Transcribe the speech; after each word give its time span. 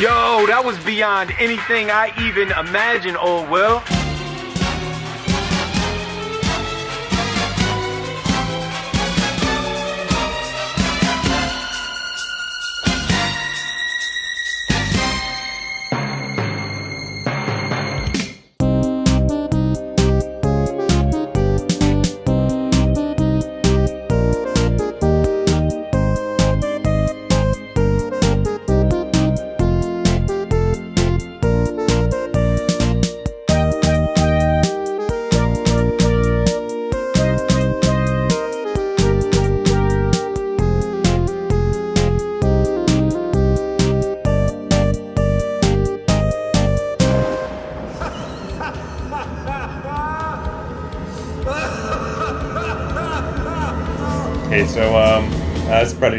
Yo, 0.00 0.46
that 0.46 0.64
was 0.64 0.78
beyond 0.82 1.30
anything 1.38 1.90
I 1.90 2.10
even 2.18 2.50
imagined, 2.52 3.18
oh, 3.20 3.40
old 3.40 3.50
Will. 3.50 3.99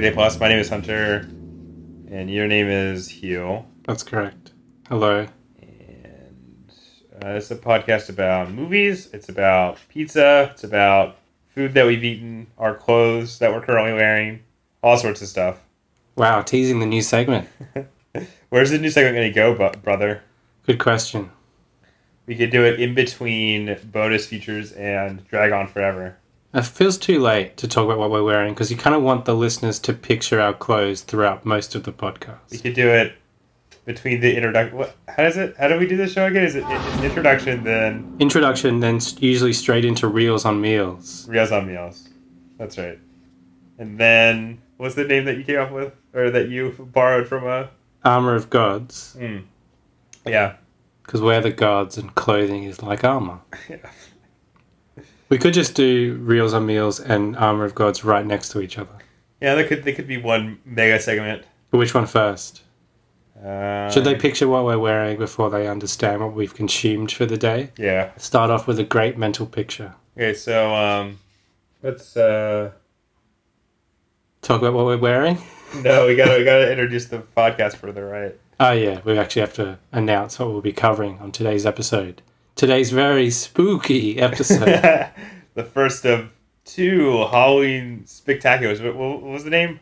This 0.02 0.10
is 0.10 0.16
Project 0.16 0.16
A 0.16 0.16
Plus. 0.16 0.40
My 0.40 0.48
name 0.48 0.58
is 0.58 0.70
Hunter, 0.70 1.18
and 2.10 2.28
your 2.28 2.48
name 2.48 2.68
is 2.68 3.08
Hugh. 3.08 3.64
That's 3.84 4.02
correct. 4.02 4.52
Hello. 4.90 5.28
And 5.62 6.74
uh, 7.24 7.30
it's 7.30 7.52
a 7.52 7.56
podcast 7.56 8.10
about 8.10 8.50
movies. 8.50 9.10
It's 9.14 9.30
about 9.30 9.78
pizza. 9.90 10.50
It's 10.54 10.64
about 10.64 11.18
food 11.54 11.76
that 11.76 11.86
we've 11.86 12.04
eaten, 12.04 12.48
our 12.58 12.74
clothes 12.74 13.38
that 13.40 13.54
we're 13.54 13.62
currently 13.62 13.94
wearing, 13.94 14.40
all 14.82 14.98
sorts 14.98 15.22
of 15.22 15.28
stuff. 15.28 15.60
Wow, 16.16 16.42
teasing 16.42 16.80
the 16.80 16.88
new 16.88 17.04
segment. 17.04 17.48
Where's 18.50 18.72
the 18.72 18.80
new 18.80 18.90
segment 18.90 19.16
going 19.16 19.32
to 19.32 19.36
go, 19.36 19.54
bu- 19.56 19.78
brother? 19.82 20.24
Good 20.66 20.80
question. 20.80 21.32
We 22.26 22.36
could 22.36 22.50
do 22.50 22.66
it 22.66 22.80
in 22.80 22.96
between 22.96 23.78
bonus 23.92 24.26
features 24.26 24.72
and 24.72 25.28
Drag 25.28 25.52
On 25.52 25.68
Forever. 25.68 26.18
It 26.54 26.66
feels 26.66 26.98
too 26.98 27.20
late 27.20 27.56
to 27.58 27.68
talk 27.68 27.86
about 27.86 27.98
what 27.98 28.12
we're 28.12 28.24
wearing 28.24 28.54
because 28.54 28.70
you 28.72 28.78
kind 28.78 28.96
of 28.96 29.02
want 29.02 29.26
the 29.26 29.34
listeners 29.36 29.80
to 29.80 29.94
picture 29.94 30.42
our 30.42 30.54
clothes 30.54 31.02
throughout 31.02 31.46
most 31.46 31.76
of 31.76 31.84
the 31.84 31.94
podcast. 31.94 32.40
We 32.52 32.58
could 32.58 32.74
do 32.74 32.90
it 32.90 33.14
between 33.86 34.20
the 34.20 34.36
introduction. 34.36 34.78
What? 34.78 34.96
How 35.08 35.24
does 35.24 35.38
it? 35.38 35.56
How 35.58 35.70
do 35.70 35.78
we 35.80 35.88
do 35.88 35.96
this 35.96 36.12
show 36.12 36.26
again? 36.26 36.44
Is 36.44 36.56
it 36.56 36.66
introduction 37.04 37.64
then 37.64 38.16
Introduction, 38.20 38.82
then 38.82 39.00
usually 39.20 39.54
straight 39.54 39.86
into 39.86 40.08
reels 40.08 40.44
on 40.44 40.60
meals. 40.60 41.26
Reels 41.30 41.52
on 41.54 41.68
Meals? 41.68 42.10
That's 42.58 42.78
right. 42.78 43.00
And 43.78 43.98
then 43.98 44.62
what's 44.78 44.96
the 44.96 45.06
name 45.06 45.26
that 45.26 45.38
you 45.38 45.44
came 45.46 45.60
up 45.60 45.72
with, 45.72 45.94
or 46.14 46.30
that 46.32 46.50
you 46.50 46.72
borrowed 46.94 47.28
from 47.28 47.46
a? 47.48 47.70
Armor 48.04 48.36
of 48.36 48.50
gods, 48.50 49.16
Mm. 49.20 49.44
Yeah. 50.26 50.56
because 51.04 51.22
we're 51.22 51.40
the 51.42 51.52
gods 51.52 51.98
and 51.98 52.14
clothing 52.16 52.64
is 52.66 52.84
like 52.84 53.04
armor. 53.06 53.40
Yeah. 53.70 53.78
We 55.32 55.38
could 55.38 55.54
just 55.54 55.76
do 55.76 56.16
reels 56.22 56.54
on 56.54 56.66
meals 56.66 57.00
and 57.00 57.38
armor 57.38 57.64
of 57.64 57.74
gods 57.74 58.04
right 58.04 58.26
next 58.26 58.50
to 58.50 58.60
each 58.60 58.78
other. 58.78 58.92
Yeah, 59.40 59.56
there 59.56 59.66
could 59.66 59.86
there 59.86 59.96
could 59.96 60.06
be 60.06 60.18
one 60.18 60.60
mega 60.66 61.00
segment. 61.00 61.46
But 61.70 61.78
which 61.78 61.94
one 61.94 62.06
first? 62.06 62.64
Uh, 63.42 63.90
Should 63.90 64.04
they 64.04 64.16
picture 64.16 64.50
what 64.50 64.66
we're 64.66 64.78
wearing 64.78 65.18
before 65.18 65.50
they 65.50 65.70
understand 65.70 66.20
what 66.20 66.34
we've 66.34 66.54
consumed 66.54 67.14
for 67.14 67.26
the 67.26 67.38
day? 67.38 67.72
Yeah. 67.78 68.12
Start 68.18 68.52
off 68.52 68.68
with 68.68 68.78
a 68.78 68.84
great 68.84 69.18
mental 69.18 69.48
picture. 69.48 69.96
Okay, 70.18 70.34
so 70.34 70.76
um, 70.76 71.20
let's 71.82 72.18
uh, 72.18 72.72
Talk 74.42 74.60
about 74.60 74.74
what 74.74 74.86
we're 74.86 74.98
wearing. 74.98 75.38
no, 75.78 76.08
we 76.08 76.16
gotta 76.18 76.40
we 76.40 76.44
gotta 76.44 76.70
introduce 76.70 77.06
the 77.06 77.20
podcast 77.20 77.78
further, 77.78 78.06
right? 78.06 78.38
Oh 78.60 78.74
yeah, 78.74 79.00
we 79.06 79.18
actually 79.18 79.44
have 79.44 79.54
to 79.54 79.80
announce 79.94 80.38
what 80.40 80.50
we'll 80.50 80.60
be 80.60 80.74
covering 80.74 81.20
on 81.20 81.32
today's 81.32 81.66
episode. 81.66 82.22
Today's 82.56 82.92
very 82.92 83.30
spooky 83.30 84.20
episode. 84.20 84.66
the 85.54 85.64
first 85.64 86.06
of 86.06 86.32
two 86.66 87.26
Halloween 87.32 88.04
spectaculars. 88.06 88.84
What, 88.84 88.96
what 88.96 89.22
was 89.24 89.44
the 89.44 89.50
name 89.50 89.80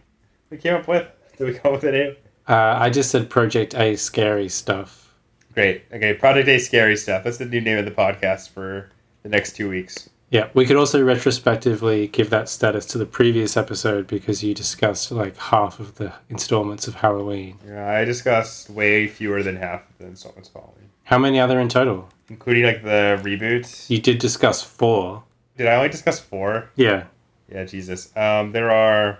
we 0.49 0.57
came 0.57 0.75
up 0.75 0.87
with? 0.87 1.07
Did 1.37 1.47
we 1.47 1.53
come 1.53 1.73
up 1.73 1.81
with 1.81 1.89
a 1.89 1.91
name? 1.91 2.15
uh, 2.47 2.75
I 2.79 2.89
just 2.89 3.11
said 3.11 3.29
Project 3.29 3.75
A 3.75 3.95
scary 3.95 4.49
stuff. 4.49 5.13
Great. 5.53 5.83
Okay, 5.91 6.13
Project 6.13 6.47
A 6.47 6.57
Scary 6.59 6.95
Stuff. 6.95 7.23
That's 7.23 7.37
the 7.37 7.45
new 7.45 7.59
name 7.59 7.77
of 7.79 7.85
the 7.85 7.91
podcast 7.91 8.49
for 8.49 8.89
the 9.23 9.29
next 9.29 9.55
two 9.55 9.67
weeks. 9.67 10.09
Yeah, 10.29 10.49
we 10.53 10.65
could 10.65 10.75
also 10.77 11.03
retrospectively 11.03 12.07
give 12.07 12.29
that 12.29 12.47
status 12.49 12.85
to 12.87 12.99
the 12.99 13.05
previous 13.07 13.57
episode 13.57 14.05
because 14.05 14.43
you 14.43 14.53
discussed 14.53 15.11
like 15.11 15.35
half 15.37 15.79
of 15.79 15.95
the 15.95 16.13
installments 16.29 16.87
of 16.87 16.95
Halloween. 16.95 17.57
Yeah, 17.67 17.89
I 17.89 18.05
discussed 18.05 18.69
way 18.69 19.07
fewer 19.07 19.41
than 19.41 19.55
half 19.55 19.89
of 19.89 19.97
the 19.97 20.05
installments 20.05 20.49
of 20.49 20.53
Halloween, 20.55 20.89
How 21.05 21.17
many 21.17 21.39
are 21.39 21.47
there 21.47 21.59
in 21.59 21.67
total? 21.67 22.09
Including 22.29 22.63
like 22.63 22.83
the 22.83 23.19
reboots. 23.23 23.89
You 23.89 23.99
did 23.99 24.19
discuss 24.19 24.61
four. 24.63 25.23
Did 25.57 25.67
I 25.67 25.75
only 25.75 25.89
discuss 25.89 26.19
four? 26.19 26.69
Yeah. 26.75 27.05
Yeah, 27.51 27.65
Jesus. 27.65 28.15
Um, 28.15 28.51
there 28.51 28.71
are 28.71 29.19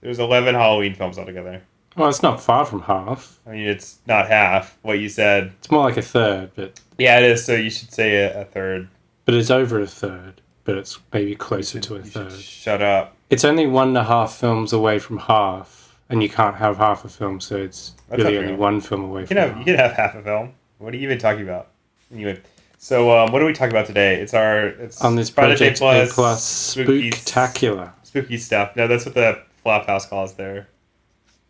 there's 0.00 0.18
eleven 0.18 0.54
Halloween 0.54 0.94
films 0.94 1.18
altogether. 1.18 1.62
Well, 1.96 2.08
it's 2.08 2.22
not 2.22 2.40
far 2.42 2.64
from 2.64 2.82
half. 2.82 3.38
I 3.46 3.50
mean, 3.50 3.68
it's 3.68 3.98
not 4.06 4.26
half 4.28 4.78
what 4.82 4.98
you 4.98 5.08
said. 5.10 5.52
It's 5.58 5.70
more 5.70 5.84
like 5.84 5.98
a 5.98 6.02
third, 6.02 6.50
but 6.54 6.80
Yeah, 6.98 7.18
it 7.18 7.24
is. 7.30 7.44
So 7.44 7.54
you 7.54 7.68
should 7.70 7.92
say 7.92 8.16
a, 8.16 8.40
a 8.42 8.44
third. 8.46 8.88
but 9.26 9.34
it's 9.34 9.50
over 9.50 9.78
a 9.80 9.86
third. 9.86 10.40
But 10.64 10.78
it's 10.78 10.98
maybe 11.12 11.34
closer 11.34 11.80
to 11.80 11.94
a 11.96 11.98
You 11.98 12.04
third. 12.04 12.32
shut 12.32 12.80
up. 12.80 13.16
It's 13.28 13.44
only 13.44 13.66
one 13.66 13.88
and 13.88 13.98
a 13.98 14.04
half 14.04 14.32
films 14.34 14.72
away 14.72 14.98
from 15.00 15.18
half, 15.18 15.98
and 16.08 16.22
you 16.22 16.28
can't 16.28 16.56
have 16.56 16.76
half 16.78 17.04
a 17.04 17.08
film, 17.08 17.40
so 17.40 17.56
it's 17.56 17.94
That's 18.08 18.22
really 18.22 18.38
only 18.38 18.52
one 18.54 18.80
film 18.80 19.04
away 19.04 19.22
You 19.22 19.26
from 19.26 19.36
can 19.36 19.48
have 19.48 19.48
you 19.50 19.56
half. 19.56 19.64
can 19.66 19.76
have 19.76 19.92
half 19.92 20.14
a 20.14 20.22
film. 20.22 20.54
What 20.78 20.94
are 20.94 20.96
you 20.96 21.02
even 21.02 21.18
talking 21.18 21.42
about? 21.42 21.68
Anyway, 22.12 22.40
so 22.78 23.10
um, 23.16 23.32
what 23.32 23.42
are 23.42 23.46
we 23.46 23.52
talking 23.52 23.72
about 23.72 23.86
today? 23.86 24.20
It's 24.20 24.34
our 24.34 24.66
it's 24.66 25.00
On 25.02 25.16
this 25.16 25.30
Project 25.30 25.78
Project 25.78 25.80
A 25.82 26.02
A 26.10 26.14
Plus 26.14 26.44
spooky, 26.44 27.10
Spooktacular. 27.10 27.92
spooky 28.02 28.36
stuff. 28.38 28.76
No, 28.76 28.86
that's 28.86 29.06
what 29.06 29.14
the 29.14 29.42
Flophouse 29.64 30.08
calls 30.08 30.34
their 30.34 30.68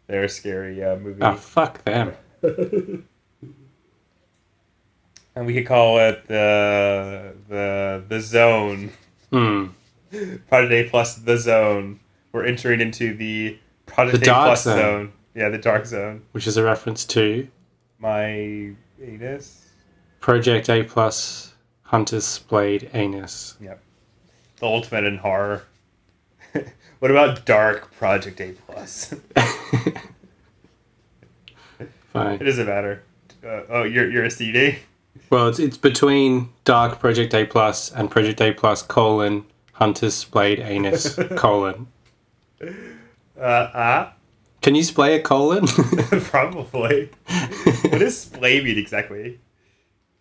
their 0.06 0.28
scary 0.28 0.82
uh, 0.84 0.96
movie. 0.96 1.22
Oh, 1.22 1.34
fuck 1.34 1.82
them. 1.84 2.12
And 5.34 5.46
we 5.46 5.54
could 5.54 5.66
call 5.66 5.98
it 5.98 6.28
the 6.28 7.32
the 7.48 8.04
the 8.06 8.20
zone. 8.20 8.90
Hmm. 9.30 9.68
Project 10.48 10.72
A 10.72 10.90
plus 10.90 11.14
the 11.16 11.38
zone. 11.38 12.00
We're 12.32 12.44
entering 12.44 12.82
into 12.82 13.14
the 13.16 13.58
Project 13.86 14.20
The 14.20 14.26
plus 14.30 14.64
zone. 14.64 14.76
zone. 14.78 15.12
Yeah, 15.34 15.48
the 15.48 15.56
dark 15.56 15.86
zone. 15.86 16.20
Which 16.32 16.46
is 16.46 16.58
a 16.58 16.62
reference 16.62 17.06
to 17.06 17.48
My 17.98 18.72
anus. 19.02 19.61
Project 20.22 20.70
A 20.70 20.84
Plus 20.84 21.52
Hunter's 21.82 22.24
Splayed 22.24 22.88
Anus. 22.94 23.56
Yep. 23.60 23.82
The 24.60 24.66
ultimate 24.66 25.02
in 25.02 25.18
horror. 25.18 25.64
what 27.00 27.10
about 27.10 27.44
Dark 27.44 27.92
Project 27.96 28.40
A 28.40 28.52
plus? 28.52 29.12
Fine. 32.12 32.40
it 32.40 32.44
doesn't 32.44 32.66
matter. 32.66 33.02
Uh, 33.44 33.62
oh, 33.68 33.82
you're 33.82 34.08
you're 34.08 34.24
a 34.24 34.30
CD. 34.30 34.78
Well, 35.28 35.48
it's, 35.48 35.58
it's 35.58 35.76
between 35.76 36.50
Dark 36.64 37.00
Project 37.00 37.34
A 37.34 37.44
Plus 37.44 37.90
and 37.90 38.08
Project 38.08 38.40
A 38.40 38.52
Plus 38.52 38.80
colon 38.80 39.44
Hunter's 39.72 40.14
Splayed 40.14 40.60
Anus 40.60 41.18
colon. 41.36 41.88
Uh, 42.62 42.68
ah, 43.36 44.14
Can 44.60 44.76
you 44.76 44.84
splay 44.84 45.16
a 45.16 45.20
colon? 45.20 45.66
probably. 45.66 47.10
what 47.88 47.98
does 47.98 48.16
splay 48.20 48.62
mean 48.62 48.78
exactly? 48.78 49.40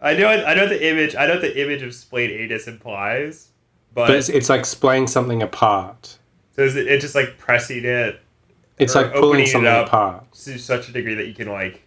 I 0.01 0.13
know 0.15 0.27
I 0.27 0.53
know 0.55 0.67
the 0.67 0.89
image. 0.89 1.15
I 1.15 1.27
know 1.27 1.39
the 1.39 1.61
image 1.61 1.81
of 1.83 1.93
splayed 1.93 2.31
anus 2.31 2.67
implies, 2.67 3.49
but, 3.93 4.07
but 4.07 4.15
it's, 4.17 4.29
it's 4.29 4.49
like 4.49 4.65
splaying 4.65 5.07
something 5.07 5.41
apart. 5.43 6.17
so 6.55 6.63
is 6.63 6.75
it, 6.75 6.87
it's 6.87 7.01
just 7.03 7.15
like 7.15 7.37
pressing 7.37 7.85
it 7.85 8.19
It's 8.79 8.95
like 8.95 9.13
pulling 9.13 9.45
something 9.45 9.71
apart. 9.71 10.31
to 10.33 10.57
such 10.57 10.89
a 10.89 10.91
degree 10.91 11.13
that 11.15 11.27
you 11.27 11.33
can 11.33 11.49
like. 11.49 11.83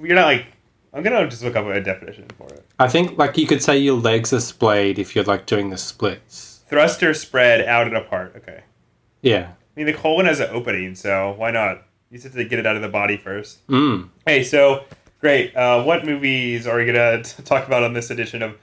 You're 0.00 0.14
not 0.14 0.26
like. 0.26 0.46
I'm 0.92 1.02
gonna 1.02 1.28
just 1.28 1.42
look 1.42 1.54
up 1.56 1.66
a 1.66 1.80
definition 1.80 2.26
for 2.36 2.48
it. 2.52 2.64
I 2.78 2.88
think 2.88 3.18
like 3.18 3.36
you 3.38 3.46
could 3.46 3.62
say 3.62 3.78
your 3.78 3.96
legs 3.96 4.32
are 4.32 4.40
splayed 4.40 4.98
if 4.98 5.14
you're 5.14 5.24
like 5.24 5.46
doing 5.46 5.70
the 5.70 5.76
splits. 5.78 6.64
Thruster 6.68 7.14
spread 7.14 7.62
out 7.66 7.86
and 7.86 7.96
apart. 7.96 8.34
Okay. 8.36 8.62
Yeah. 9.22 9.52
I 9.52 9.80
mean, 9.80 9.86
the 9.86 9.92
colon 9.94 10.26
has 10.26 10.40
an 10.40 10.48
opening, 10.50 10.94
so 10.94 11.34
why 11.36 11.50
not? 11.50 11.82
You 12.10 12.16
just 12.18 12.24
have 12.24 12.34
to 12.34 12.44
get 12.44 12.58
it 12.58 12.66
out 12.66 12.74
of 12.76 12.82
the 12.82 12.88
body 12.88 13.16
first. 13.16 13.66
Mm. 13.68 14.08
Hey, 14.26 14.42
so 14.42 14.84
great. 15.20 15.54
Uh, 15.56 15.82
what 15.82 16.04
movies 16.04 16.66
are 16.66 16.76
we 16.78 16.86
gonna 16.86 17.22
t- 17.22 17.42
talk 17.44 17.66
about 17.66 17.82
on 17.82 17.92
this 17.92 18.10
edition 18.10 18.42
of 18.42 18.56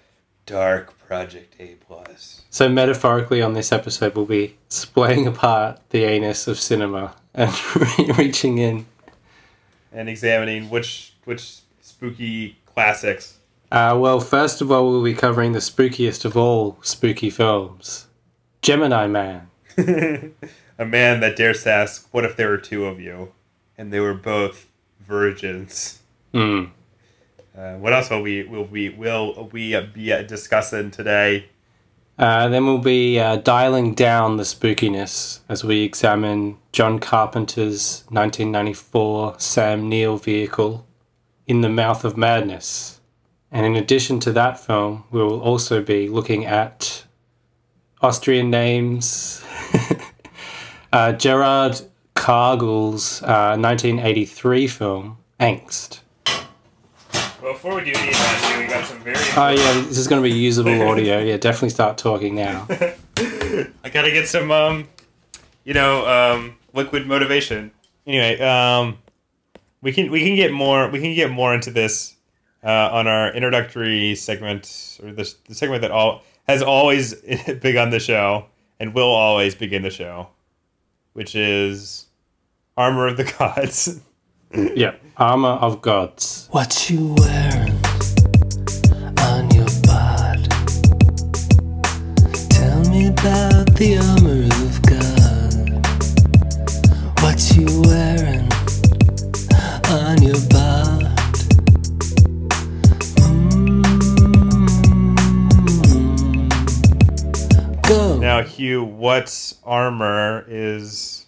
Dark 0.46 0.98
Project 1.08 1.56
A 1.60 1.76
Plus? 1.88 2.42
So 2.50 2.70
metaphorically 2.70 3.42
on 3.42 3.54
this 3.54 3.72
episode 3.72 4.16
we'll 4.16 4.26
be 4.26 4.56
splaying 4.70 5.28
apart 5.28 5.80
the 5.90 6.04
anus 6.04 6.48
of 6.48 6.60
cinema 6.60 7.16
and 7.34 7.52
reaching 8.18 8.58
in. 8.58 8.86
and 9.92 10.08
examining 10.10 10.70
which 10.70 11.14
which 11.26 11.60
spooky 11.82 12.58
classics. 12.66 13.40
Uh, 13.72 13.98
well, 14.00 14.20
first 14.20 14.62
of 14.62 14.72
all, 14.72 14.90
we'll 14.90 15.04
be 15.04 15.14
covering 15.14 15.52
the 15.54 15.60
spookiest 15.60 16.24
of 16.24 16.38
all 16.38 16.78
spooky 16.82 17.30
films 17.30 18.08
Gemini 18.62 19.08
Man. 19.08 19.50
A 20.78 20.86
man 20.86 21.20
that 21.22 21.36
dares 21.36 21.64
to 21.64 21.72
ask, 21.72 22.08
"What 22.14 22.26
if 22.26 22.36
there 22.36 22.50
were 22.50 22.58
two 22.58 22.86
of 22.86 23.00
you, 23.00 23.32
and 23.78 23.92
they 23.92 24.00
were 24.00 24.14
both 24.14 24.68
virgins?" 25.00 26.00
Hmm. 26.36 26.66
Uh, 27.58 27.76
what 27.76 27.94
else 27.94 28.10
will 28.10 28.22
we 28.22 28.44
will 28.44 28.66
we 28.66 28.90
will 28.90 29.48
we 29.54 29.80
be 29.94 30.12
uh, 30.12 30.22
discussing 30.24 30.92
today? 30.92 31.46
Uh, 32.20 32.50
then 32.50 32.66
we'll 32.66 32.78
be 32.78 33.18
uh, 33.18 33.38
dialing 33.38 33.94
down 33.94 34.36
the 34.36 34.44
spookiness 34.44 35.40
as 35.48 35.64
we 35.64 35.84
examine 35.84 36.58
John 36.74 37.00
Carpenter's 37.00 38.04
1994 38.10 39.36
Sam 39.40 39.88
Neill 39.88 40.18
vehicle, 40.18 40.86
In 41.48 41.62
the 41.62 41.70
Mouth 41.70 42.04
of 42.04 42.18
Madness. 42.18 43.00
And 43.50 43.66
in 43.66 43.78
addition 43.78 44.20
to 44.20 44.34
that 44.34 44.60
film, 44.60 45.06
we 45.12 45.24
will 45.24 45.40
also 45.40 45.82
be 45.82 46.10
looking 46.10 46.46
at 46.46 47.06
Austrian 48.02 48.50
names, 48.50 49.42
uh, 50.92 51.14
Gerald 51.14 51.90
Kargl's 52.14 53.24
uh, 53.24 53.56
1983 53.58 54.68
film, 54.68 55.18
Angst. 55.40 56.02
Before 57.46 57.76
we 57.76 57.84
do 57.84 57.92
any 57.96 58.08
of 58.10 58.58
we 58.58 58.66
got 58.66 58.86
some 58.86 59.00
very. 59.02 59.16
Oh, 59.38 59.50
yeah, 59.50 59.74
this 59.88 60.00
is 60.00 60.08
going 60.08 60.20
to 60.20 60.28
be 60.28 60.36
usable 60.36 60.82
audio. 60.82 61.20
Yeah, 61.20 61.38
definitely 61.38 61.70
start 61.70 61.96
talking 61.96 62.34
now. 62.34 62.66
I 63.18 63.90
gotta 63.94 64.10
get 64.10 64.28
some, 64.28 64.50
um, 64.50 64.88
you 65.64 65.76
know, 65.76 66.08
um, 66.08 66.58
liquid 66.74 67.06
motivation. 67.06 67.70
Anyway, 68.08 68.40
um, 68.40 68.98
we 69.84 69.94
can 69.94 70.10
we 70.10 70.22
can 70.22 70.36
get 70.36 70.54
more 70.54 70.90
we 70.90 71.00
can 71.00 71.14
get 71.14 71.30
more 71.30 71.54
into 71.54 71.70
this 71.70 72.16
uh, 72.64 72.90
on 72.92 73.06
our 73.06 73.32
introductory 73.32 74.16
segment 74.16 75.00
or 75.04 75.12
the, 75.12 75.32
the 75.48 75.54
segment 75.54 75.84
that 75.84 75.92
all 75.92 76.24
has 76.48 76.64
always 76.64 77.14
begun 77.62 77.92
the 77.92 78.00
show 78.00 78.48
and 78.80 78.96
will 78.96 79.14
always 79.14 79.54
begin 79.54 79.84
the 79.84 79.92
show, 79.92 80.30
which 81.14 81.36
is 81.36 82.08
armor 82.76 83.06
of 83.06 83.18
the 83.18 83.24
gods. 83.38 84.02
Yeah, 84.58 84.96
Armor 85.18 85.50
of 85.50 85.82
Gods. 85.82 86.48
What 86.52 86.90
you 86.90 87.14
wearing 87.18 87.78
on 89.20 89.52
your 89.52 89.68
body? 89.84 90.48
Tell 92.50 92.80
me 92.90 93.08
about 93.08 93.76
the 93.76 93.98
armor 94.00 94.48
of 94.64 94.82
God. 94.88 95.70
What 97.22 97.52
you 97.58 97.68
wearing 97.84 98.48
on 99.92 100.24
your 100.24 100.40
body? 100.48 101.06
Mm. 107.76 107.88
Go. 107.90 108.18
now, 108.20 108.42
Hugh, 108.42 108.86
what 108.86 109.54
armor 109.66 110.46
is 110.48 111.25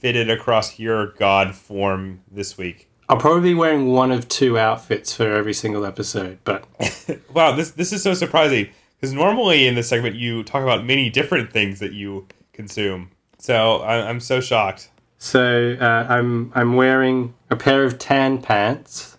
fitted 0.00 0.28
across 0.30 0.78
your 0.78 1.08
god 1.12 1.54
form 1.54 2.20
this 2.30 2.58
week? 2.58 2.88
I'll 3.08 3.16
probably 3.16 3.50
be 3.50 3.54
wearing 3.54 3.88
one 3.92 4.12
of 4.12 4.28
two 4.28 4.58
outfits 4.58 5.14
for 5.14 5.30
every 5.32 5.54
single 5.54 5.84
episode, 5.84 6.38
but 6.44 6.64
Wow, 7.34 7.52
this 7.56 7.70
this 7.72 7.92
is 7.92 8.02
so 8.02 8.14
surprising 8.14 8.68
because 8.96 9.12
normally 9.12 9.66
in 9.66 9.74
this 9.74 9.88
segment 9.88 10.16
you 10.16 10.42
talk 10.44 10.62
about 10.62 10.84
many 10.84 11.08
different 11.10 11.52
things 11.52 11.80
that 11.80 11.92
you 11.92 12.26
consume. 12.52 13.10
So 13.38 13.78
I, 13.78 14.08
I'm 14.08 14.20
so 14.20 14.40
shocked. 14.40 14.90
so 15.18 15.76
uh, 15.80 16.06
I'm 16.08 16.52
I'm 16.54 16.76
wearing 16.76 17.34
a 17.50 17.56
pair 17.56 17.84
of 17.84 17.98
tan 17.98 18.40
pants, 18.42 19.16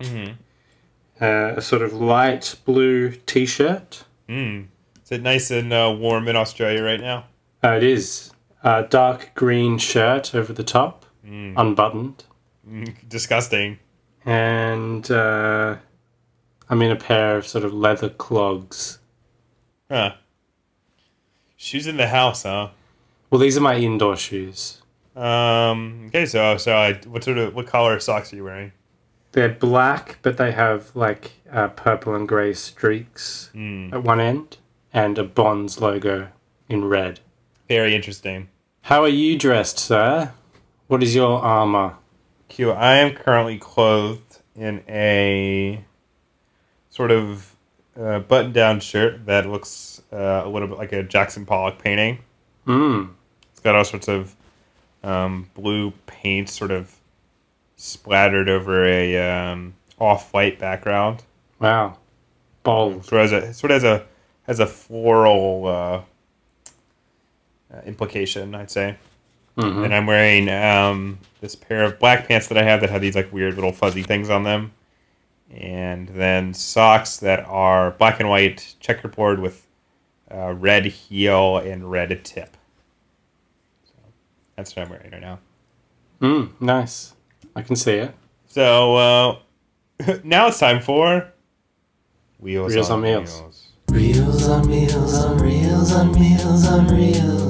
Mhm. 0.00 0.34
uh, 1.20 1.54
a 1.56 1.60
sort 1.62 1.82
of 1.82 1.92
light 1.92 2.56
blue 2.64 3.12
t-shirt. 3.12 4.04
Mm. 4.28 4.66
Is 5.04 5.12
it 5.12 5.22
nice 5.22 5.50
and 5.50 5.72
uh, 5.72 5.94
warm 5.98 6.28
in 6.28 6.36
Australia 6.36 6.82
right 6.82 7.00
now? 7.00 7.26
Uh, 7.64 7.70
it 7.76 7.82
is 7.84 8.31
a 8.64 8.82
dark 8.88 9.32
green 9.34 9.78
shirt 9.78 10.34
over 10.34 10.52
the 10.52 10.64
top, 10.64 11.04
unbuttoned, 11.24 12.24
Mm, 12.68 12.94
disgusting. 13.08 13.78
and 14.24 15.10
uh, 15.10 15.76
I'm 16.70 16.80
in 16.82 16.90
a 16.92 16.96
pair 16.96 17.36
of 17.36 17.46
sort 17.46 17.64
of 17.64 17.72
leather 17.74 18.08
clogs. 18.08 18.98
Huh. 19.90 20.14
Shoes 21.56 21.86
in 21.86 21.96
the 21.96 22.06
house, 22.08 22.44
huh? 22.44 22.68
Well, 23.30 23.40
these 23.40 23.56
are 23.56 23.60
my 23.60 23.76
indoor 23.76 24.16
shoes. 24.16 24.80
Um. 25.16 26.04
Okay, 26.08 26.24
so 26.26 26.56
so 26.56 26.74
I, 26.74 26.94
what 27.06 27.24
sort 27.24 27.38
of 27.38 27.54
what 27.54 27.66
color 27.66 27.98
socks 28.00 28.32
are 28.32 28.36
you 28.36 28.44
wearing? 28.44 28.72
They're 29.32 29.48
black, 29.48 30.18
but 30.22 30.36
they 30.36 30.52
have 30.52 30.94
like 30.94 31.32
uh, 31.50 31.68
purple 31.68 32.14
and 32.14 32.26
grey 32.28 32.52
streaks 32.54 33.50
Mm, 33.54 33.92
at 33.92 34.02
one 34.02 34.20
end, 34.20 34.56
and 34.92 35.18
a 35.18 35.24
Bonds 35.24 35.80
logo 35.80 36.28
in 36.68 36.84
red. 36.86 37.20
Very 37.72 37.94
interesting. 37.94 38.48
How 38.82 39.02
are 39.02 39.08
you 39.08 39.38
dressed, 39.38 39.78
sir? 39.78 40.34
What 40.88 41.02
is 41.02 41.14
your 41.14 41.38
armor? 41.40 41.96
Q. 42.50 42.70
I 42.70 42.96
am 42.96 43.14
currently 43.14 43.56
clothed 43.56 44.40
in 44.54 44.82
a 44.86 45.82
sort 46.90 47.10
of 47.10 47.56
uh, 47.98 48.18
button-down 48.18 48.80
shirt 48.80 49.24
that 49.24 49.48
looks 49.48 50.02
uh, 50.12 50.42
a 50.44 50.48
little 50.50 50.68
bit 50.68 50.76
like 50.76 50.92
a 50.92 51.02
Jackson 51.02 51.46
Pollock 51.46 51.78
painting. 51.78 52.18
Hmm. 52.66 53.04
It's 53.52 53.60
got 53.60 53.74
all 53.74 53.86
sorts 53.86 54.06
of 54.06 54.36
um, 55.02 55.48
blue 55.54 55.94
paint 56.04 56.50
sort 56.50 56.72
of 56.72 56.94
splattered 57.76 58.50
over 58.50 58.84
a 58.84 59.16
um, 59.16 59.72
off-white 59.98 60.58
background. 60.58 61.22
Wow. 61.58 61.96
Bold. 62.64 63.06
Sort 63.06 63.22
of 63.22 63.30
has 63.30 63.44
a 63.44 63.54
sort 63.54 63.70
of 63.70 63.82
has 63.82 63.84
a 63.84 64.06
has 64.42 64.60
a 64.60 64.66
floral 64.66 65.66
uh, 65.66 66.02
uh, 67.72 67.80
implication, 67.86 68.54
I'd 68.54 68.70
say. 68.70 68.96
Mhm. 69.56 69.84
And 69.84 69.94
I'm 69.94 70.06
wearing 70.06 70.48
um, 70.48 71.18
this 71.40 71.54
pair 71.54 71.82
of 71.84 71.98
black 71.98 72.26
pants 72.28 72.48
that 72.48 72.56
I 72.58 72.62
have 72.62 72.80
that 72.80 72.90
have 72.90 73.00
these 73.02 73.14
like 73.16 73.32
weird 73.32 73.54
little 73.54 73.72
fuzzy 73.72 74.02
things 74.02 74.30
on 74.30 74.44
them, 74.44 74.72
and 75.50 76.08
then 76.08 76.54
socks 76.54 77.18
that 77.18 77.40
are 77.46 77.90
black 77.92 78.18
and 78.20 78.28
white 78.30 78.74
checkerboard 78.80 79.40
with 79.40 79.66
uh, 80.30 80.54
red 80.54 80.86
heel 80.86 81.58
and 81.58 81.90
red 81.90 82.24
tip. 82.24 82.56
So 83.84 83.92
that's 84.56 84.74
what 84.74 84.84
I'm 84.86 84.90
wearing 84.90 85.10
right 85.10 85.20
now. 85.20 85.38
Hmm. 86.20 86.44
Nice. 86.64 87.14
I 87.54 87.60
can 87.60 87.76
see 87.76 87.94
it. 87.96 88.14
So 88.46 88.96
uh, 88.96 89.36
now 90.24 90.46
it's 90.48 90.58
time 90.58 90.80
for 90.80 91.30
wheels, 92.38 92.72
Wheels 92.74 92.88
on, 92.88 92.98
on 93.00 93.02
Wheels. 93.02 93.40
wheels. 93.40 93.68
Reels 93.90 94.48
on 94.48 94.62
reels 94.62 95.18
on 95.24 95.36
reels 95.38 95.92
on 95.92 96.12
reels 96.12 96.66
on 96.66 96.86
reels. 96.88 97.41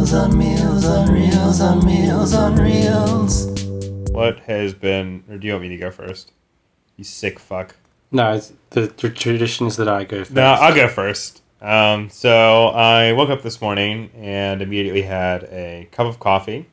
Reels 0.00 0.14
on 0.14 0.38
reels 0.38 0.86
on 0.86 1.12
reels 1.12 1.60
on 1.60 1.80
reels 1.80 2.34
on 2.34 2.56
reels. 2.56 4.10
What 4.12 4.38
has 4.40 4.72
been, 4.72 5.22
or 5.28 5.36
do 5.36 5.46
you 5.46 5.52
want 5.52 5.64
me 5.64 5.68
to 5.68 5.76
go 5.76 5.90
first? 5.90 6.32
You 6.96 7.04
sick 7.04 7.38
fuck. 7.38 7.76
No, 8.10 8.32
it's, 8.32 8.50
the, 8.70 8.86
the 8.86 9.10
tradition 9.10 9.66
is 9.66 9.76
that 9.76 9.88
I 9.88 10.04
go 10.04 10.20
first. 10.20 10.32
No, 10.32 10.42
I'll 10.42 10.74
go 10.74 10.88
first. 10.88 11.42
Um, 11.60 12.08
so 12.08 12.68
I 12.68 13.12
woke 13.12 13.28
up 13.28 13.42
this 13.42 13.60
morning 13.60 14.10
and 14.16 14.62
immediately 14.62 15.02
had 15.02 15.44
a 15.44 15.86
cup 15.92 16.06
of 16.06 16.18
coffee 16.18 16.70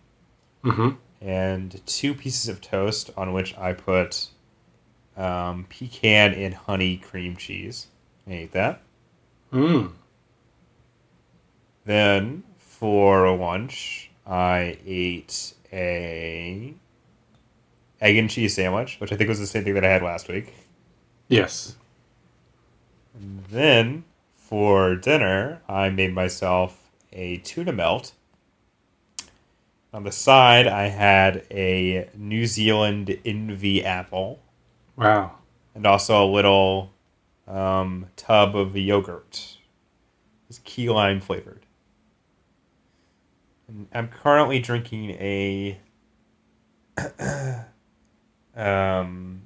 mm-hmm. 0.64 0.92
and 1.20 1.86
two 1.86 2.14
pieces 2.14 2.48
of 2.48 2.62
toast 2.62 3.12
on 3.18 3.34
which 3.34 3.58
I 3.58 3.74
put 3.74 4.30
um, 5.18 5.66
pecan 5.68 6.34
and 6.34 6.54
honey 6.54 6.96
cream 6.96 7.36
cheese. 7.36 7.88
I 8.26 8.32
ate 8.32 8.54
that. 8.54 8.82
Mm. 9.52 9.92
Then 11.84 12.44
for 12.80 13.36
lunch, 13.36 14.12
I 14.26 14.78
ate 14.86 15.54
a 15.74 16.74
egg 18.00 18.18
and 18.18 18.30
cheese 18.30 18.54
sandwich, 18.54 18.98
which 19.00 19.12
I 19.12 19.16
think 19.16 19.28
was 19.30 19.40
the 19.40 19.48
same 19.48 19.64
thing 19.64 19.74
that 19.74 19.84
I 19.84 19.90
had 19.90 20.04
last 20.04 20.28
week. 20.28 20.54
Yes. 21.28 21.76
Then 23.16 24.04
for 24.36 24.96
dinner, 24.96 25.62
I 25.68 25.90
made 25.90 26.14
myself 26.14 26.90
a 27.12 27.38
tuna 27.38 27.74
melt. 27.74 28.14
On 29.92 30.04
the 30.04 30.12
side, 30.12 30.68
I 30.68 30.88
had 30.90 31.46
a 31.50 32.10
New 32.16 32.46
Zealand 32.46 33.18
Envy 33.26 33.84
apple 33.84 34.40
Wow. 34.96 35.38
and 35.74 35.88
also 35.88 36.24
a 36.24 36.30
little 36.30 36.92
um, 37.48 38.08
tub 38.16 38.56
of 38.56 38.78
yogurt. 38.78 39.58
It's 40.50 40.60
key 40.60 40.90
lime 40.90 41.20
flavored. 41.20 41.57
I'm 43.94 44.08
currently 44.08 44.60
drinking 44.60 45.12
a 45.12 45.80
um, 48.56 49.42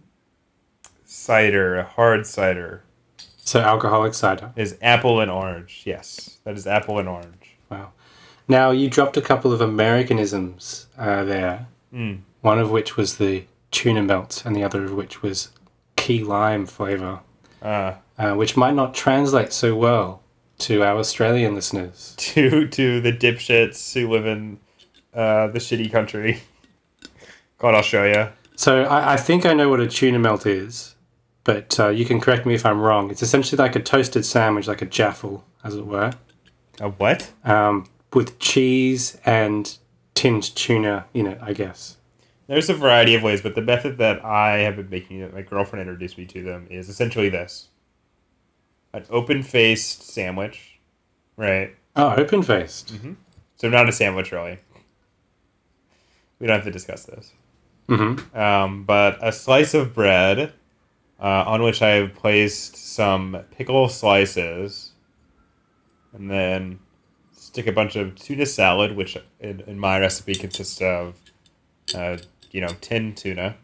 cider, 1.06 1.78
a 1.78 1.84
hard 1.84 2.28
cider. 2.28 2.84
So 3.38 3.60
alcoholic 3.60 4.13
cider. 4.13 4.54
Is 4.56 4.78
apple 4.82 5.20
and 5.20 5.32
orange. 5.32 5.84
Yes, 5.86 6.38
that 6.44 6.56
is 6.56 6.68
apple 6.68 7.00
and 7.00 7.10
orange. 7.10 7.56
Wow. 7.70 7.92
Now, 8.48 8.72
you 8.72 8.90
dropped 8.90 9.18
a 9.18 9.22
couple 9.22 9.51
of 9.51 9.62
Americanisms 9.62 10.88
uh, 10.98 11.24
there. 11.24 11.68
Mm. 11.94 12.22
One 12.42 12.60
of 12.60 12.70
which 12.70 12.98
was 12.98 13.18
the 13.18 13.46
tuna 13.72 14.04
melt, 14.04 14.44
and 14.46 14.56
the 14.56 14.63
other 14.63 14.84
of 14.84 14.94
which 14.94 15.22
was 15.22 15.50
key 15.96 16.24
lime 16.24 16.66
flavour, 16.66 17.20
Uh, 17.62 17.96
uh, 18.18 18.34
which 18.34 18.58
might 18.58 18.74
not 18.74 18.94
translate 18.94 19.54
so 19.54 19.75
well 19.75 20.21
to 20.62 20.84
our 20.84 20.98
Australian 20.98 21.56
listeners. 21.56 22.15
to 22.18 22.68
to 22.68 23.01
the 23.01 23.12
dipshits 23.12 23.94
who 23.94 24.10
live 24.10 24.25
in 24.25 24.60
uh, 25.13 25.48
the 25.48 25.60
shitty 25.60 25.91
country 25.91 26.41
called 27.58 27.75
Australia. 27.75 28.34
So 28.56 28.84
I, 28.84 29.13
I 29.13 29.18
think 29.18 29.46
I 29.46 29.53
know 29.53 29.70
what 29.70 29.80
a 29.80 29.88
tuna 29.88 30.20
melt 30.20 30.46
is, 30.46 30.96
but 31.44 31.80
uh, 31.80 31.89
you 31.89 32.06
can 32.06 32.20
correct 32.22 32.46
me 32.46 32.53
if 32.53 32.65
I'm 32.65 32.80
wrong. 32.80 33.10
It's 33.12 33.24
essentially 33.24 33.58
like 33.58 33.75
a 33.75 33.80
toasted 33.82 34.25
sandwich, 34.25 34.68
like 34.68 34.82
a 34.82 34.86
jaffle, 34.86 35.44
as 35.63 35.75
it 35.75 35.86
were, 35.86 36.13
A 36.80 36.89
what? 36.89 37.32
um, 37.44 37.88
with 38.13 38.38
cheese 38.39 39.18
and 39.25 39.77
tinned 40.13 40.56
tuna 40.56 41.06
in 41.13 41.25
it, 41.25 41.39
I 41.41 41.53
guess. 41.53 41.98
There's 42.48 42.70
a 42.70 42.74
variety 42.74 43.15
of 43.15 43.24
ways, 43.24 43.41
but 43.41 43.56
the 43.56 43.62
method 43.62 43.98
that 44.00 44.24
I 44.25 44.60
have 44.60 44.75
been 44.75 44.89
making, 44.89 45.22
that 45.22 45.34
my 45.34 45.41
girlfriend 45.41 45.82
introduced 45.82 46.18
me 46.18 46.25
to 46.25 46.44
them, 46.44 46.68
is 46.70 46.89
essentially 46.89 47.30
this: 47.30 47.70
an 48.93 49.05
open-faced 49.10 50.03
sandwich, 50.03 50.79
right? 51.38 51.75
Oh, 51.95 52.15
open 52.15 52.41
faced. 52.41 52.93
So 53.57 53.69
not 53.69 53.88
a 53.89 53.91
sandwich, 53.91 54.31
really. 54.31 54.60
We 56.39 56.48
don't 56.48 56.55
have 56.57 56.65
to 56.65 56.71
discuss 56.71 57.05
this. 57.05 57.31
Mm-hmm. 57.89 58.38
um, 58.39 58.83
but 58.86 59.17
a 59.21 59.33
slice 59.33 59.74
of 59.74 59.93
bread 59.93 60.53
uh, 61.19 61.43
on 61.45 61.62
which 61.62 61.81
I 61.81 61.89
have 61.89 62.13
placed 62.13 62.77
some 62.77 63.38
pickle 63.51 63.89
slices, 63.89 64.91
and 66.13 66.31
then 66.31 66.79
stick 67.33 67.67
a 67.67 67.71
bunch 67.74 67.95
of 67.98 68.15
tuna 68.15 68.45
salad, 68.45 68.95
which 68.95 69.17
in, 69.41 69.60
in 69.67 69.77
my 69.77 70.00
recipe 70.00 70.36
consists 70.36 70.79
of, 70.81 71.15
uh, 71.93 72.17
you 72.51 72.62
know, 72.62 72.69
tin 72.79 73.13
tuna 73.13 73.55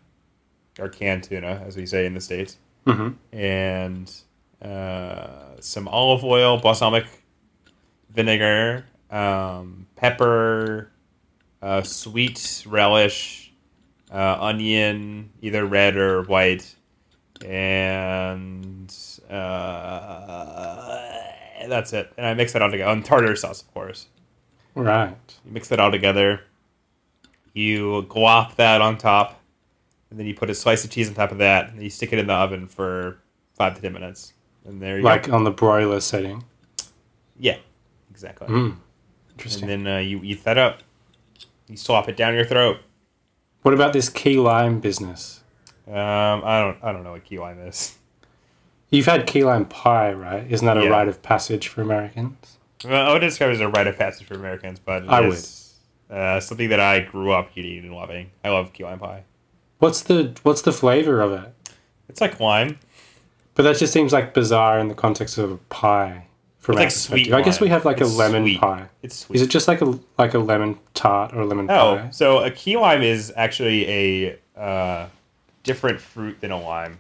or 0.78 0.90
canned 0.90 1.24
tuna, 1.24 1.64
as 1.66 1.78
we 1.78 1.86
say 1.86 2.06
in 2.06 2.14
the 2.14 2.22
states, 2.22 2.58
Mm-hmm. 2.86 3.36
and 3.38 4.14
uh, 4.62 5.60
some 5.60 5.88
olive 5.88 6.24
oil, 6.24 6.58
balsamic 6.58 7.06
vinegar, 8.10 8.86
um, 9.12 9.88
pepper, 9.96 10.92
uh, 11.62 11.82
sweet 11.84 12.64
relish, 12.68 13.54
uh, 14.12 14.38
onion, 14.40 15.32
either 15.42 15.66
red 15.66 15.96
or 15.96 16.24
white, 16.24 16.76
and 17.46 18.94
uh, 19.30 21.12
that's 21.68 21.94
it. 21.94 22.12
And 22.18 22.26
I 22.26 22.34
mix 22.34 22.54
that 22.54 22.62
all 22.62 22.72
together. 22.72 22.92
And 22.92 23.06
tartar 23.06 23.36
sauce, 23.36 23.62
of 23.62 23.74
course. 23.74 24.08
Right. 24.76 25.16
You 25.46 25.52
mix 25.52 25.68
that 25.70 25.80
all 25.80 25.92
together. 25.92 26.42
You 27.54 28.06
glop 28.08 28.56
that 28.56 28.82
on 28.82 28.98
top, 28.98 29.42
and 30.10 30.20
then 30.20 30.28
you 30.28 30.36
put 30.36 30.50
a 30.50 30.56
slice 30.56 30.84
of 30.84 30.92
cheese 30.92 31.10
on 31.10 31.16
top 31.16 31.32
of 31.32 31.40
that, 31.40 31.72
and 31.72 31.82
you 31.82 31.90
stick 31.90 32.14
it 32.14 32.20
in 32.20 32.28
the 32.28 32.34
oven 32.34 32.68
for 32.68 33.18
five 33.56 33.76
to 33.76 33.82
ten 33.82 33.94
minutes. 33.94 34.34
And 34.68 34.82
there 34.82 34.98
you 34.98 35.04
Like 35.04 35.28
go. 35.28 35.34
on 35.34 35.44
the 35.46 35.52
broiler 35.52 36.00
setting. 36.02 36.44
Yeah, 37.40 37.58
exactly. 38.12 38.48
Mm. 38.48 38.54
And 38.66 38.78
Interesting. 39.32 39.68
then 39.68 39.88
uh, 39.88 39.98
you 40.00 40.22
eat 40.24 40.44
that 40.44 40.58
up. 40.58 40.80
You 41.68 41.78
slop 41.78 42.08
it 42.10 42.16
down 42.18 42.34
your 42.36 42.46
throat. 42.46 42.78
What 43.64 43.74
about 43.74 43.94
this 43.94 44.10
key 44.10 44.38
lime 44.38 44.80
business? 44.80 45.42
Um, 45.88 45.96
I 45.96 46.60
don't, 46.62 46.78
I 46.84 46.92
don't 46.92 47.04
know 47.04 47.12
what 47.14 47.24
key 47.24 47.40
lime 47.40 47.60
is. 47.60 47.96
You've 48.90 49.06
had 49.06 49.26
key 49.28 49.44
lime 49.44 49.66
pie, 49.66 50.12
right? 50.14 50.46
Isn't 50.50 50.66
that 50.66 50.78
a 50.78 50.84
Yeah. 50.84 50.90
rite 50.90 51.08
of 51.08 51.22
passage 51.22 51.68
for 51.68 51.82
Americans? 51.82 52.58
Well, 52.86 53.10
I 53.10 53.14
would 53.14 53.20
describe 53.20 53.50
it 53.50 53.54
as 53.54 53.60
a 53.62 53.68
rite 53.68 53.88
of 53.88 53.98
passage 53.98 54.28
for 54.28 54.36
Americans, 54.36 54.80
but 54.80 55.08
I 55.10 55.22
would. 55.28 55.44
uh, 56.10 56.40
something 56.40 56.70
that 56.70 56.80
I 56.80 57.00
grew 57.02 57.32
up 57.32 57.50
eating 57.56 57.84
and 57.86 57.94
loving. 57.94 58.32
I 58.46 58.50
love 58.50 58.72
key 58.74 58.84
lime 58.84 59.00
pie. 59.00 59.24
What's 59.80 60.02
the 60.02 60.34
what's 60.44 60.62
the 60.62 60.72
flavor 60.72 61.20
of 61.22 61.32
it? 61.34 61.54
It's 62.10 62.22
like 62.22 62.40
lime. 62.40 62.80
But 63.58 63.64
that 63.64 63.78
just 63.78 63.92
seems 63.92 64.14
like 64.14 64.34
bizarre 64.36 64.78
in 64.80 64.88
the 64.88 64.94
context 64.94 65.38
of 65.40 65.52
a 65.52 65.58
pie. 65.58 66.28
From 66.60 66.76
It's 66.78 66.80
like 66.80 66.92
sweet. 66.92 67.34
I 67.34 67.42
guess 67.42 67.60
we 67.60 67.70
have 67.70 67.86
like 67.86 68.00
It's 68.00 68.14
a 68.14 68.16
lemon 68.18 68.44
sweet. 68.44 68.60
pie. 68.62 68.88
It's 69.02 69.16
sweet. 69.16 69.38
Is 69.38 69.42
it 69.42 69.48
just 69.50 69.68
like 69.68 69.82
a 69.82 69.98
like 70.18 70.34
a 70.36 70.40
lemon 70.40 70.78
tart 70.94 71.34
or 71.34 71.42
a 71.42 71.46
lemon 71.46 71.70
Oh, 71.70 71.98
pie? 71.98 72.10
so 72.12 72.44
a 72.44 72.52
key 72.52 72.78
lime 72.78 73.02
is 73.02 73.34
actually 73.36 73.88
a 73.90 74.40
uh, 74.60 75.08
different 75.64 76.00
fruit 76.00 76.40
than 76.40 76.52
a 76.52 76.60
lime. 76.62 76.98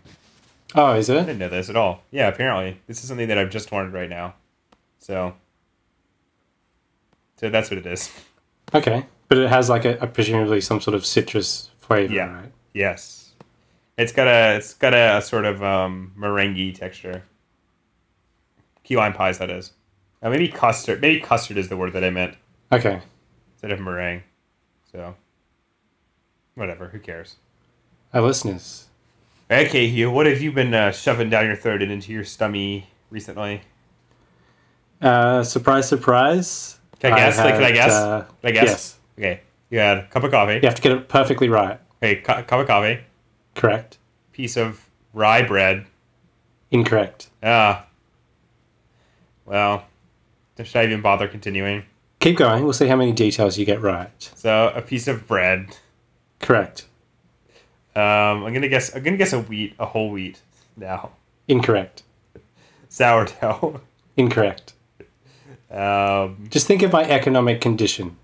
Oh, 0.76 0.94
is 0.94 1.10
it? 1.10 1.18
I 1.18 1.20
didn't 1.22 1.40
know 1.40 1.50
this 1.50 1.70
at 1.70 1.76
all. 1.76 2.02
Yeah, 2.12 2.28
apparently 2.28 2.80
this 2.88 3.02
is 3.04 3.08
something 3.08 3.28
that 3.28 3.38
I've 3.38 3.50
just 3.52 3.72
learned 3.72 3.94
right 3.94 4.10
now. 4.10 4.34
So, 5.00 5.34
so 7.38 7.50
that's 7.50 7.70
what 7.70 7.78
it 7.78 7.86
is. 7.86 8.12
Okay, 8.74 9.06
but 9.28 9.38
it 9.38 9.50
has 9.50 9.70
like 9.70 9.86
a, 9.86 9.98
a 10.00 10.08
presumably 10.08 10.60
some 10.62 10.82
sort 10.82 10.96
of 10.96 11.06
citrus 11.06 11.70
flavor, 11.80 12.14
Yeah. 12.14 12.34
right? 12.34 12.52
Yes, 12.74 13.27
it's 13.98 14.12
got 14.12 14.28
a 14.28 14.56
it's 14.58 14.74
got 14.74 14.94
a, 14.94 15.22
sort 15.22 15.46
of 15.46 15.64
um, 15.64 16.14
meringue 16.16 16.74
texture. 16.74 17.24
Key 18.84 18.96
lime 18.96 19.14
pies, 19.14 19.38
that 19.40 19.50
is. 19.50 19.72
Uh, 20.22 20.30
maybe 20.30 20.48
custard. 20.48 21.02
Maybe 21.02 21.20
custard 21.20 21.58
is 21.58 21.70
the 21.70 21.78
word 21.78 21.94
that 21.94 22.04
I 22.04 22.10
meant 22.10 22.36
Okay, 22.72 23.02
instead 23.54 23.72
of 23.72 23.80
meringue. 23.80 24.24
So, 24.92 25.16
whatever. 26.56 26.88
Who 26.90 27.00
cares? 27.00 27.36
our 28.14 28.22
listeners. 28.22 28.86
Okay, 29.52 29.88
Hugh. 29.88 30.10
What 30.12 30.26
have 30.26 30.42
you 30.42 30.52
been 30.52 30.74
uh, 30.74 30.92
shoving 30.92 31.30
down 31.30 31.46
your 31.46 31.56
throat 31.56 31.82
and 31.82 31.92
into 31.92 32.12
your 32.12 32.24
stomach 32.24 32.84
recently? 33.10 33.62
Uh, 35.02 35.44
surprise, 35.44 35.88
surprise. 35.88 36.80
Can 37.00 37.14
I 37.14 37.18
guess? 37.18 37.38
Like, 37.38 37.54
can 37.56 37.64
I 37.64 37.72
guess? 37.72 37.92
uh, 37.92 38.26
Can 38.42 38.50
I 38.50 38.52
guess? 38.52 38.66
Yes. 38.66 39.00
Okay. 39.18 39.42
You 39.70 39.80
had 39.80 39.98
a 40.00 40.08
cup 40.08 40.24
of 40.24 40.32
coffee. 40.32 40.56
You 40.56 40.62
have 40.64 40.76
to 40.76 40.82
get 40.82 40.92
it 40.94 41.08
perfectly 41.10 41.50
right. 41.50 41.80
Okay, 42.02 42.16
cu- 42.22 42.44
cup 42.44 42.54
of 42.62 42.68
coffee. 42.68 43.00
Correct. 43.58 43.98
Piece 44.32 44.56
of 44.56 44.88
rye 45.14 45.42
bread. 45.42 45.86
Incorrect. 46.72 47.30
Ah. 47.44 47.86
Well, 49.46 49.86
should 50.64 50.76
I 50.78 50.86
even 50.86 51.02
bother 51.02 51.28
continuing? 51.28 51.84
Keep 52.20 52.38
going. 52.38 52.64
We'll 52.64 52.74
see 52.74 52.88
how 52.88 52.96
many 52.96 53.12
details 53.12 53.58
you 53.58 53.66
get 53.66 53.82
right. 53.82 54.32
So 54.36 54.72
a 54.76 54.82
piece 54.82 55.08
of 55.08 55.28
bread. 55.28 55.76
Correct. 56.40 56.86
Um, 57.96 58.44
I'm 58.46 58.54
gonna 58.54 58.68
guess. 58.68 58.96
I'm 58.96 59.02
gonna 59.04 59.18
guess 59.18 59.34
a 59.34 59.40
wheat, 59.40 59.76
a 59.80 59.86
whole 59.88 60.12
wheat. 60.12 60.40
Now, 60.76 61.12
Incorrect. 61.48 62.04
sourdough. 62.90 63.82
Incorrect. 64.18 64.74
Um, 65.72 66.48
Just 66.50 66.68
think 66.68 66.84
of 66.84 66.92
my 66.92 67.04
economic 67.10 67.60
condition. 67.62 68.18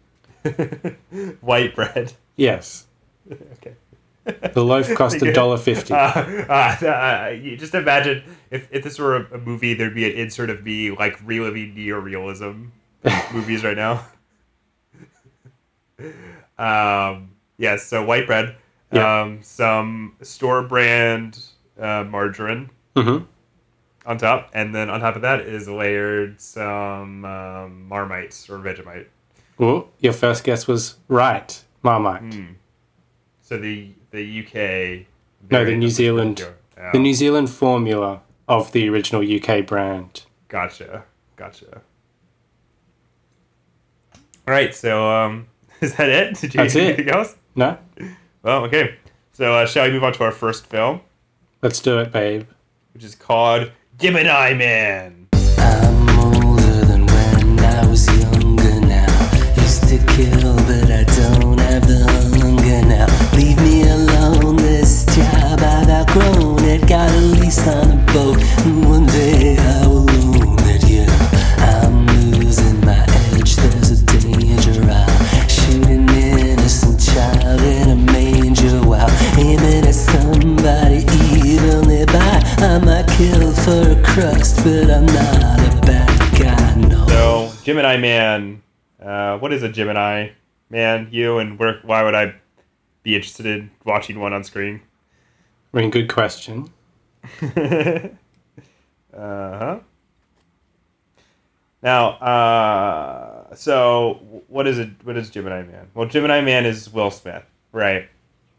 white 1.41 1.75
bread. 1.75 2.13
Yes. 2.35 2.85
Okay. 3.31 3.73
The 4.25 4.63
loaf 4.63 4.93
cost 4.95 5.21
a 5.21 5.33
dollar 5.33 5.57
fifty. 5.57 5.93
Uh, 5.93 5.97
uh, 6.49 6.85
uh, 6.85 7.29
you 7.39 7.57
just 7.57 7.73
imagine 7.75 8.23
if, 8.51 8.67
if 8.71 8.83
this 8.83 8.97
were 8.99 9.15
a, 9.17 9.35
a 9.35 9.37
movie, 9.37 9.73
there'd 9.73 9.93
be 9.95 10.05
an 10.09 10.17
insert 10.17 10.49
of 10.49 10.63
me 10.63 10.91
like 10.91 11.19
reliving 11.25 11.75
neorealism 11.75 12.69
movies 13.33 13.63
right 13.63 13.75
now. 13.77 14.05
um, 16.57 17.31
yes, 17.57 17.85
so 17.85 18.03
white 18.05 18.25
bread, 18.27 18.55
Yeah. 18.91 19.21
um, 19.21 19.39
some 19.43 20.15
store 20.21 20.63
brand 20.63 21.39
uh, 21.79 22.03
margarine 22.03 22.69
Mm-hmm. 22.95 23.25
on 24.05 24.17
top, 24.19 24.51
and 24.53 24.73
then 24.75 24.89
on 24.89 24.99
top 24.99 25.15
of 25.15 25.23
that 25.23 25.41
is 25.41 25.67
layered 25.67 26.39
some 26.39 27.25
um, 27.25 27.87
Marmite 27.87 28.47
or 28.49 28.59
Vegemite. 28.59 29.07
Well, 29.57 29.89
your 29.99 30.13
first 30.13 30.43
guess 30.43 30.67
was 30.67 30.95
right. 31.07 31.63
Marmite. 31.81 32.21
Hmm. 32.21 32.45
So 33.41 33.57
the 33.57 33.93
the 34.13 34.39
UK. 34.45 35.05
No, 35.51 35.65
the 35.65 35.75
New 35.75 35.89
Zealand. 35.89 36.45
Oh, 36.77 36.89
The 36.93 36.99
New 36.99 37.13
Zealand 37.13 37.49
formula 37.49 38.21
of 38.47 38.71
the 38.71 38.87
original 38.87 39.21
UK 39.23 39.65
brand. 39.65 40.23
Gotcha. 40.47 41.03
Gotcha. 41.35 41.81
All 44.47 44.53
right. 44.53 44.73
So, 44.73 45.09
um, 45.09 45.47
is 45.81 45.95
that 45.95 46.09
it? 46.09 46.39
Did 46.39 46.53
you 46.53 46.57
That's 46.61 46.75
it. 46.77 46.83
anything 46.83 47.09
else? 47.09 47.35
No? 47.55 47.77
Well, 48.43 48.63
okay. 48.65 48.95
So, 49.33 49.53
uh, 49.53 49.65
shall 49.65 49.85
we 49.87 49.91
move 49.93 50.03
on 50.03 50.13
to 50.13 50.23
our 50.23 50.31
first 50.31 50.67
film, 50.67 51.01
Let's 51.63 51.79
do 51.79 51.97
it, 51.99 52.11
babe. 52.11 52.45
which 52.93 53.03
is 53.03 53.15
called 53.15 53.71
Gemini 53.97 54.53
Man? 54.53 55.27
I'm 55.57 56.09
older 56.19 56.85
than 56.85 57.05
when 57.07 57.59
I 57.59 57.87
was 57.87 58.05
younger 58.21 58.79
now. 58.81 59.53
Used 59.55 59.87
to 59.87 59.97
kill, 60.15 60.42
Got 66.87 67.09
a 67.11 67.21
lease 67.21 67.65
on 67.67 67.91
a 67.91 68.13
boat, 68.13 68.37
and 68.65 68.85
one 68.85 69.05
day 69.07 69.57
I 69.57 69.87
will 69.87 70.09
own 70.09 70.59
it. 70.69 70.83
Yeah, 70.87 71.07
I'm 71.59 72.05
losing 72.33 72.79
my 72.81 73.03
edge. 73.33 73.55
There's 73.55 73.91
a 74.01 74.05
danger. 74.05 74.81
I'll 74.91 75.47
shoot 75.47 75.85
an 75.87 76.09
innocent 76.09 76.99
child 77.01 77.61
in 77.61 77.89
a 77.89 77.95
manger 77.95 78.81
while 78.87 79.09
aiming 79.39 79.85
at 79.87 79.95
somebody 79.95 81.05
evil 81.47 81.81
nearby. 81.83 82.41
I 82.59 82.79
might 82.79 83.07
kill 83.07 83.53
for 83.53 83.91
a 83.91 84.03
crust, 84.03 84.57
but 84.63 84.91
I'm 84.91 85.05
not 85.07 85.59
a 85.59 85.81
bad 85.87 86.39
guy. 86.39 86.75
No. 86.89 87.07
So, 87.07 87.51
Gemini 87.63 87.97
Man 87.97 88.61
Uh, 89.01 89.37
what 89.39 89.51
is 89.51 89.63
a 89.63 89.69
Gemini 89.69 90.29
man? 90.69 91.07
You 91.11 91.39
and 91.39 91.57
where? 91.57 91.79
Why 91.83 92.03
would 92.03 92.15
I 92.15 92.35
be 93.03 93.15
interested 93.15 93.45
in 93.45 93.71
watching 93.85 94.19
one 94.19 94.33
on 94.33 94.43
screen? 94.43 94.81
I 95.73 95.77
mean, 95.77 95.89
good 95.89 96.07
question. 96.07 96.69
uh 97.41 98.09
huh. 99.13 99.79
Now, 101.81 102.09
uh, 102.11 103.55
so 103.55 104.43
what 104.47 104.67
is 104.67 104.79
it? 104.79 104.89
What 105.03 105.17
is 105.17 105.29
Gemini 105.29 105.63
Man? 105.63 105.87
Well, 105.93 106.07
Gemini 106.07 106.41
Man 106.41 106.65
is 106.65 106.91
Will 106.93 107.11
Smith, 107.11 107.43
right? 107.71 108.07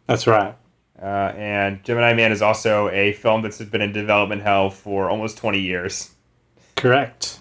That's 0.06 0.26
right. 0.26 0.56
Uh, 1.00 1.32
and 1.36 1.82
Gemini 1.84 2.14
Man 2.14 2.32
is 2.32 2.42
also 2.42 2.88
a 2.90 3.12
film 3.12 3.42
that's 3.42 3.58
been 3.62 3.80
in 3.80 3.92
development 3.92 4.42
hell 4.42 4.70
for 4.70 5.08
almost 5.08 5.38
twenty 5.38 5.60
years. 5.60 6.10
Correct. 6.76 7.38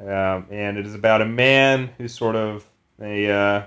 Um, 0.00 0.46
and 0.50 0.78
it 0.78 0.86
is 0.86 0.94
about 0.94 1.22
a 1.22 1.26
man 1.26 1.90
who's 1.96 2.12
sort 2.12 2.34
of 2.34 2.64
a, 3.00 3.30
uh, 3.30 3.66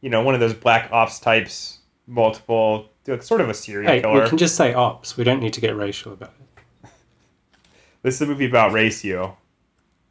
you 0.00 0.08
know, 0.08 0.22
one 0.22 0.32
of 0.32 0.40
those 0.40 0.54
black 0.54 0.88
ops 0.92 1.20
types, 1.20 1.80
multiple, 2.06 2.88
like 3.08 3.22
sort 3.22 3.40
of 3.40 3.48
a 3.48 3.54
serial 3.54 3.90
Hey, 3.90 4.00
killer. 4.00 4.22
we 4.22 4.28
can 4.28 4.38
just 4.38 4.56
say 4.56 4.72
ops. 4.74 5.16
We 5.16 5.24
don't 5.24 5.40
need 5.40 5.52
to 5.54 5.60
get 5.60 5.76
racial 5.76 6.12
about 6.12 6.32
it. 6.40 6.90
This 8.02 8.14
is 8.14 8.22
a 8.22 8.26
movie 8.26 8.46
about 8.46 8.72
ratio. 8.72 9.36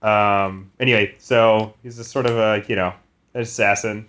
Um, 0.01 0.71
anyway, 0.79 1.15
so 1.17 1.73
he's 1.83 1.97
a 1.99 2.03
sort 2.03 2.25
of 2.25 2.37
a, 2.37 2.63
you 2.67 2.75
know, 2.75 2.93
an 3.33 3.41
assassin, 3.41 4.07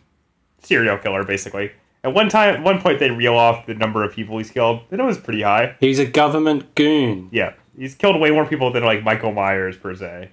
serial 0.62 0.98
killer, 0.98 1.24
basically. 1.24 1.70
At 2.04 2.12
one 2.14 2.28
time, 2.28 2.56
at 2.56 2.62
one 2.62 2.80
point, 2.80 2.98
they 2.98 3.10
reel 3.10 3.34
off 3.36 3.66
the 3.66 3.74
number 3.74 4.04
of 4.04 4.12
people 4.12 4.38
he's 4.38 4.50
killed. 4.50 4.82
And 4.90 5.00
it 5.00 5.04
was 5.04 5.18
pretty 5.18 5.42
high. 5.42 5.76
He's 5.80 5.98
a 5.98 6.04
government 6.06 6.74
goon. 6.74 7.28
Yeah, 7.32 7.54
he's 7.76 7.94
killed 7.94 8.20
way 8.20 8.30
more 8.30 8.46
people 8.46 8.70
than 8.72 8.84
like 8.84 9.02
Michael 9.02 9.32
Myers 9.32 9.76
per 9.76 9.94
se. 9.94 10.30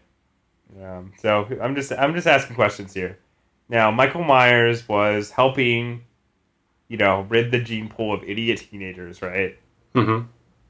Um, 0.83 1.13
so 1.19 1.47
I'm 1.61 1.75
just 1.75 1.91
I'm 1.93 2.13
just 2.13 2.27
asking 2.27 2.55
questions 2.55 2.93
here. 2.93 3.17
Now, 3.69 3.89
Michael 3.91 4.23
Myers 4.23 4.87
was 4.89 5.31
helping, 5.31 6.03
you 6.87 6.97
know, 6.97 7.21
rid 7.29 7.51
the 7.51 7.59
gene 7.59 7.89
pool 7.89 8.13
of 8.13 8.23
idiot 8.23 8.59
teenagers, 8.69 9.21
right? 9.21 9.57
hmm 9.93 10.21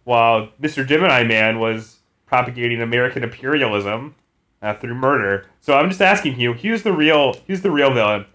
While 0.04 0.50
Mr. 0.62 0.86
Gemini 0.88 1.24
Man 1.24 1.60
was 1.60 2.00
propagating 2.26 2.82
American 2.82 3.24
imperialism 3.24 4.16
uh, 4.62 4.74
through 4.74 4.96
murder. 4.96 5.46
So 5.62 5.78
I'm 5.78 5.90
just 5.90 6.02
asking 6.02 6.40
you, 6.40 6.54
who's 6.54 6.84
the 6.84 6.94
real 6.94 7.36
who's 7.48 7.62
the 7.62 7.72
real 7.72 7.94
villain? 7.94 8.26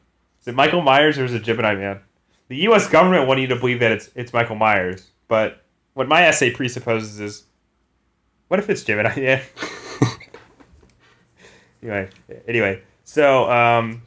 Is 0.40 0.49
it 0.49 0.54
Michael 0.54 0.82
Myers 0.82 1.18
or 1.18 1.25
is 1.25 1.34
it 1.34 1.42
Gemini 1.42 1.75
Man? 1.75 2.00
The 2.49 2.56
U.S. 2.56 2.88
government 2.88 3.28
want 3.28 3.40
you 3.40 3.46
to 3.49 3.56
believe 3.56 3.80
that 3.80 3.92
it's 3.92 4.10
it's 4.14 4.32
Michael 4.32 4.56
Myers, 4.56 5.10
but 5.28 5.62
what 5.94 6.08
my 6.08 6.22
essay 6.22 6.50
presupposes 6.50 7.20
is, 7.20 7.44
what 8.49 8.58
if 8.60 8.70
it's 8.70 8.82
Gemini 8.84 9.14
Man? 9.16 9.42
anyway, 11.82 12.08
anyway, 12.46 12.82
so 13.04 13.50
um, 13.50 14.02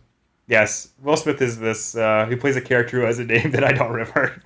yes, 0.47 0.89
Will 1.01 1.17
Smith 1.17 1.41
is 1.41 1.59
this 1.59 1.95
uh, 1.95 2.25
who 2.27 2.37
plays 2.37 2.55
a 2.55 2.61
character 2.61 2.99
who 2.99 3.05
has 3.05 3.19
a 3.19 3.25
name 3.25 3.51
that 3.51 3.63
I 3.63 3.71
don't 3.71 3.91
remember. 3.91 4.41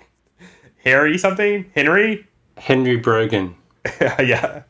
Harry 0.83 1.17
something? 1.17 1.69
Henry? 1.75 2.27
Henry 2.57 2.97
Brogan. 2.97 3.55
yeah. 4.01 4.63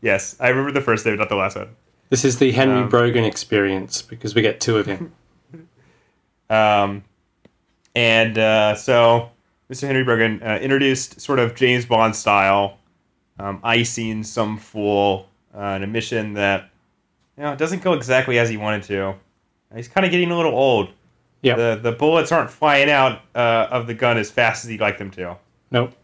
Yes, 0.00 0.36
I 0.38 0.48
remember 0.48 0.72
the 0.72 0.80
first 0.80 1.06
name, 1.06 1.16
not 1.16 1.28
the 1.28 1.36
last 1.36 1.56
one. 1.56 1.68
This 2.10 2.24
is 2.24 2.38
the 2.38 2.52
Henry 2.52 2.82
Um, 2.82 2.88
Brogan 2.88 3.24
experience 3.24 4.02
because 4.02 4.34
we 4.34 4.42
get 4.42 4.60
two 4.60 4.76
of 4.78 4.86
him. 4.86 5.12
Um, 6.50 7.04
and 7.94 8.38
uh, 8.38 8.74
so 8.74 9.30
Mr. 9.70 9.86
Henry 9.86 10.04
Brogan 10.04 10.42
uh, 10.42 10.58
introduced 10.60 11.20
sort 11.20 11.38
of 11.38 11.54
James 11.54 11.86
Bond 11.86 12.14
style, 12.14 12.78
um, 13.38 13.60
icing 13.64 14.22
some 14.22 14.58
fool 14.58 15.26
uh, 15.56 15.68
in 15.76 15.82
a 15.82 15.86
mission 15.86 16.34
that 16.34 16.70
you 17.38 17.44
know 17.44 17.56
doesn't 17.56 17.82
go 17.82 17.94
exactly 17.94 18.38
as 18.38 18.50
he 18.50 18.58
wanted 18.58 18.82
to. 18.84 19.14
He's 19.74 19.88
kind 19.88 20.04
of 20.04 20.10
getting 20.10 20.30
a 20.30 20.36
little 20.36 20.54
old. 20.54 20.90
Yeah. 21.42 21.56
The 21.56 21.80
the 21.82 21.92
bullets 21.92 22.32
aren't 22.32 22.50
flying 22.50 22.90
out 22.90 23.20
uh, 23.34 23.68
of 23.70 23.86
the 23.86 23.94
gun 23.94 24.16
as 24.16 24.30
fast 24.30 24.64
as 24.64 24.70
he'd 24.70 24.80
like 24.80 24.98
them 24.98 25.10
to. 25.12 25.36
Nope. 25.70 25.94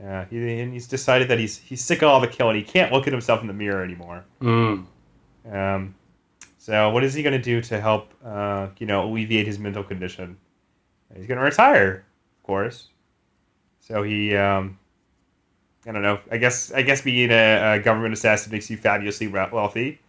Yeah, 0.00 0.26
he, 0.28 0.60
and 0.60 0.72
he's 0.72 0.86
decided 0.86 1.28
that 1.28 1.38
he's 1.38 1.58
he's 1.58 1.82
sick 1.82 2.02
of 2.02 2.08
all 2.08 2.20
the 2.20 2.28
killing. 2.28 2.56
He 2.56 2.62
can't 2.62 2.92
look 2.92 3.06
at 3.06 3.12
himself 3.12 3.40
in 3.40 3.46
the 3.46 3.54
mirror 3.54 3.82
anymore. 3.82 4.24
Mm. 4.40 4.86
Um, 5.50 5.94
so 6.58 6.90
what 6.90 7.02
is 7.02 7.14
he 7.14 7.22
going 7.22 7.32
to 7.36 7.42
do 7.42 7.60
to 7.62 7.80
help, 7.80 8.12
uh, 8.24 8.68
you 8.78 8.86
know, 8.86 9.08
alleviate 9.08 9.46
his 9.46 9.58
mental 9.58 9.84
condition? 9.84 10.36
He's 11.14 11.26
going 11.26 11.38
to 11.38 11.44
retire, 11.44 12.04
of 12.38 12.42
course. 12.42 12.88
So 13.80 14.02
he, 14.02 14.34
um, 14.36 14.78
I 15.86 15.92
don't 15.92 16.02
know. 16.02 16.18
I 16.30 16.36
guess 16.36 16.72
I 16.72 16.82
guess 16.82 17.00
being 17.00 17.30
a, 17.30 17.74
a 17.74 17.78
government 17.78 18.12
assassin 18.12 18.52
makes 18.52 18.68
you 18.68 18.76
fabulously 18.76 19.28
wealthy. 19.28 20.00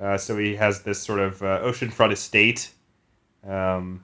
Uh, 0.00 0.16
so 0.16 0.38
he 0.38 0.56
has 0.56 0.82
this 0.82 1.00
sort 1.00 1.20
of 1.20 1.42
uh, 1.42 1.60
oceanfront 1.60 2.12
estate 2.12 2.70
um, 3.46 4.02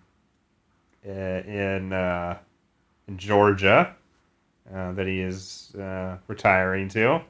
uh, 1.06 1.11
in 1.11 1.92
uh, 1.92 2.37
in 3.09 3.16
Georgia 3.16 3.94
uh, 4.74 4.92
that 4.92 5.06
he 5.06 5.20
is 5.20 5.74
uh, 5.76 6.16
retiring 6.28 6.88
to, 6.88 7.20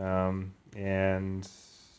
um, 0.00 0.52
and 0.76 1.48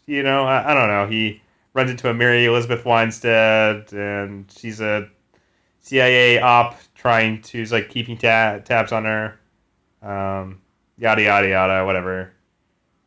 you 0.06 0.22
know 0.22 0.44
I, 0.44 0.72
I 0.72 0.74
don't 0.74 0.90
know. 0.90 1.08
He 1.08 1.42
runs 1.74 1.90
into 1.90 2.10
a 2.10 2.14
Mary 2.14 2.46
Elizabeth 2.46 2.86
Winstead, 2.86 3.94
and 3.94 4.52
she's 4.52 4.82
a 4.82 5.08
CIA 5.80 6.40
op 6.40 6.78
trying 6.94 7.42
to 7.44 7.64
like 7.66 7.90
keeping 7.90 8.18
ta- 8.18 8.60
tabs 8.66 8.92
on 8.92 9.06
her, 9.06 9.40
um, 10.02 10.60
yada 10.98 11.22
yada 11.22 11.48
yada, 11.48 11.86
whatever. 11.86 12.34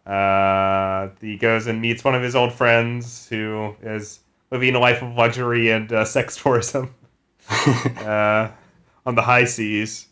Uh, 0.07 1.09
he 1.21 1.37
goes 1.37 1.67
and 1.67 1.81
meets 1.81 2.05
one 2.05 2.15
of 2.15 2.23
his 2.23 2.37
old 2.37 2.53
friends 2.53 3.27
who 3.29 3.75
is 3.83 4.21
living 4.51 4.75
a 4.75 4.79
life 4.79 5.03
of 5.03 5.15
luxury 5.15 5.71
and 5.71 5.93
uh, 5.93 6.05
sex 6.05 6.37
tourism 6.43 6.95
uh, 7.51 8.51
on 9.07 9.15
the 9.15 9.23
high 9.23 9.45
seas. 9.45 10.09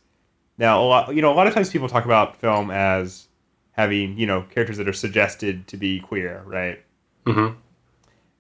Now, 0.58 0.82
a 0.82 0.84
lot, 0.84 1.14
you 1.14 1.22
know, 1.22 1.32
a 1.32 1.34
lot 1.34 1.46
of 1.46 1.54
times 1.54 1.70
people 1.70 1.88
talk 1.88 2.04
about 2.04 2.36
film 2.36 2.70
as 2.70 3.28
having, 3.72 4.18
you 4.18 4.26
know, 4.26 4.42
characters 4.42 4.76
that 4.78 4.88
are 4.88 4.92
suggested 4.92 5.66
to 5.68 5.76
be 5.76 6.00
queer, 6.00 6.42
right? 6.46 6.82
hmm 7.26 7.48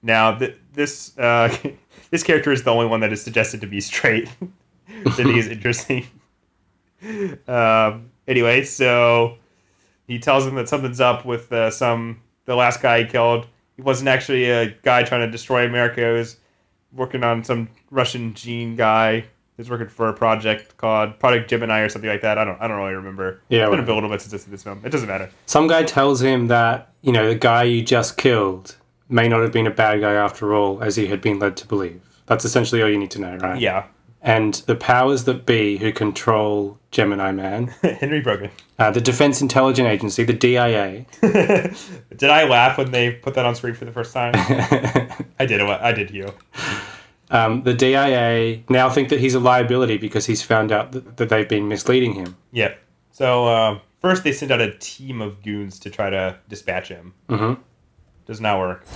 Now, 0.02 0.36
th- 0.38 0.56
this 0.72 1.16
uh, 1.18 1.54
this 2.10 2.22
character 2.22 2.52
is 2.52 2.62
the 2.64 2.70
only 2.70 2.86
one 2.86 3.00
that 3.00 3.12
is 3.12 3.22
suggested 3.22 3.60
to 3.62 3.66
be 3.66 3.80
straight. 3.80 4.28
that 5.16 5.26
is 5.26 5.48
interesting. 5.48 6.06
um, 7.48 8.10
anyway, 8.28 8.64
so 8.64 9.38
he 10.06 10.18
tells 10.18 10.46
him 10.46 10.54
that 10.56 10.68
something's 10.68 11.00
up 11.00 11.24
with 11.24 11.52
uh, 11.52 11.70
some 11.70 12.20
the 12.44 12.54
last 12.54 12.80
guy 12.80 13.02
he 13.02 13.08
killed. 13.08 13.46
He 13.76 13.82
wasn't 13.82 14.08
actually 14.08 14.50
a 14.50 14.70
guy 14.82 15.02
trying 15.02 15.22
to 15.22 15.30
destroy 15.30 15.66
America. 15.66 16.00
He 16.00 16.12
was 16.12 16.36
working 16.92 17.24
on 17.24 17.44
some 17.44 17.68
Russian 17.90 18.34
gene 18.34 18.76
guy. 18.76 19.20
He 19.20 19.26
was 19.58 19.70
working 19.70 19.88
for 19.88 20.08
a 20.08 20.12
project 20.12 20.76
called 20.76 21.18
Project 21.18 21.48
Gemini 21.48 21.80
or 21.80 21.88
something 21.88 22.10
like 22.10 22.22
that. 22.22 22.38
I 22.38 22.44
don't 22.44 22.60
I 22.60 22.68
don't 22.68 22.78
really 22.78 22.94
remember. 22.94 23.40
Yeah, 23.48 23.66
it's 23.66 23.70
been 23.70 23.88
a 23.88 23.94
little 23.94 24.10
bit 24.10 24.20
since 24.20 24.44
this 24.44 24.62
film. 24.62 24.82
It 24.84 24.90
doesn't 24.90 25.08
matter. 25.08 25.30
Some 25.46 25.66
guy 25.66 25.84
tells 25.84 26.22
him 26.22 26.48
that, 26.48 26.92
you 27.02 27.12
know, 27.12 27.28
the 27.28 27.34
guy 27.34 27.64
you 27.64 27.82
just 27.82 28.16
killed 28.16 28.76
may 29.08 29.28
not 29.28 29.42
have 29.42 29.52
been 29.52 29.66
a 29.66 29.70
bad 29.70 30.00
guy 30.00 30.14
after 30.14 30.54
all, 30.54 30.82
as 30.82 30.96
he 30.96 31.06
had 31.08 31.20
been 31.20 31.38
led 31.38 31.56
to 31.58 31.66
believe. 31.66 32.00
That's 32.26 32.44
essentially 32.44 32.82
all 32.82 32.88
you 32.88 32.98
need 32.98 33.10
to 33.12 33.20
know, 33.20 33.36
right? 33.36 33.60
Yeah, 33.60 33.84
And 34.24 34.54
the 34.54 34.76
powers 34.76 35.24
that 35.24 35.44
be 35.46 35.78
who 35.78 35.92
control 35.92 36.78
Gemini 36.92 37.32
Man, 37.32 37.66
Henry 37.82 38.20
Brogan. 38.20 38.50
uh, 38.78 38.92
the 38.92 39.00
Defense 39.00 39.40
Intelligence 39.42 39.88
Agency, 39.88 40.22
the 40.22 40.32
DIA, 40.32 41.06
Did 41.20 42.30
I 42.30 42.44
laugh 42.44 42.78
when 42.78 42.92
they 42.92 43.10
put 43.10 43.34
that 43.34 43.44
on 43.44 43.56
screen 43.56 43.74
for 43.74 43.84
the 43.84 43.90
first 43.90 44.12
time? 44.12 44.32
I 45.40 45.44
did. 45.46 45.60
I 45.60 45.90
did. 45.92 46.12
You. 46.12 46.32
um, 47.30 47.64
the 47.64 47.74
DIA 47.74 48.62
now 48.68 48.88
think 48.90 49.08
that 49.08 49.18
he's 49.18 49.34
a 49.34 49.40
liability 49.40 49.96
because 49.98 50.26
he's 50.26 50.40
found 50.42 50.70
out 50.70 50.92
that, 50.92 51.16
that 51.16 51.28
they've 51.28 51.48
been 51.48 51.66
misleading 51.66 52.12
him. 52.14 52.36
Yeah. 52.52 52.74
So 53.10 53.46
uh, 53.48 53.78
first 54.00 54.22
they 54.22 54.30
send 54.32 54.52
out 54.52 54.60
a 54.60 54.76
team 54.78 55.20
of 55.20 55.42
goons 55.42 55.80
to 55.80 55.90
try 55.90 56.10
to 56.10 56.38
dispatch 56.48 56.88
him. 56.88 57.14
Mhm. 57.28 57.58
Does 58.26 58.40
not 58.40 58.60
work. 58.60 58.86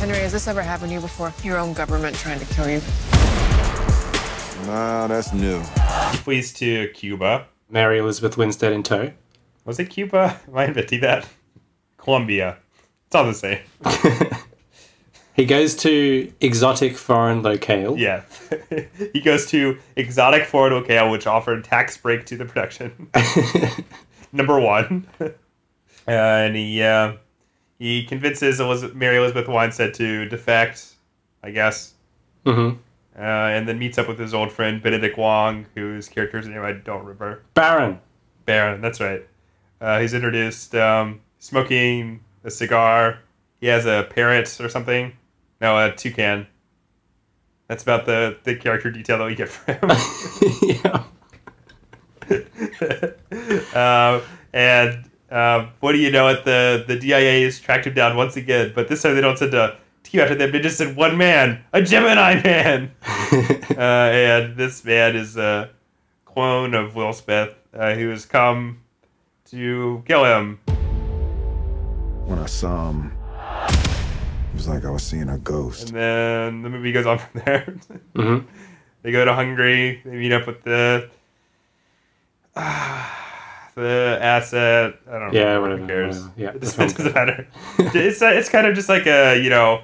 Henry, 0.00 0.18
has 0.18 0.32
this 0.32 0.46
ever 0.48 0.60
happened 0.60 0.90
to 0.90 0.94
you 0.96 1.00
before? 1.00 1.32
Your 1.42 1.56
own 1.56 1.72
government 1.72 2.14
trying 2.16 2.40
to 2.40 2.46
kill 2.54 2.68
you? 2.68 2.80
Nah, 4.66 5.06
that's 5.06 5.32
new. 5.32 5.58
He 5.60 6.16
flees 6.18 6.52
to 6.54 6.88
Cuba. 6.88 7.46
Mary 7.68 7.98
Elizabeth 7.98 8.36
Winstead 8.36 8.72
in 8.72 8.82
tow. 8.82 9.12
Was 9.64 9.78
it 9.78 9.90
Cuba? 9.90 10.40
Am 10.48 10.56
I 10.56 10.66
inventing 10.66 11.00
that? 11.00 11.28
Colombia. 11.96 12.58
It's 13.06 13.14
all 13.14 13.24
the 13.26 13.34
same. 13.34 13.60
He 15.34 15.46
goes 15.46 15.74
to 15.76 16.30
exotic 16.40 16.96
foreign 16.96 17.42
locale. 17.42 17.96
Yeah. 17.96 18.22
he 19.12 19.20
goes 19.20 19.46
to 19.46 19.78
exotic 19.96 20.44
foreign 20.44 20.74
locale, 20.74 21.10
which 21.10 21.26
offered 21.26 21.64
tax 21.64 21.96
break 21.96 22.26
to 22.26 22.36
the 22.36 22.44
production. 22.44 23.08
Number 24.32 24.60
one. 24.60 25.06
Uh, 25.18 25.30
and 26.06 26.54
he 26.54 26.82
uh, 26.82 27.14
he 27.78 28.04
convinces 28.04 28.60
Elizabeth, 28.60 28.94
Mary 28.94 29.16
Elizabeth 29.16 29.48
Winstead 29.48 29.94
to 29.94 30.28
defect, 30.28 30.94
I 31.42 31.50
guess. 31.50 31.94
hmm 32.44 32.72
uh, 33.16 33.20
and 33.20 33.68
then 33.68 33.78
meets 33.78 33.98
up 33.98 34.08
with 34.08 34.18
his 34.18 34.32
old 34.32 34.50
friend 34.52 34.82
Benedict 34.82 35.18
Wong, 35.18 35.66
whose 35.74 36.08
character's 36.08 36.48
name 36.48 36.62
I 36.62 36.72
don't 36.72 37.00
remember. 37.00 37.42
Baron. 37.54 38.00
Baron, 38.46 38.80
that's 38.80 39.00
right. 39.00 39.26
Uh, 39.80 40.00
he's 40.00 40.14
introduced 40.14 40.74
um, 40.74 41.20
smoking 41.38 42.20
a 42.44 42.50
cigar. 42.50 43.18
He 43.60 43.66
has 43.66 43.86
a 43.86 44.06
parrot 44.10 44.60
or 44.60 44.68
something. 44.68 45.12
No, 45.60 45.78
a 45.78 45.92
toucan. 45.92 46.46
That's 47.68 47.82
about 47.82 48.06
the 48.06 48.38
the 48.44 48.56
character 48.56 48.90
detail 48.90 49.18
that 49.18 49.26
we 49.26 49.34
get 49.34 49.48
from 49.48 49.90
him. 49.90 49.96
yeah. 50.62 51.04
uh, 53.74 54.20
and 54.52 55.10
uh, 55.30 55.66
what 55.80 55.92
do 55.92 55.98
you 55.98 56.10
know 56.10 56.28
it? 56.28 56.44
The 56.44 56.84
the 56.86 56.98
DIA 56.98 57.44
has 57.44 57.60
tracked 57.60 57.86
him 57.86 57.94
down 57.94 58.16
once 58.16 58.36
again, 58.36 58.72
but 58.74 58.88
this 58.88 59.02
time 59.02 59.14
they 59.14 59.20
don't 59.20 59.38
send 59.38 59.54
a 59.54 59.78
team 60.12 60.20
after 60.20 60.34
them. 60.34 60.52
They 60.52 60.60
just 60.60 60.76
send 60.78 60.96
one 60.96 61.16
man, 61.16 61.64
a 61.72 61.82
Gemini 61.82 62.40
man, 62.42 62.90
uh, 63.06 63.80
and 63.80 64.56
this 64.56 64.84
man 64.84 65.16
is 65.16 65.36
a 65.36 65.70
clone 66.26 66.74
of 66.74 66.94
Will 66.94 67.12
Smith, 67.12 67.54
uh, 67.74 67.94
who 67.94 68.10
has 68.10 68.26
come 68.26 68.80
to 69.46 70.02
kill 70.06 70.24
him. 70.24 70.60
When 72.26 72.38
I 72.38 72.46
saw 72.46 72.90
him, 72.90 73.12
it 73.68 74.54
was 74.54 74.68
like 74.68 74.84
I 74.84 74.90
was 74.90 75.02
seeing 75.02 75.28
a 75.28 75.38
ghost. 75.38 75.88
And 75.88 75.96
then 75.98 76.62
the 76.62 76.68
movie 76.70 76.92
goes 76.92 77.06
on 77.06 77.18
from 77.32 77.40
there. 77.44 77.74
hmm 78.14 78.38
they 79.02 79.10
go 79.10 79.24
to 79.24 79.34
Hungary. 79.34 80.00
They 80.04 80.12
meet 80.12 80.30
up 80.32 80.46
with 80.46 80.62
the 80.62 81.10
the 82.54 84.18
asset. 84.20 84.94
I 85.08 85.18
don't 85.18 85.32
know. 85.32 85.40
Yeah, 85.40 85.56
Who 85.56 85.62
whatever, 85.62 85.86
cares? 85.88 86.16
whatever. 86.20 86.32
Yeah, 86.36 86.48
it 86.50 86.52
the 86.52 86.58
doesn't, 86.60 86.88
doesn't 86.98 87.14
matter. 87.14 87.48
it's 87.78 88.22
it's 88.22 88.48
kind 88.48 88.66
of 88.66 88.76
just 88.76 88.88
like 88.88 89.06
a 89.08 89.36
you 89.42 89.50
know 89.50 89.82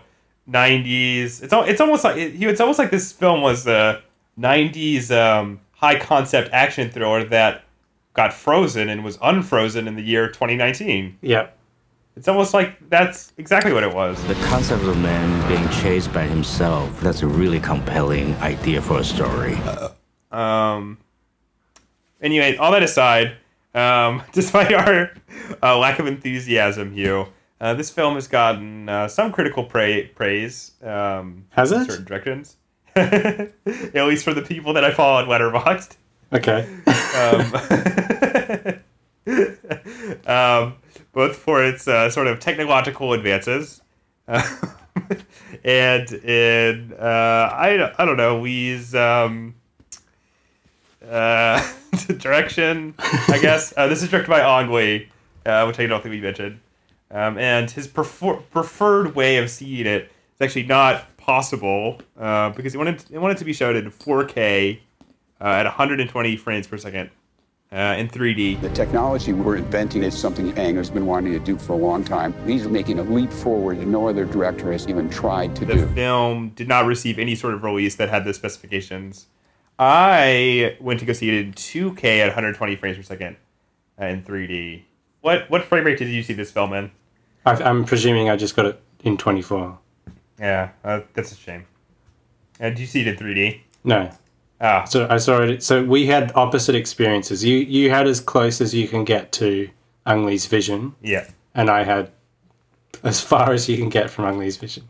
'90s. 0.50 1.42
It's 1.42 1.52
it's 1.52 1.80
almost 1.80 2.04
like 2.04 2.16
it, 2.16 2.42
it's 2.42 2.60
almost 2.60 2.78
like 2.78 2.90
this 2.90 3.12
film 3.12 3.42
was 3.42 3.66
a 3.66 4.02
'90s 4.38 5.10
um, 5.10 5.60
high 5.72 5.98
concept 5.98 6.50
action 6.52 6.90
thriller 6.90 7.24
that 7.24 7.64
got 8.14 8.32
frozen 8.32 8.88
and 8.88 9.04
was 9.04 9.18
unfrozen 9.22 9.86
in 9.86 9.94
the 9.94 10.02
year 10.02 10.26
2019. 10.26 11.18
Yeah. 11.22 11.48
It's 12.16 12.26
almost 12.26 12.52
like 12.52 12.76
that's 12.90 13.32
exactly 13.38 13.72
what 13.72 13.84
it 13.84 13.94
was. 13.94 14.20
The 14.26 14.34
concept 14.46 14.82
of 14.82 14.88
a 14.88 14.94
man 14.96 15.48
being 15.48 15.68
chased 15.80 16.12
by 16.12 16.24
himself, 16.24 17.00
that's 17.00 17.22
a 17.22 17.28
really 17.28 17.60
compelling 17.60 18.34
idea 18.36 18.82
for 18.82 18.98
a 18.98 19.04
story. 19.04 19.56
Um. 20.32 20.98
Anyway, 22.20 22.56
all 22.56 22.72
that 22.72 22.82
aside, 22.82 23.36
um, 23.72 24.24
despite 24.32 24.72
our 24.72 25.12
uh, 25.62 25.78
lack 25.78 26.00
of 26.00 26.08
enthusiasm, 26.08 26.92
Hugh, 26.92 27.28
uh, 27.60 27.74
this 27.74 27.90
film 27.90 28.14
has 28.14 28.28
gotten 28.28 28.88
uh, 28.88 29.08
some 29.08 29.32
critical 29.32 29.64
pra- 29.64 30.08
praise. 30.14 30.72
Um, 30.82 31.46
Has 31.50 31.72
in 31.72 31.82
it? 31.82 31.86
Certain 31.86 32.04
directions, 32.04 32.56
at 32.96 33.52
least 33.94 34.24
for 34.24 34.34
the 34.34 34.42
people 34.42 34.72
that 34.74 34.84
I 34.84 34.92
follow 34.92 35.20
on 35.22 35.28
Letterboxd. 35.28 35.96
Okay. 36.32 36.68
Um, 37.16 37.52
um, 40.26 40.74
both 41.12 41.36
for 41.36 41.64
its 41.64 41.88
uh, 41.88 42.10
sort 42.10 42.26
of 42.26 42.38
technological 42.40 43.12
advances. 43.12 43.80
And 45.64 46.12
in 46.12 46.92
uh, 46.98 47.50
I, 47.52 47.92
I 47.98 48.04
don't 48.04 48.16
know 48.16 48.40
we's 48.40 48.94
um, 48.94 49.54
uh, 51.08 51.66
direction 52.18 52.94
I 52.98 53.38
guess 53.40 53.72
uh, 53.76 53.86
this 53.86 54.02
is 54.02 54.08
directed 54.08 54.30
by 54.30 54.40
Ang 54.40 54.70
Lee, 54.70 55.08
uh, 55.46 55.64
which 55.64 55.78
I 55.80 55.86
don't 55.86 56.02
think 56.02 56.12
we 56.12 56.20
mentioned 56.20 56.60
um, 57.10 57.38
and 57.38 57.70
his 57.70 57.86
prefer- 57.86 58.36
preferred 58.36 59.14
way 59.14 59.38
of 59.38 59.50
seeing 59.50 59.86
it 59.86 60.04
is 60.04 60.40
actually 60.40 60.64
not 60.64 61.16
possible 61.16 62.00
uh, 62.18 62.50
because 62.50 62.72
he 62.72 62.78
wanted 62.78 63.04
it 63.10 63.18
wanted 63.18 63.38
to 63.38 63.44
be 63.44 63.52
shown 63.52 63.76
in 63.76 63.90
4K 63.90 64.80
uh, 65.40 65.44
at 65.44 65.64
120 65.64 66.36
frames 66.36 66.66
per 66.66 66.76
second 66.76 67.10
uh, 67.72 67.94
in 67.98 68.08
3D 68.08 68.60
The 68.60 68.70
technology 68.70 69.32
we're 69.32 69.56
inventing 69.56 70.02
is 70.02 70.16
something 70.16 70.56
Ang 70.58 70.76
has 70.76 70.90
been 70.90 71.06
wanting 71.06 71.32
to 71.32 71.38
do 71.38 71.58
for 71.58 71.74
a 71.74 71.76
long 71.76 72.02
time. 72.02 72.34
He's 72.46 72.66
making 72.66 72.98
a 72.98 73.02
leap 73.02 73.30
forward 73.30 73.78
that 73.78 73.86
no 73.86 74.08
other 74.08 74.24
director 74.24 74.72
has 74.72 74.88
even 74.88 75.10
tried 75.10 75.54
to 75.56 75.64
the 75.64 75.74
do. 75.74 75.80
The 75.82 75.94
film 75.94 76.50
did 76.50 76.68
not 76.68 76.86
receive 76.86 77.18
any 77.18 77.34
sort 77.34 77.54
of 77.54 77.62
release 77.62 77.96
that 77.96 78.08
had 78.08 78.24
the 78.24 78.32
specifications. 78.32 79.26
I 79.78 80.76
went 80.80 81.00
to 81.00 81.06
go 81.06 81.12
see 81.12 81.28
it 81.28 81.34
in 81.34 81.52
2K 81.52 82.20
at 82.20 82.28
120 82.28 82.76
frames 82.76 82.96
per 82.96 83.02
second 83.02 83.36
uh, 84.00 84.06
in 84.06 84.22
3D. 84.22 84.82
What 85.20 85.48
what 85.50 85.64
frame 85.64 85.84
rate 85.84 85.98
did 85.98 86.08
you 86.08 86.22
see 86.22 86.32
this 86.34 86.50
film 86.50 86.72
in? 86.72 86.90
I, 87.44 87.52
I'm 87.62 87.84
presuming 87.84 88.28
I 88.30 88.36
just 88.36 88.54
got 88.56 88.66
it 88.66 88.80
in 89.04 89.16
24. 89.16 89.78
Yeah, 90.38 90.70
uh, 90.84 91.00
that's 91.14 91.32
a 91.32 91.36
shame. 91.36 91.66
Uh, 92.60 92.68
did 92.70 92.78
you 92.78 92.86
see 92.86 93.00
it 93.00 93.08
in 93.08 93.16
3D? 93.16 93.60
No. 93.84 94.10
Ah, 94.60 94.84
So 94.84 95.06
I 95.08 95.18
saw 95.18 95.42
it. 95.42 95.62
So 95.62 95.84
we 95.84 96.06
had 96.06 96.32
opposite 96.34 96.74
experiences. 96.74 97.44
You 97.44 97.58
you 97.58 97.90
had 97.90 98.06
as 98.06 98.20
close 98.20 98.60
as 98.60 98.74
you 98.74 98.88
can 98.88 99.04
get 99.04 99.30
to 99.32 99.70
Ang 100.06 100.24
Lee's 100.26 100.46
vision, 100.46 100.94
yeah. 101.02 101.26
and 101.54 101.70
I 101.70 101.84
had 101.84 102.10
as 103.04 103.20
far 103.20 103.52
as 103.52 103.68
you 103.68 103.76
can 103.76 103.88
get 103.88 104.10
from 104.10 104.24
Ang 104.24 104.38
Lee's 104.38 104.56
vision, 104.56 104.88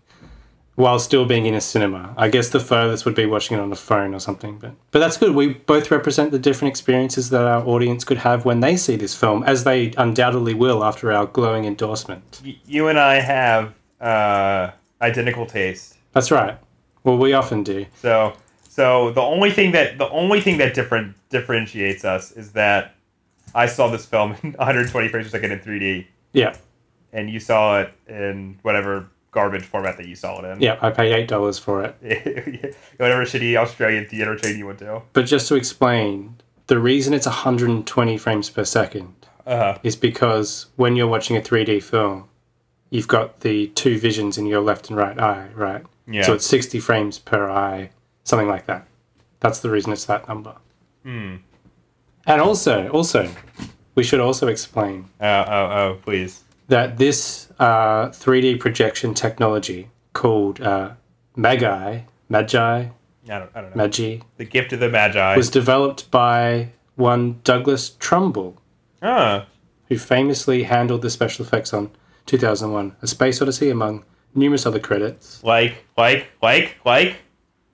while 0.79 1.01
still 1.01 1.25
being 1.27 1.45
in 1.45 1.55
a 1.55 1.61
cinema. 1.61 2.15
I 2.17 2.29
guess 2.29 2.51
the 2.51 2.61
furthest 2.61 3.05
would 3.05 3.17
be 3.17 3.27
watching 3.27 3.57
it 3.59 3.61
on 3.61 3.73
a 3.73 3.77
phone 3.77 4.15
or 4.15 4.21
something. 4.21 4.59
But 4.59 4.75
but 4.93 5.01
that's 5.01 5.17
good. 5.17 5.35
We 5.35 5.55
both 5.55 5.91
represent 5.91 6.31
the 6.31 6.39
different 6.39 6.71
experiences 6.71 7.31
that 7.31 7.43
our 7.43 7.67
audience 7.67 8.05
could 8.05 8.19
have 8.19 8.45
when 8.45 8.61
they 8.61 8.77
see 8.77 8.95
this 8.95 9.13
film, 9.13 9.43
as 9.43 9.65
they 9.65 9.93
undoubtedly 9.99 10.55
will 10.55 10.85
after 10.85 11.11
our 11.13 11.27
glowing 11.27 11.65
endorsement. 11.65 12.41
Y- 12.45 12.61
you 12.65 12.87
and 12.87 12.97
I 12.99 13.17
have 13.19 13.75
uh, 14.01 14.71
identical 15.03 15.47
taste. 15.47 15.97
That's 16.13 16.31
right. 16.31 16.57
Well, 17.03 17.19
we 17.19 17.33
often 17.33 17.65
do. 17.65 17.87
So 17.97 18.35
so 18.69 19.11
the 19.11 19.21
only 19.23 19.51
thing 19.51 19.73
that 19.73 19.99
the 19.99 20.09
only 20.11 20.41
thing 20.41 20.59
that 20.59 20.75
different 20.75 21.17
differentiates 21.29 22.05
us 22.05 22.31
is 22.31 22.53
that 22.53 22.95
I 23.53 23.67
saw 23.67 23.89
this 23.89 24.07
film 24.07 24.37
in 24.45 24.53
120 24.53 25.09
frames 25.09 25.27
per 25.27 25.31
second 25.33 25.51
in 25.51 25.59
3D. 25.59 26.07
Yeah. 26.33 26.55
and 27.13 27.29
you 27.31 27.41
saw 27.41 27.81
it 27.81 27.91
in 28.07 28.59
whatever 28.63 29.09
garbage 29.31 29.63
format 29.65 29.97
that 29.99 30.07
you 30.07 30.15
saw 30.15 30.41
it 30.43 30.45
in. 30.51 30.61
Yeah. 30.61 30.79
I 30.81 30.91
paid 30.91 31.13
eight 31.13 31.29
dollars 31.29 31.59
for 31.59 31.85
it. 31.85 31.95
whatever 32.97 33.23
shitty 33.25 33.57
Australian 33.57 34.07
theater 34.07 34.37
chain 34.37 34.59
you 34.59 34.67
went 34.67 34.79
to. 34.81 35.03
But 35.13 35.27
just 35.27 35.49
to 35.49 35.55
explain, 35.55 36.37
the 36.67 36.79
reason 36.79 37.13
it's 37.15 37.27
120 37.27 38.19
frames 38.19 38.51
per 38.51 38.65
second 38.65 39.15
Uh-huh. 39.47 39.79
is 39.83 39.97
because 39.97 40.67
when 40.77 40.97
you're 40.97 41.07
watching 41.09 41.37
a 41.37 41.41
3D 41.41 41.83
film, 41.83 42.29
you've 42.91 43.09
got 43.09 43.41
the 43.41 43.69
two 43.69 43.99
visions 43.99 44.39
in 44.39 44.47
your 44.47 44.61
left 44.61 44.89
and 44.89 44.97
right 44.99 45.19
eye, 45.19 45.49
right? 45.55 45.85
Yeah. 46.07 46.23
So 46.23 46.33
it's 46.35 46.47
60 46.47 46.81
frames 46.81 47.19
per 47.19 47.49
eye, 47.51 47.91
something 48.25 48.49
like 48.49 48.67
that. 48.67 48.87
That's 49.41 49.61
the 49.61 49.71
reason 49.71 49.93
it's 49.93 50.07
that 50.07 50.27
number. 50.27 50.57
Hmm. 51.05 51.37
And 52.27 52.41
also, 52.41 52.89
also, 52.89 53.31
we 53.95 54.03
should 54.05 54.21
also 54.21 54.49
explain 54.49 55.07
Oh, 55.21 55.27
oh, 55.27 55.67
oh, 55.79 55.99
please. 56.03 56.45
That 56.69 56.99
this 56.99 57.51
uh, 57.59 58.09
3D 58.09 58.61
projection 58.61 59.15
technology 59.15 59.91
called 60.13 60.61
uh, 60.61 60.93
Magi, 61.37 62.01
Magi, 62.29 62.59
I 62.61 62.91
don't, 63.27 63.51
I 63.55 63.61
don't 63.61 63.77
know. 63.77 63.83
Magi, 63.83 64.19
the 64.37 64.45
gift 64.45 64.73
of 64.73 64.81
the 64.81 64.89
Magi. 64.89 65.37
was 65.37 65.51
developed 65.51 66.11
by 66.11 66.71
one 66.95 67.41
Douglas 67.45 67.91
Trumbull, 67.99 68.57
ah, 69.03 69.47
who 69.89 69.99
famously 69.99 70.65
handled 70.65 71.03
the 71.03 71.11
special 71.11 71.45
effects 71.45 71.73
on 71.73 71.91
2001 72.27 72.97
A 73.03 73.07
Space 73.07 73.41
Odyssey, 73.43 73.71
among 73.71 74.05
numerous 74.35 74.67
other 74.67 74.79
credits. 74.79 75.43
like, 75.43 75.85
like, 75.97 76.29
like, 76.43 76.77
like, 76.85 77.17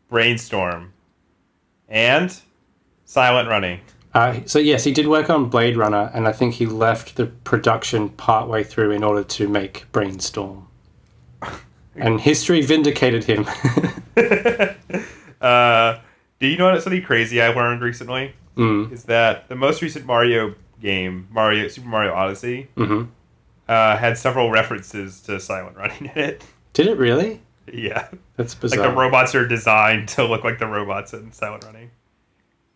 Brainstorm. 0.08 0.92
And 1.88 2.34
Silent 3.04 3.48
Running. 3.48 3.80
Uh, 4.14 4.40
so, 4.46 4.58
yes, 4.60 4.84
he 4.84 4.92
did 4.92 5.08
work 5.08 5.28
on 5.28 5.48
Blade 5.48 5.76
Runner, 5.76 6.10
and 6.14 6.28
I 6.28 6.32
think 6.32 6.54
he 6.54 6.66
left 6.66 7.16
the 7.16 7.26
production 7.26 8.10
partway 8.10 8.62
through 8.62 8.92
in 8.92 9.02
order 9.02 9.24
to 9.24 9.48
make 9.48 9.86
Brainstorm. 9.92 10.68
And 11.96 12.20
history 12.20 12.60
vindicated 12.60 13.24
him. 13.24 13.46
Uh, 15.40 15.98
do 16.38 16.46
you 16.46 16.56
know 16.56 16.78
something 16.78 17.02
crazy 17.02 17.42
I 17.42 17.48
learned 17.48 17.82
recently? 17.82 18.32
Mm. 18.56 18.90
Is 18.92 19.04
that 19.04 19.48
the 19.48 19.54
most 19.56 19.82
recent 19.82 20.06
Mario 20.06 20.54
game, 20.80 21.28
Mario 21.30 21.68
Super 21.68 21.86
Mario 21.88 22.14
Odyssey, 22.14 22.68
Mhm. 22.76 23.08
uh, 23.68 23.96
had 23.96 24.16
several 24.16 24.50
references 24.50 25.20
to 25.22 25.38
Silent 25.38 25.76
Running 25.76 26.06
in 26.14 26.18
it. 26.22 26.44
Did 26.72 26.86
it 26.86 26.96
really? 26.96 27.42
Yeah. 27.70 28.08
That's 28.36 28.54
bizarre. 28.54 28.80
Like 28.80 28.88
the 28.90 28.96
robots 28.96 29.34
are 29.34 29.46
designed 29.46 30.08
to 30.10 30.24
look 30.24 30.44
like 30.44 30.58
the 30.58 30.66
robots 30.66 31.12
in 31.12 31.30
Silent 31.32 31.64
Running. 31.64 31.90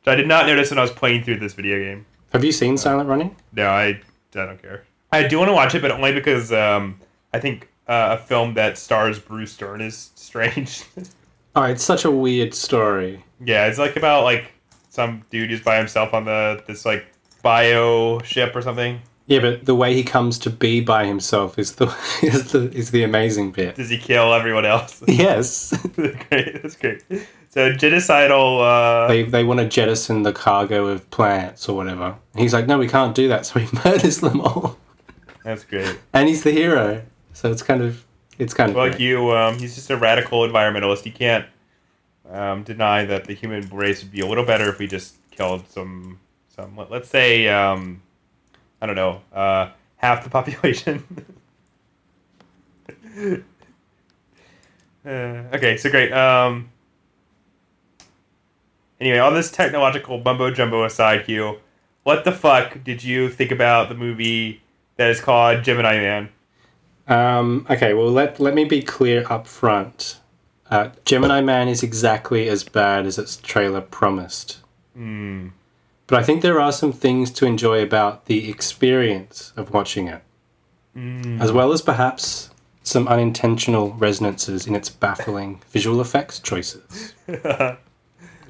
I 0.07 0.15
did 0.15 0.27
not 0.27 0.47
notice 0.47 0.71
when 0.71 0.79
I 0.79 0.83
was 0.83 0.91
playing 0.91 1.25
through 1.25 1.39
this 1.39 1.53
video 1.55 1.79
game. 1.79 2.07
Have 2.33 2.45
you 2.45 2.53
seen 2.53 2.77
Silent 2.79 3.09
Running? 3.09 3.37
No, 3.53 3.69
I, 3.69 3.87
I 3.89 4.01
don't 4.33 4.61
care. 4.61 4.85
I 5.13 5.27
do 5.27 5.39
want 5.39 5.49
to 5.49 5.55
watch 5.55 5.75
it, 5.75 5.83
but 5.83 5.91
only 5.91 6.13
because 6.13 6.53
um, 6.53 7.01
I 7.33 7.41
think 7.41 7.69
uh, 7.89 8.17
a 8.19 8.23
film 8.23 8.55
that 8.55 8.79
stars 8.79 9.19
Bruce 9.19 9.57
Dern 9.57 9.81
is 9.81 10.11
strange. 10.15 10.85
Oh, 11.57 11.63
it's 11.65 11.83
such 11.83 12.05
a 12.05 12.11
weird 12.11 12.55
story. 12.55 13.25
yeah, 13.45 13.67
it's 13.67 13.79
like 13.79 13.97
about 13.97 14.25
like 14.25 14.53
some 14.91 15.25
dude 15.31 15.51
who's 15.51 15.61
by 15.63 15.77
himself 15.79 16.13
on 16.15 16.25
the 16.25 16.63
this 16.67 16.85
like 16.85 17.07
bio 17.43 18.21
ship 18.21 18.55
or 18.55 18.63
something. 18.63 19.01
Yeah, 19.27 19.41
but 19.41 19.67
the 19.67 19.75
way 19.75 19.93
he 19.95 20.03
comes 20.05 20.39
to 20.41 20.51
be 20.51 20.81
by 20.81 21.05
himself 21.07 21.59
is 21.59 21.75
the 21.77 21.87
is 22.23 22.53
the 22.53 22.71
is 22.73 22.91
the 22.93 23.03
amazing 23.03 23.53
bit. 23.53 23.75
Does 23.77 23.91
he 23.91 23.99
kill 23.99 24.33
everyone 24.35 24.65
else? 24.67 25.03
Yes, 25.07 25.77
great, 25.97 26.63
that's 26.63 26.77
great. 26.77 27.03
So 27.51 27.73
genocidal. 27.73 28.61
Uh, 28.61 29.09
they 29.09 29.23
they 29.23 29.43
want 29.45 29.61
to 29.61 29.69
jettison 29.69 30.23
the 30.23 30.33
cargo 30.33 30.87
of 30.87 31.09
plants 31.11 31.69
or 31.69 31.77
whatever. 31.77 32.17
And 32.35 32.43
he's 32.43 32.53
like, 32.53 32.67
no, 32.67 32.79
we 32.79 32.89
can't 32.89 33.15
do 33.15 33.29
that. 33.29 33.47
So 33.47 33.59
he 33.61 33.69
murders 33.85 34.21
them 34.21 34.41
all, 34.41 34.77
that's 35.45 35.65
great. 35.65 35.99
and 36.13 36.29
he's 36.29 36.43
the 36.45 36.53
hero. 36.53 37.03
So 37.33 37.51
it's 37.51 37.63
kind 37.63 37.83
of 37.83 38.05
it's 38.39 38.53
kind 38.55 38.71
of 38.71 38.77
like 38.77 39.01
you, 39.01 39.33
um, 39.33 39.59
he's 39.59 39.75
just 39.75 39.91
a 39.91 39.97
radical 39.97 40.41
environmentalist. 40.47 41.03
He 41.03 41.11
can't 41.11 41.47
um, 42.31 42.63
deny 42.65 43.05
that 43.07 43.25
the 43.25 43.33
human 43.35 43.69
race 43.71 44.03
would 44.03 44.13
be 44.13 44.21
a 44.21 44.27
little 44.27 44.45
better 44.45 44.69
if 44.69 44.79
we 44.79 44.87
just 44.87 45.17
killed 45.31 45.67
some 45.69 46.21
some 46.55 46.77
let- 46.77 46.91
let's 46.91 47.09
say 47.09 47.49
um, 47.49 48.03
I 48.83 48.87
don't 48.87 48.95
know 48.97 49.23
uh, 49.33 49.71
half 49.97 50.23
the 50.23 50.31
population. 50.39 51.03
uh, 55.07 55.09
okay, 55.55 55.77
so 55.77 55.91
great. 55.91 56.13
Um, 56.13 56.71
anyway, 59.01 59.19
all 59.19 59.31
this 59.33 59.51
technological 59.51 60.19
mumbo 60.19 60.51
jumbo 60.51 60.85
aside, 60.85 61.27
Hugh, 61.27 61.59
what 62.03 62.25
the 62.25 62.33
fuck 62.33 62.83
did 62.85 63.05
you 63.05 63.29
think 63.29 63.51
about 63.51 63.89
the 63.89 63.95
movie 63.95 64.63
that 64.97 65.11
is 65.11 65.21
called 65.21 65.63
Gemini 65.65 65.97
Man? 65.99 66.29
Um, 67.07 67.67
okay, 67.71 67.95
well 67.95 68.11
let 68.11 68.39
let 68.39 68.55
me 68.55 68.65
be 68.65 68.83
clear 68.83 69.25
up 69.31 69.47
front. 69.47 70.21
Uh, 70.71 70.91
Gemini 71.07 71.41
Man 71.41 71.69
is 71.69 71.83
exactly 71.83 72.49
as 72.49 72.63
bad 72.65 73.07
as 73.07 73.19
its 73.19 73.37
trailer 73.37 73.81
promised. 73.81 74.59
But 76.07 76.19
I 76.19 76.23
think 76.23 76.43
there 76.43 76.61
are 76.61 76.73
some 76.73 76.93
things 76.93 77.31
to 77.33 77.47
enjoy 77.47 77.83
about 77.83 78.27
the 78.27 78.51
experience 78.51 79.53
of 79.57 79.73
watching 79.73 80.09
it, 80.09 80.23
as 81.41 81.53
well 81.53 81.73
as 81.73 81.81
perhaps 81.83 82.51
some 82.83 83.07
unintentional 83.09 83.93
resonances 83.93 84.67
in 84.67 84.75
its 84.75 84.89
baffling 84.91 85.61
visual 85.71 86.01
effects 86.01 86.41
choices, 86.41 87.15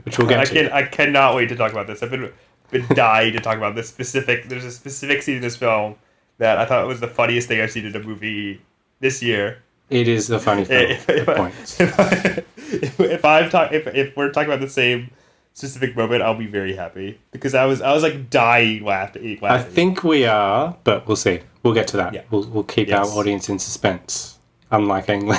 which 0.08 0.18
we'll 0.18 0.28
get 0.28 0.40
I 0.40 0.44
to. 0.44 0.52
can 0.54 0.72
I 0.72 0.82
cannot 0.82 1.34
wait 1.36 1.48
to 1.50 1.56
talk 1.56 1.72
about 1.72 1.86
this. 1.86 2.02
I've 2.02 2.10
been 2.10 2.32
been 2.70 2.86
dying 2.94 3.32
to 3.32 3.40
talk 3.40 3.56
about 3.56 3.74
this 3.74 3.88
specific. 3.88 4.48
There's 4.48 4.64
a 4.64 4.70
specific 4.70 5.22
scene 5.22 5.36
in 5.36 5.42
this 5.42 5.56
film 5.56 5.96
that 6.38 6.58
I 6.58 6.64
thought 6.66 6.86
was 6.86 7.00
the 7.00 7.08
funniest 7.08 7.48
thing 7.48 7.60
I've 7.60 7.70
seen 7.70 7.86
in 7.86 7.94
a 7.96 8.00
movie 8.00 8.60
this 9.00 9.22
year. 9.22 9.62
It 9.90 10.06
is 10.06 10.26
the 10.28 10.38
funny 10.38 10.64
film. 10.66 10.90
If, 10.90 11.08
if, 11.08 11.28
I, 11.28 11.34
points. 11.34 11.80
if, 11.80 11.98
I, 11.98 12.42
if, 12.58 13.00
if 13.00 13.24
I'm 13.24 13.48
talk, 13.48 13.72
if, 13.72 13.86
if 13.88 14.14
we're 14.16 14.30
talking 14.30 14.50
about 14.50 14.60
the 14.60 14.68
same 14.68 15.10
specific 15.54 15.96
moment, 15.96 16.22
I'll 16.22 16.34
be 16.36 16.46
very 16.46 16.76
happy 16.76 17.18
because 17.32 17.54
I 17.54 17.64
was 17.64 17.80
I 17.80 17.92
was 17.94 18.02
like 18.02 18.28
dying 18.28 18.84
laughing. 18.84 19.38
I 19.42 19.58
think 19.58 20.04
we 20.04 20.26
are, 20.26 20.76
but 20.84 21.06
we'll 21.08 21.16
see. 21.16 21.40
We'll 21.62 21.74
get 21.74 21.88
to 21.88 21.96
that. 21.96 22.12
Yeah. 22.14 22.22
We'll, 22.30 22.44
we'll 22.48 22.64
keep 22.64 22.88
Yes. 22.88 23.08
our 23.10 23.18
audience 23.18 23.48
in 23.48 23.58
suspense, 23.58 24.38
unlike 24.70 25.08
Ang 25.08 25.26
Lee. 25.26 25.36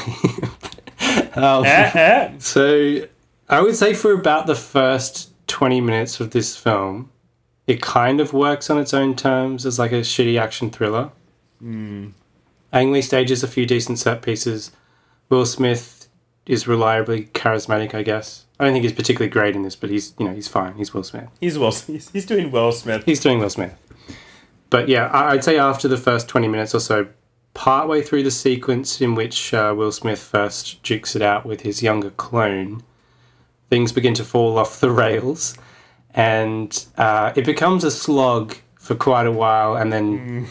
um, 1.35 1.63
Eh, 1.65 1.91
eh. 1.93 2.31
So 2.39 3.01
I 3.49 3.61
would 3.61 3.75
say 3.75 3.93
for 3.93 4.11
about 4.11 4.45
the 4.45 4.55
first 4.55 5.31
20 5.47 5.81
minutes 5.81 6.19
of 6.19 6.31
this 6.31 6.55
film, 6.55 7.09
it 7.65 7.81
kind 7.81 8.19
of 8.19 8.33
works 8.33 8.69
on 8.69 8.77
its 8.77 8.93
own 8.93 9.15
terms 9.15 9.65
as 9.65 9.79
like 9.79 9.91
a 9.91 10.01
shitty 10.01 10.39
action 10.39 10.69
thriller. 10.69 11.11
Ang 12.71 12.91
Lee 12.91 13.01
stages 13.01 13.43
a 13.43 13.47
few 13.47 13.65
decent 13.65 13.97
set 13.97 14.21
pieces. 14.21 14.71
Will 15.29 15.45
Smith 15.45 16.07
is 16.45 16.67
reliably 16.67 17.25
charismatic, 17.25 17.93
I 17.93 18.03
guess. 18.03 18.45
I 18.59 18.65
don't 18.65 18.73
think 18.73 18.83
he's 18.83 18.93
particularly 18.93 19.29
great 19.29 19.55
in 19.55 19.63
this, 19.63 19.75
but 19.75 19.89
he's 19.89 20.13
you 20.19 20.27
know 20.27 20.33
he's 20.33 20.47
fine. 20.47 20.75
He's 20.75 20.93
Will 20.93 21.03
Smith. 21.03 21.29
He's 21.39 21.57
Will. 21.57 21.71
He's, 21.71 22.09
he's 22.09 22.25
doing 22.25 22.51
Will 22.51 22.71
Smith. 22.71 23.03
He's 23.05 23.19
doing 23.19 23.39
Will 23.39 23.49
Smith. 23.49 23.75
But 24.69 24.89
yeah, 24.89 25.09
I'd 25.11 25.43
say 25.43 25.57
after 25.57 25.87
the 25.87 25.97
first 25.97 26.27
20 26.27 26.47
minutes 26.47 26.75
or 26.75 26.79
so, 26.79 27.07
partway 27.53 28.01
through 28.01 28.23
the 28.23 28.31
sequence 28.31 29.01
in 29.01 29.15
which 29.15 29.53
uh, 29.53 29.73
Will 29.75 29.91
Smith 29.91 30.19
first 30.19 30.83
jukes 30.83 31.15
it 31.15 31.21
out 31.21 31.45
with 31.45 31.61
his 31.61 31.81
younger 31.81 32.11
clone, 32.11 32.83
things 33.69 33.91
begin 33.91 34.13
to 34.15 34.23
fall 34.23 34.57
off 34.57 34.79
the 34.79 34.91
rails. 35.03 35.57
And 36.13 36.85
uh, 36.97 37.33
it 37.35 37.45
becomes 37.45 37.83
a 37.83 37.91
slog 37.91 38.55
for 38.79 38.95
quite 38.95 39.27
a 39.27 39.31
while 39.31 39.75
and 39.75 39.93
then 39.93 40.47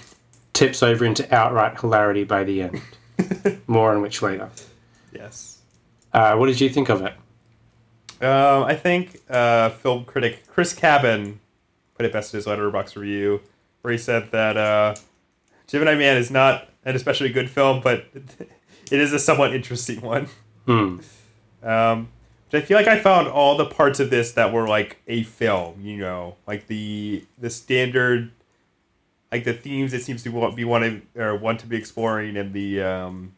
tips 0.53 0.83
over 0.83 1.05
into 1.05 1.33
outright 1.35 1.81
hilarity 1.81 2.25
by 2.25 2.45
the 2.45 2.63
end. 2.63 2.81
More 3.67 3.93
on 3.93 4.01
which 4.01 4.23
later. 4.23 4.51
Yes. 5.13 5.59
Uh, 6.13 6.37
what 6.37 6.47
did 6.47 6.61
you 6.61 6.69
think 6.69 6.89
of 6.89 7.03
it? 7.03 7.15
Um, 8.21 8.65
I 8.65 8.75
think 8.75 9.21
uh, 9.29 9.71
film 9.71 10.05
critic 10.05 10.45
Chris 10.49 10.75
Cabin 10.75 11.41
put 11.95 12.07
it 12.07 12.13
best 12.13 12.33
in 12.33 12.39
his 12.39 12.47
Letterboxd 12.47 12.97
review, 12.97 13.41
where 13.83 13.93
he 13.93 13.99
said 13.99 14.31
that 14.31 14.57
uh, 14.57 14.95
Gemini 15.67 15.95
Man 15.95 16.17
is 16.17 16.31
not 16.31 16.69
an 16.85 16.97
especially 16.97 17.29
good 17.29 17.51
film, 17.51 17.81
but 17.81 18.07
it 18.15 19.01
is 19.01 19.13
a 19.13 19.19
somewhat 19.19 19.55
interesting 19.55 20.01
one. 20.01 20.29
Hmm. 20.67 20.99
Um, 21.63 22.09
I 22.53 22.61
feel 22.61 22.77
like 22.79 22.89
I 22.89 22.99
found 22.99 23.29
all 23.29 23.57
the 23.57 23.67
parts 23.67 24.01
of 24.01 24.11
this 24.11 24.33
that 24.33 24.53
were 24.53 24.67
like 24.67 24.99
a 25.07 25.23
film, 25.23 25.81
you 25.83 25.99
know, 25.99 26.37
like 26.47 26.67
the 26.67 27.25
the 27.39 27.51
standard, 27.51 28.31
like 29.31 29.45
the 29.45 29.53
themes 29.53 29.93
it 29.93 30.03
seems 30.03 30.23
to 30.23 30.31
want, 30.31 30.57
be 30.57 30.65
wanting 30.65 31.03
or 31.15 31.37
want 31.37 31.61
to 31.61 31.67
be 31.67 31.77
exploring, 31.77 32.37
and 32.37 32.53
the 32.53 32.83
um, 32.83 33.35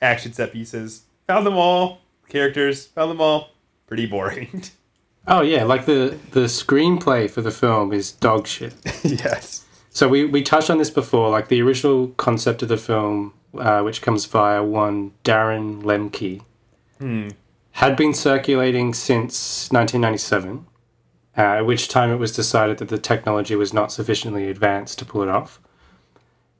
action 0.00 0.32
set 0.32 0.52
pieces. 0.52 1.02
Found 1.26 1.46
them 1.46 1.56
all. 1.56 2.00
Characters 2.28 2.86
found 2.86 3.10
them 3.10 3.20
all 3.20 3.50
pretty 3.86 4.06
boring. 4.06 4.62
Oh, 5.26 5.40
yeah, 5.40 5.64
like 5.64 5.86
the, 5.86 6.18
the 6.32 6.40
screenplay 6.40 7.30
for 7.30 7.40
the 7.40 7.50
film 7.50 7.94
is 7.94 8.12
dog 8.12 8.46
shit. 8.46 8.74
yes. 9.02 9.64
So 9.88 10.06
we, 10.06 10.26
we 10.26 10.42
touched 10.42 10.68
on 10.68 10.76
this 10.76 10.90
before, 10.90 11.30
like 11.30 11.48
the 11.48 11.62
original 11.62 12.08
concept 12.08 12.62
of 12.62 12.68
the 12.68 12.76
film, 12.76 13.32
uh, 13.56 13.80
which 13.80 14.02
comes 14.02 14.26
via 14.26 14.62
one 14.62 15.12
Darren 15.24 15.82
Lemke, 15.82 16.42
had 17.74 17.96
been 17.96 18.14
circulating 18.14 18.94
since 18.94 19.68
1997, 19.72 20.64
uh, 21.36 21.40
at 21.40 21.66
which 21.66 21.88
time 21.88 22.10
it 22.12 22.16
was 22.16 22.30
decided 22.30 22.78
that 22.78 22.88
the 22.88 22.98
technology 22.98 23.56
was 23.56 23.72
not 23.72 23.90
sufficiently 23.90 24.48
advanced 24.48 24.98
to 25.00 25.04
pull 25.04 25.22
it 25.22 25.28
off. 25.28 25.60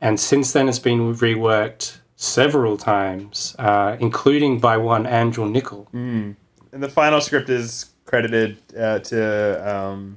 And 0.00 0.18
since 0.18 0.52
then, 0.52 0.68
it's 0.68 0.80
been 0.80 1.14
reworked 1.14 1.98
several 2.16 2.76
times, 2.76 3.54
uh, 3.60 3.96
including 4.00 4.58
by 4.58 4.76
one 4.76 5.06
Andrew 5.06 5.44
Niccol. 5.48 5.86
And 6.72 6.82
the 6.82 6.88
final 6.88 7.20
script 7.20 7.48
is 7.48 7.86
credited 8.04 8.58
uh, 8.76 8.98
to 8.98 9.76
um, 9.76 10.16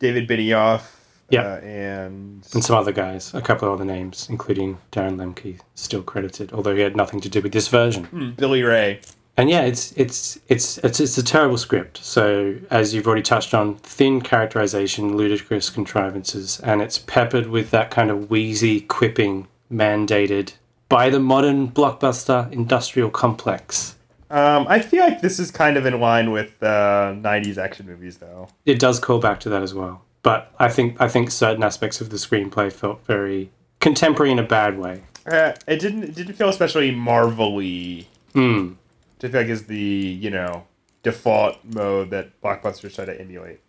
David 0.00 0.28
Benioff. 0.28 0.82
Yeah. 1.30 1.42
Uh, 1.42 1.56
and 1.60 2.44
And 2.52 2.64
some 2.64 2.76
other 2.76 2.92
guys, 2.92 3.32
a 3.32 3.40
couple 3.40 3.68
of 3.68 3.74
other 3.74 3.84
names, 3.84 4.26
including 4.28 4.78
Darren 4.90 5.16
Lemke, 5.16 5.60
still 5.76 6.02
credited, 6.02 6.52
although 6.52 6.74
he 6.74 6.82
had 6.82 6.96
nothing 6.96 7.20
to 7.20 7.28
do 7.28 7.40
with 7.40 7.52
this 7.52 7.68
version. 7.68 8.34
Billy 8.36 8.64
Ray. 8.64 9.00
And 9.36 9.48
yeah, 9.48 9.62
it's 9.62 9.92
it's 9.92 10.38
it's 10.48 10.78
it's 10.78 11.00
it's 11.00 11.16
a 11.16 11.22
terrible 11.22 11.56
script. 11.56 12.04
So 12.04 12.56
as 12.70 12.94
you've 12.94 13.06
already 13.06 13.22
touched 13.22 13.54
on, 13.54 13.76
thin 13.76 14.20
characterization, 14.20 15.16
ludicrous 15.16 15.70
contrivances, 15.70 16.60
and 16.60 16.82
it's 16.82 16.98
peppered 16.98 17.46
with 17.46 17.70
that 17.70 17.90
kind 17.90 18.10
of 18.10 18.30
wheezy 18.30 18.82
quipping 18.82 19.48
mandated 19.72 20.52
by 20.88 21.08
the 21.08 21.18
modern 21.20 21.68
blockbuster 21.68 22.52
industrial 22.52 23.08
complex. 23.08 23.96
Um, 24.28 24.66
I 24.68 24.80
feel 24.80 25.04
like 25.04 25.20
this 25.20 25.38
is 25.38 25.50
kind 25.50 25.76
of 25.76 25.84
in 25.84 25.98
line 26.00 26.30
with 26.30 26.62
uh, 26.62 27.14
90s 27.14 27.58
action 27.58 27.86
movies, 27.86 28.16
though. 28.16 28.48
It 28.64 28.78
does 28.78 28.98
call 28.98 29.18
back 29.18 29.40
to 29.40 29.50
that 29.50 29.62
as 29.62 29.74
well. 29.74 30.02
But 30.22 30.52
I 30.58 30.68
think 30.68 31.00
I 31.00 31.08
think 31.08 31.30
certain 31.30 31.62
aspects 31.62 32.00
of 32.00 32.10
the 32.10 32.16
screenplay 32.16 32.72
felt 32.72 33.04
very 33.06 33.50
contemporary 33.80 34.30
in 34.30 34.38
a 34.38 34.42
bad 34.44 34.78
way. 34.78 35.02
Uh, 35.26 35.52
it 35.66 35.80
didn't 35.80 36.04
it 36.04 36.14
didn't 36.14 36.34
feel 36.34 36.48
especially 36.48 36.92
marvelly. 36.92 38.08
Hmm. 38.32 38.74
I 39.24 39.28
feel 39.28 39.40
like 39.40 39.50
is 39.50 39.64
the 39.64 39.76
you 39.76 40.30
know 40.30 40.64
default 41.02 41.58
mode 41.64 42.10
that 42.10 42.40
blockbusters 42.42 42.94
try 42.94 43.04
to 43.04 43.20
emulate. 43.20 43.60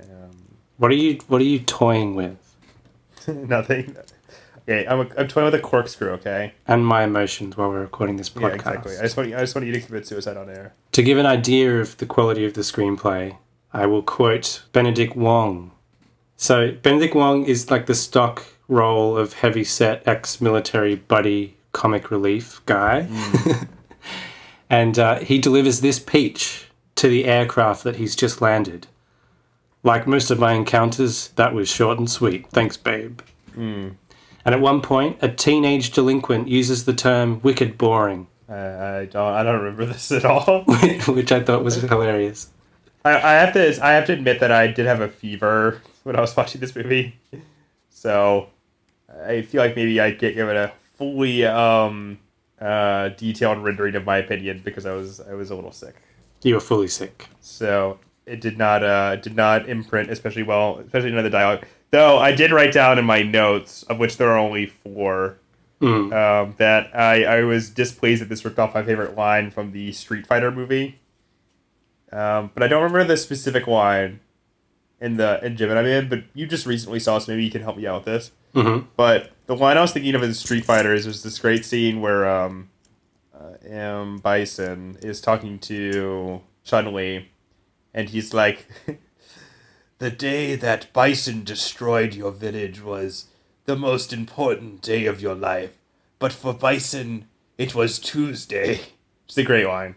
Um, 0.00 0.56
What 0.78 0.90
are 0.90 0.96
you 0.96 1.18
what 1.28 1.40
are 1.40 1.44
you 1.44 1.60
toying 1.60 2.14
with? 2.14 2.36
nothing. 3.26 3.96
Okay, 4.66 4.86
I'm, 4.86 5.00
a, 5.00 5.08
I'm 5.18 5.28
toying 5.28 5.44
with 5.44 5.54
a 5.54 5.60
corkscrew. 5.60 6.10
Okay. 6.12 6.54
And 6.66 6.86
my 6.86 7.04
emotions 7.04 7.56
while 7.56 7.68
we're 7.68 7.82
recording 7.82 8.16
this 8.16 8.30
podcast. 8.30 8.40
Yeah, 8.40 8.54
exactly. 8.54 8.96
I 8.96 9.02
just 9.02 9.16
want 9.16 9.34
I 9.34 9.40
just 9.40 9.54
want 9.54 9.66
you 9.66 9.72
to 9.74 9.80
commit 9.80 10.06
suicide 10.06 10.36
on 10.36 10.48
air. 10.48 10.74
To 10.92 11.02
give 11.02 11.18
an 11.18 11.26
idea 11.26 11.80
of 11.80 11.96
the 11.98 12.06
quality 12.06 12.44
of 12.46 12.54
the 12.54 12.62
screenplay, 12.62 13.36
I 13.72 13.86
will 13.86 14.02
quote 14.02 14.62
Benedict 14.72 15.16
Wong. 15.16 15.72
So, 16.36 16.72
Benedict 16.72 17.14
Wong 17.14 17.44
is 17.44 17.70
like 17.70 17.86
the 17.86 17.94
stock 17.94 18.44
role 18.66 19.16
of 19.16 19.34
heavy 19.34 19.64
set 19.64 20.06
ex 20.08 20.40
military 20.40 20.96
buddy 20.96 21.56
comic 21.72 22.10
relief 22.10 22.62
guy. 22.66 23.08
and 24.74 24.98
uh, 24.98 25.18
he 25.20 25.38
delivers 25.38 25.80
this 25.80 26.00
peach 26.00 26.66
to 26.96 27.08
the 27.08 27.26
aircraft 27.26 27.84
that 27.84 27.96
he's 27.96 28.16
just 28.16 28.40
landed. 28.40 28.86
Like 29.82 30.06
most 30.06 30.30
of 30.30 30.38
my 30.38 30.52
encounters, 30.54 31.28
that 31.36 31.54
was 31.54 31.68
short 31.68 31.98
and 31.98 32.10
sweet. 32.10 32.48
Thanks, 32.50 32.76
babe. 32.76 33.20
And 34.44 34.54
at 34.54 34.60
one 34.60 34.80
point, 34.80 35.18
a 35.22 35.28
teenage 35.28 35.90
delinquent 35.92 36.48
uses 36.48 36.86
the 36.86 36.92
term 36.92 37.40
wicked 37.42 37.78
boring, 37.78 38.26
I, 38.48 38.98
I 38.98 39.04
don't 39.06 39.32
I 39.32 39.42
don't 39.42 39.60
remember 39.60 39.86
this 39.92 40.10
at 40.12 40.24
all. 40.24 40.64
which 41.08 41.32
I 41.32 41.42
thought 41.42 41.64
was 41.64 41.76
hilarious. 41.76 42.48
I, 43.04 43.16
I 43.16 43.32
have 43.34 43.52
to 43.54 43.84
I 43.84 43.92
have 43.92 44.06
to 44.06 44.12
admit 44.12 44.40
that 44.40 44.50
I 44.50 44.66
did 44.66 44.86
have 44.86 45.00
a 45.00 45.08
fever 45.08 45.80
when 46.02 46.16
I 46.16 46.20
was 46.20 46.36
watching 46.36 46.60
this 46.60 46.74
movie, 46.74 47.16
so 47.90 48.48
I 49.24 49.42
feel 49.42 49.62
like 49.62 49.76
maybe 49.76 50.00
I 50.00 50.10
get 50.10 50.34
given 50.34 50.56
a 50.56 50.72
fully 50.96 51.44
um, 51.46 52.18
uh, 52.64 53.08
detailed 53.10 53.58
rendering 53.62 53.94
of 53.94 54.04
my 54.04 54.16
opinion 54.18 54.62
because 54.64 54.86
I 54.86 54.92
was 54.92 55.20
I 55.20 55.34
was 55.34 55.50
a 55.50 55.54
little 55.54 55.72
sick. 55.72 55.94
You 56.42 56.54
were 56.54 56.60
fully 56.60 56.88
sick. 56.88 57.28
So 57.40 57.98
it 58.26 58.40
did 58.40 58.56
not 58.58 58.82
uh, 58.82 59.16
did 59.16 59.36
not 59.36 59.68
imprint 59.68 60.10
especially 60.10 60.42
well, 60.44 60.78
especially 60.78 61.10
none 61.10 61.18
of 61.18 61.24
the 61.24 61.30
dialogue. 61.30 61.64
Though 61.90 62.18
I 62.18 62.32
did 62.32 62.50
write 62.50 62.72
down 62.72 62.98
in 62.98 63.04
my 63.04 63.22
notes, 63.22 63.82
of 63.84 63.98
which 63.98 64.16
there 64.16 64.30
are 64.30 64.38
only 64.38 64.66
four, 64.66 65.38
Mm. 65.80 66.12
um, 66.14 66.54
that 66.58 66.96
I, 66.96 67.24
I 67.24 67.42
was 67.42 67.68
displeased 67.68 68.22
that 68.22 68.28
this 68.30 68.44
ripped 68.44 68.58
off 68.58 68.74
my 68.74 68.82
favorite 68.82 69.16
line 69.16 69.50
from 69.50 69.72
the 69.72 69.92
Street 69.92 70.26
Fighter 70.26 70.50
movie. 70.50 70.98
Um, 72.12 72.50
but 72.54 72.62
I 72.62 72.68
don't 72.68 72.82
remember 72.82 73.04
the 73.04 73.16
specific 73.16 73.66
line 73.66 74.20
in 75.00 75.16
the 75.16 75.44
in 75.44 75.56
Gemini 75.56 75.82
Man. 75.82 76.08
But 76.08 76.24
you 76.32 76.46
just 76.46 76.64
recently 76.64 77.00
saw, 77.00 77.18
so 77.18 77.32
maybe 77.32 77.44
you 77.44 77.50
can 77.50 77.60
help 77.62 77.76
me 77.76 77.86
out 77.86 77.96
with 77.96 78.14
this. 78.14 78.30
Mhm. 78.54 78.86
But 78.96 79.30
the 79.46 79.56
line 79.56 79.76
I 79.76 79.80
was 79.82 79.92
thinking 79.92 80.14
of 80.14 80.22
in 80.22 80.32
Street 80.34 80.64
Fighter 80.64 80.92
is 80.94 81.04
there's 81.04 81.22
this 81.22 81.38
great 81.38 81.64
scene 81.64 82.00
where 82.00 82.28
um, 82.28 82.70
uh, 83.38 83.54
M 83.68 84.18
Bison 84.18 84.96
is 85.02 85.20
talking 85.20 85.58
to 85.60 86.40
Chun 86.64 86.92
Li, 86.94 87.28
and 87.92 88.08
he's 88.08 88.32
like, 88.32 88.66
"The 89.98 90.10
day 90.10 90.54
that 90.56 90.92
Bison 90.92 91.44
destroyed 91.44 92.14
your 92.14 92.30
village 92.30 92.82
was 92.82 93.26
the 93.66 93.76
most 93.76 94.12
important 94.12 94.82
day 94.82 95.06
of 95.06 95.20
your 95.20 95.34
life, 95.34 95.72
but 96.18 96.32
for 96.32 96.54
Bison, 96.54 97.26
it 97.58 97.74
was 97.74 97.98
Tuesday." 97.98 98.80
It's 99.26 99.38
a 99.38 99.42
great 99.42 99.66
line. 99.66 99.94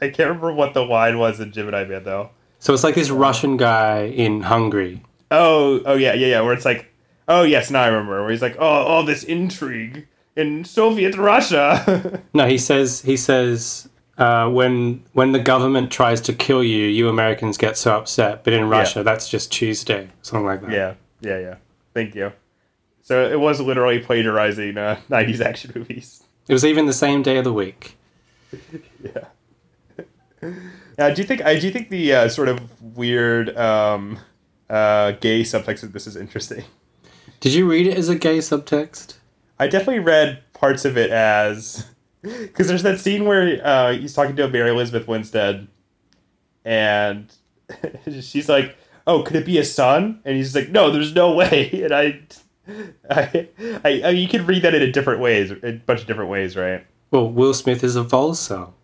I 0.00 0.06
can't 0.08 0.28
remember 0.30 0.52
what 0.52 0.72
the 0.72 0.82
line 0.84 1.18
was 1.18 1.38
in 1.38 1.52
Gemini 1.52 1.84
Man 1.84 2.04
though. 2.04 2.30
So 2.58 2.72
it's 2.72 2.82
like 2.82 2.94
this 2.94 3.10
Russian 3.10 3.56
guy 3.56 4.04
in 4.04 4.42
Hungary. 4.42 5.02
Oh, 5.30 5.80
oh 5.84 5.94
yeah, 5.94 6.14
yeah, 6.14 6.28
yeah. 6.28 6.40
Where 6.40 6.54
it's 6.54 6.64
like, 6.64 6.91
oh 7.28 7.42
yes, 7.42 7.70
now 7.70 7.82
I 7.82 7.86
remember. 7.88 8.22
Where 8.22 8.30
he's 8.30 8.42
like, 8.42 8.56
oh, 8.58 8.64
all 8.64 9.04
this 9.04 9.24
intrigue 9.24 10.06
in 10.36 10.64
Soviet 10.64 11.16
Russia. 11.16 12.20
No, 12.34 12.46
he 12.46 12.58
says 12.58 13.02
he 13.02 13.16
says 13.16 13.88
uh, 14.18 14.48
when 14.48 15.04
when 15.12 15.32
the 15.32 15.38
government 15.38 15.90
tries 15.90 16.20
to 16.22 16.32
kill 16.32 16.62
you, 16.64 16.86
you 16.86 17.08
Americans 17.08 17.58
get 17.58 17.76
so 17.76 17.96
upset. 17.96 18.44
But 18.44 18.52
in 18.52 18.68
Russia, 18.68 19.02
that's 19.02 19.28
just 19.28 19.52
Tuesday, 19.52 20.10
something 20.22 20.46
like 20.46 20.62
that. 20.62 20.70
yeah, 20.70 20.94
yeah, 21.20 21.38
yeah. 21.38 21.56
Thank 21.94 22.14
you. 22.14 22.32
So 23.02 23.22
it 23.28 23.38
was 23.40 23.60
literally 23.60 23.98
plagiarizing 23.98 24.78
uh, 24.78 24.98
'90s 25.10 25.40
action 25.40 25.72
movies. 25.74 26.22
It 26.48 26.52
was 26.52 26.64
even 26.64 26.86
the 26.86 26.92
same 26.92 27.22
day 27.22 27.36
of 27.38 27.44
the 27.44 27.52
week. 27.52 27.96
Yeah. 29.04 29.24
Now, 30.98 31.10
do 31.14 31.22
you 31.22 31.26
think 31.26 31.42
I 31.42 31.58
do 31.58 31.66
you 31.66 31.72
think 31.72 31.88
the 31.88 32.14
uh, 32.14 32.28
sort 32.28 32.48
of 32.48 32.82
weird 32.96 33.56
um, 33.56 34.18
uh, 34.68 35.12
gay 35.12 35.42
subtext 35.42 35.82
of 35.82 35.92
this 35.92 36.06
is 36.06 36.16
interesting? 36.16 36.64
Did 37.42 37.54
you 37.54 37.68
read 37.68 37.88
it 37.88 37.98
as 37.98 38.08
a 38.08 38.14
gay 38.14 38.38
subtext? 38.38 39.14
I 39.58 39.66
definitely 39.66 39.98
read 39.98 40.44
parts 40.52 40.84
of 40.84 40.96
it 40.96 41.10
as 41.10 41.90
because 42.22 42.68
there's 42.68 42.84
that 42.84 43.00
scene 43.00 43.24
where 43.24 43.60
uh, 43.66 43.94
he's 43.94 44.14
talking 44.14 44.36
to 44.36 44.46
Mary 44.46 44.70
Elizabeth 44.70 45.08
Winstead, 45.08 45.66
and 46.64 47.32
she's 48.20 48.48
like, 48.48 48.76
"Oh, 49.08 49.24
could 49.24 49.34
it 49.34 49.44
be 49.44 49.58
a 49.58 49.64
son?" 49.64 50.20
And 50.24 50.36
he's 50.36 50.54
like, 50.54 50.68
"No, 50.68 50.92
there's 50.92 51.14
no 51.14 51.34
way." 51.34 51.68
And 51.82 51.92
I, 53.10 53.10
I, 53.10 53.48
I, 53.84 54.00
I 54.04 54.08
you 54.10 54.28
could 54.28 54.46
read 54.46 54.62
that 54.62 54.76
in 54.76 54.82
a 54.82 54.92
different 54.92 55.20
ways, 55.20 55.50
a 55.50 55.72
bunch 55.84 56.02
of 56.02 56.06
different 56.06 56.30
ways, 56.30 56.56
right? 56.56 56.86
Well, 57.10 57.28
Will 57.28 57.54
Smith 57.54 57.82
is 57.82 57.96
a 57.96 58.04
Volcel. 58.04 58.74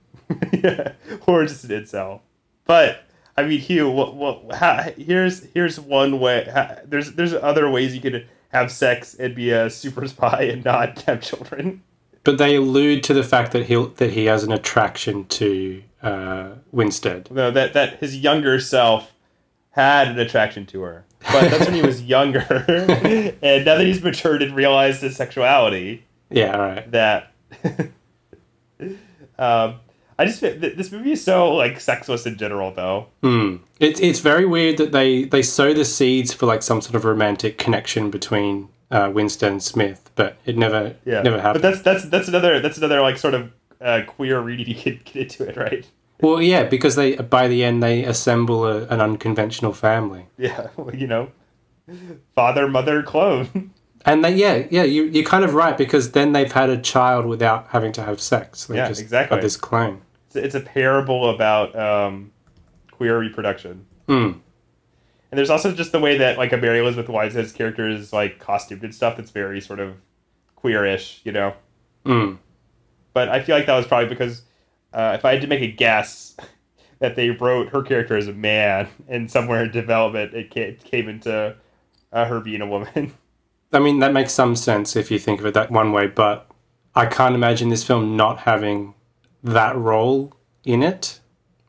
yeah, 0.53 0.95
or 1.29 1.47
just 1.47 1.63
an 1.63 1.71
incel. 1.71 2.23
But 2.65 3.05
I 3.37 3.45
mean, 3.45 3.61
Hugh, 3.61 3.89
what, 3.89 4.17
what? 4.17 4.57
How, 4.57 4.83
here's 4.97 5.45
here's 5.55 5.79
one 5.79 6.19
way. 6.19 6.51
How, 6.53 6.79
there's 6.85 7.13
there's 7.13 7.35
other 7.35 7.71
ways 7.71 7.95
you 7.95 8.01
could 8.01 8.27
have 8.49 8.71
sex 8.73 9.15
and 9.15 9.35
be 9.35 9.51
a 9.51 9.69
super 9.71 10.07
spy 10.09 10.43
and 10.43 10.65
not 10.65 11.03
have 11.03 11.21
children. 11.21 11.83
But 12.25 12.39
they 12.39 12.57
allude 12.57 13.03
to 13.05 13.15
the 13.15 13.23
fact 13.23 13.53
that 13.53 13.67
he 13.67 13.75
that 13.97 14.11
he 14.11 14.27
has 14.27 14.45
an 14.45 14.53
attraction 14.53 15.25
to 15.27 15.83
uh, 16.03 16.49
Winstead. 16.73 17.31
No, 17.31 17.51
that 17.51 17.73
that 17.73 17.99
his 18.01 18.17
younger 18.17 18.61
self 18.61 19.13
had 19.71 20.09
an 20.09 20.19
attraction 20.19 20.67
to 20.67 20.83
her, 20.83 21.05
but 21.33 21.49
that's 21.51 21.65
when 21.67 21.75
he 21.75 21.83
was 21.83 22.03
younger. 22.17 22.41
and 23.43 23.65
now 23.65 23.77
that 23.77 23.85
he's 23.87 24.03
matured 24.03 24.43
and 24.43 24.55
realized 24.55 25.01
his 25.03 25.17
sexuality, 25.17 26.05
Yeah, 26.31 26.53
all 26.53 26.59
right. 26.61 26.91
that 26.91 27.33
um, 29.39 29.75
I 30.19 30.25
just 30.25 30.41
th- 30.41 30.61
this 30.77 30.91
movie 30.91 31.13
is 31.13 31.23
so 31.23 31.55
like 31.55 31.79
sexless 31.81 32.27
in 32.27 32.37
general, 32.37 32.73
though. 32.73 33.07
Hmm. 33.23 33.57
It's 33.79 34.01
it's 34.01 34.19
very 34.21 34.45
weird 34.45 34.77
that 34.79 34.93
they 34.93 35.25
they 35.25 35.43
sow 35.43 35.73
the 35.73 35.85
seeds 35.85 36.33
for 36.35 36.47
like 36.47 36.63
some 36.63 36.81
sort 36.81 36.95
of 36.97 37.05
romantic 37.05 37.57
connection 37.59 38.11
between 38.11 38.69
uh, 38.91 39.11
Winstead 39.15 39.53
and 39.53 39.63
Smith, 39.63 40.11
but 40.17 40.37
it 40.45 40.57
never 40.57 40.97
Yeah, 41.05 41.23
never 41.23 41.41
happened. 41.41 41.63
But 41.63 41.71
that's 41.71 41.83
that's 41.83 42.05
that's 42.09 42.29
another 42.29 42.59
that's 42.61 42.79
another 42.79 43.01
like 43.01 43.17
sort 43.19 43.35
of 43.35 43.53
uh, 43.81 44.01
queer 44.07 44.41
reading 44.41 44.67
you 44.67 44.75
could 44.75 45.05
get 45.05 45.17
into 45.17 45.45
it, 45.49 45.57
right? 45.57 45.87
well, 46.21 46.43
yeah, 46.43 46.65
because 46.65 46.97
they 46.97 47.15
by 47.15 47.47
the 47.47 47.63
end 47.63 47.81
they 47.81 48.03
assemble 48.03 48.67
a, 48.67 48.87
an 48.89 49.01
unconventional 49.01 49.73
family, 49.73 50.27
Yeah, 50.37 50.67
well, 50.77 50.93
you 50.95 51.07
know, 51.07 51.31
father, 52.35 52.67
mother, 52.69 53.03
clone. 53.05 53.71
and 54.05 54.25
they 54.25 54.35
yeah 54.35 54.67
yeah 54.71 54.83
you 54.83 55.05
you're 55.05 55.25
kind 55.25 55.45
of 55.45 55.55
right 55.55 55.77
because 55.79 56.13
then 56.13 56.33
they've 56.33 56.53
had 56.53 56.71
a 56.71 56.77
child 56.79 57.27
without 57.27 57.69
having 57.71 57.93
to 57.93 58.03
have 58.03 58.21
sex. 58.21 58.67
They 58.67 58.77
Yeah, 58.77 58.89
just 58.89 59.01
exactly. 59.01 59.37
Have 59.37 59.43
this 59.43 59.57
clone. 59.57 60.03
It's, 60.29 60.37
it's 60.37 60.55
a 60.55 60.61
parable 60.61 61.31
about 61.31 61.77
um, 61.77 62.33
queer 62.91 63.19
reproduction. 63.19 63.87
Hmm. 64.07 64.33
And 65.31 65.37
there's 65.37 65.51
also 65.51 65.73
just 65.73 65.93
the 65.93 66.01
way 66.01 66.19
that 66.19 66.39
like 66.39 66.53
a 66.53 66.57
Mary 66.57 66.79
Elizabeth 66.79 67.09
Winstead's 67.09 67.53
character 67.53 67.89
is 67.89 68.13
like 68.13 68.39
costumed 68.39 68.83
and 68.83 68.95
stuff 68.95 69.17
that's 69.17 69.31
very 69.31 69.61
sort 69.61 69.81
of 69.81 69.97
queerish, 70.57 71.21
you 71.25 71.33
know. 71.33 71.55
Hmm. 72.05 72.35
But 73.13 73.29
I 73.29 73.43
feel 73.43 73.57
like 73.57 73.67
that 73.67 73.77
was 73.77 73.87
probably 73.87 74.09
because 74.09 74.43
uh, 74.93 75.17
if 75.19 75.25
I 75.25 75.33
had 75.33 75.43
to 75.43 75.47
make 75.49 75.61
a 75.61 75.71
guess, 75.71 76.37
that 76.99 77.15
they 77.15 77.31
wrote 77.31 77.69
her 77.69 77.83
character 77.83 78.17
as 78.17 78.29
a 78.29 78.33
man, 78.33 78.89
and 79.09 79.31
somewhere 79.31 79.65
in 79.65 79.71
development 79.71 80.35
it 80.35 80.55
it 80.57 80.85
came 80.85 81.09
into 81.09 81.57
uh, 82.13 82.25
her 82.25 82.41
being 82.41 82.61
a 82.61 82.67
woman. 82.67 83.15
I 83.73 83.81
mean, 83.81 83.99
that 83.99 84.15
makes 84.15 84.33
some 84.33 84.57
sense 84.57 84.97
if 84.97 85.11
you 85.11 85.19
think 85.19 85.41
of 85.41 85.47
it 85.47 85.53
that 85.53 85.71
one 85.71 85.93
way, 85.93 86.07
but 86.07 86.51
I 86.95 87.05
can't 87.05 87.35
imagine 87.35 87.69
this 87.69 87.85
film 87.85 88.17
not 88.17 88.41
having 88.41 88.95
that 89.43 89.77
role 89.77 90.33
in 90.65 90.83
it. 90.83 91.21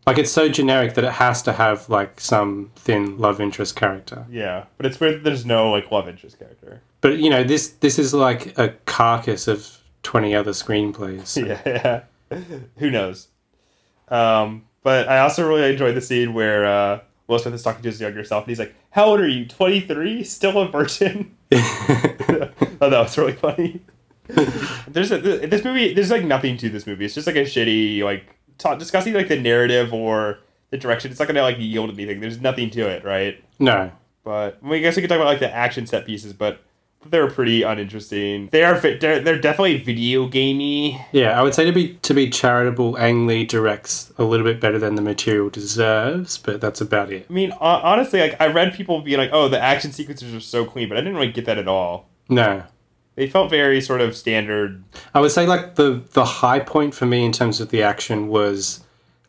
Like, 0.07 0.17
it's 0.17 0.31
so 0.31 0.49
generic 0.49 0.95
that 0.95 1.03
it 1.03 1.13
has 1.13 1.43
to 1.43 1.53
have, 1.53 1.87
like, 1.87 2.19
some 2.19 2.71
thin 2.75 3.19
love 3.19 3.39
interest 3.39 3.75
character. 3.75 4.25
yeah, 4.29 4.65
but 4.77 4.85
it's 4.87 4.99
weird 4.99 5.15
that 5.17 5.23
there's 5.23 5.45
no 5.45 5.69
like 5.69 5.91
love 5.91 6.07
interest 6.09 6.39
character. 6.39 6.81
But, 7.01 7.19
you 7.19 7.29
know, 7.29 7.43
this 7.43 7.67
this 7.69 7.99
is 7.99 8.13
like 8.13 8.57
a 8.57 8.69
carcass 8.85 9.47
of 9.47 9.83
20 10.03 10.35
other 10.35 10.51
screenplays. 10.51 11.37
yeah, 11.45 11.61
yeah. 12.31 12.39
Who 12.77 12.89
knows? 12.89 13.27
Um, 14.07 14.65
but 14.81 15.07
I 15.07 15.19
also 15.19 15.47
really 15.47 15.71
enjoyed 15.71 15.95
the 15.95 16.01
scene 16.01 16.33
where 16.33 16.65
uh, 16.65 16.99
Will 17.27 17.37
Smith 17.37 17.53
is 17.53 17.61
talking 17.63 17.83
to 17.83 17.89
his 17.89 18.01
younger 18.01 18.23
self, 18.23 18.43
and 18.45 18.49
he's 18.49 18.59
like, 18.59 18.73
"How 18.91 19.05
old 19.05 19.19
are 19.19 19.27
you? 19.27 19.45
Twenty 19.45 19.81
three? 19.81 20.23
Still 20.23 20.57
a 20.59 20.67
virgin?" 20.67 21.35
oh, 21.51 21.59
that 22.89 22.91
was 22.91 23.17
really 23.17 23.33
funny. 23.33 23.81
there's 24.87 25.11
a, 25.11 25.17
this 25.17 25.63
movie. 25.63 25.93
There's 25.93 26.11
like 26.11 26.23
nothing 26.23 26.57
to 26.57 26.69
this 26.69 26.85
movie. 26.85 27.05
It's 27.05 27.15
just 27.15 27.27
like 27.27 27.35
a 27.35 27.43
shitty 27.43 28.03
like 28.03 28.35
ta 28.57 28.75
discussing 28.75 29.13
like 29.13 29.27
the 29.27 29.39
narrative 29.39 29.93
or 29.93 30.39
the 30.69 30.77
direction. 30.77 31.09
It's 31.09 31.19
not 31.19 31.27
gonna 31.27 31.41
like 31.41 31.57
yield 31.57 31.89
anything. 31.89 32.19
There's 32.19 32.39
nothing 32.39 32.69
to 32.71 32.87
it, 32.87 33.03
right? 33.03 33.43
No. 33.57 33.91
But 34.23 34.59
I, 34.63 34.65
mean, 34.65 34.75
I 34.75 34.79
guess 34.79 34.95
we 34.95 35.01
could 35.01 35.09
talk 35.09 35.15
about 35.15 35.25
like 35.27 35.39
the 35.39 35.53
action 35.53 35.87
set 35.87 36.05
pieces, 36.05 36.33
but 36.33 36.61
they're 37.05 37.29
pretty 37.29 37.63
uninteresting. 37.63 38.49
They 38.51 38.63
are 38.63 38.79
they're, 38.79 39.19
they're 39.19 39.39
definitely 39.39 39.81
video 39.81 40.27
gamey. 40.27 41.03
Yeah, 41.11 41.39
I 41.39 41.41
would 41.41 41.55
say 41.55 41.65
to 41.65 41.71
be 41.71 41.95
to 41.95 42.13
be 42.13 42.29
charitable, 42.29 42.97
Ang 42.97 43.25
Lee 43.25 43.45
directs 43.45 44.13
a 44.17 44.23
little 44.23 44.45
bit 44.45 44.59
better 44.59 44.77
than 44.77 44.95
the 44.95 45.01
material 45.01 45.49
deserves, 45.49 46.37
but 46.37 46.61
that's 46.61 46.81
about 46.81 47.11
it. 47.11 47.25
I 47.29 47.33
mean, 47.33 47.51
honestly, 47.59 48.19
like 48.19 48.39
I 48.39 48.47
read 48.47 48.73
people 48.73 49.01
being 49.01 49.17
like, 49.17 49.31
"Oh, 49.33 49.47
the 49.47 49.59
action 49.59 49.91
sequences 49.91 50.35
are 50.35 50.39
so 50.39 50.65
clean," 50.65 50.89
but 50.89 50.97
I 50.97 51.01
didn't 51.01 51.15
really 51.15 51.31
get 51.31 51.45
that 51.45 51.57
at 51.57 51.67
all. 51.67 52.09
No. 52.27 52.63
They 53.19 53.27
felt 53.27 53.49
very 53.49 53.81
sort 53.81 53.99
of 53.99 54.15
standard. 54.15 54.81
I 55.13 55.19
would 55.19 55.31
say 55.31 55.45
like 55.45 55.75
the 55.75 56.01
the 56.13 56.23
high 56.23 56.61
point 56.61 56.95
for 56.95 57.05
me 57.05 57.25
in 57.25 57.33
terms 57.33 57.59
of 57.59 57.67
the 57.67 57.83
action 57.83 58.29
was 58.29 58.79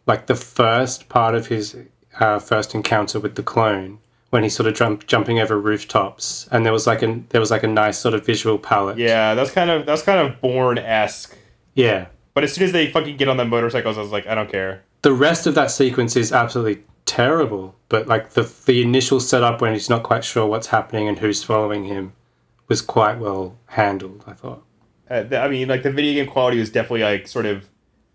like 0.07 0.26
the 0.26 0.37
first 0.37 1.09
part 1.09 1.35
of 1.35 1.48
his 1.48 1.76
uh, 2.20 2.38
first 2.38 2.72
encounter 2.72 3.18
with 3.18 3.35
the 3.35 3.42
clone 3.42 3.98
when 4.29 4.44
he's 4.44 4.55
sort 4.55 4.68
of 4.68 4.76
jump, 4.76 5.09
jumping 5.09 5.40
over 5.40 5.61
rooftops 5.61 6.48
and 6.53 6.64
there 6.64 6.72
was 6.72 6.87
like 6.87 7.03
a 7.03 7.20
there 7.31 7.40
was 7.40 7.50
like 7.50 7.64
a 7.64 7.66
nice 7.66 7.98
sort 7.98 8.14
of 8.14 8.24
visual 8.24 8.59
palette. 8.59 8.96
Yeah, 8.96 9.35
that's 9.35 9.50
kind 9.50 9.70
of 9.70 9.87
that's 9.87 10.03
kind 10.03 10.20
of 10.20 10.40
Bourne 10.40 10.79
esque. 10.79 11.37
Yeah. 11.74 12.07
But 12.33 12.44
as 12.44 12.53
soon 12.53 12.66
as 12.66 12.72
they 12.72 12.87
fucking 12.92 13.16
get 13.16 13.26
on 13.26 13.38
the 13.38 13.45
motorcycles, 13.45 13.99
I 13.99 14.03
was 14.03 14.12
like, 14.12 14.28
I 14.28 14.36
don't 14.36 14.53
care. 14.53 14.84
The 15.03 15.12
rest 15.12 15.49
of 15.49 15.57
that 15.57 15.72
sequence 15.72 16.14
is 16.14 16.30
absolutely 16.30 16.84
terrible, 17.07 17.74
but 17.88 18.07
like 18.07 18.34
the 18.34 18.49
the 18.66 18.82
initial 18.82 19.18
setup 19.18 19.61
when 19.61 19.72
he's 19.72 19.91
not 19.91 20.05
quite 20.05 20.22
sure 20.22 20.47
what's 20.47 20.68
happening 20.68 21.09
and 21.09 21.18
who's 21.18 21.43
following 21.43 21.86
him 21.86 22.12
was 22.71 22.81
quite 22.81 23.18
well 23.18 23.59
handled, 23.66 24.25
I 24.27 24.33
thought. 24.33 24.64
Uh, 25.11 25.25
the, 25.25 25.39
I 25.39 25.49
mean, 25.49 25.68
like 25.68 25.83
the 25.83 25.91
video 25.91 26.23
game 26.23 26.33
quality 26.33 26.59
was 26.59 26.71
definitely 26.71 27.03
like 27.03 27.27
sort 27.27 27.45
of, 27.45 27.68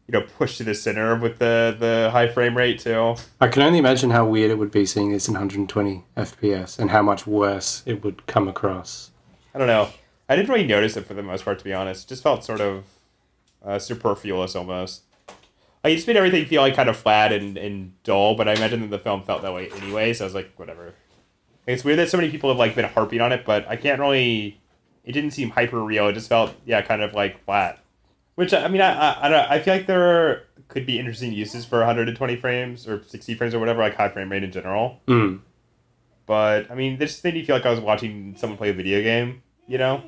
you 0.08 0.14
know, 0.14 0.22
pushed 0.22 0.58
to 0.60 0.64
the 0.64 0.74
center 0.74 1.16
with 1.16 1.40
the 1.40 1.76
the 1.78 2.10
high 2.12 2.30
frame 2.30 2.56
rate 2.58 2.80
too. 2.80 3.16
I 3.42 3.50
can 3.50 3.62
only 3.62 3.80
imagine 3.80 4.12
how 4.12 4.26
weird 4.26 4.50
it 4.50 4.58
would 4.58 4.72
be 4.72 4.86
seeing 4.86 5.12
this 5.12 5.28
in 5.28 5.34
120 5.34 6.06
FPS 6.16 6.80
and 6.80 6.90
how 6.90 7.02
much 7.02 7.28
worse 7.28 7.84
it 7.86 8.04
would 8.04 8.26
come 8.28 8.48
across. 8.48 9.12
I 9.54 9.60
don't 9.60 9.68
know. 9.68 9.90
I 10.30 10.36
didn't 10.36 10.50
really 10.50 10.66
notice 10.66 10.96
it 10.98 11.06
for 11.06 11.14
the 11.14 11.22
most 11.22 11.44
part, 11.46 11.60
to 11.60 11.66
be 11.66 11.74
honest. 11.74 12.06
It 12.06 12.10
just 12.10 12.24
felt 12.24 12.44
sort 12.46 12.62
of 12.62 12.86
uh, 13.64 13.78
superfluous 13.78 14.56
almost. 14.56 15.04
Like 15.84 15.92
it 15.92 15.96
just 15.98 16.08
made 16.08 16.16
everything 16.18 16.46
feel 16.46 16.62
like 16.62 16.76
kind 16.76 16.90
of 16.90 16.96
flat 16.98 17.34
and, 17.34 17.58
and 17.58 18.02
dull. 18.04 18.36
But 18.36 18.48
I 18.48 18.54
imagine 18.54 18.80
that 18.82 18.88
the 18.88 19.00
film 19.00 19.24
felt 19.24 19.42
that 19.42 19.54
way 19.54 19.70
anyway, 19.70 20.14
so 20.14 20.24
I 20.24 20.28
was 20.28 20.34
like, 20.34 20.54
whatever. 20.56 20.94
It's 21.68 21.84
weird 21.84 22.00
that 22.00 22.10
so 22.10 22.18
many 22.18 22.30
people 22.30 22.50
have 22.50 22.60
like 22.60 22.76
been 22.76 22.86
harping 22.86 23.22
on 23.22 23.32
it, 23.32 23.46
but 23.46 23.68
I 23.68 23.76
can't 23.76 24.00
really. 24.00 24.60
It 25.04 25.12
didn't 25.12 25.32
seem 25.32 25.52
hyper 25.52 25.84
real. 25.84 26.08
It 26.08 26.14
just 26.14 26.30
felt 26.30 26.54
yeah, 26.66 26.82
kind 26.82 27.02
of 27.02 27.14
like 27.14 27.44
flat. 27.46 27.80
Which 28.36 28.54
I 28.54 28.68
mean, 28.68 28.82
I 28.82 28.94
I, 28.94 29.26
I 29.26 29.30
don't. 29.30 29.52
I 29.52 29.60
feel 29.60 29.76
like 29.76 29.88
there 29.88 30.04
are 30.04 30.44
could 30.68 30.86
be 30.86 31.00
interesting 31.00 31.32
uses 31.32 31.66
for 31.66 31.80
120 31.80 32.36
frames 32.38 32.88
or 32.88 33.04
60 33.04 33.36
frames 33.36 33.54
or 33.54 33.60
whatever, 33.60 33.82
like 33.82 33.96
high 33.96 34.10
frame 34.10 34.32
rate 34.32 34.44
in 34.44 34.52
general. 34.52 35.00
Mm. 35.08 35.42
But 36.26 36.72
I 36.72 36.76
mean, 36.76 36.98
this 36.98 37.24
made 37.24 37.36
me 37.36 37.44
feel 37.44 37.56
like 37.56 37.66
I 37.66 37.72
was 37.72 37.80
watching 37.80 38.36
someone 38.38 38.58
play 38.58 38.70
a 38.70 38.74
video 38.74 39.02
game, 39.02 39.44
you 39.68 39.78
know. 39.78 40.04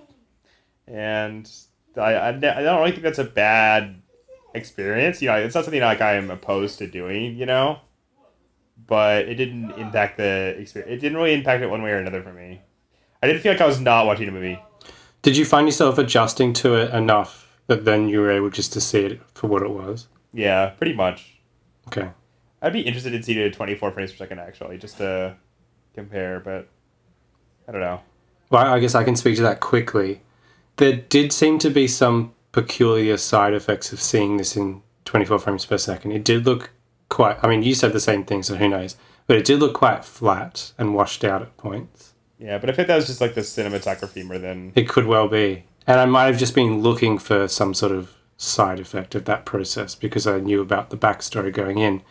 And 0.88 1.50
I, 1.96 2.14
I, 2.14 2.30
I 2.30 2.32
don't 2.32 2.80
really 2.80 2.92
think 2.92 3.04
that's 3.04 3.20
a 3.20 3.24
bad 3.24 4.02
experience. 4.54 5.22
You 5.22 5.30
know, 5.30 5.36
it's 5.36 5.56
not 5.56 5.66
something 5.66 5.82
like 5.82 6.02
I 6.02 6.16
am 6.16 6.32
opposed 6.32 6.80
to 6.80 6.88
doing, 6.88 7.36
you 7.38 7.46
know. 7.46 7.80
But 8.88 9.28
it 9.28 9.36
didn't 9.36 9.72
impact 9.72 10.18
the 10.18 10.56
experience. 10.58 10.92
It 10.92 11.02
didn't 11.02 11.18
really 11.18 11.34
impact 11.34 11.62
it 11.62 11.70
one 11.70 11.82
way 11.84 11.92
or 11.92 11.98
another 11.98 12.22
for 12.22 12.34
me. 12.34 12.62
I 13.22 13.28
didn't 13.28 13.42
feel 13.42 13.52
like 13.52 13.62
I 13.62 13.68
was 13.68 13.80
not 13.80 14.06
watching 14.06 14.28
a 14.28 14.32
movie. 14.32 14.60
Did 15.22 15.36
you 15.36 15.46
find 15.46 15.68
yourself 15.68 15.98
adjusting 15.98 16.54
to 16.54 16.76
it 16.76 16.94
enough 16.94 17.60
that 17.68 17.84
then 17.84 18.08
you 18.08 18.22
were 18.22 18.32
able 18.32 18.50
just 18.50 18.72
to 18.74 18.82
see 18.82 19.00
it 19.00 19.22
for 19.34 19.48
what 19.48 19.62
it 19.62 19.72
was? 19.72 20.08
Yeah, 20.34 20.68
pretty 20.70 20.94
much. 20.94 21.40
Okay. 21.88 22.10
I'd 22.62 22.74
be 22.74 22.82
interested 22.82 23.14
in 23.14 23.24
seeing 23.24 23.40
it 23.40 23.48
at 23.48 23.54
24 23.54 23.92
frames 23.92 24.12
per 24.12 24.18
second 24.18 24.40
actually, 24.40 24.78
just 24.78 24.98
to 24.98 25.36
compare. 25.94 26.40
But 26.40 26.70
I 27.68 27.72
don't 27.72 27.82
know. 27.82 28.00
Well, 28.50 28.74
I 28.74 28.80
guess 28.80 28.96
I 28.96 29.04
can 29.04 29.16
speak 29.16 29.36
to 29.38 29.42
that 29.42 29.60
quickly. 29.60 30.22
There 30.78 30.96
did 30.96 31.34
seem 31.34 31.60
to 31.60 31.70
be 31.70 31.88
some 31.88 32.34
peculiar 32.52 33.18
side 33.18 33.54
effects 33.54 33.92
of 33.92 34.00
seeing 34.00 34.38
this 34.38 34.56
in 34.56 34.82
24 35.06 35.40
frames 35.40 35.66
per 35.66 35.78
second. 35.78 36.12
It 36.12 36.24
did 36.24 36.46
look 36.46 36.72
quite, 37.10 37.38
I 37.44 37.48
mean, 37.48 37.64
you 37.64 37.74
said 37.74 37.94
the 37.94 38.00
same 38.00 38.24
thing, 38.24 38.44
so 38.44 38.56
who 38.56 38.68
knows? 38.68 38.96
But 39.28 39.38
it 39.38 39.46
did 39.46 39.60
look 39.60 39.74
quite 39.74 40.06
flat 40.06 40.72
and 40.78 40.96
washed 40.96 41.24
out 41.24 41.42
at 41.42 41.58
points. 41.58 42.14
Yeah, 42.40 42.58
but 42.58 42.70
I 42.70 42.74
think 42.74 42.88
that 42.88 42.96
was 42.96 43.08
just 43.08 43.22
like 43.22 43.34
the 43.34 43.42
cinematography 43.42 44.24
more 44.26 44.38
than 44.38 44.72
It 44.76 44.88
could 44.88 45.06
well 45.06 45.28
be. 45.28 45.66
And 45.86 46.00
I 46.00 46.06
might 46.06 46.26
have 46.26 46.38
just 46.38 46.54
been 46.54 46.82
looking 46.82 47.18
for 47.18 47.48
some 47.48 47.74
sort 47.74 47.92
of 47.92 48.14
side 48.38 48.80
effect 48.80 49.16
of 49.16 49.26
that 49.26 49.46
process 49.46 49.96
because 49.96 50.28
I 50.28 50.40
knew 50.40 50.62
about 50.62 50.90
the 50.90 50.98
backstory 50.98 51.52
going 51.52 51.80
in. 51.80 52.04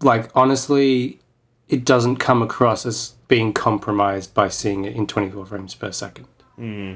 Like, 0.00 0.30
honestly, 0.34 1.20
it 1.68 1.84
doesn't 1.84 2.16
come 2.16 2.42
across 2.42 2.86
as 2.86 3.14
being 3.28 3.52
compromised 3.52 4.34
by 4.34 4.48
seeing 4.48 4.84
it 4.84 4.94
in 4.94 5.06
24 5.06 5.46
frames 5.46 5.74
per 5.74 5.92
second. 5.92 6.26
Hmm. 6.56 6.94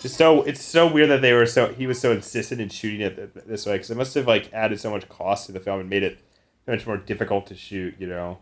Just 0.00 0.16
so 0.16 0.42
it's 0.42 0.62
so 0.62 0.90
weird 0.90 1.10
that 1.10 1.22
they 1.22 1.32
were 1.32 1.46
so 1.46 1.72
he 1.72 1.86
was 1.86 2.00
so 2.00 2.12
insistent 2.12 2.60
in 2.60 2.68
shooting 2.68 3.00
it 3.00 3.46
this 3.46 3.66
way 3.66 3.74
because 3.74 3.90
it 3.90 3.96
must 3.96 4.14
have 4.14 4.26
like 4.26 4.52
added 4.52 4.80
so 4.80 4.90
much 4.90 5.08
cost 5.08 5.46
to 5.46 5.52
the 5.52 5.60
film 5.60 5.80
and 5.80 5.90
made 5.90 6.02
it 6.02 6.18
much 6.66 6.86
more 6.86 6.96
difficult 6.96 7.46
to 7.46 7.54
shoot. 7.54 7.94
You 7.98 8.06
know, 8.06 8.38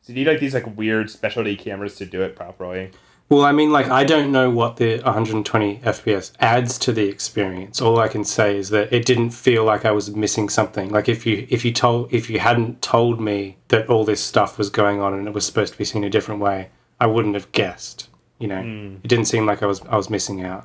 so 0.00 0.12
you 0.12 0.20
need 0.20 0.28
like 0.28 0.40
these 0.40 0.54
like 0.54 0.76
weird 0.76 1.10
specialty 1.10 1.56
cameras 1.56 1.96
to 1.96 2.06
do 2.06 2.22
it 2.22 2.36
properly. 2.36 2.90
Well, 3.28 3.44
I 3.44 3.50
mean, 3.50 3.72
like, 3.72 3.88
I 3.88 4.04
don't 4.04 4.30
know 4.30 4.50
what 4.50 4.76
the 4.76 5.00
120 5.00 5.78
FPS 5.78 6.30
adds 6.38 6.78
to 6.78 6.92
the 6.92 7.08
experience. 7.08 7.80
All 7.80 7.98
I 7.98 8.06
can 8.06 8.22
say 8.22 8.56
is 8.56 8.68
that 8.70 8.92
it 8.92 9.04
didn't 9.04 9.30
feel 9.30 9.64
like 9.64 9.84
I 9.84 9.90
was 9.90 10.14
missing 10.14 10.48
something. 10.48 10.90
Like, 10.90 11.08
if 11.08 11.26
you 11.26 11.44
if 11.50 11.64
you 11.64 11.72
told 11.72 12.12
if 12.12 12.30
you 12.30 12.38
hadn't 12.38 12.82
told 12.82 13.20
me 13.20 13.56
that 13.68 13.88
all 13.88 14.04
this 14.04 14.20
stuff 14.20 14.58
was 14.58 14.70
going 14.70 15.00
on 15.00 15.12
and 15.12 15.26
it 15.26 15.34
was 15.34 15.44
supposed 15.44 15.72
to 15.72 15.78
be 15.78 15.84
seen 15.84 16.04
a 16.04 16.10
different 16.10 16.40
way, 16.40 16.70
I 17.00 17.06
wouldn't 17.06 17.34
have 17.34 17.50
guessed. 17.50 18.08
You 18.38 18.46
know, 18.46 18.62
hmm. 18.62 18.96
it 19.02 19.08
didn't 19.08 19.24
seem 19.24 19.44
like 19.44 19.60
I 19.60 19.66
was 19.66 19.80
I 19.82 19.96
was 19.96 20.08
missing 20.08 20.44
out. 20.44 20.64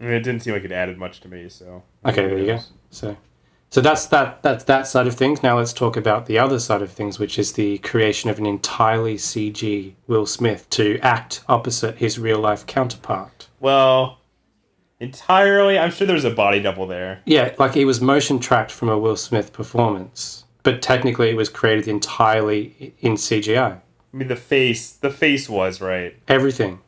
I 0.00 0.04
mean, 0.04 0.12
it 0.14 0.20
didn't 0.20 0.42
seem 0.42 0.54
like 0.54 0.64
it 0.64 0.72
added 0.72 0.98
much 0.98 1.20
to 1.20 1.28
me. 1.28 1.48
So 1.48 1.82
Okay, 2.04 2.26
there 2.26 2.38
you 2.38 2.46
go. 2.46 2.60
So, 2.90 3.16
so 3.68 3.80
that's 3.80 4.06
that. 4.06 4.42
That's 4.42 4.64
that 4.64 4.86
side 4.86 5.06
of 5.06 5.14
things. 5.14 5.42
Now 5.42 5.58
let's 5.58 5.72
talk 5.72 5.96
about 5.96 6.26
the 6.26 6.38
other 6.38 6.58
side 6.58 6.82
of 6.82 6.90
things, 6.90 7.18
which 7.18 7.38
is 7.38 7.52
the 7.52 7.78
creation 7.78 8.30
of 8.30 8.38
an 8.38 8.46
entirely 8.46 9.16
CG 9.16 9.94
Will 10.06 10.26
Smith 10.26 10.68
to 10.70 10.98
act 11.02 11.42
opposite 11.48 11.98
his 11.98 12.18
real 12.18 12.38
life 12.38 12.66
counterpart. 12.66 13.48
Well, 13.60 14.20
entirely. 14.98 15.78
I'm 15.78 15.90
sure 15.90 16.06
there 16.06 16.14
was 16.14 16.24
a 16.24 16.30
body 16.30 16.60
double 16.60 16.86
there. 16.86 17.20
Yeah, 17.26 17.54
like 17.58 17.74
he 17.74 17.84
was 17.84 18.00
motion 18.00 18.38
tracked 18.38 18.72
from 18.72 18.88
a 18.88 18.98
Will 18.98 19.16
Smith 19.16 19.52
performance, 19.52 20.44
but 20.62 20.80
technically 20.80 21.30
it 21.30 21.36
was 21.36 21.50
created 21.50 21.86
entirely 21.86 22.94
in 23.00 23.14
CGI. 23.14 23.80
I 24.12 24.16
mean, 24.16 24.28
the 24.28 24.36
face. 24.36 24.92
The 24.92 25.10
face 25.10 25.48
was 25.48 25.80
right. 25.80 26.16
Everything, 26.26 26.80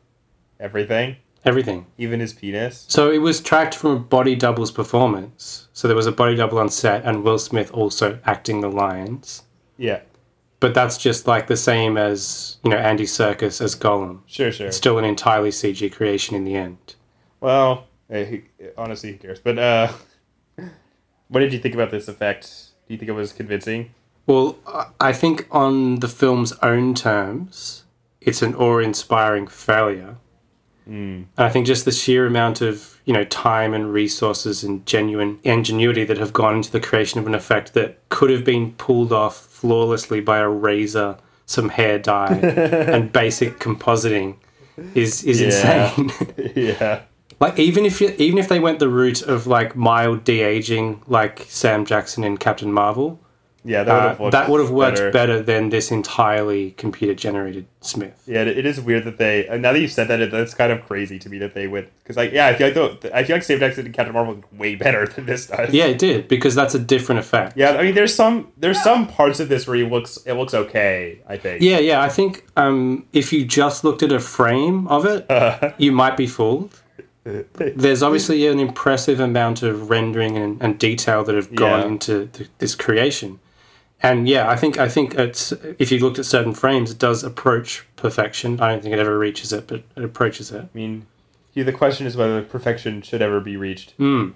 Everything, 0.58 1.16
everything. 1.44 1.86
even 1.98 2.20
his 2.20 2.32
penis. 2.32 2.84
So 2.88 3.10
it 3.10 3.18
was 3.18 3.40
tracked 3.40 3.74
from 3.74 3.90
a 3.90 3.98
body 3.98 4.34
double's 4.36 4.70
performance. 4.70 5.68
So 5.72 5.88
there 5.88 5.96
was 5.96 6.06
a 6.06 6.12
body 6.12 6.36
double 6.36 6.58
on 6.58 6.68
set, 6.68 7.04
and 7.04 7.22
Will 7.24 7.38
Smith 7.38 7.70
also 7.72 8.18
acting 8.24 8.60
the 8.60 8.70
lines. 8.70 9.42
Yeah, 9.78 10.00
But 10.60 10.74
that's 10.74 10.96
just 10.98 11.26
like 11.26 11.46
the 11.48 11.56
same 11.56 11.96
as 11.96 12.58
you 12.62 12.70
know 12.70 12.76
Andy 12.76 13.04
Serkis 13.04 13.60
as 13.60 13.74
Gollum. 13.74 14.20
sure, 14.26 14.52
sure. 14.52 14.68
It's 14.68 14.76
still 14.76 14.98
an 14.98 15.04
entirely 15.04 15.50
CG 15.50 15.90
creation 15.92 16.36
in 16.36 16.44
the 16.44 16.54
end. 16.54 16.94
Well, 17.40 17.86
eh, 18.10 18.24
who- 18.24 18.42
honestly, 18.78 19.12
who 19.12 19.18
cares? 19.18 19.40
But 19.40 19.58
uh, 19.58 19.92
what 21.28 21.40
did 21.40 21.52
you 21.52 21.58
think 21.58 21.74
about 21.74 21.90
this 21.90 22.06
effect? 22.08 22.46
Do 22.86 22.94
you 22.94 22.98
think 22.98 23.08
it 23.08 23.12
was 23.14 23.32
convincing? 23.32 23.92
Well, 24.26 24.58
I- 24.66 24.86
I 25.00 25.12
think 25.12 25.46
on 25.50 25.96
the 26.00 26.08
film's 26.08 26.52
own 26.62 26.94
terms, 26.94 27.84
it's 28.20 28.42
an 28.42 28.54
awe-inspiring 28.54 29.48
failure. 29.48 30.16
Mm. 30.92 31.24
And 31.36 31.46
I 31.46 31.48
think 31.48 31.66
just 31.66 31.84
the 31.86 31.90
sheer 31.92 32.26
amount 32.26 32.60
of 32.60 33.00
you 33.06 33.14
know 33.14 33.24
time 33.24 33.72
and 33.72 33.92
resources 33.92 34.62
and 34.62 34.84
genuine 34.86 35.38
ingenuity 35.42 36.04
that 36.04 36.18
have 36.18 36.32
gone 36.32 36.56
into 36.56 36.70
the 36.70 36.80
creation 36.80 37.18
of 37.18 37.26
an 37.26 37.34
effect 37.34 37.72
that 37.74 37.98
could 38.10 38.30
have 38.30 38.44
been 38.44 38.72
pulled 38.72 39.12
off 39.12 39.36
flawlessly 39.46 40.20
by 40.20 40.38
a 40.38 40.48
razor, 40.48 41.16
some 41.46 41.70
hair 41.70 41.98
dye, 41.98 42.34
and 42.94 43.12
basic 43.12 43.58
compositing 43.58 44.36
is 44.94 45.24
is 45.24 45.40
Yeah. 45.40 45.92
insane. 45.96 46.32
yeah. 46.56 47.00
Like 47.40 47.58
even 47.58 47.84
if 47.86 48.00
you, 48.00 48.14
even 48.18 48.38
if 48.38 48.48
they 48.48 48.60
went 48.60 48.78
the 48.78 48.88
route 48.88 49.22
of 49.22 49.46
like 49.46 49.74
mild 49.74 50.22
de 50.24 50.42
aging, 50.42 51.02
like 51.08 51.46
Sam 51.48 51.84
Jackson 51.84 52.22
in 52.22 52.36
Captain 52.36 52.72
Marvel, 52.72 53.18
Yeah, 53.64 53.84
that 53.84 53.92
would 53.94 54.02
have 54.08 54.20
uh, 54.20 54.30
that 54.30 54.48
would 54.48 54.60
have 54.60 54.70
worked 54.70 54.96
better. 54.96 55.10
better. 55.12 55.40
than 55.42 55.70
this 55.70 55.92
entirely 55.92 56.72
computer 56.72 57.14
generated 57.14 57.66
Smith. 57.80 58.20
Yeah, 58.26 58.42
it 58.42 58.58
it 58.58 58.66
is 58.66 58.80
weird 58.80 59.04
that 59.04 59.18
they. 59.18 59.46
Now 59.56 59.72
that 59.72 59.78
you 59.80 59.86
said 59.86 60.08
that, 60.08 60.20
it, 60.20 60.32
that's 60.32 60.52
kind 60.54 60.72
of 60.72 60.84
crazy 60.84 61.18
to 61.20 61.28
me 61.28 61.38
that 61.38 61.54
they 61.54 61.68
would. 61.68 61.88
because 62.02 62.16
like 62.16 62.32
yeah, 62.32 62.48
I 62.48 62.54
feel 62.54 62.66
like 62.72 63.00
the, 63.02 63.16
I 63.16 63.22
feel 63.22 63.36
like 63.36 63.44
Sam 63.44 63.60
Jackson 63.60 63.86
and 63.86 63.94
Captain 63.94 64.12
Marvel 64.14 64.34
look 64.34 64.48
way 64.58 64.74
better 64.74 65.06
than 65.14 65.26
this 65.26 65.46
does. 65.46 65.72
Yeah, 65.72 65.84
it 65.84 65.98
did 65.98 66.26
because 66.26 66.54
that's 66.56 66.74
a 66.74 66.78
different 66.78 67.20
effect. 67.20 67.56
Yeah, 67.56 67.70
I 67.72 67.82
mean, 67.84 67.94
there's 67.94 68.14
some 68.14 68.50
there's 68.56 68.82
some 68.82 69.06
parts 69.06 69.38
of 69.38 69.48
this 69.48 69.66
where 69.68 69.76
he 69.76 69.84
looks 69.84 70.16
it 70.26 70.32
looks 70.34 70.54
okay. 70.54 71.20
I 71.28 71.36
think. 71.36 71.62
Yeah, 71.62 71.78
yeah. 71.78 72.02
I 72.02 72.08
think 72.08 72.44
um, 72.56 73.06
if 73.12 73.32
you 73.32 73.44
just 73.44 73.84
looked 73.84 74.02
at 74.02 74.10
a 74.10 74.18
frame 74.20 74.88
of 74.88 75.06
it, 75.06 75.24
you 75.78 75.92
might 75.92 76.16
be 76.16 76.26
fooled. 76.26 76.80
There's 77.24 78.02
obviously 78.02 78.48
an 78.48 78.58
impressive 78.58 79.20
amount 79.20 79.62
of 79.62 79.90
rendering 79.90 80.36
and, 80.36 80.60
and 80.60 80.76
detail 80.76 81.22
that 81.22 81.36
have 81.36 81.54
gone 81.54 81.80
Yeah. 81.80 81.86
into 81.86 82.26
th- 82.26 82.50
this 82.58 82.74
creation, 82.74 83.38
and 84.02 84.28
yeah, 84.28 84.48
I 84.48 84.56
think 84.56 84.78
I 84.78 84.88
think 84.88 85.14
it's 85.14 85.52
if 85.78 85.92
you 85.92 85.98
looked 86.00 86.18
at 86.18 86.26
certain 86.26 86.54
frames, 86.54 86.90
it 86.90 86.98
does 86.98 87.22
approach 87.24 87.86
perfection. 87.96 88.60
I 88.60 88.68
don't 88.70 88.82
think 88.82 88.92
it 88.94 88.98
ever 88.98 89.18
reaches 89.18 89.52
it, 89.52 89.66
but 89.66 89.82
it 89.96 90.04
approaches 90.04 90.50
it. 90.50 90.62
I 90.62 90.68
mean, 90.76 91.06
yeah, 91.54 91.64
the 91.64 91.72
question 91.72 92.06
is 92.06 92.16
whether 92.16 92.42
perfection 92.42 93.02
should 93.02 93.22
ever 93.22 93.40
be 93.40 93.56
reached 93.56 93.92
Hmm. 93.98 94.30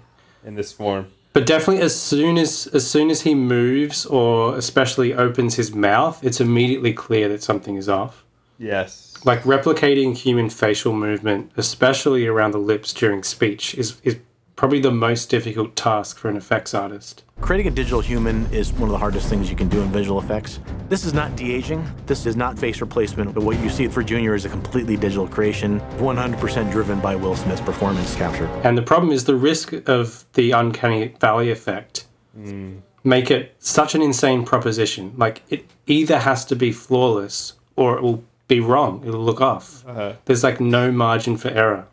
in 0.45 0.55
this 0.55 0.71
form. 0.71 1.07
But 1.33 1.45
definitely, 1.45 1.83
as 1.83 1.99
soon 1.99 2.37
as 2.37 2.67
as 2.73 2.89
soon 2.89 3.09
as 3.09 3.21
he 3.21 3.35
moves 3.35 4.05
or 4.05 4.55
especially 4.57 5.13
opens 5.13 5.55
his 5.55 5.73
mouth, 5.75 6.23
it's 6.23 6.39
immediately 6.41 6.93
clear 6.93 7.27
that 7.29 7.43
something 7.43 7.75
is 7.75 7.87
off. 7.87 8.23
Yes. 8.57 9.13
Like 9.23 9.43
replicating 9.43 10.15
human 10.15 10.49
facial 10.49 10.93
movement, 10.93 11.51
especially 11.57 12.25
around 12.25 12.51
the 12.51 12.57
lips 12.59 12.91
during 12.93 13.23
speech, 13.23 13.75
is 13.75 13.99
is 14.03 14.17
probably 14.57 14.79
the 14.79 14.91
most 14.91 15.29
difficult 15.29 15.75
task 15.75 16.17
for 16.17 16.29
an 16.29 16.35
effects 16.35 16.73
artist. 16.73 17.23
Creating 17.39 17.67
a 17.67 17.71
digital 17.71 18.01
human 18.01 18.51
is 18.51 18.73
one 18.73 18.89
of 18.89 18.89
the 18.89 18.97
hardest 18.97 19.29
things 19.29 19.51
you 19.51 19.55
can 19.55 19.69
do 19.69 19.79
in 19.81 19.91
visual 19.91 20.19
effects. 20.19 20.59
This 20.89 21.05
is 21.05 21.13
not 21.13 21.35
de-aging. 21.35 21.87
This 22.07 22.25
is 22.25 22.35
not 22.35 22.57
face 22.57 22.81
replacement. 22.81 23.35
But 23.35 23.43
what 23.43 23.59
you 23.59 23.69
see 23.69 23.87
for 23.87 24.01
Junior 24.01 24.33
is 24.33 24.45
a 24.45 24.49
completely 24.49 24.97
digital 24.97 25.27
creation, 25.27 25.79
100% 25.97 26.71
driven 26.71 26.99
by 26.99 27.15
Will 27.15 27.35
Smith's 27.35 27.61
performance 27.61 28.15
capture. 28.15 28.47
And 28.63 28.75
the 28.75 28.81
problem 28.81 29.11
is 29.11 29.25
the 29.25 29.35
risk 29.35 29.73
of 29.87 30.25
the 30.33 30.51
uncanny 30.51 31.09
valley 31.19 31.51
effect 31.51 32.07
mm. 32.35 32.81
make 33.03 33.29
it 33.29 33.53
such 33.59 33.93
an 33.93 34.01
insane 34.01 34.43
proposition. 34.43 35.13
Like 35.17 35.43
it 35.49 35.65
either 35.85 36.17
has 36.19 36.43
to 36.45 36.55
be 36.55 36.71
flawless 36.71 37.53
or 37.75 37.95
it 37.95 38.01
will 38.01 38.23
be 38.47 38.59
wrong. 38.59 39.03
It'll 39.05 39.23
look 39.23 39.39
off. 39.39 39.87
Uh-huh. 39.87 40.13
There's 40.25 40.43
like 40.43 40.59
no 40.59 40.91
margin 40.91 41.37
for 41.37 41.49
error. 41.49 41.85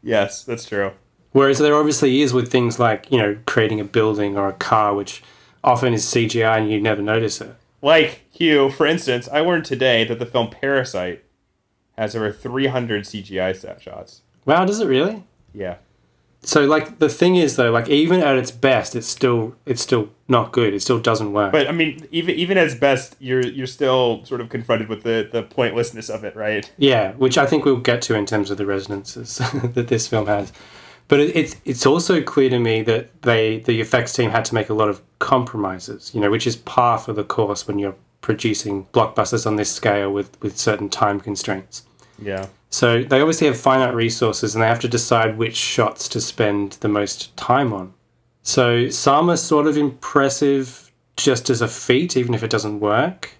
Yes, 0.00 0.44
that's 0.44 0.66
true. 0.66 0.92
Whereas 1.34 1.58
there 1.58 1.74
obviously 1.74 2.22
is 2.22 2.32
with 2.32 2.48
things 2.48 2.78
like, 2.78 3.10
you 3.10 3.18
know, 3.18 3.36
creating 3.44 3.80
a 3.80 3.84
building 3.84 4.38
or 4.38 4.48
a 4.48 4.52
car, 4.52 4.94
which 4.94 5.20
often 5.64 5.92
is 5.92 6.04
CGI 6.04 6.60
and 6.60 6.70
you 6.70 6.80
never 6.80 7.02
notice 7.02 7.40
it. 7.40 7.56
Like 7.82 8.22
Hugh, 8.30 8.70
for 8.70 8.86
instance, 8.86 9.28
I 9.32 9.40
learned 9.40 9.64
today 9.64 10.04
that 10.04 10.20
the 10.20 10.26
film 10.26 10.48
Parasite 10.48 11.24
has 11.98 12.14
over 12.14 12.30
300 12.30 13.02
CGI 13.02 13.56
set 13.56 13.82
shots. 13.82 14.22
Wow, 14.44 14.64
does 14.64 14.78
it 14.78 14.86
really? 14.86 15.24
Yeah. 15.52 15.78
So 16.42 16.66
like 16.66 17.00
the 17.00 17.08
thing 17.08 17.34
is 17.34 17.56
though, 17.56 17.72
like 17.72 17.88
even 17.88 18.20
at 18.20 18.38
its 18.38 18.52
best, 18.52 18.94
it's 18.94 19.08
still 19.08 19.56
it's 19.66 19.82
still 19.82 20.10
not 20.28 20.52
good. 20.52 20.72
It 20.72 20.82
still 20.82 21.00
doesn't 21.00 21.32
work. 21.32 21.50
But 21.50 21.66
I 21.66 21.72
mean, 21.72 22.06
even 22.12 22.36
even 22.36 22.58
as 22.58 22.76
best, 22.76 23.16
you're 23.18 23.40
you're 23.44 23.66
still 23.66 24.24
sort 24.24 24.40
of 24.40 24.50
confronted 24.50 24.88
with 24.88 25.02
the, 25.02 25.28
the 25.32 25.42
pointlessness 25.42 26.08
of 26.08 26.22
it, 26.22 26.36
right? 26.36 26.70
yeah, 26.76 27.12
which 27.14 27.36
I 27.36 27.46
think 27.46 27.64
we'll 27.64 27.78
get 27.78 28.02
to 28.02 28.14
in 28.14 28.24
terms 28.24 28.52
of 28.52 28.58
the 28.58 28.66
resonances 28.66 29.38
that 29.64 29.88
this 29.88 30.06
film 30.06 30.26
has. 30.26 30.52
But 31.08 31.20
it, 31.20 31.36
it's 31.36 31.56
it's 31.64 31.86
also 31.86 32.22
clear 32.22 32.50
to 32.50 32.58
me 32.58 32.82
that 32.82 33.22
they 33.22 33.58
the 33.58 33.80
effects 33.80 34.12
team 34.12 34.30
had 34.30 34.44
to 34.46 34.54
make 34.54 34.68
a 34.68 34.74
lot 34.74 34.88
of 34.88 35.02
compromises, 35.18 36.12
you 36.14 36.20
know, 36.20 36.30
which 36.30 36.46
is 36.46 36.56
par 36.56 36.98
for 36.98 37.12
the 37.12 37.24
course 37.24 37.68
when 37.68 37.78
you're 37.78 37.96
producing 38.20 38.86
blockbusters 38.86 39.46
on 39.46 39.56
this 39.56 39.70
scale 39.70 40.10
with 40.12 40.40
with 40.40 40.56
certain 40.58 40.88
time 40.88 41.20
constraints. 41.20 41.82
Yeah. 42.20 42.46
So 42.70 43.04
they 43.04 43.20
obviously 43.20 43.46
have 43.46 43.58
finite 43.58 43.94
resources 43.94 44.54
and 44.54 44.62
they 44.62 44.66
have 44.66 44.80
to 44.80 44.88
decide 44.88 45.38
which 45.38 45.54
shots 45.54 46.08
to 46.08 46.20
spend 46.20 46.72
the 46.80 46.88
most 46.88 47.36
time 47.36 47.72
on. 47.72 47.94
So 48.42 48.88
some 48.88 49.30
are 49.30 49.36
sort 49.36 49.66
of 49.66 49.76
impressive 49.76 50.90
just 51.16 51.48
as 51.50 51.60
a 51.60 51.68
feat, 51.68 52.16
even 52.16 52.34
if 52.34 52.42
it 52.42 52.50
doesn't 52.50 52.80
work. 52.80 53.32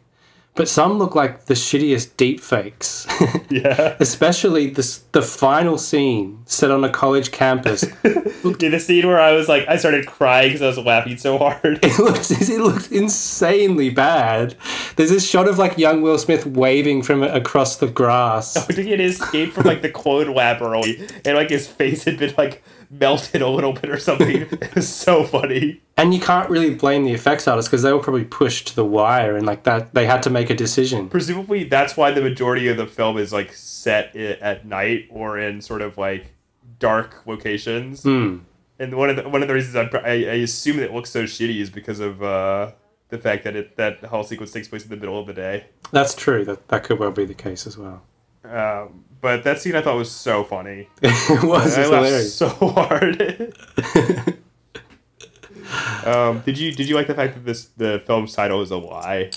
But 0.56 0.68
some 0.68 0.98
look 0.98 1.16
like 1.16 1.46
the 1.46 1.54
shittiest 1.54 2.16
deep 2.16 2.40
fakes. 2.40 3.06
Yeah. 3.50 3.96
Especially 4.00 4.70
this 4.70 4.98
the 5.12 5.22
final 5.22 5.78
scene 5.78 6.42
set 6.44 6.72
on 6.72 6.82
a 6.82 6.88
college 6.88 7.30
campus. 7.30 7.82
Dude, 8.02 8.58
the 8.58 8.80
scene 8.80 9.06
where 9.06 9.20
I 9.20 9.32
was 9.32 9.48
like, 9.48 9.68
I 9.68 9.76
started 9.76 10.06
crying 10.06 10.48
because 10.48 10.62
I 10.62 10.66
was 10.66 10.78
laughing 10.78 11.16
so 11.18 11.38
hard. 11.38 11.78
It 11.84 11.98
looks 12.00 12.30
it 12.50 12.60
looks 12.60 12.90
insanely 12.90 13.90
bad. 13.90 14.56
There's 14.96 15.10
this 15.10 15.28
shot 15.28 15.46
of 15.46 15.58
like 15.58 15.78
young 15.78 16.02
Will 16.02 16.18
Smith 16.18 16.46
waving 16.46 17.02
from 17.02 17.22
across 17.22 17.76
the 17.76 17.86
grass. 17.86 18.56
Oh, 18.56 18.60
I 18.60 18.72
think 18.72 18.86
he 18.86 18.90
had 18.90 19.00
escaped 19.00 19.52
from 19.52 19.64
like 19.64 19.82
the 19.82 19.90
clone 19.90 20.34
lab 20.34 20.60
early, 20.60 21.06
and 21.24 21.36
like 21.36 21.50
his 21.50 21.68
face 21.68 22.04
had 22.04 22.18
been 22.18 22.34
like 22.36 22.62
melted 22.98 23.42
a 23.42 23.48
little 23.48 23.72
bit 23.72 23.90
or 23.90 23.98
something. 23.98 24.42
it 24.50 24.74
was 24.74 24.88
so 24.88 25.24
funny. 25.24 25.80
And 25.96 26.14
you 26.14 26.20
can't 26.20 26.48
really 26.50 26.74
blame 26.74 27.04
the 27.04 27.12
effects 27.12 27.46
artists 27.46 27.68
because 27.68 27.82
they 27.82 27.92
were 27.92 28.00
probably 28.00 28.24
pushed 28.24 28.68
to 28.68 28.76
the 28.76 28.84
wire 28.84 29.36
and 29.36 29.46
like 29.46 29.64
that 29.64 29.94
they 29.94 30.06
had 30.06 30.22
to 30.24 30.30
make 30.30 30.50
a 30.50 30.54
decision. 30.54 31.08
Presumably, 31.08 31.64
that's 31.64 31.96
why 31.96 32.10
the 32.10 32.20
majority 32.20 32.68
of 32.68 32.76
the 32.76 32.86
film 32.86 33.16
is 33.16 33.32
like 33.32 33.52
set 33.52 34.14
at 34.16 34.66
night 34.66 35.08
or 35.10 35.38
in 35.38 35.60
sort 35.60 35.82
of 35.82 35.98
like 35.98 36.34
dark 36.78 37.26
locations. 37.26 38.02
Hmm. 38.02 38.38
And 38.78 38.96
one 38.96 39.10
of 39.10 39.16
the 39.16 39.28
one 39.28 39.42
of 39.42 39.48
the 39.48 39.54
reasons 39.54 39.76
I, 39.76 39.98
I, 39.98 40.10
I 40.10 40.36
assume 40.42 40.80
it 40.80 40.92
looks 40.92 41.10
so 41.10 41.24
shitty 41.24 41.60
is 41.60 41.70
because 41.70 42.00
of 42.00 42.22
uh, 42.22 42.72
the 43.08 43.18
fact 43.18 43.44
that 43.44 43.54
it 43.54 43.76
that 43.76 44.02
whole 44.04 44.24
sequence 44.24 44.50
takes 44.50 44.66
place 44.66 44.82
in 44.82 44.90
the 44.90 44.96
middle 44.96 45.18
of 45.18 45.26
the 45.26 45.32
day. 45.32 45.66
That's 45.92 46.14
true. 46.14 46.44
That 46.44 46.66
that 46.68 46.82
could 46.82 46.98
well 46.98 47.12
be 47.12 47.24
the 47.24 47.34
case 47.34 47.66
as 47.66 47.78
well. 47.78 48.02
Um, 48.44 49.04
but 49.24 49.42
that 49.44 49.58
scene 49.58 49.74
I 49.74 49.80
thought 49.80 49.96
was 49.96 50.10
so 50.10 50.44
funny. 50.44 50.86
it 51.02 51.42
was 51.42 51.78
I 51.78 51.80
it's 51.80 51.90
laughed 51.90 52.06
hilarious. 52.06 52.34
so 52.34 52.48
hard. 52.76 53.56
um, 56.06 56.40
did 56.44 56.58
you 56.58 56.72
did 56.72 56.88
you 56.88 56.94
like 56.94 57.06
the 57.06 57.14
fact 57.14 57.34
that 57.34 57.44
this 57.46 57.64
the 57.76 58.02
film's 58.06 58.34
title 58.34 58.60
is 58.60 58.70
a 58.70 58.76
lie? 58.76 59.30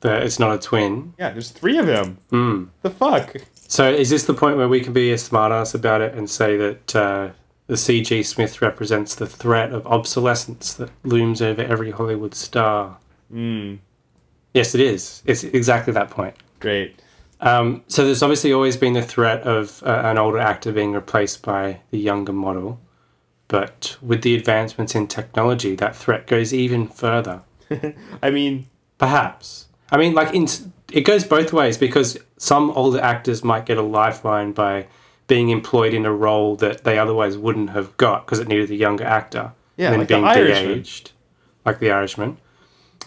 That 0.00 0.22
it's 0.22 0.38
not 0.38 0.54
a 0.54 0.58
twin. 0.58 1.14
Yeah, 1.18 1.30
there's 1.30 1.50
three 1.50 1.76
of 1.78 1.86
them. 1.86 2.18
Hmm. 2.30 2.64
The 2.82 2.90
fuck? 2.90 3.34
So 3.68 3.90
is 3.90 4.10
this 4.10 4.24
the 4.24 4.34
point 4.34 4.56
where 4.58 4.68
we 4.68 4.80
can 4.80 4.92
be 4.92 5.10
a 5.12 5.16
smartass 5.16 5.74
about 5.74 6.00
it 6.02 6.14
and 6.14 6.30
say 6.30 6.56
that 6.56 6.94
uh, 6.96 7.30
the 7.66 7.74
CG 7.74 8.24
Smith 8.24 8.62
represents 8.62 9.14
the 9.16 9.26
threat 9.26 9.72
of 9.72 9.84
obsolescence 9.86 10.74
that 10.74 10.90
looms 11.02 11.42
over 11.42 11.62
every 11.62 11.90
Hollywood 11.90 12.34
star? 12.34 12.98
Mm, 13.32 13.78
Yes, 14.54 14.74
it 14.74 14.80
is. 14.82 15.22
It's 15.24 15.42
exactly 15.44 15.92
that 15.94 16.10
point. 16.10 16.34
great. 16.60 17.00
Um, 17.42 17.82
so 17.88 18.04
there's 18.04 18.22
obviously 18.22 18.52
always 18.52 18.76
been 18.76 18.94
the 18.94 19.02
threat 19.02 19.42
of 19.42 19.82
uh, 19.82 20.02
an 20.04 20.16
older 20.16 20.38
actor 20.38 20.72
being 20.72 20.92
replaced 20.92 21.42
by 21.42 21.80
the 21.90 21.98
younger 21.98 22.32
model, 22.32 22.80
but 23.48 23.96
with 24.00 24.22
the 24.22 24.34
advancements 24.34 24.94
in 24.94 25.08
technology, 25.08 25.74
that 25.76 25.94
threat 25.94 26.26
goes 26.26 26.54
even 26.54 26.86
further. 26.88 27.42
I 28.22 28.30
mean, 28.30 28.66
Perhaps. 29.02 29.66
I 29.90 29.96
mean, 29.96 30.14
like 30.14 30.32
in 30.32 30.46
it 30.92 31.00
goes 31.00 31.24
both 31.24 31.52
ways 31.52 31.76
because 31.76 32.18
some 32.36 32.70
older 32.70 33.00
actors 33.00 33.42
might 33.42 33.66
get 33.66 33.76
a 33.76 33.82
lifeline 33.82 34.52
by 34.52 34.86
being 35.26 35.48
employed 35.48 35.92
in 35.92 36.06
a 36.06 36.12
role 36.12 36.54
that 36.56 36.84
they 36.84 37.00
otherwise 37.00 37.36
wouldn't 37.36 37.70
have 37.70 37.96
got 37.96 38.24
because 38.24 38.38
it 38.38 38.46
needed 38.46 38.70
a 38.70 38.76
younger 38.76 39.02
actor. 39.02 39.50
Yeah, 39.76 39.88
and 39.90 39.98
like 39.98 40.06
The 40.06 40.14
being 40.14 40.24
Irishman. 40.24 40.68
de-aged, 40.74 41.10
like 41.66 41.80
the 41.80 41.90
Irishman, 41.90 42.36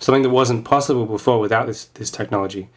something 0.01 0.23
that 0.23 0.31
wasn't 0.31 0.65
possible 0.65 1.05
before 1.05 1.39
without 1.39 1.65
this 1.65 1.85
this 1.85 2.11
technology. 2.11 2.67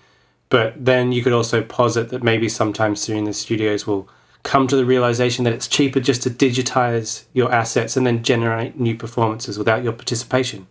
But 0.49 0.83
then 0.83 1.13
you 1.13 1.23
could 1.23 1.33
also 1.33 1.63
posit 1.63 2.09
that 2.11 2.23
maybe 2.23 2.49
sometime 2.49 2.97
soon 2.97 3.25
the 3.25 3.33
studios 3.33 3.87
will 3.87 4.09
come 4.43 4.67
to 4.67 4.77
the 4.77 4.85
realization 4.85 5.45
that 5.45 5.53
it's 5.53 5.69
cheaper 5.69 6.01
just 6.01 6.23
to 6.23 6.31
digitize 6.31 7.25
your 7.33 7.53
assets 7.53 7.97
and 7.97 8.07
then 8.07 8.23
generate 8.23 8.79
new 8.79 8.95
performances 8.95 9.59
without 9.59 9.85
your 9.85 9.93
participation. 9.93 10.67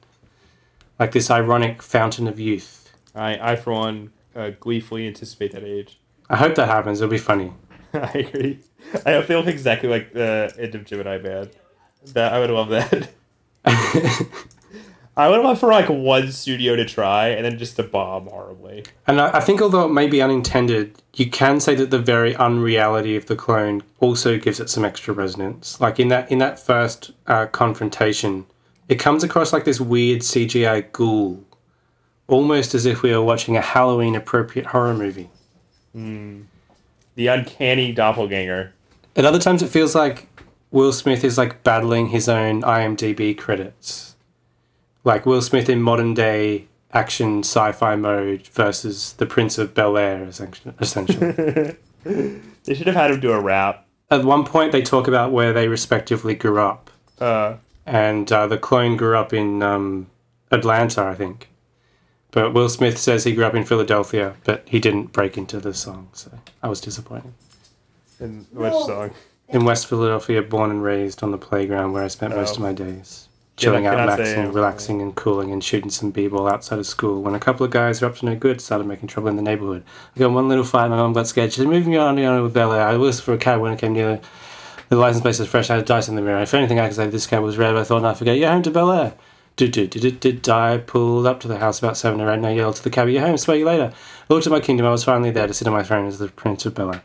Like 0.99 1.11
this 1.11 1.29
ironic 1.29 1.83
fountain 1.83 2.27
of 2.27 2.39
youth. 2.39 2.91
I 3.13 3.51
I 3.51 3.55
for 3.55 3.73
one 3.73 4.11
uh, 4.35 4.51
gleefully 4.59 5.07
anticipate 5.07 5.51
that 5.51 5.63
age. 5.63 5.99
I 6.29 6.37
hope 6.37 6.55
that 6.55 6.67
happens. 6.67 6.99
It'll 6.99 7.11
be 7.11 7.17
funny. 7.17 7.53
I 7.93 8.11
agree. 8.13 8.59
I 9.05 9.13
hope 9.13 9.27
they 9.27 9.35
look 9.35 9.47
exactly 9.47 9.89
like 9.89 10.13
the 10.13 10.53
end 10.57 10.75
of 10.75 10.85
Gemini 10.85 11.17
Man. 11.19 11.49
That 12.13 12.33
I 12.33 12.39
would 12.39 12.49
love 12.49 12.69
that. 12.69 13.09
I 15.17 15.29
would 15.29 15.41
love 15.41 15.59
for 15.59 15.71
like 15.71 15.89
one 15.89 16.31
studio 16.31 16.75
to 16.75 16.85
try 16.85 17.29
and 17.29 17.43
then 17.43 17.57
just 17.57 17.75
to 17.77 17.83
bomb 17.83 18.27
horribly. 18.27 18.85
And 19.07 19.19
I, 19.19 19.37
I 19.37 19.39
think, 19.39 19.63
although 19.63 19.85
it 19.85 19.91
may 19.91 20.05
be 20.05 20.21
unintended, 20.21 21.01
you 21.15 21.27
can 21.27 21.59
say 21.59 21.73
that 21.73 21.89
the 21.89 21.97
very 21.97 22.35
unreality 22.35 23.15
of 23.15 23.25
the 23.25 23.35
clone 23.35 23.81
also 23.99 24.37
gives 24.37 24.59
it 24.59 24.69
some 24.69 24.85
extra 24.85 25.15
resonance. 25.15 25.81
Like 25.81 25.99
in 25.99 26.09
that 26.09 26.31
in 26.31 26.37
that 26.37 26.59
first 26.59 27.13
uh, 27.25 27.47
confrontation, 27.47 28.45
it 28.87 28.99
comes 28.99 29.23
across 29.23 29.51
like 29.51 29.65
this 29.65 29.81
weird 29.81 30.21
CGI 30.21 30.91
ghoul, 30.91 31.43
almost 32.27 32.75
as 32.75 32.85
if 32.85 33.01
we 33.01 33.11
were 33.11 33.23
watching 33.23 33.57
a 33.57 33.61
Halloween 33.61 34.15
appropriate 34.15 34.67
horror 34.67 34.93
movie. 34.93 35.31
The 37.15 37.25
uncanny 37.27 37.91
doppelganger. 37.91 38.73
At 39.15 39.25
other 39.25 39.39
times, 39.39 39.63
it 39.63 39.69
feels 39.69 39.95
like 39.95 40.29
Will 40.69 40.93
Smith 40.93 41.23
is 41.23 41.39
like 41.39 41.63
battling 41.63 42.09
his 42.09 42.29
own 42.29 42.61
IMDb 42.61 43.35
credits. 43.35 44.15
Like 45.07 45.25
Will 45.25 45.41
Smith 45.41 45.69
in 45.69 45.81
modern 45.81 46.13
day 46.13 46.67
action 46.91 47.39
sci 47.39 47.71
fi 47.71 47.95
mode 47.95 48.45
versus 48.47 49.13
the 49.13 49.25
Prince 49.25 49.57
of 49.57 49.73
Bel 49.73 49.97
Air, 49.97 50.25
essentially. 50.25 51.75
They 52.03 52.73
should 52.73 52.87
have 52.87 52.95
had 52.95 53.11
him 53.11 53.21
do 53.21 53.31
a 53.31 53.39
rap. 53.39 53.85
At 54.11 54.25
one 54.25 54.43
point, 54.43 54.73
they 54.73 54.81
talk 54.81 55.07
about 55.07 55.31
where 55.31 55.53
they 55.53 55.69
respectively 55.69 56.35
grew 56.35 56.59
up. 56.59 56.89
Uh, 57.19 57.55
And 57.85 58.29
uh, 58.31 58.47
the 58.47 58.57
clone 58.57 58.97
grew 58.97 59.17
up 59.17 59.33
in 59.33 59.63
um, 59.63 60.07
Atlanta, 60.51 61.03
I 61.03 61.15
think. 61.15 61.49
But 62.31 62.53
Will 62.53 62.67
Smith 62.67 62.97
says 62.97 63.23
he 63.23 63.33
grew 63.33 63.45
up 63.45 63.55
in 63.55 63.63
Philadelphia, 63.63 64.35
but 64.43 64.63
he 64.67 64.79
didn't 64.79 65.13
break 65.13 65.37
into 65.37 65.59
the 65.61 65.73
song, 65.73 66.09
so 66.11 66.31
I 66.61 66.67
was 66.67 66.81
disappointed. 66.81 67.33
in 68.19 68.45
which 68.51 68.73
song? 68.73 69.11
in 69.47 69.63
West 69.63 69.87
Philadelphia, 69.87 70.41
born 70.41 70.69
and 70.71 70.83
raised 70.83 71.23
on 71.23 71.31
the 71.31 71.37
playground 71.37 71.93
where 71.93 72.03
I 72.03 72.09
spent 72.09 72.35
most 72.35 72.57
of 72.57 72.61
my 72.61 72.73
days. 72.73 73.26
Chilling 73.57 73.85
Cannot- 73.85 74.19
out, 74.19 74.25
say, 74.25 74.43
uh, 74.45 74.49
relaxing, 74.49 75.01
and 75.01 75.15
cooling, 75.15 75.51
and 75.51 75.63
shooting 75.63 75.89
some 75.89 76.11
b-ball 76.11 76.47
outside 76.47 76.77
of 76.77 76.85
school. 76.85 77.23
When 77.23 77.33
a 77.33 77.39
couple 77.39 77.65
of 77.65 77.71
guys 77.71 77.99
who 77.99 78.05
are 78.05 78.09
up 78.09 78.15
to 78.17 78.25
no 78.25 78.35
good 78.35 78.61
started 78.61 78.85
making 78.85 79.07
trouble 79.09 79.29
in 79.29 79.35
the 79.35 79.41
neighborhood. 79.41 79.83
I 80.15 80.19
got 80.19 80.31
one 80.31 80.47
little 80.47 80.63
fight, 80.63 80.89
my 80.89 80.97
mom 80.97 81.13
got 81.13 81.27
scared. 81.27 81.51
She 81.51 81.61
said, 81.61 81.67
"Move 81.67 81.87
me 81.87 81.97
on, 81.97 82.19
on 82.23 82.43
with 82.43 82.53
Bel 82.53 82.71
Air." 82.71 82.87
I 82.87 82.97
was 82.97 83.19
for 83.19 83.33
a 83.33 83.37
cab 83.37 83.59
when 83.59 83.73
it 83.73 83.79
came 83.79 83.93
near. 83.93 84.19
The 84.89 84.95
license 84.95 85.21
plate 85.21 85.39
was 85.39 85.49
fresh. 85.49 85.69
I 85.69 85.77
had 85.77 85.85
dice 85.85 86.07
in 86.07 86.15
the 86.15 86.21
mirror. 86.21 86.41
If 86.41 86.53
anything, 86.53 86.79
I 86.79 86.87
could 86.87 86.95
say 86.95 87.07
this 87.07 87.27
cab 87.27 87.41
was 87.43 87.57
red. 87.57 87.75
I 87.75 87.83
thought, 87.83 88.03
no, 88.03 88.13
forget. 88.13 88.37
You're 88.37 88.49
home 88.51 88.61
to 88.61 88.71
Bel 88.71 88.91
Air. 88.91 89.13
Did 89.55 89.71
did 89.71 89.89
did 89.89 90.19
did 90.19 90.47
I 90.49 90.77
pulled 90.77 91.25
up 91.25 91.39
to 91.39 91.47
the 91.47 91.57
house 91.57 91.79
about 91.79 91.97
seven 91.97 92.21
or 92.21 92.29
eight, 92.29 92.35
and 92.35 92.45
I 92.45 92.51
yelled 92.51 92.75
to 92.75 92.83
the 92.83 92.91
cabbie, 92.91 93.13
"You're 93.13 93.25
home. 93.25 93.37
Smell 93.37 93.57
you 93.57 93.65
later." 93.65 93.91
I 94.29 94.33
looked 94.33 94.45
at 94.45 94.51
my 94.51 94.59
kingdom. 94.59 94.85
I 94.85 94.91
was 94.91 95.03
finally 95.03 95.31
there 95.31 95.47
to 95.47 95.53
sit 95.53 95.67
on 95.67 95.73
my 95.73 95.81
throne 95.81 96.05
as 96.05 96.19
the 96.19 96.27
Prince 96.27 96.67
of 96.67 96.75
Bel 96.75 96.93
Air. 96.93 97.01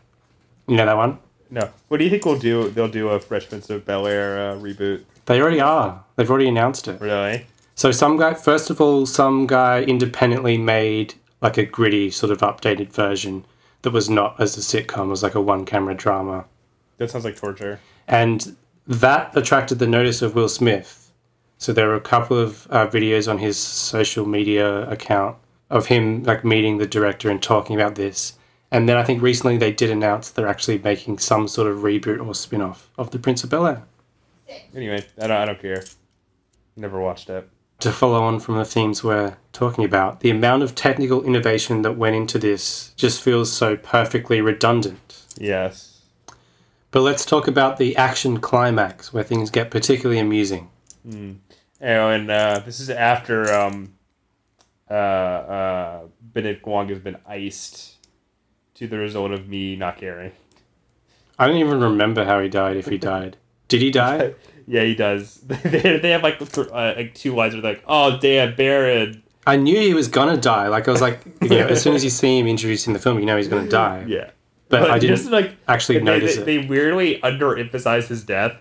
You 0.68 0.76
know 0.76 0.84
that 0.84 0.98
one? 0.98 1.18
No. 1.50 1.70
What 1.88 1.96
do 1.96 2.04
you 2.04 2.10
think 2.10 2.24
we'll 2.26 2.38
do? 2.38 2.68
They'll 2.68 2.88
do 2.88 3.08
a 3.08 3.18
Fresh 3.18 3.48
Prince 3.48 3.70
of 3.70 3.84
Bel 3.86 4.06
Air 4.06 4.50
uh, 4.50 4.54
reboot. 4.56 5.04
They 5.26 5.40
already 5.40 5.60
are. 5.60 6.04
They've 6.16 6.30
already 6.30 6.48
announced 6.48 6.88
it. 6.88 7.00
Really? 7.00 7.46
So 7.74 7.90
some 7.90 8.16
guy, 8.16 8.34
first 8.34 8.70
of 8.70 8.80
all, 8.80 9.06
some 9.06 9.46
guy 9.46 9.82
independently 9.82 10.58
made 10.58 11.14
like 11.40 11.56
a 11.56 11.64
gritty 11.64 12.10
sort 12.10 12.30
of 12.30 12.38
updated 12.38 12.92
version 12.92 13.44
that 13.82 13.90
was 13.90 14.08
not 14.08 14.40
as 14.40 14.56
a 14.56 14.60
sitcom, 14.60 15.08
was 15.08 15.22
like 15.22 15.34
a 15.34 15.40
one 15.40 15.64
camera 15.64 15.94
drama. 15.94 16.44
That 16.98 17.10
sounds 17.10 17.24
like 17.24 17.36
torture. 17.36 17.80
And 18.06 18.56
that 18.86 19.36
attracted 19.36 19.78
the 19.78 19.86
notice 19.86 20.22
of 20.22 20.34
Will 20.34 20.48
Smith. 20.48 21.12
So 21.58 21.72
there 21.72 21.88
were 21.88 21.94
a 21.94 22.00
couple 22.00 22.38
of 22.38 22.66
uh, 22.70 22.86
videos 22.88 23.30
on 23.30 23.38
his 23.38 23.56
social 23.58 24.26
media 24.26 24.88
account 24.88 25.36
of 25.70 25.86
him 25.86 26.22
like 26.24 26.44
meeting 26.44 26.78
the 26.78 26.86
director 26.86 27.30
and 27.30 27.42
talking 27.42 27.74
about 27.74 27.94
this. 27.94 28.34
And 28.70 28.88
then 28.88 28.96
I 28.96 29.04
think 29.04 29.22
recently 29.22 29.56
they 29.56 29.72
did 29.72 29.90
announce 29.90 30.30
they're 30.30 30.48
actually 30.48 30.78
making 30.78 31.18
some 31.18 31.46
sort 31.46 31.70
of 31.70 31.78
reboot 31.78 32.24
or 32.24 32.34
spin 32.34 32.62
off 32.62 32.90
of 32.98 33.10
The 33.10 33.18
Prince 33.18 33.44
of 33.44 33.50
Bel 33.50 33.66
Air. 33.66 33.82
Anyway, 34.74 35.04
I 35.20 35.26
don't, 35.26 35.36
I 35.36 35.44
don't 35.44 35.60
care. 35.60 35.84
Never 36.76 37.00
watched 37.00 37.28
it. 37.30 37.48
to 37.80 37.92
follow 37.92 38.22
on 38.22 38.38
from 38.40 38.56
the 38.56 38.64
themes 38.64 39.02
we're 39.04 39.36
talking 39.52 39.84
about, 39.84 40.20
the 40.20 40.30
amount 40.30 40.62
of 40.62 40.74
technical 40.74 41.22
innovation 41.24 41.82
that 41.82 41.96
went 41.96 42.16
into 42.16 42.38
this 42.38 42.92
just 42.96 43.22
feels 43.22 43.52
so 43.52 43.76
perfectly 43.76 44.40
redundant. 44.40 45.22
Yes. 45.36 46.02
But 46.90 47.00
let's 47.00 47.24
talk 47.24 47.48
about 47.48 47.78
the 47.78 47.96
action 47.96 48.38
climax 48.40 49.12
where 49.12 49.24
things 49.24 49.50
get 49.50 49.70
particularly 49.70 50.20
amusing. 50.20 50.68
Oh, 51.06 52.08
and 52.10 52.30
uh, 52.30 52.60
this 52.64 52.78
is 52.80 52.88
after 52.90 53.52
um, 53.52 53.94
uh, 54.90 54.94
uh, 54.94 56.00
Benedict 56.20 56.66
Wong 56.66 56.88
has 56.90 56.98
been 57.00 57.16
iced 57.26 57.96
to 58.74 58.86
the 58.86 58.98
result 58.98 59.32
of 59.32 59.48
me 59.48 59.74
not 59.74 59.96
caring. 59.96 60.32
I 61.38 61.46
don't 61.46 61.56
even 61.56 61.80
remember 61.80 62.24
how 62.24 62.40
he 62.40 62.48
died 62.48 62.76
if 62.76 62.86
he 62.86 62.98
died. 63.14 63.36
Did 63.72 63.80
he 63.80 63.90
die? 63.90 64.34
Yeah, 64.68 64.84
he 64.84 64.94
does. 64.94 65.40
they, 65.40 65.98
they 65.98 66.10
have 66.10 66.22
like 66.22 66.40
uh, 66.40 66.94
like 66.96 67.14
two 67.14 67.34
lines 67.34 67.52
where 67.52 67.62
like, 67.64 67.82
"Oh 67.84 68.16
damn, 68.20 68.54
Baron." 68.54 69.24
I 69.44 69.56
knew 69.56 69.76
he 69.76 69.92
was 69.92 70.06
gonna 70.06 70.36
die. 70.36 70.68
Like 70.68 70.86
I 70.86 70.92
was 70.92 71.00
like, 71.00 71.20
you 71.42 71.48
know, 71.48 71.66
as 71.66 71.82
soon 71.82 71.94
as 71.94 72.04
you 72.04 72.10
see 72.10 72.38
him 72.38 72.46
introduced 72.46 72.86
in 72.86 72.92
the 72.92 73.00
film, 73.00 73.18
you 73.18 73.26
know 73.26 73.36
he's 73.36 73.48
gonna 73.48 73.68
die. 73.68 74.04
Yeah, 74.08 74.30
But 74.68 74.88
I 74.88 75.00
didn't 75.00 75.16
just, 75.16 75.30
like 75.32 75.56
actually 75.66 75.98
they, 75.98 76.04
notice 76.04 76.36
they, 76.36 76.42
it. 76.42 76.44
They 76.44 76.58
weirdly 76.58 77.18
underemphasize 77.22 78.06
his 78.06 78.22
death 78.22 78.54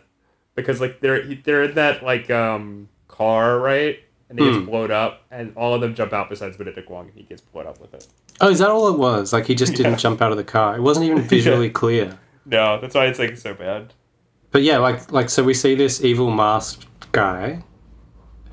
because 0.55 0.81
like 0.81 1.01
they're 1.01 1.23
they're 1.35 1.63
in 1.65 1.75
that 1.75 2.03
like 2.03 2.31
um 2.31 2.89
car 3.07 3.59
right, 3.59 3.99
and 4.27 4.39
he 4.39 4.45
Hmm. 4.45 4.53
gets 4.57 4.65
blown 4.69 4.89
up, 4.91 5.21
and 5.29 5.53
all 5.55 5.75
of 5.75 5.81
them 5.81 5.93
jump 5.93 6.13
out 6.13 6.31
besides 6.31 6.57
Benedict 6.57 6.89
Wong, 6.89 7.09
and 7.09 7.15
he 7.15 7.23
gets 7.23 7.41
blown 7.41 7.67
up 7.67 7.79
with 7.79 7.93
it. 7.93 8.07
Oh, 8.41 8.49
is 8.49 8.57
that 8.57 8.69
all 8.71 8.87
it 8.87 8.97
was? 8.97 9.33
Like 9.33 9.45
he 9.45 9.53
just 9.53 9.75
didn't 9.75 9.91
Yeah. 9.93 9.97
jump 9.97 10.19
out 10.19 10.31
of 10.31 10.37
the 10.37 10.43
car. 10.43 10.75
It 10.75 10.81
wasn't 10.81 11.05
even 11.05 11.21
visually 11.21 11.69
clear. 11.69 12.17
No, 12.43 12.81
that's 12.81 12.95
why 12.95 13.05
it's 13.05 13.19
like 13.19 13.37
so 13.37 13.53
bad. 13.53 13.93
But 14.51 14.63
yeah, 14.63 14.77
like 14.77 15.11
like 15.11 15.29
so 15.29 15.43
we 15.43 15.53
see 15.53 15.75
this 15.75 16.03
evil 16.03 16.29
masked 16.29 17.11
guy 17.11 17.63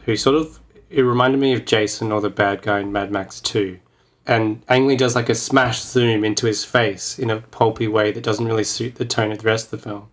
who 0.04 0.16
sort 0.16 0.36
of 0.36 0.60
it 0.90 1.02
reminded 1.02 1.40
me 1.40 1.52
of 1.52 1.64
Jason 1.64 2.12
or 2.12 2.20
the 2.20 2.30
bad 2.30 2.62
guy 2.62 2.80
in 2.80 2.92
Mad 2.92 3.10
Max 3.10 3.40
2. 3.40 3.78
And 4.26 4.62
Ang 4.68 4.86
Lee 4.86 4.96
does 4.96 5.14
like 5.14 5.28
a 5.28 5.34
smash 5.34 5.82
zoom 5.82 6.24
into 6.24 6.46
his 6.46 6.64
face 6.64 7.18
in 7.18 7.30
a 7.30 7.40
pulpy 7.40 7.88
way 7.88 8.10
that 8.12 8.22
doesn't 8.22 8.46
really 8.46 8.64
suit 8.64 8.96
the 8.96 9.04
tone 9.04 9.32
of 9.32 9.38
the 9.38 9.46
rest 9.46 9.66
of 9.66 9.82
the 9.82 9.88
film. 9.88 10.08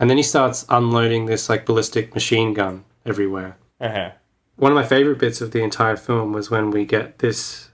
And 0.00 0.08
then 0.08 0.16
he 0.16 0.22
starts 0.22 0.64
unloading 0.68 1.26
this 1.26 1.48
like 1.48 1.66
ballistic 1.66 2.14
machine 2.14 2.54
gun 2.54 2.84
everywhere. 3.04 3.58
Uh-huh. 3.80 4.12
One 4.56 4.72
of 4.72 4.76
my 4.76 4.84
favorite 4.84 5.18
bits 5.18 5.40
of 5.40 5.50
the 5.50 5.62
entire 5.62 5.96
film 5.96 6.32
was 6.32 6.50
when 6.50 6.70
we 6.70 6.84
get 6.84 7.18
this 7.18 7.68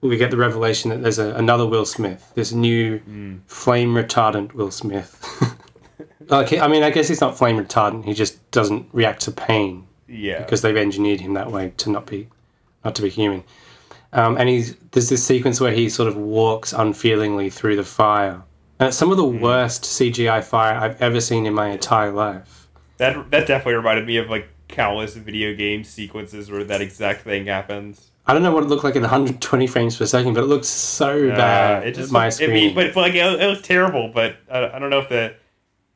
we 0.00 0.18
get 0.18 0.30
the 0.30 0.36
revelation 0.36 0.90
that 0.90 1.00
there's 1.00 1.18
a, 1.18 1.34
another 1.34 1.66
Will 1.66 1.86
Smith, 1.86 2.30
this 2.34 2.52
new 2.52 3.00
flame 3.46 3.94
retardant 3.94 4.52
Will 4.52 4.70
Smith. 4.70 5.23
Like, 6.28 6.52
I 6.52 6.66
mean, 6.68 6.82
I 6.82 6.90
guess 6.90 7.08
he's 7.08 7.20
not 7.20 7.36
flame 7.36 7.56
retardant. 7.58 8.04
He 8.04 8.14
just 8.14 8.50
doesn't 8.50 8.88
react 8.92 9.22
to 9.22 9.30
pain 9.32 9.86
Yeah. 10.08 10.38
because 10.40 10.62
they've 10.62 10.76
engineered 10.76 11.20
him 11.20 11.34
that 11.34 11.50
way 11.50 11.72
to 11.78 11.90
not 11.90 12.06
be, 12.06 12.28
not 12.84 12.94
to 12.96 13.02
be 13.02 13.08
human. 13.10 13.44
Um, 14.12 14.36
and 14.36 14.48
he's 14.48 14.76
there's 14.92 15.08
this 15.08 15.24
sequence 15.24 15.60
where 15.60 15.72
he 15.72 15.88
sort 15.88 16.08
of 16.08 16.16
walks 16.16 16.72
unfeelingly 16.72 17.50
through 17.50 17.74
the 17.76 17.82
fire, 17.84 18.42
and 18.78 18.88
it's 18.88 18.96
some 18.96 19.10
of 19.10 19.16
the 19.16 19.24
worst 19.24 19.82
CGI 19.82 20.42
fire 20.44 20.76
I've 20.76 21.02
ever 21.02 21.20
seen 21.20 21.46
in 21.46 21.52
my 21.54 21.70
entire 21.70 22.12
life. 22.12 22.68
That 22.98 23.30
that 23.32 23.48
definitely 23.48 23.74
reminded 23.74 24.06
me 24.06 24.18
of 24.18 24.30
like 24.30 24.48
countless 24.68 25.14
video 25.16 25.52
game 25.54 25.82
sequences 25.82 26.48
where 26.48 26.62
that 26.62 26.80
exact 26.80 27.22
thing 27.22 27.46
happens. 27.46 28.10
I 28.26 28.32
don't 28.32 28.42
know 28.44 28.52
what 28.54 28.62
it 28.62 28.68
looked 28.68 28.84
like 28.84 28.94
in 28.96 29.02
120 29.02 29.66
frames 29.66 29.98
per 29.98 30.06
second, 30.06 30.32
but 30.34 30.44
it 30.44 30.46
looks 30.46 30.68
so 30.68 31.28
Uh, 31.30 31.36
bad 31.36 31.86
it 31.88 31.94
just 31.96 32.12
my 32.12 32.26
looked- 32.26 32.34
screen. 32.36 32.50
mean, 32.52 32.74
but, 32.74 32.94
but 32.94 33.00
like 33.00 33.14
it, 33.14 33.40
it 33.42 33.46
was 33.48 33.62
terrible. 33.62 34.12
But 34.14 34.36
I, 34.50 34.76
I 34.76 34.78
don't 34.78 34.90
know 34.90 35.00
if 35.00 35.08
the, 35.08 35.34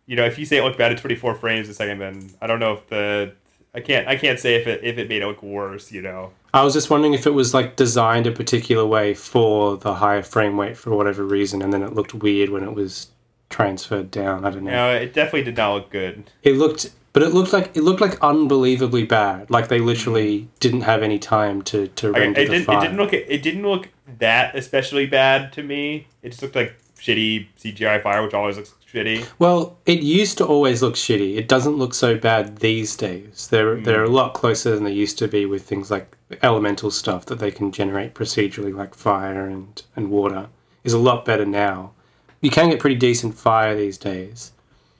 you 0.08 0.16
know, 0.16 0.24
if 0.24 0.38
you 0.38 0.44
say 0.46 0.56
it 0.56 0.64
looked 0.64 0.78
bad 0.78 0.90
at 0.90 0.98
24 0.98 1.34
frames 1.36 1.68
a 1.68 1.74
second, 1.74 1.98
then 2.00 2.30
I 2.40 2.46
don't 2.48 2.58
know 2.58 2.72
if 2.72 2.88
the, 2.88 3.32
I 3.74 3.80
can't 3.80 4.08
I 4.08 4.16
can't 4.16 4.40
say 4.40 4.54
if 4.56 4.66
it 4.66 4.82
if 4.82 4.96
it 4.98 5.08
made 5.08 5.22
it 5.22 5.26
look 5.26 5.42
worse. 5.42 5.92
You 5.92 6.02
know. 6.02 6.32
I 6.54 6.64
was 6.64 6.72
just 6.72 6.88
wondering 6.88 7.12
if 7.12 7.26
it 7.26 7.34
was 7.34 7.52
like 7.52 7.76
designed 7.76 8.26
a 8.26 8.32
particular 8.32 8.86
way 8.86 9.12
for 9.12 9.76
the 9.76 9.94
higher 9.96 10.22
frame 10.22 10.58
rate 10.58 10.76
for 10.78 10.90
whatever 10.96 11.22
reason, 11.24 11.60
and 11.62 11.72
then 11.72 11.82
it 11.82 11.92
looked 11.92 12.14
weird 12.14 12.48
when 12.48 12.64
it 12.64 12.72
was 12.74 13.08
transferred 13.50 14.10
down. 14.10 14.44
I 14.46 14.50
don't 14.50 14.64
know. 14.64 14.70
No, 14.70 14.94
it 14.94 15.12
definitely 15.12 15.44
did 15.44 15.56
not 15.58 15.74
look 15.74 15.90
good. 15.90 16.30
It 16.42 16.56
looked, 16.56 16.90
but 17.12 17.22
it 17.22 17.34
looked 17.34 17.52
like 17.52 17.76
it 17.76 17.82
looked 17.82 18.00
like 18.00 18.18
unbelievably 18.22 19.04
bad. 19.04 19.50
Like 19.50 19.68
they 19.68 19.78
literally 19.78 20.48
didn't 20.60 20.82
have 20.82 21.02
any 21.02 21.18
time 21.18 21.60
to 21.62 21.88
to 21.88 22.06
Mm-hmm. 22.08 22.20
Render 22.20 22.40
it 22.40 22.44
the 22.46 22.50
didn't 22.52 22.64
file. 22.66 22.78
it 22.78 22.82
didn't 22.84 22.96
look 22.96 23.12
it 23.12 23.42
didn't 23.42 23.62
look 23.62 23.88
that 24.18 24.56
especially 24.56 25.04
bad 25.04 25.52
to 25.52 25.62
me. 25.62 26.06
It 26.22 26.30
just 26.30 26.40
looked 26.42 26.56
like 26.56 26.76
shitty 26.98 27.48
CGI 27.62 28.02
fire, 28.02 28.22
which 28.22 28.32
always 28.34 28.56
looks 28.56 28.72
shitty. 28.92 29.26
Well, 29.38 29.76
it 29.86 30.00
used 30.00 30.38
to 30.38 30.46
always 30.46 30.82
look 30.82 30.94
shitty. 30.94 31.36
It 31.36 31.48
doesn't 31.48 31.76
look 31.76 31.94
so 31.94 32.16
bad 32.16 32.58
these 32.58 32.96
days. 32.96 33.48
They're 33.50 33.76
Mm. 33.76 33.84
they're 33.84 34.04
a 34.04 34.08
lot 34.10 34.34
closer 34.34 34.74
than 34.74 34.84
they 34.84 34.92
used 34.92 35.18
to 35.18 35.28
be 35.28 35.44
with 35.46 35.62
things 35.62 35.90
like 35.90 36.16
elemental 36.42 36.90
stuff 36.90 37.26
that 37.26 37.38
they 37.38 37.50
can 37.50 37.70
generate 37.72 38.14
procedurally, 38.14 38.74
like 38.74 38.94
fire 38.94 39.46
and 39.46 39.82
and 39.96 40.10
water, 40.10 40.46
is 40.84 40.92
a 40.92 40.98
lot 40.98 41.24
better 41.24 41.44
now. 41.46 41.92
You 42.40 42.50
can 42.50 42.70
get 42.70 42.78
pretty 42.80 42.96
decent 42.96 43.34
fire 43.36 43.74
these 43.76 43.98
days. 43.98 44.52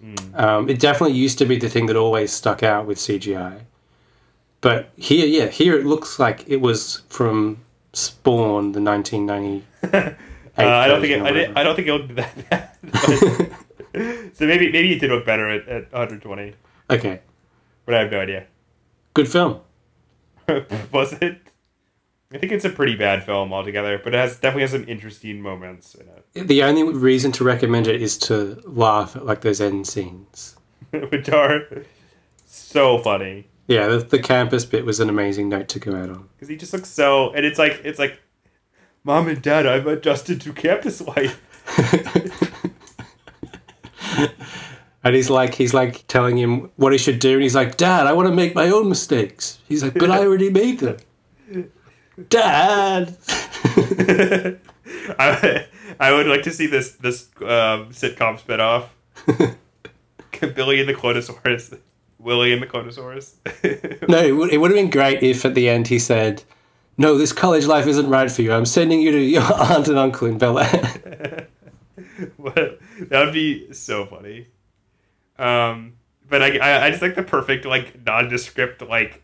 Mm. 0.04 0.38
Um, 0.38 0.68
it 0.68 0.78
definitely 0.80 1.16
used 1.16 1.38
to 1.38 1.44
be 1.44 1.56
the 1.56 1.68
thing 1.68 1.86
that 1.86 1.96
always 1.96 2.32
stuck 2.32 2.62
out 2.62 2.86
with 2.86 2.98
CGI. 2.98 3.60
But 4.60 4.90
here, 4.96 5.26
yeah, 5.26 5.46
here 5.46 5.78
it 5.78 5.86
looks 5.86 6.18
like 6.18 6.44
it 6.48 6.60
was 6.60 7.02
from 7.08 7.58
Spawn, 7.92 8.72
the 8.72 8.80
1990. 8.80 10.14
Uh, 10.60 10.64
I 10.66 10.88
don't 10.88 11.00
think 11.00 11.12
it, 11.12 11.22
I, 11.56 11.60
I 11.60 11.62
don't 11.62 11.76
think 11.76 11.86
it 11.86 11.92
looked 11.92 12.16
that 12.16 12.50
bad. 12.50 13.54
So 14.34 14.46
maybe 14.46 14.70
maybe 14.72 14.92
it 14.94 15.00
did 15.00 15.10
look 15.10 15.24
better 15.26 15.48
at, 15.48 15.68
at 15.68 15.92
120, 15.92 16.54
Okay, 16.90 17.20
but 17.84 17.94
I 17.94 18.00
have 18.00 18.10
no 18.12 18.20
idea. 18.20 18.46
good 19.14 19.28
film. 19.28 19.60
Was 20.92 21.12
it? 21.14 21.38
I 22.32 22.36
think 22.38 22.52
it's 22.52 22.64
a 22.64 22.70
pretty 22.70 22.94
bad 22.94 23.24
film 23.24 23.52
altogether, 23.52 23.98
but 24.02 24.14
it 24.14 24.18
has 24.18 24.34
definitely 24.34 24.62
has 24.62 24.72
some 24.72 24.86
interesting 24.88 25.40
moments 25.40 25.94
in 25.94 26.06
it, 26.08 26.46
The 26.48 26.62
only 26.62 26.82
reason 26.84 27.32
to 27.32 27.44
recommend 27.44 27.86
it 27.86 28.00
is 28.02 28.18
to 28.18 28.60
laugh 28.66 29.16
at 29.16 29.24
like 29.26 29.40
those 29.40 29.60
end 29.60 29.86
scenes. 29.86 30.56
which 30.90 31.28
are 31.30 31.62
so 32.46 32.98
funny 32.98 33.46
Yeah, 33.66 33.88
the, 33.88 33.98
the 33.98 34.18
campus 34.18 34.64
bit 34.64 34.84
was 34.86 35.00
an 35.00 35.08
amazing 35.08 35.48
note 35.50 35.68
to 35.68 35.78
go 35.78 35.94
out 35.96 36.08
on. 36.10 36.28
because 36.36 36.48
he 36.48 36.56
just 36.56 36.72
looks 36.72 36.88
so, 36.90 37.32
and 37.32 37.44
it's 37.44 37.58
like 37.58 37.80
it's 37.84 37.98
like, 37.98 38.20
mom 39.04 39.26
and 39.28 39.40
dad, 39.42 39.66
I've 39.66 39.86
adjusted 39.86 40.40
to 40.42 40.52
campus 40.52 41.00
life. 41.00 41.40
And 45.04 45.14
he's 45.14 45.30
like, 45.30 45.54
he's 45.54 45.72
like 45.72 46.04
telling 46.08 46.36
him 46.36 46.70
what 46.76 46.92
he 46.92 46.98
should 46.98 47.20
do, 47.20 47.34
and 47.34 47.42
he's 47.42 47.54
like, 47.54 47.76
Dad, 47.76 48.06
I 48.08 48.12
want 48.12 48.28
to 48.28 48.34
make 48.34 48.54
my 48.54 48.68
own 48.68 48.88
mistakes. 48.88 49.58
He's 49.68 49.82
like, 49.82 49.94
but 49.94 50.10
I 50.10 50.18
already 50.18 50.50
made 50.50 50.80
them. 50.80 50.96
Dad. 52.28 53.16
I, 55.18 55.66
I 56.00 56.12
would 56.12 56.26
like 56.26 56.42
to 56.42 56.50
see 56.50 56.66
this 56.66 56.92
this 56.94 57.28
um, 57.40 57.90
sitcom 57.90 58.40
spinoff. 58.40 58.88
Billy 60.54 60.80
and 60.80 60.88
the 60.88 60.94
Clonosaurus, 60.94 61.78
Willie 62.18 62.52
and 62.52 62.60
the 62.60 62.66
Clonosaurus. 62.66 63.34
No, 64.08 64.18
it 64.18 64.32
would, 64.32 64.52
it 64.52 64.58
would 64.58 64.72
have 64.72 64.76
been 64.76 64.90
great 64.90 65.22
if 65.22 65.44
at 65.44 65.54
the 65.54 65.68
end 65.68 65.88
he 65.88 65.98
said, 65.98 66.42
No, 66.96 67.16
this 67.16 67.32
college 67.32 67.66
life 67.66 67.86
isn't 67.86 68.10
right 68.10 68.30
for 68.30 68.42
you. 68.42 68.52
I'm 68.52 68.66
sending 68.66 69.00
you 69.00 69.12
to 69.12 69.18
your 69.20 69.42
aunt 69.42 69.88
and 69.88 69.98
uncle 69.98 70.26
in 70.26 70.38
Bel 70.38 70.58
Air. 70.58 71.46
What- 72.36 72.80
that 73.08 73.24
would 73.24 73.34
be 73.34 73.72
so 73.72 74.06
funny. 74.06 74.48
Um, 75.38 75.94
but 76.28 76.42
I, 76.42 76.58
I, 76.58 76.86
I 76.86 76.90
just 76.90 77.02
like 77.02 77.14
the 77.14 77.22
perfect 77.22 77.64
like 77.64 78.04
nondescript 78.04 78.82
like 78.82 79.22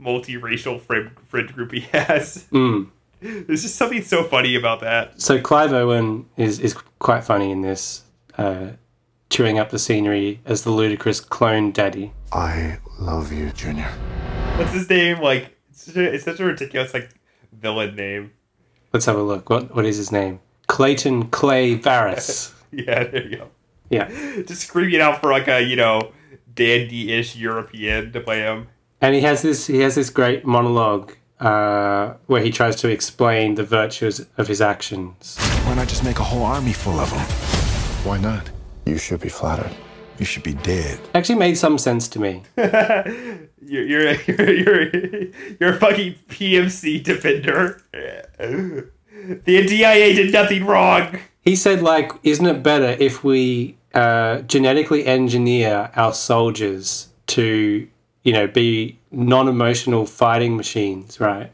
multiracial 0.00 0.80
friend 0.80 1.10
friend 1.26 1.52
group 1.52 1.72
he 1.72 1.80
has. 1.80 2.46
Mm. 2.52 2.90
There's 3.20 3.62
just 3.62 3.76
something 3.76 4.02
so 4.02 4.24
funny 4.24 4.54
about 4.54 4.80
that. 4.80 5.20
So 5.20 5.40
Clive 5.40 5.72
Owen 5.72 6.26
is, 6.36 6.60
is 6.60 6.74
quite 6.98 7.24
funny 7.24 7.50
in 7.50 7.62
this, 7.62 8.02
uh, 8.36 8.72
chewing 9.30 9.58
up 9.58 9.70
the 9.70 9.78
scenery 9.78 10.40
as 10.44 10.62
the 10.64 10.70
ludicrous 10.70 11.20
clone 11.20 11.72
daddy. 11.72 12.12
I 12.32 12.78
love 12.98 13.32
you, 13.32 13.50
Junior. 13.52 13.88
What's 14.56 14.72
his 14.72 14.90
name? 14.90 15.20
Like 15.20 15.56
it's 15.70 15.84
such 15.84 15.96
a, 15.96 16.12
it's 16.12 16.24
such 16.24 16.40
a 16.40 16.44
ridiculous 16.44 16.92
like 16.92 17.08
villain 17.52 17.96
name. 17.96 18.32
Let's 18.92 19.06
have 19.06 19.16
a 19.16 19.22
look. 19.22 19.48
What 19.48 19.74
What 19.74 19.86
is 19.86 19.96
his 19.96 20.12
name? 20.12 20.40
Clayton 20.66 21.28
Clay 21.28 21.78
Verris. 21.78 22.50
Yeah, 22.86 23.04
there 23.04 23.26
you 23.26 23.36
go. 23.36 23.48
yeah. 23.90 24.08
Just 24.46 24.62
screaming 24.62 25.00
out 25.00 25.20
for 25.20 25.30
like 25.30 25.48
a 25.48 25.60
you 25.62 25.76
know 25.76 26.12
dandy-ish 26.54 27.36
European 27.36 28.12
to 28.12 28.20
play 28.20 28.40
him. 28.40 28.68
And 29.00 29.14
he 29.14 29.20
has 29.22 29.42
this 29.42 29.66
he 29.66 29.80
has 29.80 29.94
this 29.94 30.10
great 30.10 30.44
monologue 30.44 31.12
uh, 31.40 32.14
where 32.26 32.42
he 32.42 32.50
tries 32.50 32.76
to 32.76 32.88
explain 32.88 33.54
the 33.56 33.64
virtues 33.64 34.26
of 34.38 34.48
his 34.48 34.60
actions. 34.60 35.36
Why 35.66 35.74
not 35.74 35.88
just 35.88 36.04
make 36.04 36.18
a 36.18 36.24
whole 36.24 36.42
army 36.44 36.72
full 36.72 36.98
of 37.00 37.10
them? 37.10 37.20
Why 38.06 38.18
not? 38.18 38.50
You 38.86 38.98
should 38.98 39.20
be 39.20 39.28
flattered. 39.28 39.70
You 40.18 40.24
should 40.26 40.42
be 40.44 40.54
dead. 40.54 40.98
Actually 41.14 41.38
made 41.38 41.56
some 41.58 41.76
sense 41.78 42.06
to 42.08 42.20
me. 42.20 42.42
You're 43.66 43.84
you're 43.86 44.12
you're 44.26 44.52
you're, 44.52 45.26
you're 45.58 45.70
a 45.70 45.78
fucking 45.78 46.14
PMC 46.28 47.02
defender. 47.02 47.80
The 48.38 49.66
DIA 49.66 50.14
did 50.14 50.32
nothing 50.34 50.66
wrong. 50.66 51.18
He 51.44 51.56
said, 51.56 51.82
like, 51.82 52.12
isn't 52.22 52.46
it 52.46 52.62
better 52.62 52.96
if 52.98 53.22
we 53.22 53.76
uh, 53.92 54.40
genetically 54.42 55.06
engineer 55.06 55.90
our 55.94 56.14
soldiers 56.14 57.08
to, 57.28 57.86
you 58.22 58.32
know, 58.32 58.46
be 58.46 58.98
non 59.10 59.48
emotional 59.48 60.06
fighting 60.06 60.56
machines, 60.56 61.20
right? 61.20 61.52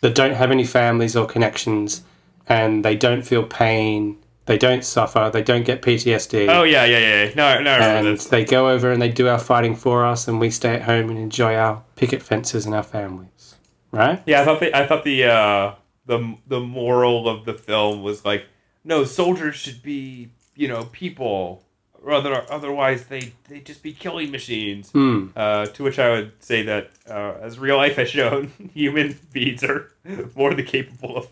That 0.00 0.14
don't 0.14 0.34
have 0.34 0.50
any 0.50 0.64
families 0.64 1.16
or 1.16 1.26
connections 1.26 2.02
and 2.48 2.84
they 2.84 2.94
don't 2.96 3.22
feel 3.22 3.42
pain, 3.42 4.18
they 4.46 4.58
don't 4.58 4.84
suffer, 4.84 5.30
they 5.32 5.42
don't 5.42 5.64
get 5.64 5.80
PTSD. 5.82 6.48
Oh 6.48 6.62
yeah, 6.62 6.84
yeah, 6.84 6.98
yeah. 6.98 7.30
No, 7.34 7.60
no, 7.62 7.70
and 7.70 8.18
they 8.18 8.44
go 8.44 8.68
over 8.68 8.90
and 8.92 9.00
they 9.00 9.08
do 9.08 9.28
our 9.28 9.38
fighting 9.38 9.74
for 9.74 10.04
us 10.04 10.28
and 10.28 10.38
we 10.40 10.50
stay 10.50 10.74
at 10.74 10.82
home 10.82 11.08
and 11.08 11.18
enjoy 11.18 11.56
our 11.56 11.82
picket 11.96 12.22
fences 12.22 12.66
and 12.66 12.74
our 12.74 12.82
families. 12.82 13.56
Right? 13.90 14.22
Yeah, 14.26 14.42
I 14.42 14.44
thought 14.44 14.60
the 14.60 14.76
I 14.76 14.86
thought 14.86 15.04
the 15.04 15.24
uh, 15.24 15.74
the 16.06 16.36
the 16.46 16.60
moral 16.60 17.28
of 17.28 17.44
the 17.46 17.54
film 17.54 18.02
was 18.02 18.24
like, 18.24 18.44
no, 18.84 19.04
soldiers 19.04 19.54
should 19.56 19.82
be 19.82 20.28
you 20.54 20.68
know 20.68 20.84
people 20.92 21.62
or 22.02 22.12
other, 22.12 22.44
otherwise 22.50 23.06
they 23.06 23.32
they 23.48 23.60
just 23.60 23.82
be 23.82 23.92
killing 23.92 24.30
machines. 24.30 24.90
Hmm. 24.90 25.28
Uh, 25.34 25.66
to 25.66 25.82
which 25.82 25.98
I 25.98 26.10
would 26.10 26.32
say 26.40 26.62
that, 26.62 26.90
uh, 27.08 27.34
as 27.40 27.58
real 27.58 27.76
life 27.78 27.96
has 27.96 28.10
shown, 28.10 28.52
human 28.74 29.18
beings 29.32 29.64
are 29.64 29.90
more 30.36 30.52
than 30.54 30.66
capable 30.66 31.16
of 31.16 31.28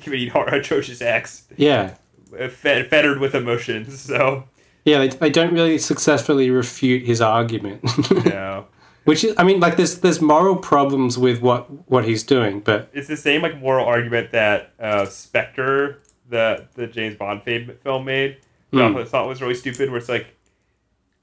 committing 0.00 0.30
hor- 0.30 0.48
atrocious 0.48 1.00
acts, 1.02 1.44
Yeah. 1.56 1.94
uh, 2.40 2.48
fed, 2.48 2.88
fettered 2.88 3.20
with 3.20 3.34
emotions. 3.34 4.00
So, 4.00 4.44
Yeah, 4.84 4.98
they, 4.98 5.08
they 5.08 5.30
don't 5.30 5.52
really 5.52 5.78
successfully 5.78 6.50
refute 6.50 7.02
his 7.04 7.20
argument. 7.20 7.82
know, 8.24 8.66
Which 9.04 9.22
is, 9.24 9.34
I 9.36 9.44
mean, 9.44 9.60
like 9.60 9.76
there's 9.76 9.98
there's 9.98 10.20
moral 10.22 10.56
problems 10.56 11.18
with 11.18 11.42
what 11.42 11.66
what 11.90 12.06
he's 12.06 12.22
doing, 12.24 12.60
but 12.60 12.88
it's 12.94 13.08
the 13.08 13.16
same 13.18 13.42
like 13.42 13.60
moral 13.60 13.84
argument 13.86 14.32
that 14.32 14.72
uh, 14.80 15.04
Spectre, 15.04 16.00
the 16.28 16.66
the 16.74 16.86
James 16.86 17.16
Bond 17.16 17.42
film 17.42 18.04
made, 18.04 18.38
Hmm. 18.72 18.96
I 18.96 19.04
thought 19.04 19.28
was 19.28 19.40
really 19.40 19.54
stupid. 19.54 19.90
Where 19.90 19.98
it's 19.98 20.08
like, 20.08 20.34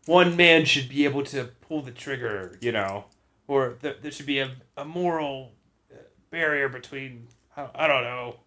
one 0.05 0.35
man 0.35 0.65
should 0.65 0.89
be 0.89 1.05
able 1.05 1.23
to 1.25 1.49
pull 1.61 1.81
the 1.81 1.91
trigger, 1.91 2.57
you 2.61 2.71
know, 2.71 3.05
or 3.47 3.73
th- 3.81 3.97
there 4.01 4.11
should 4.11 4.25
be 4.25 4.39
a, 4.39 4.51
a 4.77 4.85
moral 4.85 5.51
uh, 5.91 5.97
barrier 6.29 6.69
between. 6.69 7.27
I, 7.57 7.67
I 7.75 7.87
don't 7.87 8.03
know. 8.03 8.37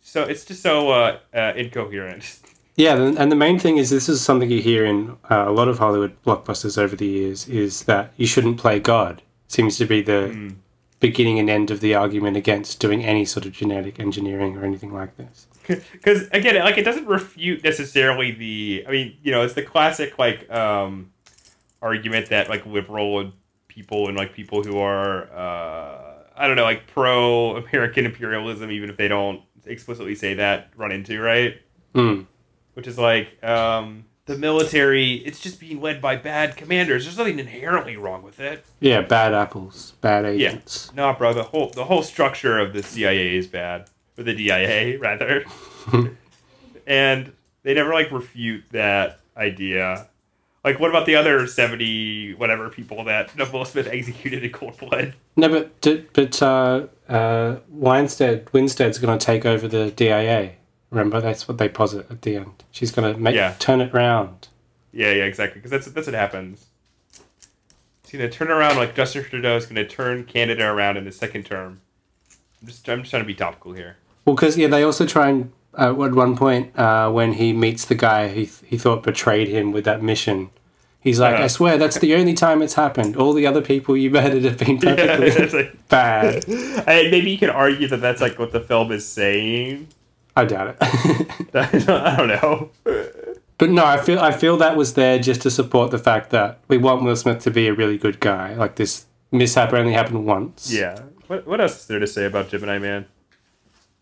So 0.00 0.22
it's 0.24 0.44
just 0.44 0.62
so 0.62 0.90
uh, 0.90 1.18
uh, 1.34 1.52
incoherent. 1.54 2.40
yeah, 2.76 2.96
and 2.96 3.30
the 3.30 3.36
main 3.36 3.58
thing 3.58 3.76
is 3.76 3.90
this 3.90 4.08
is 4.08 4.20
something 4.20 4.50
you 4.50 4.60
hear 4.60 4.84
in 4.84 5.16
uh, 5.30 5.44
a 5.46 5.52
lot 5.52 5.68
of 5.68 5.78
Hollywood 5.78 6.20
blockbusters 6.24 6.76
over 6.78 6.96
the 6.96 7.06
years 7.06 7.48
is 7.48 7.84
that 7.84 8.12
you 8.16 8.26
shouldn't 8.26 8.58
play 8.58 8.80
God. 8.80 9.22
Seems 9.46 9.76
to 9.76 9.84
be 9.84 10.00
the 10.00 10.54
beginning 10.98 11.38
and 11.38 11.50
end 11.50 11.70
of 11.70 11.80
the 11.80 11.94
argument 11.94 12.36
against 12.36 12.80
doing 12.80 13.04
any 13.04 13.24
sort 13.24 13.44
of 13.44 13.52
genetic 13.52 14.00
engineering 14.00 14.56
or 14.56 14.64
anything 14.64 14.92
like 14.92 15.16
this. 15.18 15.46
Because 15.66 16.28
again 16.32 16.56
like 16.64 16.78
it 16.78 16.84
doesn't 16.84 17.06
refute 17.06 17.62
necessarily 17.62 18.32
the 18.32 18.84
i 18.86 18.90
mean 18.90 19.16
you 19.22 19.30
know 19.30 19.42
it's 19.42 19.54
the 19.54 19.62
classic 19.62 20.18
like 20.18 20.50
um 20.50 21.12
argument 21.80 22.28
that 22.28 22.48
like 22.48 22.64
liberal 22.66 23.32
people 23.68 24.08
and 24.08 24.16
like 24.16 24.32
people 24.32 24.62
who 24.62 24.78
are 24.78 25.32
uh 25.32 26.24
i 26.36 26.46
don't 26.46 26.56
know 26.56 26.64
like 26.64 26.86
pro 26.86 27.56
american 27.56 28.06
imperialism 28.06 28.70
even 28.70 28.90
if 28.90 28.96
they 28.96 29.08
don't 29.08 29.42
explicitly 29.66 30.14
say 30.14 30.34
that 30.34 30.70
run 30.76 30.92
into 30.92 31.20
right? 31.20 31.60
Hmm. 31.94 32.22
which 32.74 32.86
is 32.86 32.98
like 32.98 33.42
um 33.44 34.04
the 34.26 34.36
military 34.38 35.14
it's 35.14 35.40
just 35.40 35.58
being 35.58 35.80
led 35.80 36.00
by 36.00 36.16
bad 36.16 36.56
commanders. 36.56 37.04
There's 37.04 37.18
nothing 37.18 37.38
inherently 37.38 37.96
wrong 37.96 38.22
with 38.22 38.38
it. 38.38 38.64
Yeah, 38.78 39.00
bad 39.00 39.34
apples, 39.34 39.94
bad 40.00 40.24
yeah. 40.38 40.50
agents. 40.50 40.92
no 40.94 41.12
bro 41.12 41.34
the 41.34 41.42
whole 41.42 41.70
the 41.70 41.84
whole 41.84 42.02
structure 42.02 42.58
of 42.58 42.72
the 42.72 42.82
cia 42.82 43.36
is 43.36 43.46
bad 43.46 43.90
or 44.18 44.24
the 44.24 44.34
dia 44.34 44.98
rather 45.00 45.44
and 46.86 47.32
they 47.62 47.74
never 47.74 47.92
like 47.92 48.10
refute 48.10 48.64
that 48.72 49.20
idea. 49.36 50.08
Like, 50.64 50.78
what 50.78 50.90
about 50.90 51.06
the 51.06 51.16
other 51.16 51.46
seventy 51.46 52.34
whatever 52.34 52.68
people 52.70 53.02
that 53.04 53.34
Will 53.52 53.64
Smith 53.64 53.86
executed 53.88 54.44
in 54.44 54.52
cold 54.52 54.78
blood? 54.78 55.14
No, 55.36 55.48
but 55.48 56.12
but 56.12 56.42
uh, 56.42 56.86
uh, 57.08 57.56
Winstead 57.68 58.48
Winstead's 58.52 58.98
going 58.98 59.18
to 59.18 59.24
take 59.24 59.44
over 59.44 59.66
the 59.66 59.90
DIA. 59.90 60.52
Remember, 60.90 61.20
that's 61.20 61.48
what 61.48 61.58
they 61.58 61.68
posit 61.68 62.08
at 62.10 62.22
the 62.22 62.36
end. 62.36 62.62
She's 62.70 62.90
going 62.92 63.12
to 63.14 63.18
make 63.18 63.34
Yeah. 63.34 63.54
turn 63.58 63.80
it 63.80 63.92
round. 63.94 64.48
Yeah, 64.92 65.10
yeah, 65.12 65.24
exactly. 65.24 65.58
Because 65.60 65.70
that's 65.70 65.86
that's 65.86 66.06
what 66.06 66.14
happens. 66.14 66.66
He's 68.08 68.20
gonna 68.20 68.30
turn 68.30 68.50
around 68.50 68.76
like 68.76 68.94
Justin 68.94 69.24
Trudeau 69.24 69.56
is 69.56 69.64
gonna 69.64 69.86
turn 69.88 70.24
Canada 70.24 70.66
around 70.66 70.98
in 70.98 71.04
the 71.06 71.12
second 71.12 71.44
term. 71.46 71.80
I'm 72.60 72.68
just 72.68 72.86
I'm 72.88 73.00
just 73.00 73.10
trying 73.10 73.22
to 73.22 73.26
be 73.26 73.34
topical 73.34 73.72
here. 73.72 73.96
Well, 74.24 74.36
because 74.36 74.56
yeah, 74.56 74.68
they 74.68 74.82
also 74.82 75.06
try 75.06 75.28
and 75.28 75.52
uh, 75.78 75.90
at 76.04 76.12
one 76.12 76.36
point 76.36 76.78
uh, 76.78 77.10
when 77.10 77.32
he 77.34 77.52
meets 77.52 77.84
the 77.86 77.94
guy 77.94 78.28
he 78.28 78.46
th- 78.46 78.60
he 78.66 78.78
thought 78.78 79.02
betrayed 79.02 79.48
him 79.48 79.72
with 79.72 79.84
that 79.84 80.02
mission, 80.02 80.50
he's 81.00 81.18
like, 81.18 81.34
Uh-huh. 81.34 81.44
"I 81.44 81.46
swear 81.48 81.78
that's 81.78 81.98
the 81.98 82.14
only 82.14 82.34
time 82.34 82.62
it's 82.62 82.74
happened. 82.74 83.16
All 83.16 83.32
the 83.32 83.46
other 83.46 83.60
people 83.62 83.96
you 83.96 84.10
murdered 84.10 84.44
have 84.44 84.58
been 84.58 84.78
perfectly 84.86 85.26
it's 85.28 85.54
like, 85.54 85.88
bad." 85.88 86.44
I, 86.86 87.08
maybe 87.10 87.30
you 87.30 87.38
could 87.38 87.50
argue 87.50 87.88
that 87.88 88.00
that's 88.00 88.20
like 88.20 88.38
what 88.38 88.52
the 88.52 88.60
film 88.60 88.92
is 88.92 89.06
saying. 89.08 89.88
I 90.36 90.44
doubt 90.46 90.76
it. 90.80 91.54
I 91.88 92.16
don't 92.16 92.28
know. 92.28 92.70
But 93.58 93.70
no, 93.70 93.84
I 93.84 93.98
feel 93.98 94.18
I 94.18 94.32
feel 94.32 94.56
that 94.58 94.76
was 94.76 94.94
there 94.94 95.18
just 95.18 95.42
to 95.42 95.50
support 95.50 95.90
the 95.90 95.98
fact 95.98 96.30
that 96.30 96.58
we 96.68 96.78
want 96.78 97.02
Will 97.02 97.16
Smith 97.16 97.40
to 97.44 97.50
be 97.50 97.66
a 97.68 97.74
really 97.74 97.98
good 97.98 98.18
guy. 98.20 98.54
Like 98.54 98.76
this 98.76 99.06
mishap 99.30 99.72
only 99.72 99.92
happened 99.92 100.26
once. 100.26 100.72
Yeah. 100.72 101.00
What 101.26 101.46
what 101.46 101.60
else 101.60 101.80
is 101.80 101.86
there 101.86 101.98
to 101.98 102.06
say 102.06 102.24
about 102.24 102.48
Gemini 102.48 102.78
Man? 102.78 103.06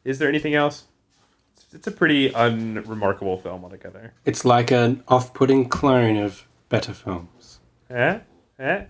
Is 0.05 0.19
there 0.19 0.29
anything 0.29 0.55
else? 0.55 0.85
It's, 1.73 1.87
a 1.87 1.91
pretty 1.93 2.33
unremarkable 2.33 3.39
film 3.39 3.63
altogether. 3.65 4.13
It's 4.25 4.45
like 4.45 4.71
an 4.73 5.05
off-putting 5.09 5.69
clone 5.69 6.17
of 6.17 6.49
better 6.69 6.93
films. 6.93 7.61
Eh? 7.91 8.19
Eh? 8.59 8.85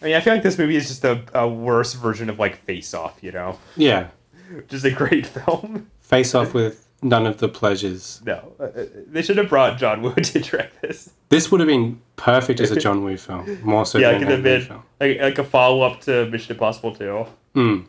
I 0.00 0.04
mean, 0.04 0.14
I 0.14 0.20
feel 0.20 0.34
like 0.34 0.42
this 0.42 0.58
movie 0.58 0.76
is 0.76 0.86
just 0.88 1.04
a, 1.04 1.24
a 1.34 1.48
worse 1.48 1.94
version 1.94 2.30
of 2.30 2.38
like 2.38 2.56
Face 2.64 2.94
Off, 2.94 3.18
you 3.22 3.32
know, 3.32 3.58
Yeah, 3.76 4.08
which 4.54 4.72
is 4.72 4.84
a 4.84 4.90
great 4.90 5.26
film. 5.26 5.90
face 6.00 6.34
off 6.34 6.52
with 6.54 6.86
none 7.02 7.26
of 7.26 7.38
the 7.38 7.48
pleasures. 7.48 8.20
No, 8.24 8.52
uh, 8.60 8.64
uh, 8.64 8.84
they 9.08 9.22
should 9.22 9.38
have 9.38 9.48
brought 9.48 9.78
John 9.78 10.02
Woo 10.02 10.14
to 10.14 10.40
direct 10.40 10.82
this. 10.82 11.10
This 11.30 11.50
would 11.50 11.60
have 11.60 11.68
been 11.68 12.00
perfect 12.16 12.60
as 12.60 12.70
a 12.70 12.76
John 12.80 13.02
Woo 13.02 13.16
film, 13.16 13.60
more 13.64 13.86
so 13.86 13.98
yeah, 13.98 14.12
than 14.12 14.16
it 14.16 14.22
an 14.22 14.28
could 14.28 14.30
have 14.30 14.38
Ang 14.38 14.44
Lee 14.44 14.58
been 14.58 14.66
film. 14.68 14.82
like, 15.00 15.20
like 15.20 15.38
a 15.38 15.44
follow 15.44 15.80
up 15.82 16.00
to 16.02 16.26
Mission 16.26 16.52
Impossible 16.54 16.94
2. 16.94 17.26
Hmm. 17.54 17.80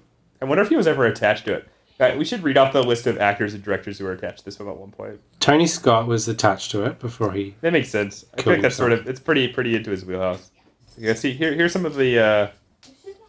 I 0.41 0.45
wonder 0.45 0.63
if 0.63 0.69
he 0.69 0.75
was 0.75 0.87
ever 0.87 1.05
attached 1.05 1.45
to 1.45 1.53
it. 1.53 1.67
Uh, 1.99 2.13
we 2.17 2.25
should 2.25 2.43
read 2.43 2.57
off 2.57 2.73
the 2.73 2.83
list 2.83 3.07
of 3.07 3.17
actors 3.19 3.53
and 3.53 3.63
directors 3.63 3.99
who 3.99 4.05
were 4.05 4.11
attached 4.11 4.39
to 4.39 4.45
this 4.45 4.57
film 4.57 4.69
at 4.69 4.75
one 4.75 4.91
point. 4.91 5.19
Tony 5.39 5.65
Scott 5.65 6.07
was 6.07 6.27
attached 6.27 6.71
to 6.71 6.83
it 6.83 6.99
before 6.99 7.31
he. 7.31 7.55
That 7.61 7.71
makes 7.71 7.89
sense. 7.89 8.25
I 8.37 8.41
think 8.41 8.61
that's 8.61 8.75
sort 8.75 8.91
of 8.91 9.07
it's 9.07 9.19
pretty 9.19 9.47
pretty 9.47 9.75
into 9.75 9.91
his 9.91 10.03
wheelhouse. 10.03 10.51
Okay, 10.97 11.07
let's 11.07 11.21
see. 11.21 11.33
Here 11.33 11.53
here's 11.53 11.71
some 11.71 11.85
of 11.85 11.95
the 11.95 12.19
uh, 12.19 12.47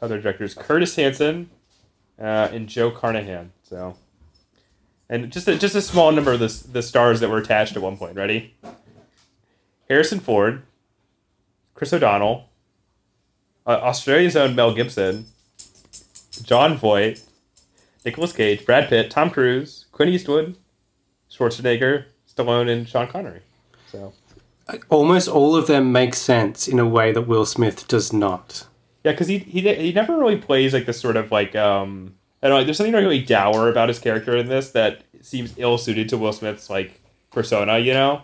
other 0.02 0.20
directors: 0.20 0.54
Curtis 0.54 0.96
Hanson 0.96 1.48
uh, 2.18 2.48
and 2.52 2.68
Joe 2.68 2.90
Carnahan. 2.90 3.52
So, 3.62 3.96
and 5.08 5.30
just 5.30 5.46
a, 5.46 5.56
just 5.56 5.76
a 5.76 5.82
small 5.82 6.10
number 6.10 6.32
of 6.32 6.40
the 6.40 6.66
the 6.72 6.82
stars 6.82 7.20
that 7.20 7.30
were 7.30 7.38
attached 7.38 7.76
at 7.76 7.82
one 7.82 7.96
point. 7.96 8.16
Ready? 8.16 8.56
Harrison 9.88 10.18
Ford, 10.18 10.62
Chris 11.74 11.92
O'Donnell, 11.92 12.48
uh, 13.64 13.78
Australia's 13.82 14.34
own 14.34 14.56
Mel 14.56 14.74
Gibson, 14.74 15.26
Jon 16.42 16.76
Voight, 16.76 17.20
Nicolas 18.06 18.32
Cage, 18.32 18.64
Brad 18.64 18.88
Pitt, 18.88 19.10
Tom 19.10 19.30
Cruise, 19.30 19.86
Clint 19.90 20.12
Eastwood, 20.12 20.56
Schwarzenegger, 21.30 22.04
Stallone, 22.32 22.70
and 22.70 22.88
Sean 22.88 23.08
Connery. 23.08 23.40
So. 23.90 24.14
Almost 24.88 25.28
all 25.28 25.56
of 25.56 25.66
them 25.66 25.92
make 25.92 26.14
sense 26.14 26.68
in 26.68 26.78
a 26.78 26.86
way 26.86 27.12
that 27.12 27.22
Will 27.22 27.44
Smith 27.44 27.86
does 27.88 28.12
not. 28.12 28.66
Yeah, 29.04 29.12
because 29.12 29.28
he, 29.28 29.38
he 29.38 29.60
he 29.74 29.92
never 29.92 30.16
really 30.16 30.36
plays 30.36 30.72
like 30.72 30.86
this 30.86 31.00
sort 31.00 31.16
of 31.16 31.30
like 31.30 31.54
um 31.54 32.14
I 32.42 32.48
don't 32.48 32.58
know. 32.58 32.64
There's 32.64 32.76
something 32.76 32.92
really 32.92 33.22
dour 33.22 33.68
about 33.68 33.88
his 33.88 34.00
character 34.00 34.36
in 34.36 34.48
this 34.48 34.70
that 34.72 35.02
seems 35.20 35.54
ill 35.56 35.78
suited 35.78 36.08
to 36.08 36.18
Will 36.18 36.32
Smith's 36.32 36.68
like 36.68 37.00
persona. 37.30 37.78
You 37.78 37.92
know? 37.92 38.22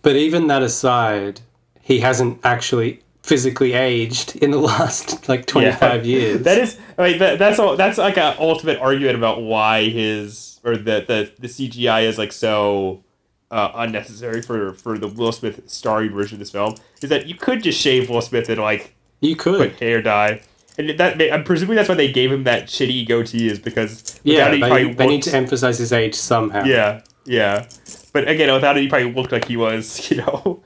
But 0.00 0.16
even 0.16 0.46
that 0.46 0.62
aside, 0.62 1.42
he 1.80 2.00
hasn't 2.00 2.40
actually 2.44 3.03
physically 3.24 3.72
aged 3.72 4.36
in 4.36 4.50
the 4.50 4.58
last 4.72 5.28
like 5.30 5.46
25 5.46 6.04
Yeah. 6.04 6.18
years. 6.18 6.42
That 6.42 6.58
is, 6.58 6.78
I 6.98 7.08
mean, 7.08 7.18
that, 7.20 7.38
that's 7.38 7.58
all. 7.58 7.74
That's 7.74 7.96
like 7.96 8.18
an 8.18 8.36
ultimate 8.38 8.78
argument 8.78 9.16
about 9.16 9.40
why 9.42 9.88
his 9.88 10.60
or 10.62 10.76
the 10.76 11.04
the, 11.06 11.32
the 11.38 11.48
CGI 11.48 12.04
is 12.04 12.18
like 12.18 12.32
so 12.32 13.02
uh, 13.50 13.72
unnecessary 13.76 14.42
for 14.42 14.74
for 14.74 14.98
the 14.98 15.08
Will 15.08 15.32
Smith 15.32 15.62
starring 15.66 16.12
version 16.12 16.34
of 16.36 16.38
this 16.40 16.50
film. 16.50 16.74
Is 17.02 17.08
that 17.08 17.26
you 17.26 17.34
could 17.34 17.62
just 17.62 17.80
shave 17.80 18.10
Will 18.10 18.20
Smith 18.20 18.48
and 18.50 18.60
like 18.60 18.94
you 19.20 19.36
could 19.36 19.58
put 19.58 19.80
hair 19.80 20.02
dye. 20.02 20.42
And 20.76 20.90
that 20.98 21.22
I'm 21.32 21.44
presuming 21.44 21.76
that's 21.76 21.88
why 21.88 21.94
they 21.94 22.12
gave 22.12 22.30
him 22.32 22.44
that 22.44 22.66
shitty 22.66 23.06
goatee 23.08 23.48
is 23.48 23.58
because 23.58 24.20
yeah, 24.24 24.48
it, 24.52 24.60
they, 24.60 24.92
they 24.92 25.06
need 25.06 25.22
to 25.22 25.34
emphasize 25.34 25.78
his 25.78 25.92
age 25.92 26.14
somehow. 26.14 26.64
Yeah, 26.64 27.02
yeah. 27.24 27.66
But 28.12 28.28
again, 28.28 28.52
without 28.52 28.76
it, 28.76 28.82
he 28.82 28.88
probably 28.88 29.12
looked 29.12 29.30
like 29.32 29.46
he 29.46 29.56
was, 29.56 30.10
you 30.10 30.16
know, 30.18 30.62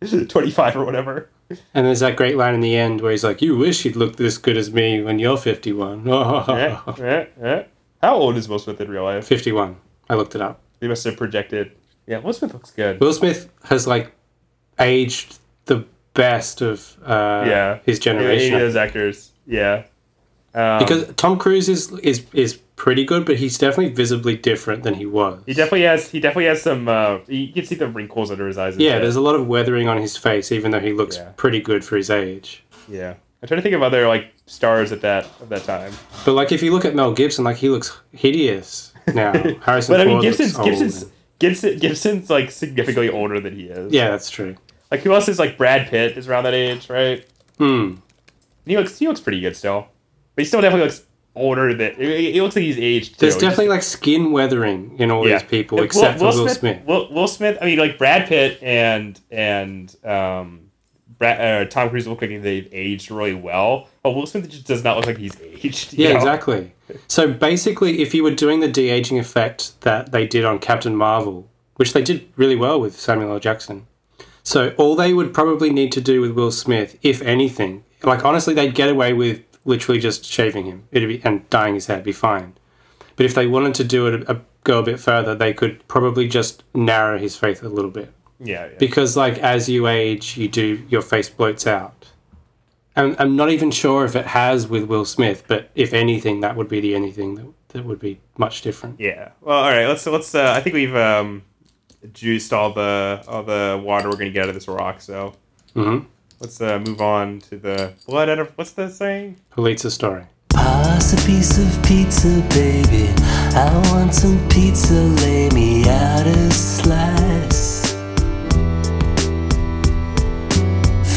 25 0.28 0.76
or 0.76 0.84
whatever. 0.84 1.28
And 1.74 1.86
there's 1.86 2.00
that 2.00 2.16
great 2.16 2.36
line 2.36 2.54
in 2.54 2.60
the 2.60 2.76
end 2.76 3.00
where 3.00 3.10
he's 3.10 3.24
like, 3.24 3.42
"You 3.42 3.56
wish 3.56 3.84
you'd 3.84 3.96
look 3.96 4.16
this 4.16 4.38
good 4.38 4.56
as 4.56 4.72
me 4.72 5.02
when 5.02 5.18
you're 5.18 5.36
51." 5.36 6.08
Eh, 6.08 6.76
eh, 7.00 7.24
eh. 7.42 7.62
How 8.00 8.14
old 8.14 8.36
is 8.36 8.48
Will 8.48 8.58
Smith 8.58 8.80
in 8.80 8.88
real 8.88 9.02
life? 9.02 9.26
51. 9.26 9.76
I 10.08 10.14
looked 10.14 10.34
it 10.34 10.40
up. 10.40 10.60
They 10.78 10.88
must 10.88 11.04
have 11.04 11.16
projected. 11.16 11.72
Yeah, 12.06 12.18
Will 12.18 12.32
Smith 12.32 12.52
looks 12.52 12.70
good. 12.70 13.00
Will 13.00 13.12
Smith 13.12 13.50
has 13.64 13.86
like 13.86 14.12
aged 14.78 15.38
the 15.66 15.84
best 16.14 16.62
of 16.62 16.96
uh, 17.04 17.44
yeah, 17.46 17.78
his 17.84 17.98
generation. 17.98 18.54
of 18.54 18.60
those 18.60 18.76
actors. 18.76 19.32
Yeah. 19.46 19.84
Um, 20.54 20.78
because 20.78 21.12
Tom 21.14 21.38
Cruise 21.38 21.68
is 21.68 21.92
is 21.98 22.24
is 22.32 22.58
pretty 22.80 23.04
good, 23.04 23.26
but 23.26 23.36
he's 23.36 23.58
definitely 23.58 23.92
visibly 23.92 24.34
different 24.34 24.84
than 24.84 24.94
he 24.94 25.04
was. 25.04 25.42
he 25.44 25.52
definitely 25.52 25.82
has. 25.82 26.08
He 26.10 26.18
definitely 26.18 26.46
has 26.46 26.62
some. 26.62 26.88
Uh, 26.88 27.18
you 27.28 27.52
can 27.52 27.66
see 27.66 27.74
the 27.74 27.86
wrinkles 27.86 28.30
under 28.30 28.46
his 28.46 28.56
eyes. 28.56 28.78
Yeah, 28.78 28.92
shit. 28.92 29.02
there's 29.02 29.16
a 29.16 29.20
lot 29.20 29.34
of 29.34 29.46
weathering 29.46 29.86
on 29.86 29.98
his 29.98 30.16
face, 30.16 30.50
even 30.50 30.70
though 30.70 30.80
he 30.80 30.94
looks 30.94 31.18
Yeah. 31.18 31.28
pretty 31.36 31.60
good 31.60 31.84
for 31.84 31.98
his 31.98 32.08
age. 32.08 32.64
Yeah, 32.88 33.14
I'm 33.42 33.46
trying 33.48 33.58
to 33.58 33.62
think 33.62 33.74
of 33.74 33.82
other 33.82 34.08
like 34.08 34.32
stars 34.46 34.92
at 34.92 35.02
that 35.02 35.24
at 35.42 35.50
that 35.50 35.64
time. 35.64 35.92
But 36.24 36.32
like, 36.32 36.52
if 36.52 36.62
you 36.62 36.72
look 36.72 36.86
at 36.86 36.94
Mel 36.94 37.12
Gibson, 37.12 37.44
like 37.44 37.56
he 37.58 37.68
looks 37.68 38.00
hideous 38.12 38.94
now. 39.12 39.32
Harrison 39.66 39.92
but 39.92 40.00
I 40.00 40.04
mean, 40.06 40.14
Ford 40.22 40.22
Gibson's. 40.22 40.56
Gibson's 40.56 41.06
Gibson 41.38 41.78
Gibson's 41.78 42.30
like 42.30 42.50
significantly 42.50 43.10
older 43.10 43.40
than 43.40 43.54
he 43.56 43.64
is. 43.64 43.92
Yeah, 43.92 44.08
that's 44.10 44.30
true. 44.30 44.56
Like 44.90 45.00
who 45.00 45.12
else 45.12 45.28
is 45.28 45.38
like 45.38 45.58
Brad 45.58 45.88
Pitt 45.88 46.16
is 46.16 46.28
around 46.28 46.44
that 46.44 46.54
age, 46.54 46.88
right? 46.88 47.26
Hmm. 47.58 47.96
He 48.64 48.76
looks 48.78 48.98
he 48.98 49.06
looks 49.06 49.20
pretty 49.20 49.40
good 49.42 49.54
still, 49.54 49.88
but 50.34 50.42
he 50.42 50.46
still 50.46 50.60
definitely 50.62 50.86
looks 50.86 51.02
older 51.34 51.72
than 51.74 51.92
it, 51.98 52.32
he 52.32 52.40
looks 52.40 52.56
like 52.56 52.64
he's 52.64 52.78
aged. 52.78 53.20
There's 53.20 53.36
definitely 53.36 53.68
like 53.68 53.82
skin 53.82 54.32
weathering 54.32 54.96
in 54.98 55.10
all 55.10 55.24
these 55.24 55.42
people, 55.42 55.76
Will- 55.76 55.84
except 55.84 56.18
for 56.18 56.26
Will 56.26 56.48
Smith. 56.48 56.84
Will, 56.84 57.12
Will 57.12 57.28
Smith. 57.28 57.58
I 57.60 57.66
mean, 57.66 57.78
like 57.78 57.98
Brad 57.98 58.28
Pitt 58.28 58.62
and 58.62 59.18
and 59.30 59.94
um, 60.04 60.70
Brad, 61.18 61.66
uh, 61.66 61.70
Tom 61.70 61.90
Cruise 61.90 62.06
look 62.06 62.20
like 62.22 62.42
they've 62.42 62.68
aged 62.72 63.10
really 63.10 63.34
well. 63.34 63.88
But 64.02 64.12
Will 64.12 64.26
Smith 64.26 64.48
just 64.48 64.66
does 64.66 64.84
not 64.84 64.96
look 64.96 65.06
like 65.06 65.18
he's 65.18 65.40
aged. 65.42 65.94
Yeah, 65.94 66.10
know? 66.10 66.16
exactly. 66.16 66.72
So 67.06 67.32
basically, 67.32 68.02
if 68.02 68.14
you 68.14 68.22
were 68.22 68.34
doing 68.34 68.60
the 68.60 68.68
de 68.68 68.88
aging 68.88 69.18
effect 69.18 69.80
that 69.82 70.12
they 70.12 70.26
did 70.26 70.44
on 70.44 70.58
Captain 70.58 70.96
Marvel, 70.96 71.48
which 71.76 71.92
they 71.92 72.02
did 72.02 72.28
really 72.36 72.56
well 72.56 72.80
with 72.80 72.98
Samuel 72.98 73.32
L. 73.32 73.38
Jackson, 73.38 73.86
so 74.42 74.74
all 74.76 74.96
they 74.96 75.12
would 75.12 75.32
probably 75.32 75.70
need 75.70 75.92
to 75.92 76.00
do 76.00 76.20
with 76.20 76.32
Will 76.32 76.50
Smith, 76.50 76.98
if 77.02 77.22
anything, 77.22 77.84
like 78.02 78.24
honestly, 78.24 78.54
they'd 78.54 78.74
get 78.74 78.88
away 78.88 79.12
with 79.12 79.42
literally 79.64 80.00
just 80.00 80.24
shaving 80.24 80.64
him 80.64 80.84
it'd 80.90 81.08
be, 81.08 81.20
and 81.24 81.48
dyeing 81.50 81.74
his 81.74 81.86
hair, 81.86 82.00
be 82.00 82.12
fine. 82.12 82.54
But 83.16 83.26
if 83.26 83.34
they 83.34 83.46
wanted 83.46 83.74
to 83.74 83.84
do 83.84 84.06
it, 84.06 84.28
a, 84.28 84.40
go 84.64 84.78
a 84.78 84.82
bit 84.82 84.98
further, 84.98 85.34
they 85.34 85.52
could 85.52 85.86
probably 85.88 86.26
just 86.28 86.62
narrow 86.74 87.18
his 87.18 87.36
face 87.36 87.62
a 87.62 87.68
little 87.68 87.90
bit 87.90 88.12
Yeah, 88.38 88.66
yeah. 88.66 88.78
because 88.78 89.16
like 89.16 89.38
as 89.38 89.68
you 89.68 89.86
age 89.86 90.36
you 90.36 90.48
do 90.48 90.84
your 90.88 91.02
face 91.02 91.28
bloats 91.28 91.66
out 91.66 92.06
and 92.96 93.14
i'm 93.18 93.36
not 93.36 93.50
even 93.50 93.70
sure 93.70 94.04
if 94.04 94.16
it 94.16 94.26
has 94.26 94.66
with 94.66 94.84
will 94.84 95.04
smith 95.04 95.44
but 95.46 95.70
if 95.74 95.92
anything 95.92 96.40
that 96.40 96.56
would 96.56 96.68
be 96.68 96.80
the 96.80 96.96
only 96.96 97.12
thing 97.12 97.34
that, 97.36 97.46
that 97.68 97.84
would 97.84 97.98
be 98.00 98.18
much 98.36 98.62
different 98.62 98.98
Yeah. 98.98 99.30
Well, 99.40 99.58
all 99.58 99.70
right. 99.70 99.86
Let's 99.86 100.04
let's. 100.06 100.34
Uh, 100.34 100.52
I 100.56 100.60
think 100.60 100.74
we've 100.74 100.96
um, 100.96 101.42
juiced 102.12 102.52
all 102.52 102.72
the 102.72 103.22
all 103.28 103.42
the 103.44 103.80
water 103.82 104.08
we're 104.08 104.16
gonna 104.16 104.30
get 104.30 104.42
out 104.44 104.48
of 104.48 104.54
this 104.54 104.66
rock. 104.66 105.00
So 105.00 105.34
mm-hmm. 105.76 106.06
Let's 106.40 106.60
uh, 106.60 106.78
move 106.78 107.00
on 107.00 107.38
to 107.38 107.56
the 107.56 107.92
blood 108.06 108.28
out 108.28 108.38
of 108.38 108.48
what's 108.56 108.72
the 108.72 108.88
saying? 108.88 109.36
Polizza 109.52 109.90
story 109.90 110.24
Pass 110.48 111.12
a 111.12 111.26
piece 111.26 111.58
of 111.58 111.82
pizza, 111.84 112.40
baby. 112.48 113.12
I 113.54 113.70
want 113.92 114.12
some 114.12 114.36
pizza, 114.48 114.94
lay 114.94 115.48
me 115.50 115.88
out 115.88 116.26
a 116.26 116.50
slice. 116.50 117.92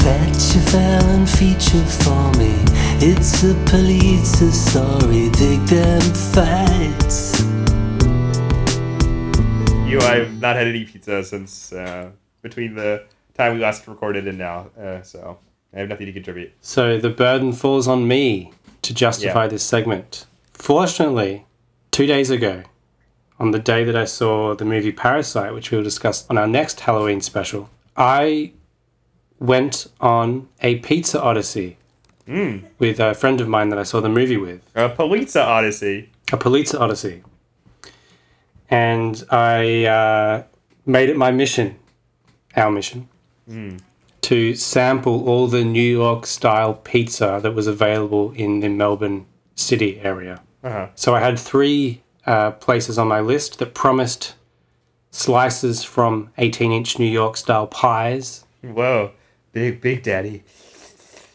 Fetch 0.01 0.55
a 0.55 0.61
felon 0.69 1.25
feature 1.25 1.83
for 1.85 2.31
me. 2.37 2.53
It's 2.99 3.43
a 3.43 3.53
Polizza 3.65 4.51
story, 4.51 5.29
dig 5.31 5.59
them 5.65 6.01
fights. 6.33 7.41
You, 9.89 9.99
I've 9.99 10.39
not 10.39 10.55
had 10.55 10.67
any 10.67 10.85
pizza 10.85 11.23
since 11.23 11.73
uh, 11.73 12.11
between 12.41 12.75
the 12.75 13.05
time 13.35 13.55
we 13.55 13.59
last 13.59 13.87
recorded 13.87 14.27
and 14.27 14.37
now. 14.37 14.67
Uh, 14.79 15.01
so 15.01 15.37
I 15.73 15.79
have 15.79 15.89
nothing 15.89 16.05
to 16.07 16.13
contribute. 16.13 16.51
so 16.61 16.97
the 16.97 17.09
burden 17.09 17.51
falls 17.53 17.87
on 17.87 18.07
me 18.07 18.51
to 18.83 18.93
justify 18.93 19.43
Yeah. 19.43 19.47
this 19.49 19.63
segment 19.63 20.25
fortunately 20.53 21.45
two 21.91 22.05
days 22.05 22.29
ago 22.29 22.63
on 23.39 23.51
the 23.51 23.59
day 23.59 23.83
that 23.83 23.95
i 23.95 24.05
saw 24.05 24.53
the 24.55 24.65
movie 24.65 24.91
parasite 24.91 25.53
which 25.53 25.71
we'll 25.71 25.81
discuss 25.83 26.25
on 26.29 26.37
our 26.37 26.47
next 26.47 26.81
halloween 26.81 27.19
special 27.21 27.69
i 27.97 28.51
went 29.39 29.87
on 29.99 30.47
a 30.61 30.75
pizza 30.79 31.21
odyssey 31.21 31.77
with 32.79 32.99
a 32.99 33.13
friend 33.13 33.41
of 33.41 33.47
mine 33.49 33.67
that 33.69 33.77
I 33.79 33.83
saw 33.83 33.99
the 33.99 34.07
movie 34.07 34.37
with, 34.37 34.61
A 34.75 34.87
pizza 34.89 35.43
Odyssey. 35.43 36.09
a 36.31 36.37
pizza 36.37 36.79
Odyssey. 36.79 37.21
And 38.69 39.21
I 39.29 39.83
uh, 39.85 40.43
made 40.85 41.09
it 41.09 41.17
my 41.17 41.31
mission, 41.31 41.75
our 42.55 42.71
mission, 42.71 43.09
to 44.23 44.55
sample 44.55 45.27
all 45.27 45.47
the 45.47 45.63
New 45.63 45.81
York 45.81 46.25
style 46.25 46.73
pizza 46.73 47.39
that 47.43 47.53
was 47.53 47.67
available 47.67 48.31
in 48.31 48.61
the 48.61 48.69
Melbourne 48.69 49.25
city 49.55 49.99
area. 49.99 50.41
Uh-huh. 50.63 50.87
So 50.95 51.13
I 51.13 51.19
had 51.19 51.37
three 51.37 52.01
uh, 52.25 52.51
places 52.51 52.97
on 52.97 53.07
my 53.07 53.19
list 53.19 53.59
that 53.59 53.73
promised 53.73 54.35
slices 55.11 55.83
from 55.83 56.29
18 56.37 56.71
inch 56.71 56.97
New 56.97 57.05
York 57.05 57.35
style 57.37 57.67
pies. 57.67 58.45
Whoa, 58.61 59.11
big 59.51 59.81
big 59.81 60.03
daddy. 60.03 60.43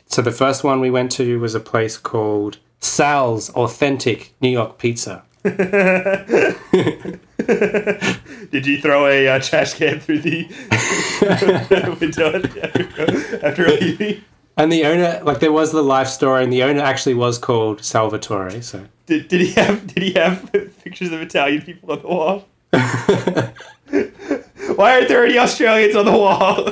So 0.06 0.22
the 0.22 0.32
first 0.32 0.64
one 0.64 0.80
we 0.80 0.90
went 0.90 1.12
to 1.12 1.38
was 1.38 1.54
a 1.54 1.60
place 1.60 1.98
called 1.98 2.58
Sal's 2.80 3.50
Authentic 3.50 4.32
New 4.40 4.48
York 4.48 4.78
Pizza. 4.78 5.24
Did 8.50 8.66
you 8.66 8.78
throw 8.78 9.06
a 9.06 9.26
uh, 9.26 9.40
trash 9.40 9.72
can 9.72 10.00
through 10.00 10.18
the 10.18 10.44
window 12.00 12.42
after, 12.62 13.46
after 13.46 13.68
leaving? 13.68 14.22
And 14.58 14.70
the 14.70 14.84
owner, 14.84 15.20
like 15.24 15.40
there 15.40 15.50
was 15.50 15.72
the 15.72 15.82
life 15.82 16.08
story, 16.08 16.44
and 16.44 16.52
the 16.52 16.62
owner 16.62 16.82
actually 16.82 17.14
was 17.14 17.38
called 17.38 17.82
Salvatore. 17.82 18.60
So 18.60 18.84
Did, 19.06 19.28
did 19.28 19.40
he 19.40 19.52
have 19.52 19.86
did 19.86 20.02
he 20.02 20.12
have 20.12 20.52
pictures 20.82 21.10
of 21.10 21.22
Italian 21.22 21.62
people 21.62 21.90
on 21.90 22.02
the 22.02 22.08
wall? 22.08 22.44
Why 24.76 24.94
aren't 24.96 25.08
there 25.08 25.24
any 25.24 25.38
Australians 25.38 25.96
on 25.96 26.04
the 26.04 26.12
wall? 26.12 26.68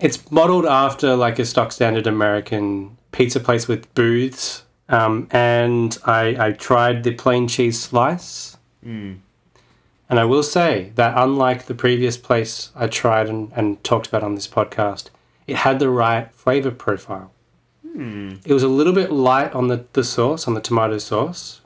it's 0.00 0.30
modeled 0.30 0.66
after 0.66 1.16
like 1.16 1.38
a 1.38 1.46
stock 1.46 1.72
standard 1.72 2.06
American 2.06 2.98
pizza 3.12 3.40
place 3.40 3.66
with 3.66 3.92
booths. 3.94 4.64
Um, 4.88 5.28
and 5.30 5.96
I, 6.04 6.46
I 6.46 6.52
tried 6.52 7.04
the 7.04 7.14
plain 7.14 7.46
cheese 7.48 7.78
slice. 7.80 8.56
And 10.10 10.18
I 10.18 10.24
will 10.24 10.42
say 10.42 10.92
that 10.94 11.12
unlike 11.16 11.66
the 11.66 11.74
previous 11.74 12.16
place 12.16 12.70
I 12.74 12.86
tried 12.86 13.28
and, 13.28 13.52
and 13.54 13.82
talked 13.84 14.06
about 14.06 14.22
on 14.22 14.34
this 14.34 14.48
podcast, 14.48 15.10
it 15.46 15.56
had 15.56 15.78
the 15.78 15.90
right 15.90 16.32
flavor 16.32 16.70
profile. 16.70 17.30
It 18.46 18.52
was 18.54 18.62
a 18.62 18.68
little 18.68 18.92
bit 18.94 19.10
light 19.12 19.52
on 19.54 19.68
the, 19.68 19.84
the 19.92 20.04
sauce, 20.04 20.46
on 20.48 20.54
the 20.54 20.60
tomato 20.60 20.98
sauce. 20.98 21.60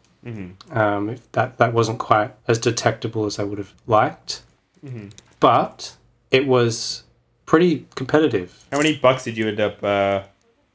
Um, 0.70 1.08
if 1.10 1.30
that, 1.32 1.58
that 1.58 1.72
wasn't 1.72 1.98
quite 1.98 2.32
as 2.48 2.58
detectable 2.58 3.26
as 3.26 3.38
I 3.38 3.44
would 3.44 3.58
have 3.58 3.74
liked. 3.86 4.42
But 5.38 5.96
it 6.30 6.46
was 6.46 7.04
pretty 7.46 7.86
competitive. 7.94 8.64
How 8.72 8.78
many 8.78 8.96
bucks 8.96 9.24
did 9.24 9.36
you 9.36 9.46
end 9.48 9.60
up 9.60 9.82
uh, 9.84 10.22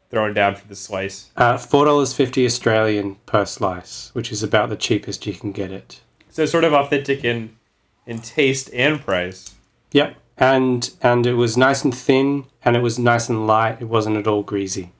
throwing 0.09 0.33
down 0.33 0.55
for 0.55 0.67
the 0.67 0.75
slice? 0.75 1.29
Uh, 1.35 1.57
Four 1.57 1.85
dollars 1.85 2.13
fifty 2.13 2.45
Australian 2.45 3.15
per 3.25 3.45
slice, 3.45 4.09
which 4.13 4.31
is 4.31 4.43
about 4.43 4.69
the 4.69 4.75
cheapest 4.77 5.25
you 5.25 5.33
can 5.33 5.51
get 5.51 5.71
it. 5.71 6.01
So 6.29 6.45
sort 6.45 6.63
of 6.63 6.73
authentic 6.73 7.23
in 7.23 7.55
in 8.05 8.19
taste 8.19 8.69
and 8.73 8.99
price. 9.01 9.55
Yep, 9.91 10.15
and 10.37 10.89
and 11.01 11.25
it 11.25 11.33
was 11.33 11.57
nice 11.57 11.83
and 11.83 11.95
thin, 11.95 12.45
and 12.63 12.75
it 12.75 12.81
was 12.81 12.97
nice 12.99 13.29
and 13.29 13.47
light. 13.47 13.81
It 13.81 13.85
wasn't 13.89 14.17
at 14.17 14.27
all 14.27 14.43
greasy. 14.43 14.91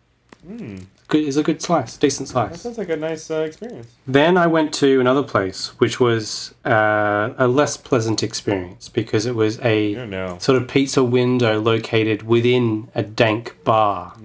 Good, 1.10 1.24
it's 1.26 1.38
a 1.38 1.44
good 1.44 1.62
slice, 1.62 1.96
decent 1.96 2.28
That 2.30 2.34
slice. 2.34 2.62
sounds 2.62 2.78
like 2.78 2.90
a 2.90 2.98
nice 2.98 3.32
uh, 3.32 3.42
experience. 3.42 3.88
Then 4.06 4.38
I 4.38 4.48
went 4.48 4.74
to 4.76 5.00
another 5.00 5.24
place, 5.24 5.68
which 5.80 6.00
was 6.02 6.54
uh, 6.66 7.34
a 7.38 7.48
less 7.48 7.78
pleasant 7.78 8.24
experience 8.24 8.90
because 8.90 9.26
it 9.26 9.34
was 9.36 9.58
a 9.62 9.96
Oh 9.96 10.06
no. 10.06 10.38
sort 10.40 10.62
of 10.62 10.68
pizza 10.68 11.04
window 11.06 11.62
located 11.62 12.24
within 12.24 12.90
a 12.94 13.04
dank 13.04 13.56
bar. 13.64 14.16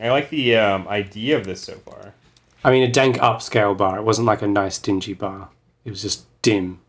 I 0.00 0.10
like 0.10 0.30
the 0.30 0.56
um, 0.56 0.88
idea 0.88 1.36
of 1.36 1.44
this 1.44 1.60
so 1.62 1.74
far. 1.74 2.14
I 2.64 2.70
mean, 2.70 2.82
a 2.82 2.90
dank 2.90 3.16
upscale 3.16 3.76
bar. 3.76 3.98
It 3.98 4.02
wasn't 4.02 4.26
like 4.26 4.42
a 4.42 4.46
nice 4.46 4.78
dingy 4.78 5.14
bar. 5.14 5.48
It 5.84 5.90
was 5.90 6.02
just 6.02 6.24
dim. 6.42 6.80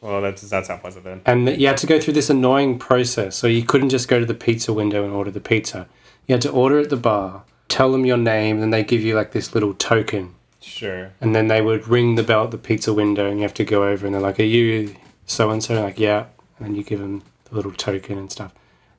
Well, 0.00 0.20
that 0.22 0.36
does 0.36 0.52
not 0.52 0.66
sound 0.66 0.82
pleasant 0.82 1.04
then. 1.04 1.22
and 1.24 1.48
you 1.60 1.66
had 1.66 1.78
to 1.78 1.86
go 1.86 1.98
through 1.98 2.14
this 2.14 2.30
annoying 2.30 2.78
process. 2.78 3.34
So 3.36 3.46
you 3.46 3.62
couldn't 3.64 3.88
just 3.88 4.08
go 4.08 4.20
to 4.20 4.26
the 4.26 4.34
pizza 4.34 4.72
window 4.72 5.04
and 5.04 5.12
order 5.12 5.30
the 5.30 5.40
pizza. 5.40 5.88
You 6.26 6.34
had 6.34 6.42
to 6.42 6.50
order 6.50 6.78
at 6.78 6.90
the 6.90 6.96
bar, 6.96 7.44
tell 7.68 7.92
them 7.92 8.04
your 8.04 8.16
name, 8.16 8.62
and 8.62 8.72
they 8.72 8.84
give 8.84 9.00
you 9.02 9.14
like 9.14 9.32
this 9.32 9.54
little 9.54 9.74
token. 9.74 10.34
Sure. 10.60 11.12
And 11.20 11.34
then 11.34 11.48
they 11.48 11.62
would 11.62 11.88
ring 11.88 12.16
the 12.16 12.22
bell 12.22 12.44
at 12.44 12.50
the 12.50 12.58
pizza 12.58 12.92
window, 12.92 13.26
and 13.28 13.38
you 13.38 13.42
have 13.42 13.54
to 13.54 13.64
go 13.64 13.84
over, 13.84 14.04
and 14.04 14.14
they're 14.14 14.22
like, 14.22 14.40
"Are 14.40 14.44
you 14.44 14.96
so 15.24 15.50
and 15.50 15.62
so?" 15.62 15.80
Like, 15.80 15.98
"Yeah," 15.98 16.26
and 16.58 16.66
then 16.68 16.74
you 16.74 16.82
give 16.82 16.98
them 17.00 17.22
the 17.44 17.54
little 17.54 17.72
token 17.72 18.18
and 18.18 18.30
stuff. 18.30 18.52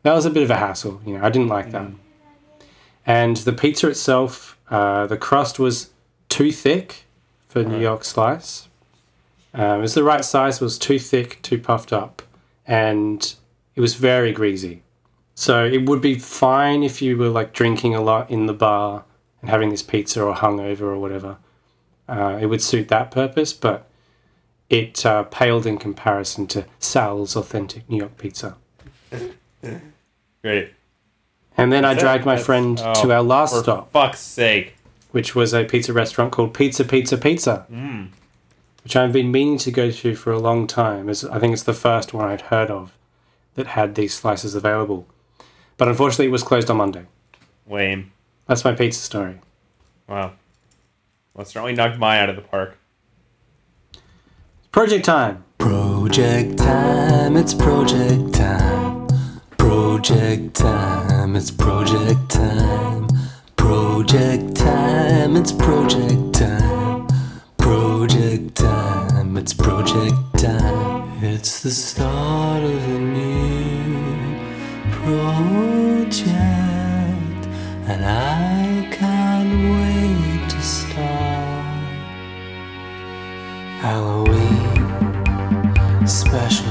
That 0.03 0.13
was 0.13 0.25
a 0.25 0.29
bit 0.29 0.43
of 0.43 0.49
a 0.49 0.55
hassle. 0.55 1.01
You 1.05 1.17
know, 1.17 1.25
I 1.25 1.29
didn't 1.29 1.49
like 1.49 1.71
that. 1.71 1.89
And 3.07 3.37
the 3.37 3.53
pizza 3.53 3.87
itself, 3.87 4.57
uh, 4.69 5.07
the 5.07 5.17
crust 5.17 5.57
was 5.57 5.91
too 6.27 6.51
thick 6.51 7.05
for 7.47 7.63
New 7.63 7.79
York 7.79 8.03
slice. 8.03 8.67
Um, 9.53 9.79
it 9.79 9.81
was 9.81 9.93
the 9.93 10.03
right 10.03 10.23
size, 10.23 10.57
it 10.57 10.63
was 10.63 10.77
too 10.77 10.99
thick, 10.99 11.41
too 11.41 11.57
puffed 11.57 11.93
up, 11.93 12.21
and 12.67 13.33
it 13.75 13.81
was 13.81 13.95
very 13.95 14.33
greasy. 14.33 14.83
So 15.33 15.65
it 15.65 15.87
would 15.87 16.01
be 16.01 16.19
fine 16.19 16.83
if 16.83 17.01
you 17.01 17.17
were 17.17 17.29
like 17.29 17.53
drinking 17.53 17.95
a 17.95 18.01
lot 18.01 18.29
in 18.29 18.45
the 18.45 18.53
bar 18.53 19.05
and 19.41 19.49
having 19.49 19.69
this 19.69 19.83
pizza 19.83 20.21
or 20.21 20.35
hungover 20.35 20.81
or 20.81 20.99
whatever. 20.99 21.37
Uh, 22.09 22.37
it 22.41 22.47
would 22.47 22.61
suit 22.61 22.89
that 22.89 23.09
purpose, 23.09 23.53
but 23.53 23.87
it 24.69 25.05
uh, 25.05 25.23
paled 25.23 25.65
in 25.65 25.77
comparison 25.77 26.45
to 26.47 26.65
Sal's 26.79 27.35
authentic 27.35 27.89
New 27.89 27.97
York 27.97 28.17
pizza. 28.17 28.57
Great. 30.41 30.73
And 31.57 31.71
then 31.73 31.83
I 31.85 31.93
That's 31.93 32.03
it? 32.03 32.05
dragged 32.05 32.25
my 32.25 32.33
That's- 32.33 32.45
friend 32.45 32.79
oh, 32.83 33.01
to 33.01 33.11
our 33.11 33.23
last 33.23 33.53
For 33.55 33.63
stop, 33.63 33.91
fuck's 33.91 34.19
sake. 34.19 34.75
which 35.11 35.33
was 35.35 35.53
a 35.53 35.63
pizza 35.65 35.91
restaurant 35.93 36.31
called 36.31 36.53
Pizza 36.53 36.83
Pizza 36.85 37.17
Pizza, 37.17 37.65
hmm. 37.69 38.05
which 38.83 38.95
I've 38.95 39.11
been 39.11 39.31
meaning 39.31 39.57
to 39.59 39.71
go 39.71 39.89
to 39.91 40.15
for 40.15 40.31
a 40.31 40.39
long 40.39 40.67
time. 40.67 41.09
As 41.09 41.25
I 41.25 41.39
think 41.39 41.53
it's 41.53 41.63
the 41.63 41.73
first 41.73 42.13
one 42.13 42.27
I'd 42.29 42.41
heard 42.41 42.69
of. 42.69 42.93
that 43.55 43.67
had 43.67 43.95
these 43.95 44.13
slices 44.13 44.53
available. 44.53 45.07
But 45.77 45.87
unfortunately, 45.87 46.27
it 46.27 46.31
was 46.31 46.43
closed 46.43 46.69
on 46.69 46.77
Monday. 46.77 47.05
Lame. 47.67 48.11
That's 48.45 48.63
my 48.63 48.73
pizza 48.73 48.99
story. 49.01 49.39
Wow. 50.07 50.33
Well, 51.33 51.41
it 51.41 51.47
certainly 51.47 51.73
knocked 51.73 51.97
mine 51.97 52.19
out 52.21 52.29
of 52.29 52.35
the 52.35 52.43
park. 52.43 52.77
Project 54.71 55.05
time. 55.05 55.43
Project 55.57 56.59
time, 56.59 57.35
it's 57.35 57.55
project 57.55 58.33
time. 58.35 58.76
Project 59.77 60.55
time, 60.55 61.35
it's 61.35 61.51
project 61.51 62.29
time. 62.31 63.07
Project 63.55 64.55
time, 64.55 65.35
it's 65.35 65.51
project 65.51 66.33
time. 66.33 67.07
Project 67.59 68.55
time, 68.55 69.37
it's 69.37 69.53
project 69.53 70.15
time. 70.39 71.23
It's 71.23 71.61
the 71.61 71.69
start 71.69 72.63
of 72.63 72.87
a 72.87 72.99
new 72.99 74.39
project, 74.89 76.31
and 77.85 78.03
I 78.03 78.89
can't 78.91 79.53
wait 79.77 80.49
to 80.49 80.59
start. 80.59 81.65
Halloween 83.83 84.87
special. 86.07 86.66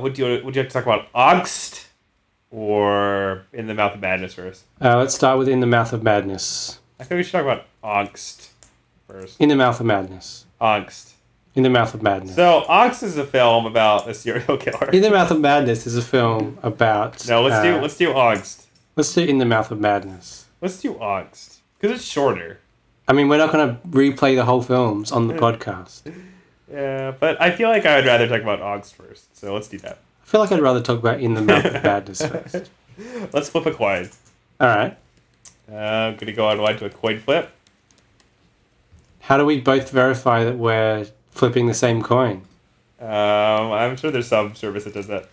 What 0.00 0.14
do 0.14 0.26
you 0.26 0.44
would 0.44 0.56
you 0.56 0.62
like 0.62 0.70
to 0.70 0.72
talk 0.72 0.84
about? 0.84 1.12
Angst 1.12 1.86
or 2.50 3.46
in 3.52 3.66
the 3.66 3.74
mouth 3.74 3.94
of 3.94 4.00
madness 4.00 4.34
first? 4.34 4.64
Uh, 4.80 4.96
let's 4.98 5.14
start 5.14 5.38
with 5.38 5.48
In 5.48 5.60
the 5.60 5.66
Mouth 5.66 5.92
of 5.92 6.02
Madness. 6.02 6.80
I 6.98 7.04
think 7.04 7.18
we 7.18 7.22
should 7.22 7.32
talk 7.32 7.42
about 7.42 7.64
Angst 7.84 8.48
first. 9.06 9.40
In 9.40 9.48
the 9.48 9.56
Mouth 9.56 9.80
of 9.80 9.86
Madness. 9.86 10.46
Angst. 10.60 11.12
In 11.54 11.62
the 11.62 11.70
Mouth 11.70 11.94
of 11.94 12.02
Madness. 12.02 12.36
So 12.36 12.64
Angst 12.68 13.02
is 13.02 13.16
a 13.16 13.24
film 13.24 13.66
about 13.66 14.08
a 14.08 14.14
serial 14.14 14.56
killer. 14.64 14.90
In 14.90 15.02
the 15.02 15.10
Mouth 15.10 15.30
of 15.30 15.40
Madness 15.40 15.86
is 15.86 15.96
a 15.96 16.02
film 16.02 16.58
about. 16.62 17.26
No, 17.28 17.42
let's 17.42 17.62
do 17.62 17.76
uh, 17.76 17.80
let's 17.80 17.96
do 17.96 18.08
Angst. 18.12 18.66
let's 18.96 19.12
do 19.14 19.22
In 19.24 19.38
the 19.38 19.44
Mouth 19.46 19.70
of 19.70 19.80
Madness. 19.80 20.46
Let's 20.60 20.80
do 20.80 20.94
Angst 20.94 21.58
because 21.78 21.96
it's 21.96 22.04
shorter. 22.04 22.58
I 23.08 23.12
mean, 23.12 23.28
we're 23.28 23.38
not 23.38 23.50
going 23.52 23.68
to 23.68 23.88
replay 23.88 24.36
the 24.36 24.44
whole 24.44 24.62
films 24.62 25.10
on 25.10 25.26
the 25.26 25.34
podcast. 25.44 26.02
Yeah, 26.72 27.12
but 27.18 27.40
I 27.40 27.50
feel 27.50 27.68
like 27.68 27.86
I 27.86 27.96
would 27.96 28.06
rather 28.06 28.28
talk 28.28 28.42
about 28.42 28.60
Angst 28.60 28.94
first. 28.94 29.36
So 29.36 29.52
let's 29.52 29.68
do 29.68 29.78
that. 29.78 29.98
I 30.22 30.26
feel 30.26 30.40
like 30.40 30.52
I'd 30.52 30.60
rather 30.60 30.80
talk 30.80 30.98
about 30.98 31.20
In 31.20 31.34
the 31.34 31.42
Mouth 31.42 31.64
of 31.64 31.82
Madness 31.82 32.24
first. 32.24 32.70
Let's 33.32 33.48
flip 33.48 33.64
a 33.64 33.72
coin. 33.72 34.10
All 34.60 34.68
right. 34.68 34.96
Uh, 35.70 35.74
I'm 35.74 36.16
gonna 36.16 36.32
go 36.32 36.48
on 36.48 36.76
to 36.76 36.84
a 36.84 36.90
coin 36.90 37.18
flip. 37.18 37.50
How 39.20 39.38
do 39.38 39.46
we 39.46 39.60
both 39.60 39.90
verify 39.90 40.44
that 40.44 40.58
we're 40.58 41.06
flipping 41.30 41.66
the 41.66 41.74
same 41.74 42.02
coin? 42.02 42.42
Um, 43.00 43.08
I'm 43.08 43.96
sure 43.96 44.10
there's 44.10 44.28
some 44.28 44.54
service 44.54 44.84
that 44.84 44.92
does 44.92 45.06
that. 45.06 45.30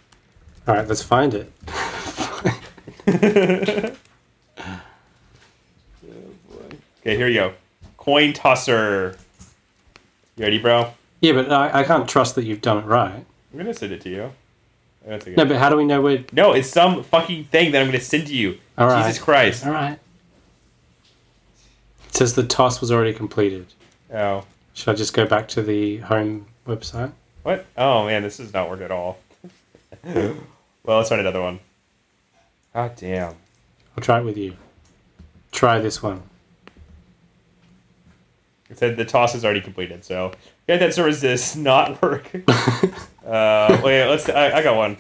All 0.68 0.76
right, 0.76 0.88
let's 0.88 1.02
find 1.02 1.34
it. 1.34 1.52
Okay, 7.08 7.16
here 7.16 7.30
you 7.30 7.36
go. 7.36 7.54
Coin 7.96 8.34
tosser. 8.34 9.16
You 10.36 10.44
ready, 10.44 10.58
bro? 10.58 10.94
Yeah, 11.22 11.34
but 11.34 11.52
I, 11.52 11.82
I 11.82 11.84
can't 11.84 12.08
trust 12.08 12.36
that 12.36 12.46
you've 12.46 12.62
done 12.62 12.78
it 12.78 12.86
right. 12.86 13.26
I'm 13.52 13.58
gonna 13.58 13.74
send 13.74 13.92
it 13.92 14.02
to 14.02 14.10
you. 14.10 14.32
No, 15.08 15.46
but 15.46 15.56
how 15.56 15.70
do 15.70 15.78
we 15.78 15.86
know 15.86 16.02
we're. 16.02 16.26
No, 16.34 16.52
it's 16.52 16.70
some 16.70 17.02
fucking 17.04 17.46
thing 17.46 17.72
that 17.72 17.82
I'm 17.82 17.88
gonna 17.88 18.02
send 18.02 18.28
to 18.28 18.36
you. 18.36 18.58
All 18.78 18.88
right. 18.88 19.06
Jesus 19.06 19.24
Christ. 19.24 19.66
All 19.66 19.72
right. 19.72 19.98
It 22.08 22.16
says 22.16 22.34
the 22.34 22.44
toss 22.44 22.82
was 22.82 22.92
already 22.92 23.14
completed. 23.14 23.68
Oh. 24.14 24.46
Should 24.74 24.90
I 24.90 24.94
just 24.96 25.14
go 25.14 25.26
back 25.26 25.48
to 25.50 25.64
the 25.64 25.98
home 25.98 26.48
website? 26.68 27.14
What? 27.44 27.66
Oh 27.78 28.06
man, 28.06 28.24
this 28.24 28.38
does 28.38 28.54
not 28.54 28.70
work 28.70 28.82
at 28.82 28.92
all. 28.92 29.18
well, 30.04 30.36
let's 30.86 31.10
try 31.10 31.20
another 31.20 31.42
one. 31.42 31.60
God 32.74 32.96
damn. 32.98 33.36
I'll 33.96 34.04
try 34.04 34.20
it 34.20 34.26
with 34.26 34.38
you. 34.38 34.56
Try 35.52 35.80
this 35.80 36.04
one. 36.04 36.24
It 38.70 38.78
said 38.78 38.98
the 38.98 39.06
toss 39.06 39.34
is 39.34 39.46
already 39.46 39.62
completed, 39.62 40.04
so 40.04 40.34
yeah, 40.68 40.78
that 40.78 40.94
service 40.94 41.22
does 41.22 41.56
not 41.56 42.02
work. 42.02 42.30
uh, 43.26 43.82
wait, 43.84 44.08
let's. 44.08 44.30
I, 44.30 44.52
I 44.58 44.64
got 44.64 44.76
one. 44.76 44.98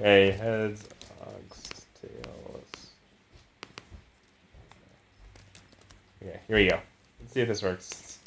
Okay, 0.00 0.30
heads, 0.30 0.88
hogs, 1.20 1.86
tails. 2.00 2.86
Okay, 6.22 6.40
here 6.48 6.56
we 6.56 6.68
go. 6.68 6.80
Let's 7.20 7.34
see 7.34 7.40
if 7.40 7.48
this 7.48 7.62
works. 7.62 8.18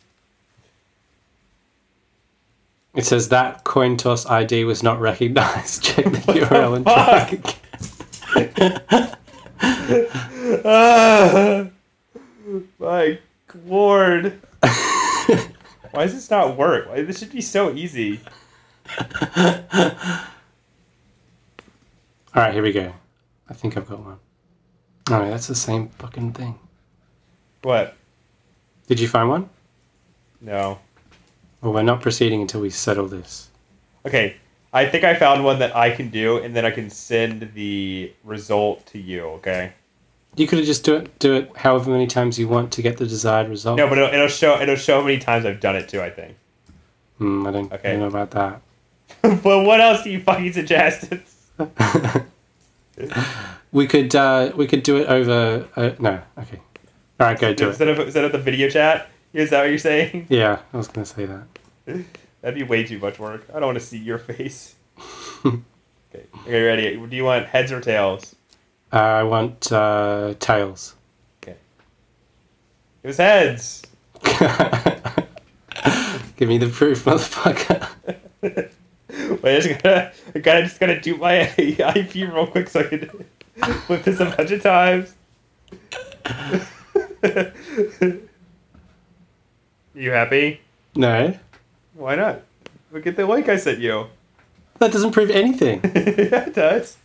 It 2.94 3.06
says 3.06 3.28
that 3.30 3.66
coin 3.66 3.98
toss 3.98 4.26
ID 4.26 4.64
was 4.64 4.82
not 4.82 5.02
recognized. 5.02 5.84
Check 5.96 6.06
the 6.06 6.12
URL 6.12 6.78
and 6.78 6.86
try 6.86 7.28
again. 8.38 9.12
Ah, 10.64 11.68
my 12.80 13.20
lord. 13.66 14.42
Why 15.96 16.04
does 16.04 16.14
this 16.14 16.30
not 16.30 16.58
work? 16.58 16.90
Why, 16.90 17.02
this 17.04 17.20
should 17.20 17.32
be 17.32 17.42
so 17.42 17.74
easy. 17.74 18.20
All 22.34 22.42
right, 22.42 22.54
here 22.54 22.64
we 22.64 22.74
go. 22.74 22.94
I 23.50 23.54
think 23.54 23.78
I've 23.78 23.88
got 23.88 24.00
one. 24.00 24.20
Oh, 25.10 25.24
yeah, 25.24 25.30
that's 25.30 25.48
the 25.48 25.56
same 25.56 25.90
fucking 25.90 26.34
thing. 26.34 26.60
What? 27.62 27.96
Did 28.88 29.00
you 29.00 29.08
find 29.08 29.30
one? 29.30 29.50
No. 30.42 30.80
Well, 31.62 31.74
we're 31.74 31.84
not 31.84 32.02
proceeding 32.02 32.42
until 32.42 32.62
we 32.62 32.70
settle 32.70 33.08
this. 33.08 33.50
Okay, 34.06 34.36
I 34.74 34.86
think 34.86 35.04
I 35.04 35.16
found 35.16 35.44
one 35.44 35.60
that 35.60 35.76
I 35.76 35.92
can 35.92 36.10
do, 36.10 36.38
and 36.38 36.56
then 36.56 36.66
I 36.66 36.72
can 36.72 36.90
send 36.90 37.54
the 37.54 38.12
result 38.24 38.86
to 38.88 39.00
you. 39.00 39.24
Okay. 39.38 39.74
You 40.38 40.48
could 40.48 40.58
have 40.60 40.66
just 40.68 40.84
do 40.84 40.96
it, 40.96 41.18
do 41.20 41.34
it 41.36 41.52
however 41.58 41.90
many 41.92 42.08
times 42.08 42.38
you 42.38 42.48
want 42.48 42.72
to 42.74 42.82
get 42.82 42.98
the 42.98 43.06
desired 43.06 43.48
result. 43.50 43.78
No, 43.78 43.88
but 43.88 43.98
it'll, 43.98 44.14
it'll 44.14 44.28
show 44.28 44.60
it'll 44.62 44.76
show 44.76 45.00
how 45.00 45.06
many 45.08 45.18
times 45.20 45.46
I've 45.46 45.60
done 45.62 45.76
it 45.76 45.88
too. 45.90 46.02
I 46.02 46.10
think. 46.10 46.36
Hmm, 47.18 47.48
I 47.48 47.52
don't, 47.52 47.72
Okay. 47.72 47.96
know 47.98 48.08
about 48.08 48.32
that. 48.32 48.62
but 49.22 49.64
what 49.64 49.80
else 49.80 50.04
do 50.04 50.10
you 50.10 50.20
fucking 50.22 50.52
suggest? 50.54 51.14
We 53.72 53.88
could 53.88 54.16
uh, 54.16 54.54
we 54.56 54.68
could 54.68 54.84
do 54.84 54.98
it 54.98 55.08
over. 55.08 55.68
Uh, 55.76 55.92
no, 56.00 56.22
okay. 56.38 56.60
All 57.20 57.28
right, 57.28 57.38
go 57.38 57.54
do 57.54 57.66
it. 57.66 57.70
instead 57.70 57.88
of 57.90 58.00
instead 58.00 58.24
of 58.24 58.32
the 58.32 58.38
video 58.38 58.70
chat, 58.70 59.10
is 59.34 59.50
that 59.50 59.62
what 59.62 59.70
you're 59.70 59.78
saying? 59.78 60.28
Yeah, 60.30 60.60
I 60.74 60.78
was 60.78 60.88
gonna 60.88 61.06
say 61.06 61.26
that. 61.26 61.44
That'd 62.42 62.56
be 62.56 62.64
way 62.64 62.86
too 62.86 62.98
much 63.00 63.20
work. 63.20 63.48
I 63.50 63.54
don't 63.60 63.66
want 63.68 63.80
to 63.80 63.84
see 63.86 63.98
your 63.98 64.18
face. 64.18 64.76
okay, 65.46 65.60
okay, 66.44 66.64
ready? 66.64 66.96
Do 66.96 67.16
you 67.16 67.26
want 67.26 67.48
heads 67.48 67.74
or 67.74 67.82
tails? 67.82 68.36
Uh, 68.96 69.00
I 69.00 69.24
want 69.24 69.70
uh, 69.74 70.36
tails. 70.40 70.96
Okay. 71.44 71.58
It 73.04 73.08
was 73.08 73.18
heads. 73.18 73.82
Give 76.38 76.48
me 76.48 76.58
the 76.58 76.70
proof, 76.72 77.04
motherfucker. 77.04 77.90
Wait, 79.44 79.58
I 79.58 79.60
just 79.60 79.84
gotta, 79.84 80.14
I 80.34 80.40
gotta 80.40 80.62
just 80.64 80.80
gotta 80.80 81.02
do 81.02 81.18
my 81.18 81.54
IP 81.58 82.14
real 82.16 82.48
quick 82.48 82.70
so 82.70 82.80
I 82.80 82.84
can 82.84 83.26
flip 83.86 84.04
this 84.04 84.22
a 84.22 84.26
bunch 84.26 84.52
of 84.52 84.64
times. 84.64 85.14
you 89.94 90.12
happy? 90.12 90.62
No, 90.96 91.38
Why 91.96 92.16
not? 92.16 92.44
Look 92.94 93.08
at 93.08 93.18
the 93.18 93.26
link 93.26 93.50
I 93.50 93.58
sent 93.58 93.80
you. 93.80 94.08
that 94.80 94.94
doesn't 94.94 95.12
prove 95.12 95.30
anything. 95.32 95.82
yeah, 95.84 96.46
it 96.48 96.54
does. 96.54 96.96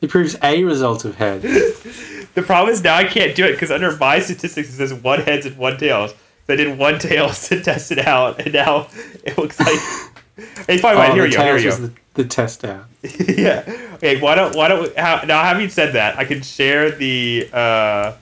It 0.00 0.10
proves 0.10 0.36
a 0.42 0.64
result 0.64 1.04
of 1.04 1.16
heads. 1.16 1.44
The 2.34 2.42
problem 2.44 2.72
is 2.72 2.84
now 2.84 2.94
I 2.94 3.02
can't 3.02 3.34
do 3.34 3.44
it 3.44 3.52
because 3.52 3.72
under 3.72 3.96
my 3.96 4.20
statistics 4.20 4.68
it 4.68 4.76
says 4.76 4.94
one 4.94 5.22
heads 5.22 5.44
and 5.44 5.56
one 5.56 5.76
tails. 5.76 6.12
So 6.46 6.52
I 6.52 6.56
did 6.56 6.78
one 6.78 7.00
tails 7.00 7.48
to 7.48 7.60
test 7.60 7.90
it 7.90 7.98
out, 7.98 8.40
and 8.40 8.54
now 8.54 8.86
it 9.24 9.36
looks 9.36 9.58
like. 9.58 10.46
hey, 10.68 10.78
fine. 10.78 10.96
Oh, 10.96 11.14
Here 11.14 11.22
the 11.22 11.28
we 11.30 11.34
go. 11.34 11.42
Here 11.42 11.54
we 11.54 11.62
tails 11.62 11.80
go. 11.80 11.86
the, 11.86 12.22
the 12.22 12.24
test 12.28 12.64
out. 12.64 12.84
yeah. 13.02 13.64
Okay. 13.94 14.20
Why 14.20 14.36
don't 14.36 14.54
Why 14.54 14.68
don't 14.68 14.82
we, 14.82 14.94
how, 14.94 15.22
now? 15.26 15.42
Having 15.42 15.70
said 15.70 15.94
that, 15.94 16.16
I 16.16 16.24
can 16.24 16.42
share 16.42 16.92
the 16.92 17.48
uh, 17.52 18.12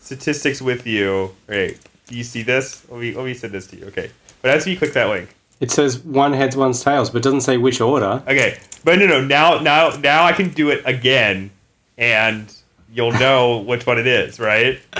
statistics 0.00 0.60
with 0.60 0.84
you. 0.84 1.36
Right? 1.46 1.78
Do 2.08 2.16
you 2.16 2.24
see 2.24 2.42
this? 2.42 2.84
Let 2.90 3.00
me 3.00 3.14
Let 3.14 3.26
me 3.26 3.34
send 3.34 3.52
this 3.52 3.68
to 3.68 3.76
you. 3.76 3.84
Okay. 3.86 4.10
But 4.42 4.56
after 4.56 4.70
you 4.70 4.76
click 4.76 4.92
that 4.94 5.08
link. 5.08 5.35
It 5.60 5.70
says 5.70 5.98
one 5.98 6.34
heads, 6.34 6.56
one's 6.56 6.82
tails, 6.82 7.10
but 7.10 7.18
it 7.18 7.24
doesn't 7.24 7.40
say 7.42 7.56
which 7.56 7.80
order. 7.80 8.22
Okay. 8.26 8.58
But 8.84 8.98
no, 8.98 9.06
no. 9.06 9.24
Now, 9.24 9.58
now, 9.58 9.90
now 9.90 10.24
I 10.24 10.32
can 10.32 10.50
do 10.50 10.70
it 10.70 10.82
again, 10.84 11.50
and 11.96 12.52
you'll 12.92 13.12
know 13.12 13.58
which 13.66 13.86
one 13.86 13.98
it 13.98 14.06
is. 14.06 14.38
Right? 14.38 14.80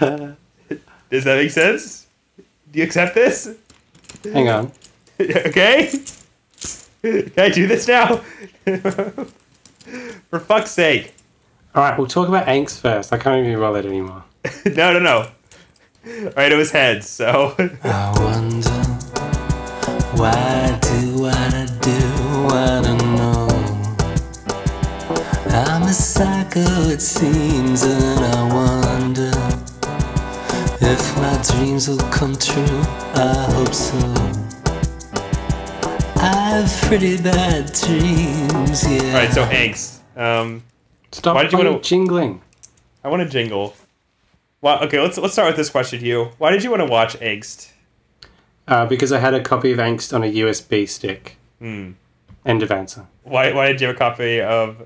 Does 0.00 1.24
that 1.24 1.36
make 1.36 1.50
sense? 1.50 2.06
Do 2.70 2.78
you 2.78 2.84
accept 2.84 3.14
this? 3.14 3.56
Hang 4.24 4.48
on. 4.48 4.72
okay. 5.20 5.90
Can 7.02 7.32
I 7.36 7.48
do 7.48 7.66
this 7.66 7.88
now? 7.88 8.16
For 10.30 10.40
fuck's 10.40 10.70
sake. 10.70 11.14
All 11.74 11.82
right, 11.82 11.98
we'll 11.98 12.06
talk 12.06 12.28
about 12.28 12.46
angst 12.46 12.80
first. 12.80 13.12
I 13.12 13.18
can't 13.18 13.44
even 13.46 13.58
roll 13.58 13.74
it 13.76 13.86
anymore. 13.86 14.24
no, 14.66 14.92
no, 14.92 14.98
no. 14.98 15.28
All 16.06 16.32
right, 16.36 16.52
it 16.52 16.56
was 16.56 16.70
heads. 16.70 17.08
So 17.08 17.54
I 17.82 18.12
wonder 18.18 18.81
why 20.22 20.78
do 20.80 21.18
what 21.22 21.34
I 21.34 21.66
do, 21.80 21.98
wanna 22.46 22.94
know. 23.16 23.48
I'm 25.50 25.82
a 25.82 25.92
psycho, 25.92 26.60
it 26.94 27.00
seems, 27.02 27.82
and 27.82 28.20
I 28.20 28.42
wonder 28.54 29.32
if 30.80 31.16
my 31.16 31.34
dreams 31.50 31.88
will 31.88 31.98
come 32.10 32.36
true. 32.36 32.80
I 33.14 33.34
hope 33.50 33.74
so. 33.74 33.98
I 36.20 36.32
have 36.54 36.70
pretty 36.82 37.20
bad 37.20 37.72
dreams, 37.72 38.88
yeah. 38.88 39.02
all 39.08 39.14
right, 39.14 39.32
so 39.32 39.44
angst. 39.46 39.98
Um, 40.16 40.62
Stop 41.10 41.34
Why 41.34 41.42
did 41.42 41.50
you 41.52 41.58
wanna- 41.58 41.80
jingling. 41.80 42.40
I 43.02 43.08
want 43.08 43.24
to 43.24 43.28
jingle. 43.28 43.74
Well, 44.60 44.84
okay, 44.84 45.00
let's 45.00 45.18
let's 45.18 45.32
start 45.32 45.48
with 45.48 45.56
this 45.56 45.68
question, 45.70 46.04
You. 46.04 46.28
Why 46.38 46.52
did 46.52 46.62
you 46.62 46.70
want 46.70 46.80
to 46.82 46.86
watch 46.88 47.18
Angst? 47.18 47.71
Uh, 48.68 48.86
because 48.86 49.12
I 49.12 49.18
had 49.18 49.34
a 49.34 49.42
copy 49.42 49.72
of 49.72 49.78
Angst 49.78 50.14
on 50.14 50.22
a 50.22 50.32
USB 50.32 50.88
stick. 50.88 51.36
Hmm. 51.58 51.92
End 52.44 52.62
of 52.62 52.70
answer. 52.70 53.06
Why 53.22 53.52
why 53.52 53.68
did 53.68 53.80
you 53.80 53.86
have 53.88 53.96
a 53.96 53.98
copy 53.98 54.40
of 54.40 54.82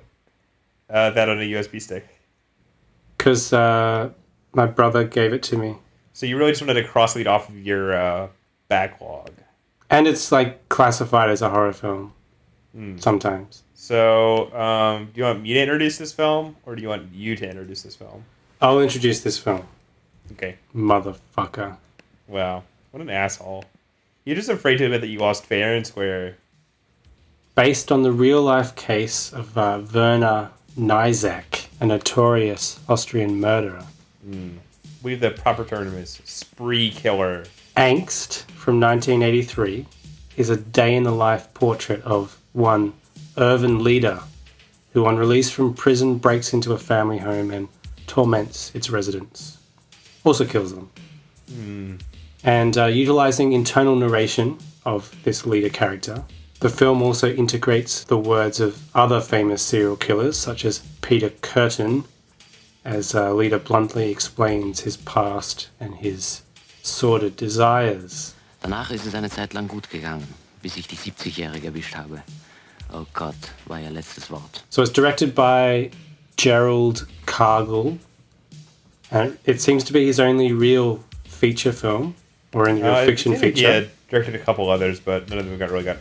uh, 0.90 1.10
that 1.10 1.28
on 1.28 1.38
a 1.38 1.42
USB 1.52 1.80
stick? 1.80 2.06
Because 3.16 3.52
uh, 3.52 4.10
my 4.52 4.66
brother 4.66 5.04
gave 5.04 5.32
it 5.32 5.42
to 5.44 5.56
me. 5.56 5.76
So 6.12 6.26
you 6.26 6.36
really 6.38 6.52
just 6.52 6.62
wanted 6.62 6.80
to 6.80 6.84
cross 6.88 7.16
lead 7.16 7.26
off 7.26 7.48
of 7.48 7.58
your 7.58 7.94
uh, 7.94 8.28
backlog. 8.68 9.30
And 9.90 10.06
it's 10.06 10.32
like 10.32 10.68
classified 10.68 11.30
as 11.30 11.42
a 11.42 11.50
horror 11.50 11.72
film 11.72 12.12
Hmm. 12.74 12.98
sometimes. 12.98 13.62
So, 13.74 14.54
um, 14.54 15.06
do 15.06 15.20
you 15.20 15.24
want 15.24 15.40
me 15.42 15.54
to 15.54 15.60
introduce 15.60 15.96
this 15.96 16.12
film, 16.12 16.56
or 16.66 16.76
do 16.76 16.82
you 16.82 16.88
want 16.88 17.10
you 17.12 17.34
to 17.36 17.48
introduce 17.48 17.82
this 17.82 17.96
film? 17.96 18.24
I'll 18.60 18.80
introduce 18.80 19.20
this 19.20 19.38
film. 19.38 19.62
Okay. 20.32 20.56
Motherfucker. 20.74 21.76
Wow, 22.28 22.64
what 22.96 23.02
an 23.02 23.10
asshole! 23.10 23.62
You're 24.24 24.36
just 24.36 24.48
afraid 24.48 24.78
to 24.78 24.86
admit 24.86 25.02
that 25.02 25.08
you 25.08 25.18
lost 25.18 25.44
fair 25.44 25.74
and 25.74 25.86
square. 25.86 26.38
Based 27.54 27.92
on 27.92 28.02
the 28.02 28.10
real 28.10 28.40
life 28.40 28.74
case 28.74 29.34
of 29.34 29.58
uh, 29.58 29.82
Werner 29.92 30.48
Kniesek, 30.78 31.66
a 31.78 31.84
notorious 31.84 32.80
Austrian 32.88 33.38
murderer. 33.38 33.84
I 34.26 34.50
believe 35.02 35.20
the 35.20 35.30
proper 35.30 35.62
term 35.62 35.88
is 35.88 36.22
spree 36.24 36.90
killer. 36.90 37.44
Angst 37.76 38.44
from 38.52 38.80
1983 38.80 39.84
is 40.38 40.48
a 40.48 40.56
day 40.56 40.94
in 40.96 41.02
the 41.02 41.12
life 41.12 41.52
portrait 41.52 42.00
of 42.00 42.40
one 42.54 42.94
Erwin 43.36 43.80
Leder, 43.80 44.22
who, 44.94 45.04
on 45.04 45.18
release 45.18 45.50
from 45.50 45.74
prison, 45.74 46.16
breaks 46.16 46.54
into 46.54 46.72
a 46.72 46.78
family 46.78 47.18
home 47.18 47.50
and 47.50 47.68
torments 48.06 48.74
its 48.74 48.88
residents. 48.88 49.58
Also 50.24 50.46
kills 50.46 50.74
them. 50.74 50.90
And 52.46 52.78
uh, 52.78 52.84
utilizing 52.84 53.52
internal 53.52 53.96
narration 53.96 54.58
of 54.84 55.16
this 55.24 55.44
leader 55.44 55.68
character, 55.68 56.22
the 56.60 56.70
film 56.70 57.02
also 57.02 57.28
integrates 57.28 58.04
the 58.04 58.16
words 58.16 58.60
of 58.60 58.78
other 58.94 59.20
famous 59.20 59.62
serial 59.62 59.96
killers, 59.96 60.36
such 60.38 60.64
as 60.64 60.78
Peter 61.02 61.30
Kürten, 61.30 62.04
as 62.84 63.16
uh, 63.16 63.30
Leder 63.30 63.58
bluntly 63.58 64.12
explains 64.12 64.82
his 64.82 64.96
past 64.96 65.70
and 65.80 65.96
his 65.96 66.42
sordid 66.84 67.36
desires. 67.36 68.32
Danach 68.62 68.92
ist 68.92 69.06
es 69.06 69.14
eine 69.16 69.28
Zeit 69.28 69.52
lang 69.52 69.66
gut 69.66 69.90
gegangen, 69.90 70.28
bis 70.62 70.76
ich 70.76 70.86
die 70.86 70.96
70-Jährige 70.96 71.66
erwischt 71.66 71.96
habe. 71.96 72.22
Oh 72.92 73.06
Gott, 73.12 73.34
war 73.66 73.80
ihr 73.80 73.90
letztes 73.90 74.30
Wort. 74.30 74.62
So 74.70 74.82
it's 74.82 74.92
directed 74.92 75.34
by 75.34 75.90
Gerald 76.36 77.08
Kargl, 77.26 77.98
and 79.10 79.36
it 79.44 79.60
seems 79.60 79.82
to 79.82 79.92
be 79.92 80.06
his 80.06 80.20
only 80.20 80.52
real 80.52 81.00
feature 81.24 81.72
film, 81.72 82.14
or 82.52 82.68
any 82.68 82.82
real 82.82 82.92
Uh, 82.94 83.04
fiction 83.06 83.34
feature. 83.36 83.58
He 83.58 83.64
had 83.64 83.90
directed 84.10 84.34
a 84.34 84.38
couple 84.38 84.68
others, 84.70 85.00
but 85.00 85.28
none 85.28 85.38
of 85.38 85.46
them 85.46 85.58
got 85.58 85.70
really 85.70 85.84
got 85.84 85.98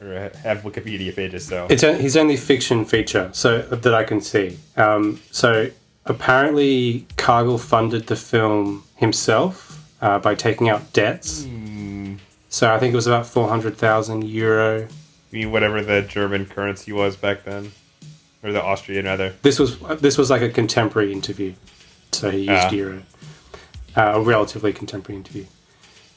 or 0.00 0.30
have 0.42 0.58
Wikipedia 0.62 1.14
pages. 1.14 1.46
So 1.46 1.66
It's 1.70 1.82
a, 1.82 1.94
his 1.94 2.16
only 2.16 2.36
fiction 2.36 2.84
feature, 2.84 3.30
so 3.32 3.62
that 3.62 3.94
I 3.94 4.04
can 4.04 4.20
see. 4.20 4.58
Um, 4.76 5.20
so 5.30 5.70
apparently, 6.04 7.06
Kargl 7.16 7.58
funded 7.58 8.06
the 8.08 8.16
film 8.16 8.84
himself 8.96 9.82
uh, 10.02 10.18
by 10.18 10.34
taking 10.34 10.68
out 10.68 10.92
debts. 10.92 11.44
Hmm. 11.44 12.14
So 12.48 12.72
I 12.74 12.78
think 12.78 12.92
it 12.92 12.96
was 12.96 13.06
about 13.06 13.26
four 13.26 13.48
hundred 13.48 13.76
thousand 13.78 14.24
euro. 14.24 14.82
I 14.84 15.36
mean, 15.36 15.50
whatever 15.50 15.82
the 15.82 16.02
German 16.02 16.46
currency 16.46 16.92
was 16.92 17.16
back 17.16 17.44
then, 17.44 17.72
or 18.42 18.52
the 18.52 18.62
Austrian 18.62 19.06
rather. 19.06 19.34
This 19.42 19.58
was 19.58 19.78
this 20.00 20.16
was 20.16 20.30
like 20.30 20.42
a 20.42 20.48
contemporary 20.50 21.12
interview, 21.12 21.54
so 22.12 22.30
he 22.30 22.38
used 22.40 22.50
Ah. 22.50 22.70
euro, 22.70 23.02
uh, 23.96 24.12
a 24.14 24.20
relatively 24.20 24.72
contemporary 24.72 25.16
interview. 25.18 25.46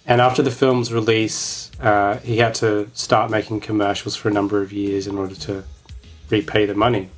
And 0.10 0.22
after 0.22 0.41
the 0.41 0.49
film's 0.49 0.91
release, 0.91 1.70
uh, 1.80 2.18
he 2.18 2.38
had 2.38 2.55
to 2.55 2.89
start 2.95 3.30
making 3.30 3.60
commercials 3.60 4.16
for 4.16 4.28
a 4.28 4.34
number 4.34 4.64
of 4.64 4.74
years 4.74 5.05
in 5.05 5.20
order 5.20 5.36
to 5.36 5.64
repay 6.32 6.66
the 6.66 6.74
money. 6.74 7.10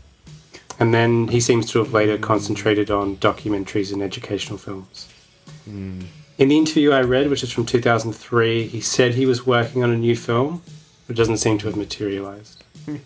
And 0.77 0.93
then 0.93 1.29
he 1.29 1.39
seems 1.39 1.71
to 1.71 1.79
have 1.79 1.93
later 1.93 2.17
concentrated 2.17 2.91
on 2.91 3.15
documentaries 3.15 3.93
and 3.93 4.01
educational 4.01 4.57
films. 4.57 5.07
In 6.37 6.49
the 6.49 6.57
interview 6.57 6.91
I 6.91 7.01
read, 7.01 7.29
which 7.29 7.43
is 7.43 7.51
from 7.51 7.65
2003, 7.65 8.67
he 8.67 8.81
said 8.81 9.13
he 9.13 9.25
was 9.25 9.47
working 9.47 9.83
on 9.83 9.91
a 9.91 9.97
new 9.97 10.17
film, 10.17 10.61
but 11.07 11.15
doesn't 11.15 11.37
seem 11.37 11.57
to 11.59 11.67
have 11.67 11.77
materialized. 11.77 12.63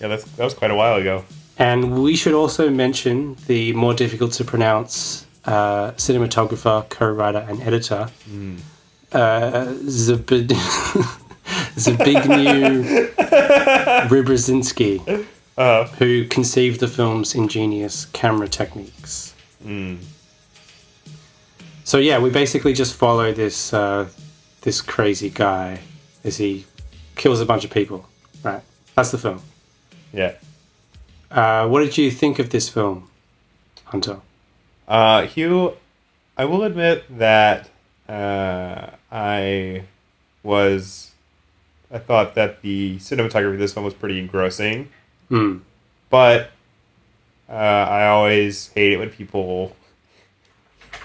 Yeah, 0.00 0.06
that's 0.06 0.22
that 0.22 0.44
was 0.44 0.54
quite 0.54 0.70
a 0.70 0.76
while 0.76 0.94
ago. 0.94 1.24
And 1.58 2.00
we 2.04 2.14
should 2.14 2.32
also 2.32 2.70
mention 2.70 3.36
the 3.48 3.72
more 3.72 3.92
difficult 3.92 4.30
to 4.34 4.44
pronounce 4.44 5.26
uh, 5.44 5.90
cinematographer, 5.96 6.88
co-writer, 6.88 7.44
and 7.48 7.60
editor, 7.62 8.08
uh, 9.12 9.66
Zbig- 9.84 10.52
Zbigniew 11.76 13.14
Rybczyński, 14.08 15.26
who 15.98 16.24
conceived 16.26 16.80
the 16.80 16.88
film's 16.88 17.34
ingenious 17.34 18.06
camera 18.06 18.48
techniques. 18.48 19.34
So 21.84 21.96
yeah, 21.98 22.18
we 22.18 22.30
basically 22.30 22.74
just 22.74 22.94
follow 22.94 23.32
this 23.32 23.72
uh, 23.72 24.08
this 24.60 24.80
crazy 24.82 25.30
guy 25.30 25.80
as 26.24 26.36
he 26.36 26.66
kills 27.16 27.40
a 27.40 27.46
bunch 27.46 27.64
of 27.64 27.70
people. 27.70 28.06
Right, 28.42 28.60
that's 28.94 29.10
the 29.10 29.18
film. 29.18 29.40
Yeah. 30.12 30.34
Uh, 31.30 31.66
what 31.68 31.80
did 31.80 31.96
you 31.98 32.10
think 32.10 32.38
of 32.38 32.50
this 32.50 32.68
film, 32.68 33.08
Hunter? 33.84 34.20
Uh, 34.86 35.22
Hugh, 35.26 35.76
I 36.36 36.44
will 36.46 36.62
admit 36.62 37.04
that 37.18 37.68
uh, 38.08 38.90
I 39.10 39.84
was. 40.42 41.12
I 41.90 41.98
thought 41.98 42.34
that 42.34 42.60
the 42.62 42.96
cinematography 42.98 43.54
of 43.54 43.58
this 43.58 43.72
film 43.72 43.84
was 43.84 43.94
pretty 43.94 44.18
engrossing, 44.18 44.90
Hmm. 45.30 45.58
but 46.10 46.50
uh, 47.48 47.52
I 47.52 48.08
always 48.08 48.68
hate 48.74 48.92
it 48.92 48.98
when 48.98 49.08
people 49.08 49.74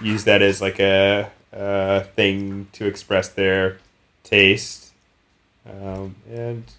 use 0.02 0.24
that 0.24 0.42
as 0.42 0.60
like 0.60 0.78
a, 0.80 1.30
a 1.54 2.04
thing 2.14 2.66
to 2.72 2.84
express 2.86 3.30
their 3.30 3.78
taste. 4.24 4.92
Um, 5.66 6.16
and 6.30 6.66
to 6.66 6.72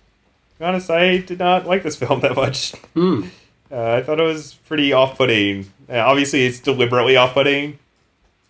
be 0.59 0.65
honest, 0.65 0.91
I 0.91 1.17
did 1.17 1.39
not 1.39 1.65
like 1.65 1.81
this 1.81 1.95
film 2.01 2.19
that 2.19 2.35
much. 2.35 2.73
Hmm. 2.93 3.23
Uh, 3.71 3.93
I 3.93 4.03
thought 4.03 4.19
it 4.19 4.23
was 4.23 4.53
pretty 4.67 4.93
off-putting. 4.93 5.65
Uh, 5.89 5.97
obviously, 5.97 6.45
it's 6.45 6.59
deliberately 6.59 7.15
off-putting, 7.17 7.79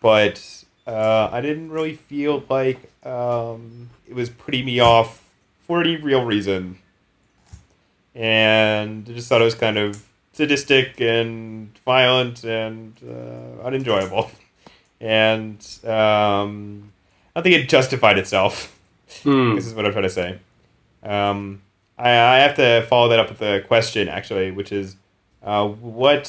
but 0.02 0.55
uh, 0.88 1.30
I 1.32 1.42
didn't 1.42 1.72
really 1.72 1.96
feel 1.96 2.44
like 2.50 2.92
um, 3.06 3.90
it 4.08 4.14
was 4.14 4.30
putting 4.30 4.66
me 4.66 4.80
off 4.80 5.24
for 5.66 5.82
any 5.82 5.96
real 5.98 6.24
reason. 6.24 6.80
And 8.14 9.08
I 9.10 9.14
just 9.14 9.28
thought 9.28 9.42
it 9.42 9.46
was 9.46 9.56
kind 9.56 9.78
of 9.78 10.06
sadistic 10.34 11.02
and 11.02 11.78
violent 11.86 12.44
and 12.44 12.94
uh, 13.08 13.64
unenjoyable. 13.64 14.32
And 15.02 15.60
um, 15.84 16.94
I 17.36 17.42
think 17.42 17.56
it 17.56 17.68
justified 17.68 18.18
itself. 18.18 18.80
Hmm. 19.24 19.56
This 19.56 19.68
is 19.68 19.74
what 19.74 19.86
I'm 19.86 19.92
trying 19.92 20.04
to 20.04 20.10
say. 20.10 20.40
Um, 21.04 21.62
I, 21.98 22.10
I 22.10 22.38
have 22.40 22.56
to 22.56 22.86
follow 22.90 23.10
that 23.10 23.20
up 23.20 23.30
with 23.30 23.42
a 23.42 23.62
question, 23.68 24.08
actually, 24.08 24.52
which 24.52 24.72
is, 24.72 24.96
uh, 25.44 25.68
what, 25.68 26.28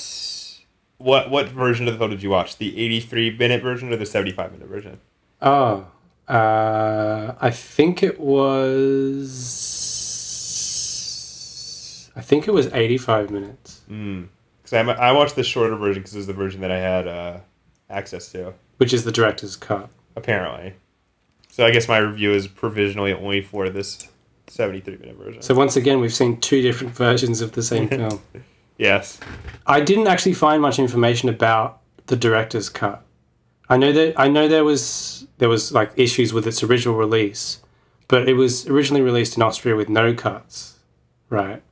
what, 0.98 1.30
what 1.30 1.48
version 1.48 1.86
of 1.88 1.94
the 1.94 1.98
film 1.98 2.10
did 2.10 2.22
you 2.22 2.30
watch? 2.30 2.56
The 2.58 2.78
83 2.78 3.36
minute 3.36 3.62
version 3.62 3.92
or 3.92 3.96
the 3.96 4.06
75 4.06 4.52
minute 4.52 4.68
version? 4.68 5.00
Oh, 5.42 5.86
uh, 6.28 7.34
I 7.40 7.50
think 7.50 8.02
it 8.02 8.18
was. 10.76 12.10
I 12.16 12.20
think 12.22 12.48
it 12.48 12.52
was 12.52 12.72
eighty-five 12.72 13.30
minutes, 13.30 13.82
Because 13.86 14.72
I, 14.72 14.80
I 14.80 15.12
watched 15.12 15.36
the 15.36 15.44
shorter 15.44 15.76
version 15.76 16.02
because 16.02 16.14
it 16.14 16.18
was 16.18 16.26
the 16.26 16.32
version 16.32 16.62
that 16.62 16.70
I 16.72 16.78
had 16.78 17.06
uh, 17.06 17.40
access 17.90 18.32
to, 18.32 18.54
which 18.78 18.92
is 18.94 19.04
the 19.04 19.12
director's 19.12 19.54
cut. 19.56 19.90
apparently. 20.16 20.74
So 21.50 21.64
I 21.66 21.70
guess 21.70 21.88
my 21.88 21.98
review 21.98 22.32
is 22.32 22.48
provisionally 22.48 23.12
only 23.12 23.40
for 23.42 23.68
this 23.70 24.08
73 24.48 24.96
minute 24.96 25.16
version. 25.16 25.42
So 25.42 25.54
once 25.54 25.76
again, 25.76 26.00
we've 26.00 26.12
seen 26.14 26.40
two 26.40 26.60
different 26.62 26.94
versions 26.94 27.40
of 27.40 27.52
the 27.52 27.62
same 27.62 27.88
film. 27.90 28.20
Yes. 28.78 29.18
I 29.66 29.80
didn't 29.80 30.06
actually 30.06 30.34
find 30.34 30.60
much 30.62 30.78
information 30.78 31.28
about 31.28 31.80
the 32.06 32.16
director's 32.16 32.68
cut. 32.68 33.02
I 33.68 33.76
know 33.76 33.92
that 33.92 34.18
I 34.18 34.28
know 34.28 34.46
there 34.46 34.64
was 34.64 35.26
there 35.38 35.48
was 35.48 35.72
like 35.72 35.92
issues 35.96 36.32
with 36.32 36.46
its 36.46 36.62
original 36.62 36.94
release, 36.94 37.60
but 38.08 38.28
it 38.28 38.34
was 38.34 38.66
originally 38.68 39.02
released 39.02 39.36
in 39.36 39.42
Austria 39.42 39.74
with 39.74 39.88
no 39.88 40.14
cuts, 40.14 40.78
right? 41.30 41.62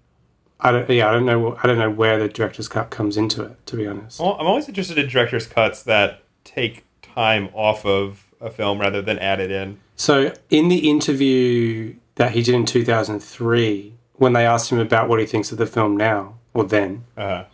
I 0.60 0.72
don't. 0.72 0.90
Yeah, 0.90 1.08
I 1.08 1.12
don't 1.12 1.26
know. 1.26 1.56
I 1.62 1.66
don't 1.66 1.78
know 1.78 1.90
where 1.90 2.18
the 2.18 2.28
director's 2.28 2.68
cut 2.68 2.90
comes 2.90 3.16
into 3.16 3.42
it. 3.42 3.64
To 3.66 3.76
be 3.76 3.86
honest. 3.86 4.18
Well, 4.18 4.36
I'm 4.40 4.46
always 4.46 4.68
interested 4.68 4.98
in 4.98 5.08
director's 5.08 5.46
cuts 5.46 5.82
that 5.84 6.22
take 6.42 6.84
time 7.02 7.48
off 7.54 7.86
of 7.86 8.24
a 8.40 8.50
film 8.50 8.80
rather 8.80 9.00
than 9.00 9.18
add 9.20 9.40
it 9.40 9.50
in. 9.50 9.78
So 9.96 10.34
in 10.50 10.68
the 10.68 10.90
interview 10.90 11.94
that 12.16 12.32
he 12.32 12.42
did 12.42 12.54
in 12.54 12.66
2003, 12.66 13.94
when 14.14 14.32
they 14.32 14.44
asked 14.44 14.70
him 14.70 14.78
about 14.78 15.08
what 15.08 15.20
he 15.20 15.26
thinks 15.26 15.52
of 15.52 15.58
the 15.58 15.66
film 15.66 15.96
now 15.96 16.34
or 16.54 16.64
then, 16.64 17.04
Uh, 17.16 17.44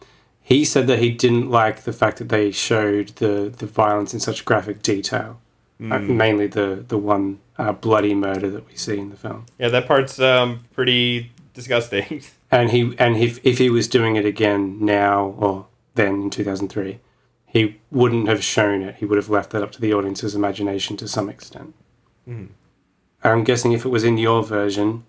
he 0.42 0.64
said 0.64 0.86
that 0.88 0.98
he 0.98 1.10
didn't 1.10 1.48
like 1.50 1.82
the 1.82 1.92
fact 1.92 2.18
that 2.18 2.28
they 2.28 2.50
showed 2.50 3.08
the, 3.16 3.52
the 3.56 3.66
violence 3.66 4.12
in 4.14 4.20
such 4.20 4.44
graphic 4.44 4.82
detail, 4.82 5.40
Mm. 5.80 6.08
mainly 6.10 6.46
the 6.46 6.84
the 6.88 6.98
one 6.98 7.38
uh, 7.58 7.72
bloody 7.72 8.14
murder 8.14 8.50
that 8.50 8.66
we 8.68 8.76
see 8.76 8.98
in 8.98 9.08
the 9.10 9.16
film. 9.16 9.46
yeah, 9.58 9.68
that 9.70 9.86
part's 9.88 10.18
um, 10.20 10.60
pretty 10.74 11.30
disgusting. 11.54 12.22
And 12.52 12.70
he 12.72 12.94
and 12.98 13.16
if 13.16 13.38
if 13.44 13.58
he 13.58 13.70
was 13.70 13.86
doing 13.88 14.16
it 14.16 14.26
again 14.26 14.76
now 14.84 15.34
or 15.38 15.66
then 15.94 16.14
in 16.22 16.30
2003, 16.30 16.98
he 17.46 17.76
wouldn't 17.92 18.26
have 18.28 18.42
shown 18.42 18.82
it. 18.82 18.96
He 18.96 19.04
would 19.06 19.16
have 19.18 19.30
left 19.30 19.50
that 19.50 19.62
up 19.62 19.70
to 19.72 19.80
the 19.80 19.94
audience's 19.94 20.34
imagination 20.34 20.96
to 20.96 21.06
some 21.06 21.28
extent. 21.30 21.74
Mhm. 22.28 22.48
I'm 23.22 23.44
guessing 23.44 23.70
if 23.72 23.84
it 23.84 23.88
was 23.90 24.02
in 24.04 24.18
your 24.18 24.42
version, 24.42 25.04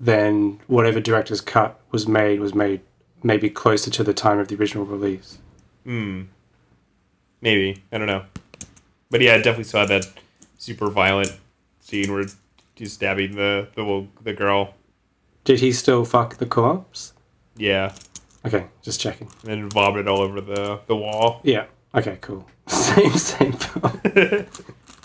then 0.00 0.58
whatever 0.66 1.00
director's 1.00 1.40
cut 1.42 1.78
was 1.90 2.08
made 2.08 2.40
was 2.40 2.54
made 2.54 2.80
maybe 3.24 3.50
closer 3.50 3.90
to 3.90 4.04
the 4.04 4.14
time 4.14 4.38
of 4.38 4.46
the 4.46 4.54
original 4.54 4.84
release. 4.84 5.38
Hmm. 5.84 6.22
Maybe 7.40 7.82
I 7.90 7.98
don't 7.98 8.06
know, 8.06 8.24
but 9.10 9.20
yeah, 9.20 9.34
it 9.34 9.38
definitely 9.38 9.64
saw 9.64 9.84
that 9.86 10.06
super 10.58 10.88
violent 10.90 11.32
scene 11.80 12.12
where 12.12 12.24
he's 12.76 12.92
stabbing 12.92 13.34
the 13.36 13.68
the 13.74 14.06
the 14.22 14.32
girl. 14.32 14.74
Did 15.44 15.60
he 15.60 15.72
still 15.72 16.04
fuck 16.06 16.36
the 16.38 16.46
corpse? 16.46 17.12
Yeah, 17.56 17.92
Okay, 18.46 18.66
just 18.82 19.00
checking. 19.00 19.28
and 19.42 19.50
then 19.50 19.68
vomit 19.70 20.06
all 20.08 20.20
over 20.20 20.40
the 20.40 20.80
the 20.86 20.96
wall. 20.96 21.40
Yeah. 21.44 21.66
Okay, 21.94 22.16
cool. 22.22 22.48
same 22.66 23.12
same. 23.12 23.52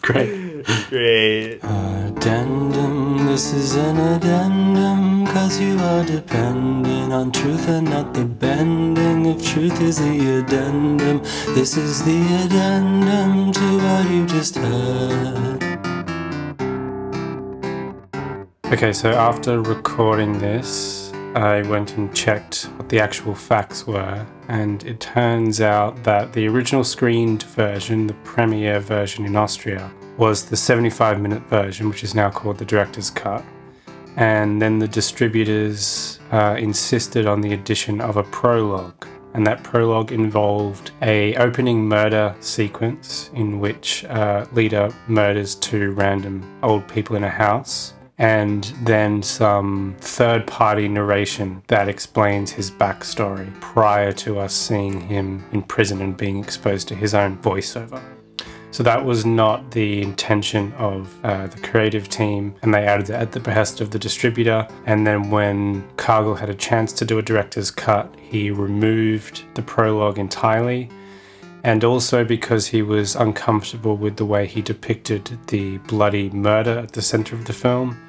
Great. 0.01 0.65
Great. 0.89 1.59
Addendum, 1.61 3.18
this 3.29 3.53
is 3.53 3.75
an 3.75 3.95
addendum, 3.95 5.23
cause 5.27 5.59
you 5.59 5.77
are 5.77 6.03
dependent 6.03 7.13
on 7.13 7.31
truth 7.31 7.69
and 7.69 7.87
not 7.87 8.11
the 8.11 8.25
bending 8.25 9.27
of 9.27 9.45
truth 9.45 9.79
is 9.81 9.99
the 9.99 10.39
addendum. 10.39 11.19
This 11.53 11.77
is 11.77 12.03
the 12.03 12.19
addendum 12.43 13.51
to 13.51 13.77
what 13.77 14.09
you 14.09 14.25
just 14.25 14.55
heard. 14.55 15.63
Okay, 18.73 18.91
so 18.91 19.11
after 19.11 19.61
recording 19.61 20.39
this, 20.39 21.11
I 21.35 21.61
went 21.69 21.97
and 21.97 22.13
checked 22.15 22.63
what 22.77 22.89
the 22.89 22.99
actual 22.99 23.35
facts 23.35 23.85
were, 23.85 24.25
and 24.47 24.83
it 24.85 24.99
turns 24.99 25.61
out 25.61 26.03
that 26.03 26.33
the 26.33 26.47
original 26.47 26.83
screened 26.83 27.43
version, 27.43 28.07
the 28.07 28.15
premiere 28.23 28.79
version 28.79 29.23
in 29.23 29.35
Austria, 29.35 29.91
was 30.19 30.45
the 30.45 30.57
75 30.57 31.21
minute 31.21 31.41
version, 31.43 31.87
which 31.89 32.03
is 32.03 32.13
now 32.13 32.29
called 32.29 32.57
the 32.57 32.65
director's 32.65 33.09
cut. 33.09 33.43
And 34.17 34.61
then 34.61 34.77
the 34.77 34.87
distributors 34.87 36.19
uh, 36.31 36.57
insisted 36.59 37.25
on 37.25 37.39
the 37.39 37.53
addition 37.53 38.01
of 38.01 38.17
a 38.17 38.23
prologue, 38.23 39.07
and 39.33 39.47
that 39.47 39.63
prologue 39.63 40.11
involved 40.11 40.91
a 41.01 41.35
opening 41.35 41.87
murder 41.87 42.35
sequence 42.41 43.31
in 43.33 43.61
which 43.61 44.03
uh, 44.05 44.45
Lita 44.51 44.93
murders 45.07 45.55
two 45.55 45.91
random 45.91 46.43
old 46.63 46.85
people 46.89 47.15
in 47.15 47.23
a 47.23 47.29
house 47.29 47.93
and 48.17 48.65
then 48.83 49.23
some 49.23 49.95
third 50.01 50.45
party 50.45 50.89
narration 50.89 51.63
that 51.67 51.87
explains 51.87 52.51
his 52.51 52.69
backstory 52.69 53.49
prior 53.61 54.11
to 54.11 54.37
us 54.37 54.53
seeing 54.53 54.99
him 54.99 55.41
in 55.53 55.61
prison 55.61 56.01
and 56.01 56.17
being 56.17 56.37
exposed 56.37 56.89
to 56.89 56.95
his 56.95 57.13
own 57.13 57.37
voiceover. 57.37 58.03
So 58.71 58.83
that 58.83 59.03
was 59.03 59.25
not 59.25 59.71
the 59.71 60.01
intention 60.01 60.71
of 60.73 61.17
uh, 61.25 61.47
the 61.47 61.59
creative 61.61 62.07
team, 62.07 62.55
and 62.61 62.73
they 62.73 62.85
added 62.85 63.09
it 63.09 63.15
at 63.15 63.31
the 63.31 63.39
behest 63.39 63.81
of 63.81 63.91
the 63.91 63.99
distributor. 63.99 64.67
And 64.85 65.07
then 65.07 65.31
when 65.31 65.89
Kargl 65.97 66.37
had 66.37 66.49
a 66.49 66.55
chance 66.55 66.93
to 66.93 67.05
do 67.05 67.17
a 67.17 67.21
director's 67.21 67.71
cut, 67.71 68.13
he 68.19 68.51
removed 68.51 69.43
the 69.55 69.61
prologue 69.61 70.19
entirely 70.19 70.89
and 71.63 71.83
also 71.83 72.23
because 72.23 72.67
he 72.67 72.81
was 72.81 73.15
uncomfortable 73.15 73.97
with 73.97 74.17
the 74.17 74.25
way 74.25 74.47
he 74.47 74.61
depicted 74.61 75.37
the 75.47 75.77
bloody 75.79 76.29
murder 76.29 76.79
at 76.79 76.93
the 76.93 77.01
center 77.01 77.35
of 77.35 77.45
the 77.45 77.53
film, 77.53 77.99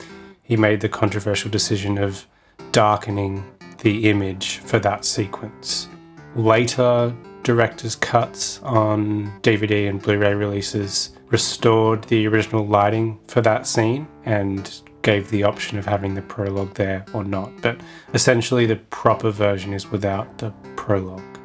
he 0.43 0.57
made 0.57 0.81
the 0.81 0.89
controversial 0.89 1.51
decision 1.51 1.99
of 1.99 2.27
darkening 2.73 3.45
the 3.79 4.09
image 4.09 4.59
for 4.59 4.79
that 4.79 5.05
sequence. 5.05 5.89
Later, 6.37 7.15
director's 7.43 7.97
cuts 7.97 8.61
on 8.63 9.33
DVD 9.43 9.89
and 9.89 10.01
Blu 10.01 10.19
ray 10.19 10.35
releases 10.35 11.11
restored 11.29 12.05
the 12.05 12.27
original 12.27 12.67
lighting 12.67 13.19
for 13.29 13.41
that 13.41 13.67
scene 13.67 14.07
and 14.25 14.83
gave 15.03 15.31
the 15.31 15.43
option 15.43 15.79
of 15.79 15.87
having 15.87 16.15
the 16.15 16.23
prologue 16.23 16.75
there 16.75 17.05
or 17.15 17.25
not. 17.25 17.51
But 17.63 17.81
essentially, 18.15 18.67
the 18.67 18.77
proper 18.77 19.31
version 19.31 19.73
is 19.73 19.91
without 19.91 20.39
the 20.39 20.53
prologue. 20.77 21.39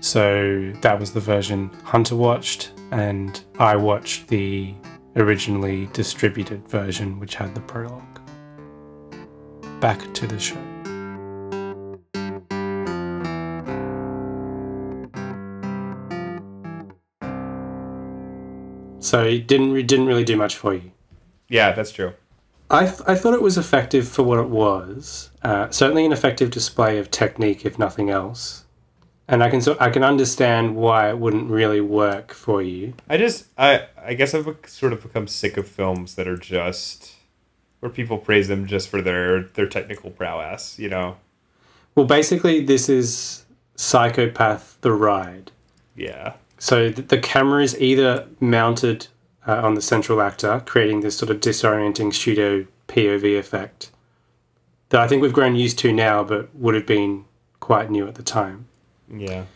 So 0.00 0.72
that 0.82 0.98
was 0.98 1.12
the 1.12 1.20
version 1.20 1.70
Hunter 1.84 2.16
watched, 2.16 2.72
and 2.90 3.40
I 3.58 3.76
watched 3.76 4.28
the 4.28 4.74
originally 5.16 5.86
distributed 5.92 6.68
version, 6.68 7.18
which 7.18 7.34
had 7.34 7.54
the 7.54 7.60
prologue. 7.60 8.20
Back 9.80 10.12
to 10.14 10.26
the 10.26 10.38
show. 10.38 10.71
So 19.02 19.24
it 19.24 19.46
didn't 19.46 19.76
it 19.76 19.86
didn't 19.86 20.06
really 20.06 20.24
do 20.24 20.36
much 20.36 20.56
for 20.56 20.74
you. 20.74 20.92
Yeah, 21.48 21.72
that's 21.72 21.92
true. 21.92 22.14
I, 22.70 22.86
th- 22.86 23.02
I 23.06 23.14
thought 23.16 23.34
it 23.34 23.42
was 23.42 23.58
effective 23.58 24.08
for 24.08 24.22
what 24.22 24.38
it 24.38 24.48
was. 24.48 25.30
Uh, 25.42 25.68
certainly 25.68 26.06
an 26.06 26.12
effective 26.12 26.50
display 26.50 26.96
of 26.96 27.10
technique, 27.10 27.66
if 27.66 27.78
nothing 27.78 28.08
else. 28.08 28.64
And 29.28 29.44
I 29.44 29.50
can 29.50 29.60
so 29.60 29.76
I 29.78 29.90
can 29.90 30.02
understand 30.02 30.76
why 30.76 31.10
it 31.10 31.18
wouldn't 31.18 31.50
really 31.50 31.80
work 31.80 32.32
for 32.32 32.62
you. 32.62 32.94
I 33.08 33.18
just 33.18 33.46
I 33.58 33.86
I 34.02 34.14
guess 34.14 34.34
I've 34.34 34.56
sort 34.66 34.92
of 34.92 35.02
become 35.02 35.26
sick 35.26 35.56
of 35.56 35.68
films 35.68 36.14
that 36.16 36.26
are 36.26 36.36
just 36.36 37.14
where 37.80 37.90
people 37.90 38.18
praise 38.18 38.48
them 38.48 38.66
just 38.66 38.88
for 38.88 39.00
their 39.00 39.42
their 39.42 39.66
technical 39.66 40.10
prowess. 40.10 40.78
You 40.78 40.88
know. 40.88 41.16
Well, 41.94 42.06
basically, 42.06 42.64
this 42.64 42.88
is 42.88 43.44
Psychopath 43.76 44.78
the 44.80 44.92
Ride. 44.92 45.52
Yeah. 45.94 46.34
So 46.62 46.92
th- 46.92 47.08
the 47.08 47.18
camera 47.18 47.64
is 47.64 47.76
either 47.80 48.28
mounted 48.38 49.08
uh, 49.48 49.66
on 49.66 49.74
the 49.74 49.82
central 49.82 50.22
actor, 50.22 50.62
creating 50.64 51.00
this 51.00 51.16
sort 51.16 51.28
of 51.28 51.40
disorienting 51.40 52.14
pseudo 52.14 52.66
POV 52.86 53.36
effect 53.36 53.90
that 54.90 55.00
I 55.00 55.08
think 55.08 55.22
we've 55.22 55.32
grown 55.32 55.56
used 55.56 55.76
to 55.80 55.92
now, 55.92 56.22
but 56.22 56.54
would 56.54 56.76
have 56.76 56.86
been 56.86 57.24
quite 57.58 57.90
new 57.90 58.06
at 58.06 58.14
the 58.14 58.22
time. 58.22 58.66
Yeah. 59.12 59.46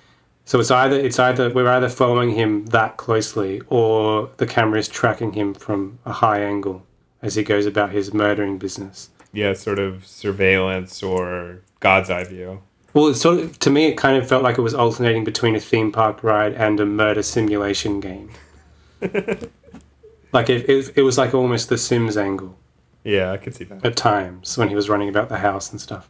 So 0.44 0.58
it's 0.58 0.72
either 0.72 0.98
it's 0.98 1.20
either 1.20 1.48
we're 1.48 1.68
either 1.68 1.88
following 1.88 2.30
him 2.30 2.66
that 2.66 2.96
closely, 2.96 3.62
or 3.68 4.30
the 4.38 4.46
camera 4.46 4.80
is 4.80 4.88
tracking 4.88 5.34
him 5.34 5.54
from 5.54 6.00
a 6.04 6.12
high 6.12 6.40
angle 6.40 6.84
as 7.22 7.36
he 7.36 7.44
goes 7.44 7.66
about 7.66 7.92
his 7.92 8.12
murdering 8.12 8.58
business. 8.58 9.10
Yeah, 9.32 9.52
sort 9.52 9.78
of 9.78 10.04
surveillance 10.04 11.04
or 11.04 11.60
God's 11.78 12.10
eye 12.10 12.24
view. 12.24 12.62
Well, 12.96 13.08
it's 13.08 13.20
sort 13.20 13.40
of 13.40 13.58
to 13.58 13.68
me, 13.68 13.88
it 13.88 13.98
kind 13.98 14.16
of 14.16 14.26
felt 14.26 14.42
like 14.42 14.56
it 14.56 14.62
was 14.62 14.72
alternating 14.72 15.22
between 15.22 15.54
a 15.54 15.60
theme 15.60 15.92
park 15.92 16.22
ride 16.22 16.54
and 16.54 16.80
a 16.80 16.86
murder 16.86 17.22
simulation 17.22 18.00
game. 18.00 18.30
like 20.32 20.48
it, 20.48 20.66
it, 20.66 20.96
it 20.96 21.02
was 21.02 21.18
like 21.18 21.34
almost 21.34 21.68
the 21.68 21.76
Sims 21.76 22.16
angle 22.16 22.56
Yeah, 23.04 23.32
I 23.32 23.36
could 23.36 23.54
see 23.54 23.64
that. 23.64 23.84
at 23.84 23.96
times 23.96 24.56
when 24.56 24.70
he 24.70 24.74
was 24.74 24.88
running 24.88 25.10
about 25.10 25.28
the 25.28 25.40
house 25.40 25.70
and 25.70 25.78
stuff. 25.78 26.08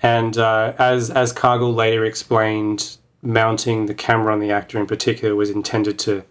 And 0.00 0.38
uh, 0.38 0.74
as 0.78 1.10
as 1.10 1.32
Kargl 1.32 1.74
later 1.74 2.04
explained, 2.04 2.98
mounting 3.20 3.86
the 3.86 3.94
camera 3.94 4.32
on 4.32 4.38
the 4.38 4.52
actor 4.52 4.78
in 4.78 4.86
particular 4.86 5.34
was 5.34 5.50
intended 5.50 5.98
to 5.98 6.22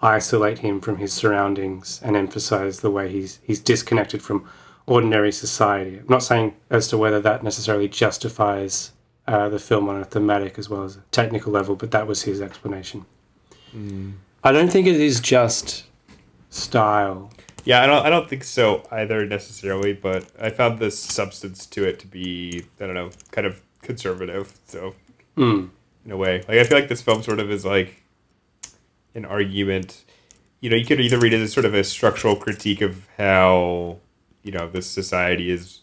isolate 0.00 0.60
him 0.60 0.80
from 0.80 0.96
his 0.96 1.12
surroundings 1.12 2.00
and 2.02 2.16
emphasize 2.16 2.80
the 2.80 2.90
way 2.90 3.10
he's 3.12 3.40
he's 3.42 3.60
disconnected 3.60 4.22
from 4.22 4.48
ordinary 4.86 5.32
society. 5.32 5.98
I'm 5.98 6.06
not 6.08 6.22
saying 6.22 6.54
as 6.70 6.88
to 6.88 6.96
whether 6.96 7.20
that 7.20 7.44
necessarily 7.44 7.88
justifies 7.88 8.92
uh, 9.28 9.48
the 9.48 9.58
film 9.58 9.88
on 9.88 10.00
a 10.00 10.04
thematic 10.04 10.58
as 10.58 10.68
well 10.68 10.82
as 10.82 10.96
a 10.96 11.00
technical 11.12 11.52
level, 11.52 11.76
but 11.76 11.90
that 11.92 12.06
was 12.06 12.22
his 12.22 12.40
explanation. 12.40 13.04
I 14.42 14.50
don't 14.52 14.72
think 14.72 14.86
it 14.86 14.98
is 15.00 15.20
just 15.20 15.84
style. 16.50 17.30
Yeah, 17.64 17.82
I 17.82 17.86
don't 17.86 18.06
I 18.06 18.10
don't 18.10 18.28
think 18.28 18.44
so 18.44 18.82
either 18.90 19.26
necessarily, 19.26 19.92
but 19.92 20.24
I 20.40 20.48
found 20.50 20.78
the 20.78 20.90
substance 20.90 21.66
to 21.66 21.84
it 21.86 21.98
to 22.00 22.06
be 22.06 22.64
I 22.80 22.86
don't 22.86 22.94
know, 22.94 23.10
kind 23.30 23.46
of 23.46 23.60
conservative. 23.82 24.58
So 24.66 24.94
Mm. 25.36 25.70
in 26.04 26.10
a 26.10 26.16
way. 26.16 26.38
Like 26.48 26.58
I 26.58 26.64
feel 26.64 26.78
like 26.78 26.88
this 26.88 27.02
film 27.02 27.22
sort 27.22 27.38
of 27.38 27.50
is 27.50 27.64
like 27.64 28.02
an 29.14 29.24
argument. 29.24 30.04
You 30.60 30.70
know, 30.70 30.76
you 30.76 30.84
could 30.86 31.00
either 31.00 31.18
read 31.18 31.32
it 31.34 31.40
as 31.40 31.52
sort 31.52 31.66
of 31.66 31.74
a 31.74 31.84
structural 31.84 32.34
critique 32.34 32.80
of 32.80 33.06
how 33.18 33.98
you 34.42 34.50
know 34.52 34.68
this 34.68 34.86
society 34.90 35.50
is 35.50 35.80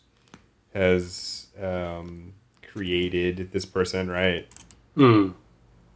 has 0.73 1.47
um, 1.61 2.33
created 2.75 3.51
this 3.51 3.65
person, 3.65 4.09
right? 4.09 4.47
Mm. 4.97 5.33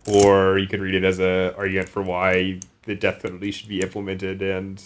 Or 0.07 0.57
you 0.57 0.67
could 0.67 0.79
read 0.79 0.95
it 0.95 1.03
as 1.03 1.19
a 1.19 1.53
argument 1.57 1.89
for 1.89 2.01
why 2.01 2.59
the 2.83 2.95
death 2.95 3.21
penalty 3.21 3.51
should 3.51 3.67
be 3.67 3.81
implemented 3.81 4.41
and 4.41 4.81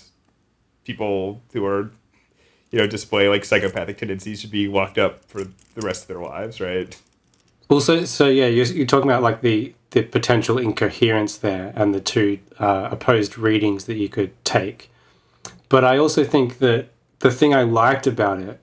people 0.83 1.41
who 1.53 1.65
are 1.65 1.91
you 2.71 2.79
know 2.79 2.87
display 2.87 3.29
like 3.29 3.45
psychopathic 3.45 3.97
tendencies 3.97 4.41
should 4.41 4.51
be 4.51 4.67
locked 4.67 4.97
up 4.97 5.23
for 5.25 5.43
the 5.43 5.81
rest 5.81 6.03
of 6.03 6.07
their 6.07 6.21
lives, 6.21 6.59
right? 6.59 6.99
Also, 7.69 8.03
so 8.05 8.27
yeah, 8.27 8.47
you're, 8.47 8.65
you're 8.65 8.87
talking 8.87 9.09
about 9.09 9.21
like 9.21 9.41
the 9.41 9.73
the 9.91 10.01
potential 10.01 10.57
incoherence 10.57 11.37
there 11.37 11.71
and 11.75 11.93
the 11.93 12.01
two 12.01 12.39
uh, 12.59 12.89
opposed 12.91 13.37
readings 13.37 13.85
that 13.85 13.95
you 13.95 14.09
could 14.09 14.31
take. 14.43 14.89
But 15.69 15.83
I 15.83 15.99
also 15.99 16.23
think 16.23 16.57
that 16.57 16.89
the 17.19 17.29
thing 17.29 17.53
I 17.53 17.61
liked 17.61 18.07
about 18.07 18.39
it 18.39 18.59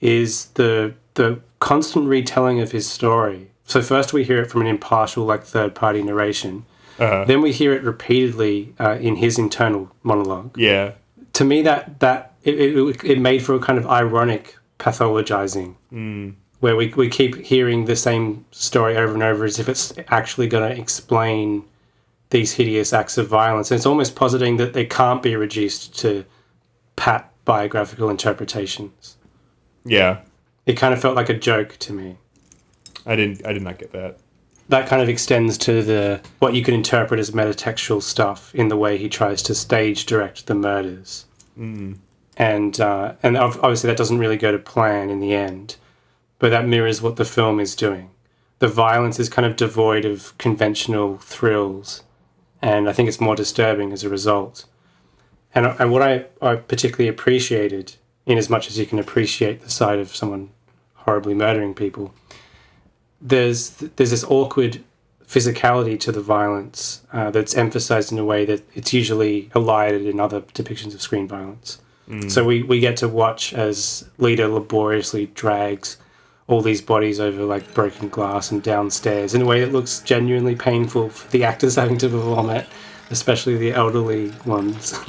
is 0.00 0.46
the 0.46 0.94
the 1.14 1.40
constant 1.58 2.08
retelling 2.08 2.60
of 2.60 2.72
his 2.72 2.88
story. 2.88 3.50
So 3.66 3.80
first 3.80 4.12
we 4.12 4.24
hear 4.24 4.42
it 4.42 4.50
from 4.50 4.60
an 4.60 4.66
impartial, 4.66 5.24
like 5.24 5.44
third 5.44 5.74
party 5.74 6.02
narration. 6.02 6.66
Uh-huh. 6.98 7.24
Then 7.24 7.40
we 7.40 7.52
hear 7.52 7.72
it 7.72 7.82
repeatedly 7.82 8.74
uh, 8.78 8.98
in 9.00 9.16
his 9.16 9.38
internal 9.38 9.90
monologue. 10.02 10.56
Yeah. 10.58 10.92
To 11.34 11.44
me, 11.44 11.62
that 11.62 12.00
that 12.00 12.34
it, 12.42 12.54
it, 12.54 13.04
it 13.04 13.18
made 13.18 13.42
for 13.42 13.54
a 13.54 13.58
kind 13.58 13.78
of 13.78 13.86
ironic 13.86 14.56
pathologizing 14.78 15.76
Mm. 15.92 16.34
where 16.60 16.76
we, 16.76 16.88
we 16.88 17.08
keep 17.08 17.36
hearing 17.36 17.84
the 17.84 17.96
same 17.96 18.44
story 18.50 18.96
over 18.96 19.14
and 19.14 19.22
over 19.22 19.44
as 19.44 19.58
if 19.58 19.68
it's 19.68 19.92
actually 20.08 20.48
going 20.48 20.68
to 20.68 20.80
explain 20.80 21.64
these 22.30 22.54
hideous 22.54 22.92
acts 22.92 23.16
of 23.16 23.28
violence. 23.28 23.70
And 23.70 23.78
it's 23.78 23.86
almost 23.86 24.16
positing 24.16 24.56
that 24.56 24.72
they 24.72 24.84
can't 24.84 25.22
be 25.22 25.36
reduced 25.36 25.96
to 26.00 26.24
pat 26.96 27.30
biographical 27.44 28.10
interpretations. 28.10 29.16
Yeah. 29.84 30.18
It 30.66 30.74
kind 30.74 30.94
of 30.94 31.00
felt 31.00 31.16
like 31.16 31.28
a 31.28 31.34
joke 31.34 31.76
to 31.80 31.92
me. 31.92 32.16
I 33.06 33.16
didn't 33.16 33.46
I 33.46 33.52
did 33.52 33.62
not 33.62 33.78
get 33.78 33.92
that. 33.92 34.18
That 34.68 34.88
kind 34.88 35.02
of 35.02 35.08
extends 35.10 35.58
to 35.58 35.82
the 35.82 36.20
what 36.38 36.54
you 36.54 36.62
can 36.62 36.74
interpret 36.74 37.20
as 37.20 37.32
metatextual 37.32 38.02
stuff 38.02 38.54
in 38.54 38.68
the 38.68 38.76
way 38.76 38.96
he 38.96 39.08
tries 39.08 39.42
to 39.42 39.54
stage 39.54 40.06
direct 40.06 40.46
the 40.46 40.54
murders. 40.54 41.26
Mm. 41.58 41.98
and 42.36 42.80
uh, 42.80 43.14
and 43.22 43.36
obviously 43.36 43.88
that 43.88 43.96
doesn't 43.96 44.18
really 44.18 44.36
go 44.36 44.50
to 44.50 44.58
plan 44.58 45.08
in 45.10 45.20
the 45.20 45.34
end, 45.34 45.76
but 46.38 46.50
that 46.50 46.66
mirrors 46.66 47.00
what 47.00 47.16
the 47.16 47.24
film 47.24 47.60
is 47.60 47.76
doing. 47.76 48.10
The 48.58 48.68
violence 48.68 49.20
is 49.20 49.28
kind 49.28 49.46
of 49.46 49.56
devoid 49.56 50.04
of 50.04 50.36
conventional 50.38 51.18
thrills, 51.18 52.02
and 52.60 52.88
I 52.88 52.92
think 52.92 53.08
it's 53.08 53.20
more 53.20 53.36
disturbing 53.36 53.92
as 53.92 54.02
a 54.02 54.08
result. 54.08 54.64
And 55.54 55.66
and 55.66 55.92
what 55.92 56.02
I, 56.02 56.26
I 56.42 56.56
particularly 56.56 57.08
appreciated, 57.08 57.96
in 58.26 58.38
as 58.38 58.48
much 58.48 58.68
as 58.68 58.78
you 58.78 58.86
can 58.86 58.98
appreciate 58.98 59.62
the 59.62 59.70
side 59.70 59.98
of 59.98 60.14
someone 60.14 60.50
horribly 60.94 61.34
murdering 61.34 61.74
people, 61.74 62.14
there's 63.20 63.70
there's 63.70 64.10
this 64.10 64.24
awkward 64.24 64.82
physicality 65.26 65.98
to 65.98 66.12
the 66.12 66.20
violence 66.20 67.02
uh, 67.12 67.30
that's 67.30 67.54
emphasized 67.54 68.12
in 68.12 68.18
a 68.18 68.24
way 68.24 68.44
that 68.44 68.62
it's 68.74 68.92
usually 68.92 69.50
elided 69.54 70.06
in 70.06 70.20
other 70.20 70.40
depictions 70.40 70.94
of 70.94 71.00
screen 71.00 71.26
violence. 71.26 71.78
Mm. 72.08 72.30
So 72.30 72.44
we, 72.44 72.62
we 72.62 72.80
get 72.80 72.98
to 72.98 73.08
watch 73.08 73.54
as 73.54 74.08
Lita 74.18 74.46
laboriously 74.48 75.26
drags 75.28 75.96
all 76.46 76.60
these 76.60 76.82
bodies 76.82 77.18
over 77.18 77.42
like 77.42 77.72
broken 77.72 78.10
glass 78.10 78.50
and 78.50 78.62
downstairs 78.62 79.34
in 79.34 79.40
a 79.40 79.46
way 79.46 79.60
that 79.60 79.72
looks 79.72 80.00
genuinely 80.00 80.54
painful 80.54 81.08
for 81.08 81.30
the 81.30 81.42
actors 81.42 81.76
having 81.76 81.96
to 81.98 82.08
perform 82.08 82.50
it, 82.50 82.66
especially 83.10 83.56
the 83.56 83.72
elderly 83.72 84.32
ones. 84.44 84.98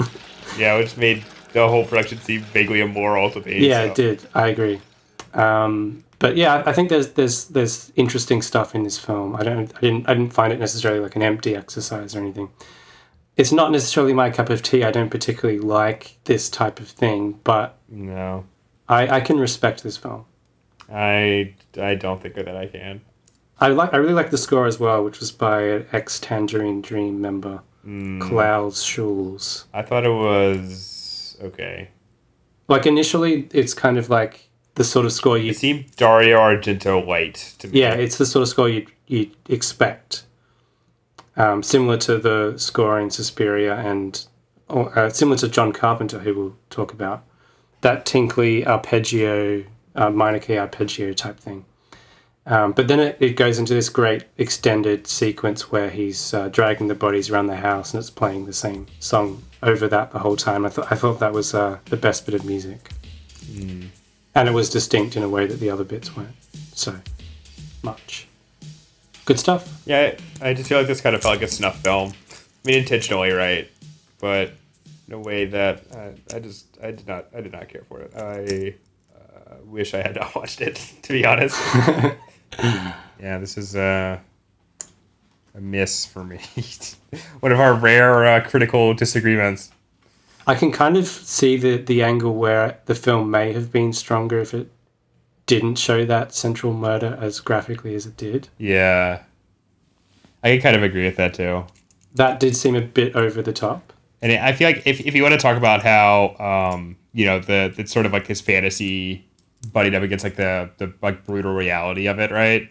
Yeah, 0.58 0.78
which 0.78 0.96
made 0.96 1.22
the 1.56 1.68
whole 1.68 1.84
production 1.84 2.18
seemed 2.20 2.44
vaguely 2.46 2.80
immoral 2.80 3.30
to 3.30 3.40
me. 3.40 3.66
yeah, 3.66 3.82
so. 3.84 3.90
it 3.90 3.94
did. 3.94 4.26
I 4.34 4.48
agree. 4.48 4.80
Um, 5.34 6.04
but 6.18 6.36
yeah, 6.36 6.62
I 6.66 6.72
think 6.72 6.88
there's 6.88 7.08
there's 7.12 7.46
there's 7.46 7.92
interesting 7.96 8.40
stuff 8.42 8.74
in 8.74 8.82
this 8.84 8.98
film. 8.98 9.34
I 9.36 9.42
don't 9.42 9.72
I 9.76 9.80
didn't 9.80 10.08
I 10.08 10.14
didn't 10.14 10.32
find 10.32 10.52
it 10.52 10.58
necessarily 10.58 11.00
like 11.00 11.16
an 11.16 11.22
empty 11.22 11.54
exercise 11.56 12.14
or 12.14 12.20
anything. 12.20 12.48
It's 13.36 13.52
not 13.52 13.70
necessarily 13.70 14.14
my 14.14 14.30
cup 14.30 14.48
of 14.48 14.62
tea. 14.62 14.82
I 14.84 14.90
don't 14.90 15.10
particularly 15.10 15.60
like 15.60 16.16
this 16.24 16.48
type 16.48 16.80
of 16.80 16.88
thing, 16.88 17.38
but 17.44 17.76
No. 17.88 18.44
I, 18.88 19.16
I 19.16 19.20
can 19.20 19.38
respect 19.38 19.82
this 19.82 19.96
film. 19.98 20.24
I 20.92 21.54
I 21.80 21.94
don't 21.96 22.22
think 22.22 22.34
that 22.36 22.56
I 22.56 22.66
can. 22.66 23.00
I 23.60 23.68
like 23.68 23.92
I 23.92 23.96
really 23.98 24.14
like 24.14 24.30
the 24.30 24.38
score 24.38 24.66
as 24.66 24.78
well, 24.78 25.02
which 25.04 25.20
was 25.20 25.32
by 25.32 25.62
an 25.62 25.86
ex 25.92 26.20
Tangerine 26.20 26.80
Dream 26.82 27.20
member, 27.20 27.60
Mm. 27.86 28.20
Klaus 28.20 28.82
Schulze. 28.82 29.64
I 29.72 29.82
thought 29.82 30.04
it 30.04 30.10
was 30.10 30.70
okay. 31.42 31.90
Like 32.68 32.86
initially, 32.86 33.48
it's 33.52 33.74
kind 33.74 33.98
of 33.98 34.10
like 34.10 34.48
the 34.74 34.84
sort 34.84 35.06
of 35.06 35.12
score 35.12 35.38
you 35.38 35.50
It 35.50 35.56
seemed 35.56 35.94
Dario 35.96 36.38
Argento 36.38 37.04
light 37.04 37.54
to 37.58 37.68
me. 37.68 37.80
Yeah, 37.80 37.94
it's 37.94 38.18
the 38.18 38.26
sort 38.26 38.42
of 38.42 38.48
score 38.48 38.68
you'd, 38.68 38.90
you'd 39.06 39.34
expect. 39.48 40.24
Um, 41.36 41.62
similar 41.62 41.98
to 41.98 42.18
the 42.18 42.54
score 42.56 42.98
in 42.98 43.10
Suspiria 43.10 43.76
and 43.76 44.24
or, 44.68 44.98
uh, 44.98 45.10
similar 45.10 45.36
to 45.38 45.48
John 45.48 45.72
Carpenter, 45.72 46.20
who 46.20 46.34
we'll 46.34 46.56
talk 46.70 46.92
about. 46.92 47.24
That 47.82 48.04
tinkly 48.04 48.66
arpeggio, 48.66 49.64
uh, 49.94 50.10
minor 50.10 50.38
key 50.38 50.58
arpeggio 50.58 51.12
type 51.12 51.38
thing. 51.38 51.64
Um, 52.46 52.72
but 52.72 52.88
then 52.88 53.00
it, 53.00 53.16
it 53.20 53.36
goes 53.36 53.58
into 53.58 53.74
this 53.74 53.88
great 53.88 54.24
extended 54.38 55.06
sequence 55.06 55.72
where 55.72 55.90
he's 55.90 56.32
uh, 56.32 56.48
dragging 56.48 56.88
the 56.88 56.94
bodies 56.94 57.28
around 57.28 57.46
the 57.46 57.56
house 57.56 57.92
and 57.92 58.00
it's 58.00 58.10
playing 58.10 58.46
the 58.46 58.52
same 58.52 58.86
song 59.00 59.42
over 59.66 59.88
that 59.88 60.12
the 60.12 60.18
whole 60.20 60.36
time. 60.36 60.64
I 60.64 60.68
thought 60.68 60.90
I 60.90 60.94
thought 60.94 61.20
that 61.20 61.32
was 61.32 61.54
uh, 61.54 61.78
the 61.86 61.96
best 61.96 62.26
bit 62.26 62.34
of 62.34 62.44
music, 62.44 62.90
Mm. 63.46 63.88
and 64.34 64.48
it 64.48 64.52
was 64.52 64.68
distinct 64.70 65.16
in 65.16 65.22
a 65.22 65.28
way 65.28 65.46
that 65.46 65.60
the 65.60 65.70
other 65.70 65.84
bits 65.84 66.16
weren't. 66.16 66.34
So 66.74 66.96
much 67.82 68.26
good 69.24 69.38
stuff. 69.38 69.82
Yeah, 69.86 70.16
I, 70.40 70.54
just 70.54 70.68
feel 70.68 70.78
like 70.78 70.86
this 70.86 71.00
kind 71.00 71.14
of 71.14 71.22
felt 71.22 71.34
like 71.36 71.42
a 71.42 71.48
snuff 71.48 71.80
film. 71.80 72.12
I 72.64 72.68
mean, 72.68 72.78
intentionally, 72.78 73.30
right? 73.30 73.70
But 74.20 74.52
in 75.06 75.14
a 75.14 75.18
way 75.18 75.44
that 75.46 75.82
I, 75.94 76.36
I 76.36 76.40
just 76.40 76.66
I 76.82 76.90
did 76.90 77.06
not 77.06 77.26
I 77.36 77.40
did 77.40 77.52
not 77.52 77.68
care 77.68 77.82
for 77.88 78.00
it. 78.00 78.12
I 78.16 78.74
uh, 79.14 79.56
wish 79.64 79.94
I 79.94 79.98
had 80.02 80.16
not 80.16 80.34
watched 80.36 80.60
it 80.60 80.76
to 81.02 81.12
be 81.12 81.24
honest. 81.24 81.56
yeah, 82.58 83.38
this 83.38 83.56
is 83.58 83.76
uh, 83.76 84.18
a 85.56 85.60
miss 85.60 86.04
for 86.04 86.22
me. 86.22 86.40
One 87.40 87.50
of 87.50 87.58
our 87.58 87.74
rare 87.74 88.26
uh, 88.26 88.40
critical 88.46 88.94
disagreements. 88.94 89.70
I 90.46 90.54
can 90.54 90.70
kind 90.70 90.96
of 90.96 91.06
see 91.06 91.56
the 91.56 91.76
the 91.78 92.02
angle 92.02 92.34
where 92.34 92.78
the 92.86 92.94
film 92.94 93.30
may 93.30 93.52
have 93.52 93.72
been 93.72 93.92
stronger 93.92 94.38
if 94.38 94.54
it 94.54 94.70
didn't 95.46 95.76
show 95.76 96.04
that 96.04 96.34
central 96.34 96.72
murder 96.72 97.18
as 97.20 97.40
graphically 97.40 97.94
as 97.94 98.06
it 98.06 98.16
did. 98.16 98.48
Yeah, 98.58 99.22
I 100.44 100.52
can 100.52 100.60
kind 100.60 100.76
of 100.76 100.82
agree 100.82 101.04
with 101.04 101.16
that 101.16 101.34
too. 101.34 101.64
That 102.14 102.38
did 102.38 102.54
seem 102.56 102.76
a 102.76 102.80
bit 102.80 103.16
over 103.16 103.42
the 103.42 103.52
top. 103.52 103.92
And 104.22 104.32
I 104.32 104.52
feel 104.52 104.68
like 104.68 104.82
if, 104.86 105.00
if 105.00 105.14
you 105.14 105.22
want 105.22 105.34
to 105.34 105.38
talk 105.38 105.56
about 105.56 105.82
how 105.82 106.36
um, 106.72 106.96
you 107.12 107.26
know 107.26 107.40
the 107.40 107.74
it's 107.76 107.92
sort 107.92 108.06
of 108.06 108.12
like 108.12 108.26
his 108.26 108.40
fantasy 108.40 109.26
butting 109.72 109.94
up 109.94 110.02
against 110.02 110.24
like 110.24 110.36
the 110.36 110.70
the 110.78 110.92
like 111.02 111.24
brutal 111.24 111.54
reality 111.54 112.06
of 112.06 112.18
it, 112.20 112.30
right? 112.30 112.70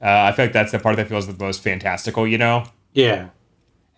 Uh, 0.00 0.28
I 0.30 0.32
feel 0.32 0.46
like 0.46 0.52
that's 0.52 0.72
the 0.72 0.78
part 0.78 0.96
that 0.96 1.08
feels 1.08 1.26
the 1.26 1.44
most 1.44 1.62
fantastical, 1.62 2.26
you 2.26 2.38
know. 2.38 2.64
Yeah. 2.92 3.30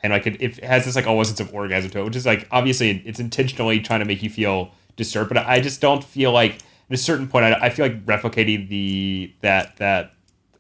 And 0.03 0.13
like 0.13 0.27
it, 0.27 0.41
it 0.41 0.65
has 0.65 0.85
this 0.85 0.95
like 0.95 1.07
almost 1.07 1.37
sense 1.37 1.41
of 1.41 1.55
orgasm 1.55 1.91
to 1.91 2.01
it, 2.01 2.05
which 2.05 2.17
is 2.17 2.27
like 2.27 2.47
obviously 2.51 3.03
it's 3.05 3.19
intentionally 3.19 3.81
trying 3.81 4.01
to 4.01 4.07
make 4.07 4.23
you 4.23 4.31
feel 4.31 4.71
disturbed, 4.97 5.33
but 5.33 5.39
I 5.39 5.61
just 5.61 5.81
don't 5.81 6.05
feel 6.05 6.33
like 6.33 6.55
at 6.55 6.95
a 6.95 6.97
certain 6.97 7.29
point 7.29 7.45
I, 7.47 7.67
I 7.67 7.71
feel 7.71 7.87
like 7.87 8.05
replicating 8.05 8.69
the 8.69 9.33
that 9.41 9.77
that 9.79 10.13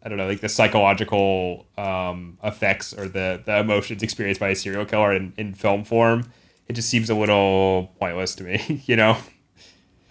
I 0.02 0.08
don't 0.08 0.18
know 0.18 0.26
like 0.26 0.40
the 0.40 0.48
psychological 0.48 1.66
um, 1.76 2.38
effects 2.42 2.92
or 2.92 3.08
the 3.08 3.42
the 3.44 3.58
emotions 3.58 4.02
experienced 4.02 4.40
by 4.40 4.48
a 4.48 4.56
serial 4.56 4.84
killer 4.84 5.12
in, 5.12 5.32
in 5.36 5.54
film 5.54 5.84
form. 5.84 6.32
It 6.66 6.74
just 6.74 6.88
seems 6.88 7.08
a 7.08 7.14
little 7.14 7.94
pointless 7.98 8.34
to 8.36 8.44
me, 8.44 8.82
you 8.86 8.96
know. 8.96 9.16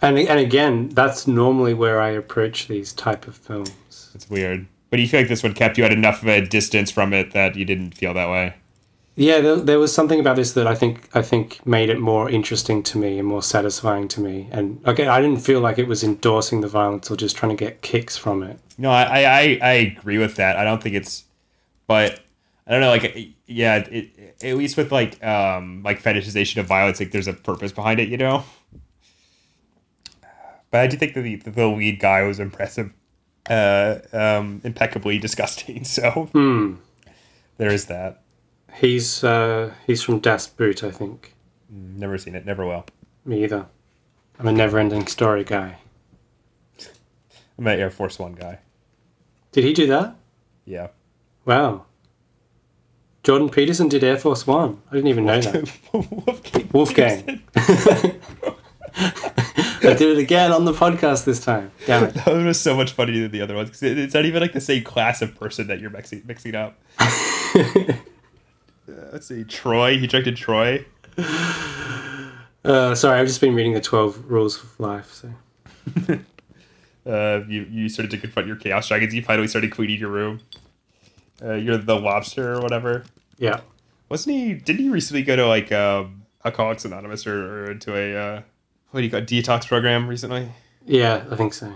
And 0.00 0.18
and 0.18 0.38
again, 0.38 0.90
that's 0.90 1.26
normally 1.26 1.74
where 1.74 2.00
I 2.00 2.10
approach 2.10 2.68
these 2.68 2.92
type 2.92 3.26
of 3.26 3.36
films. 3.36 4.10
It's 4.14 4.30
weird, 4.30 4.66
but 4.90 4.98
you 4.98 5.08
feel 5.08 5.20
like 5.20 5.28
this 5.28 5.42
one 5.42 5.54
kept 5.54 5.78
you 5.78 5.84
at 5.84 5.92
enough 5.92 6.22
of 6.22 6.28
a 6.28 6.40
distance 6.44 6.90
from 6.90 7.12
it 7.12 7.32
that 7.32 7.56
you 7.56 7.64
didn't 7.64 7.92
feel 7.92 8.14
that 8.14 8.28
way. 8.28 8.54
Yeah, 9.20 9.40
there, 9.40 9.56
there 9.56 9.78
was 9.80 9.92
something 9.92 10.20
about 10.20 10.36
this 10.36 10.52
that 10.52 10.68
I 10.68 10.76
think 10.76 11.08
I 11.12 11.22
think 11.22 11.66
made 11.66 11.88
it 11.88 11.98
more 11.98 12.30
interesting 12.30 12.84
to 12.84 12.98
me 12.98 13.18
and 13.18 13.26
more 13.26 13.42
satisfying 13.42 14.06
to 14.08 14.20
me. 14.20 14.48
And 14.52 14.80
okay, 14.86 15.08
I 15.08 15.20
didn't 15.20 15.40
feel 15.40 15.58
like 15.58 15.76
it 15.76 15.88
was 15.88 16.04
endorsing 16.04 16.60
the 16.60 16.68
violence 16.68 17.10
or 17.10 17.16
just 17.16 17.36
trying 17.36 17.50
to 17.50 17.56
get 17.56 17.82
kicks 17.82 18.16
from 18.16 18.44
it. 18.44 18.60
No, 18.78 18.90
I, 18.90 19.24
I, 19.24 19.58
I 19.60 19.72
agree 19.72 20.18
with 20.18 20.36
that. 20.36 20.56
I 20.56 20.62
don't 20.62 20.80
think 20.80 20.94
it's, 20.94 21.24
but 21.88 22.20
I 22.64 22.70
don't 22.70 22.80
know. 22.80 22.90
Like, 22.90 23.30
yeah, 23.46 23.78
it, 23.78 24.36
at 24.40 24.56
least 24.56 24.76
with 24.76 24.92
like, 24.92 25.20
um, 25.24 25.82
like 25.82 26.00
fetishization 26.00 26.58
of 26.58 26.66
violence, 26.66 27.00
like 27.00 27.10
there's 27.10 27.26
a 27.26 27.32
purpose 27.32 27.72
behind 27.72 27.98
it, 27.98 28.08
you 28.08 28.18
know. 28.18 28.44
But 30.70 30.82
I 30.82 30.86
do 30.86 30.96
think 30.96 31.14
that 31.14 31.22
the, 31.22 31.36
the 31.36 31.66
lead 31.66 31.98
guy 31.98 32.22
was 32.22 32.38
impressive. 32.38 32.92
Uh, 33.48 33.98
um, 34.12 34.60
impeccably 34.64 35.18
disgusting. 35.18 35.84
So 35.84 36.28
Hmm. 36.32 36.74
there 37.56 37.72
is 37.72 37.86
that. 37.86 38.22
He's 38.80 39.24
uh, 39.24 39.72
he's 39.86 40.02
from 40.02 40.20
Das 40.20 40.46
Boot, 40.46 40.84
I 40.84 40.90
think. 40.90 41.34
Never 41.70 42.18
seen 42.18 42.34
it. 42.34 42.44
Never 42.46 42.64
will. 42.66 42.84
Me 43.24 43.42
either. 43.44 43.66
I'm 44.38 44.46
a 44.46 44.52
never-ending 44.52 45.06
story 45.08 45.42
guy. 45.44 45.78
I'm 47.58 47.66
an 47.66 47.78
Air 47.80 47.90
Force 47.90 48.18
One 48.18 48.34
guy. 48.34 48.60
Did 49.52 49.64
he 49.64 49.72
do 49.72 49.86
that? 49.88 50.14
Yeah. 50.64 50.88
Wow. 51.44 51.86
Jordan 53.24 53.48
Peterson 53.48 53.88
did 53.88 54.04
Air 54.04 54.16
Force 54.16 54.46
One. 54.46 54.80
I 54.90 54.94
didn't 54.94 55.08
even 55.08 55.24
know 55.26 55.40
that. 55.40 56.68
Wolfgang. 56.72 57.42
I 59.80 59.94
did 59.94 60.02
it 60.02 60.18
again 60.18 60.52
on 60.52 60.64
the 60.64 60.72
podcast 60.72 61.24
this 61.24 61.40
time. 61.40 61.70
Damn 61.86 62.04
it. 62.04 62.14
That 62.14 62.26
was 62.26 62.60
so 62.60 62.76
much 62.76 62.92
funnier 62.92 63.22
than 63.22 63.30
the 63.30 63.40
other 63.40 63.54
ones 63.54 63.82
it's 63.82 64.14
not 64.14 64.24
even 64.24 64.42
like 64.42 64.52
the 64.52 64.60
same 64.60 64.82
class 64.82 65.22
of 65.22 65.34
person 65.34 65.68
that 65.68 65.80
you're 65.80 65.90
mixing 65.90 66.22
mixing 66.26 66.54
up. 66.54 66.76
uh, 66.98 67.94
let's 69.12 69.26
see, 69.26 69.44
Troy. 69.44 69.98
He 69.98 70.06
directed 70.06 70.36
Troy. 70.36 70.84
Uh, 72.64 72.94
sorry, 72.94 73.20
I've 73.20 73.28
just 73.28 73.40
been 73.40 73.54
reading 73.54 73.72
the 73.72 73.80
12 73.80 74.30
Rules 74.30 74.62
of 74.62 74.80
Life. 74.80 75.12
So 75.12 76.18
Uh, 77.08 77.42
you 77.48 77.62
you 77.70 77.88
started 77.88 78.10
to 78.10 78.18
confront 78.18 78.46
your 78.46 78.56
chaos 78.56 78.86
dragons. 78.88 79.14
You 79.14 79.22
finally 79.22 79.48
started 79.48 79.70
cleaning 79.70 79.98
your 79.98 80.10
room. 80.10 80.40
Uh, 81.42 81.54
you're 81.54 81.78
the 81.78 81.96
lobster 81.98 82.52
or 82.52 82.60
whatever. 82.60 83.04
Yeah. 83.38 83.60
Wasn't 84.10 84.36
he? 84.36 84.52
Didn't 84.52 84.80
he 84.80 84.90
recently 84.90 85.22
go 85.22 85.34
to 85.34 85.46
like 85.46 85.72
um, 85.72 86.26
Alcoholics 86.44 86.84
Anonymous 86.84 87.26
or, 87.26 87.64
or 87.64 87.70
into 87.70 87.96
a 87.96 88.16
uh, 88.16 88.42
what 88.90 89.00
do 89.00 89.04
you 89.04 89.10
got 89.10 89.24
detox 89.24 89.66
program 89.66 90.08
recently? 90.08 90.50
Yeah, 90.86 91.24
I 91.30 91.36
think 91.36 91.54
so. 91.54 91.74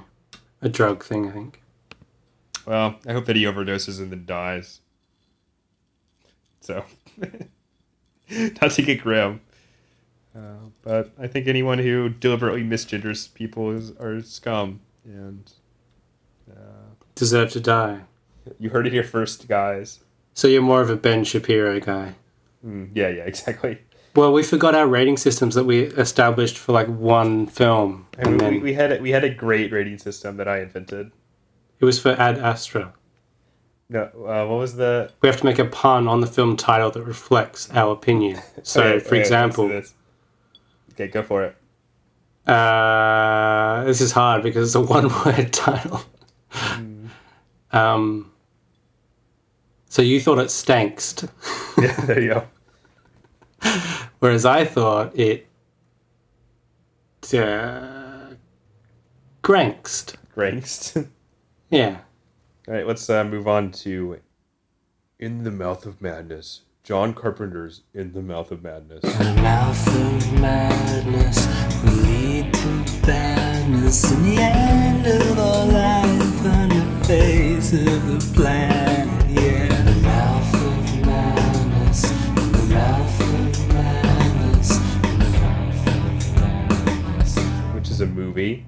A 0.60 0.68
drug 0.68 1.04
thing, 1.04 1.28
I 1.28 1.32
think. 1.32 1.62
Well, 2.66 2.96
I 3.06 3.12
hope 3.12 3.26
that 3.26 3.36
he 3.36 3.42
overdoses 3.44 3.98
and 3.98 4.10
then 4.12 4.24
dies. 4.24 4.80
So, 6.60 6.84
not 8.30 8.70
to 8.72 8.82
get 8.82 9.02
grim, 9.02 9.40
uh, 10.36 10.68
but 10.82 11.10
I 11.18 11.26
think 11.26 11.48
anyone 11.48 11.78
who 11.78 12.08
deliberately 12.08 12.62
misgenders 12.62 13.32
people 13.34 13.72
is 13.72 13.90
are 13.98 14.22
scum, 14.22 14.80
and 15.04 15.50
Deserve 17.14 17.50
to 17.52 17.60
die. 17.60 18.00
you 18.58 18.70
heard 18.70 18.86
it 18.86 18.92
here 18.92 19.04
first, 19.04 19.46
guys. 19.46 20.00
So 20.34 20.48
you're 20.48 20.62
more 20.62 20.80
of 20.80 20.88
a 20.88 20.96
Ben 20.96 21.24
Shapiro 21.24 21.78
guy. 21.78 22.14
Mm, 22.66 22.90
yeah, 22.94 23.08
yeah, 23.08 23.22
exactly. 23.26 23.78
Well, 24.14 24.32
we 24.32 24.42
forgot 24.42 24.74
our 24.74 24.86
rating 24.86 25.16
systems 25.16 25.54
that 25.54 25.64
we 25.64 25.80
established 25.84 26.58
for 26.58 26.72
like 26.72 26.86
one 26.88 27.46
film, 27.46 28.06
And 28.18 28.26
and 28.28 28.32
we, 28.34 28.38
then 28.38 28.52
we, 28.54 28.58
we 28.60 28.72
had 28.74 28.92
a, 28.92 29.00
we 29.00 29.10
had 29.10 29.24
a 29.24 29.30
great 29.30 29.72
rating 29.72 29.98
system 29.98 30.36
that 30.36 30.46
I 30.46 30.60
invented. 30.60 31.12
it 31.80 31.84
was 31.84 31.98
for 31.98 32.10
Ad 32.10 32.38
Astra. 32.38 32.92
No, 33.88 34.04
uh, 34.04 34.46
what 34.46 34.56
was 34.58 34.76
the? 34.76 35.10
We 35.22 35.28
have 35.28 35.38
to 35.38 35.44
make 35.44 35.58
a 35.58 35.64
pun 35.66 36.08
on 36.08 36.20
the 36.20 36.26
film 36.26 36.56
title 36.56 36.90
that 36.90 37.02
reflects 37.02 37.70
our 37.72 37.92
opinion. 37.92 38.40
So, 38.62 38.82
Okay, 38.82 38.98
for 39.00 39.08
okay, 39.08 39.20
example. 39.20 39.82
Okay, 40.92 41.08
go 41.08 41.22
for 41.22 41.44
it. 41.44 41.56
Uh, 42.50 43.84
this 43.84 44.00
is 44.00 44.12
hard 44.12 44.42
because 44.42 44.68
it's 44.68 44.74
a 44.74 44.80
one-word 44.94 45.52
title. 45.52 46.02
Um, 47.72 48.30
so 49.88 50.02
you 50.02 50.20
thought 50.20 50.38
it 50.38 50.48
stankst, 50.48 51.28
Yeah, 51.82 51.94
there 52.06 52.20
you 52.20 52.28
go. 52.34 52.46
whereas 54.18 54.44
I 54.44 54.64
thought 54.64 55.16
it 55.18 55.46
uh, 57.34 58.34
grankst. 59.42 60.14
Gangst. 60.36 61.08
Yeah. 61.70 62.00
All 62.68 62.74
right, 62.74 62.86
let's 62.86 63.08
uh, 63.08 63.24
move 63.24 63.48
on 63.48 63.70
to 63.70 64.20
In 65.18 65.42
the 65.42 65.50
Mouth 65.50 65.86
of 65.86 66.02
Madness. 66.02 66.60
John 66.84 67.14
Carpenter's 67.14 67.80
In 67.94 68.12
the 68.12 68.20
Mouth 68.20 68.50
of 68.50 68.62
Madness. 68.62 69.00
The 69.00 69.34
mouth 69.36 69.86
of 69.88 70.32
madness 70.38 71.46
will 71.82 71.94
lead 72.02 72.52
to 72.52 73.06
badness 73.06 74.04
and 74.12 74.24
the 74.26 74.36
end 74.42 75.06
of 75.06 75.38
all 75.38 75.66
life 75.66 76.44
on 76.44 76.68
the 76.68 77.04
face 77.06 77.72
of 77.72 78.06
the 78.06 78.32
planet. 78.34 78.91
Movie 88.32 88.64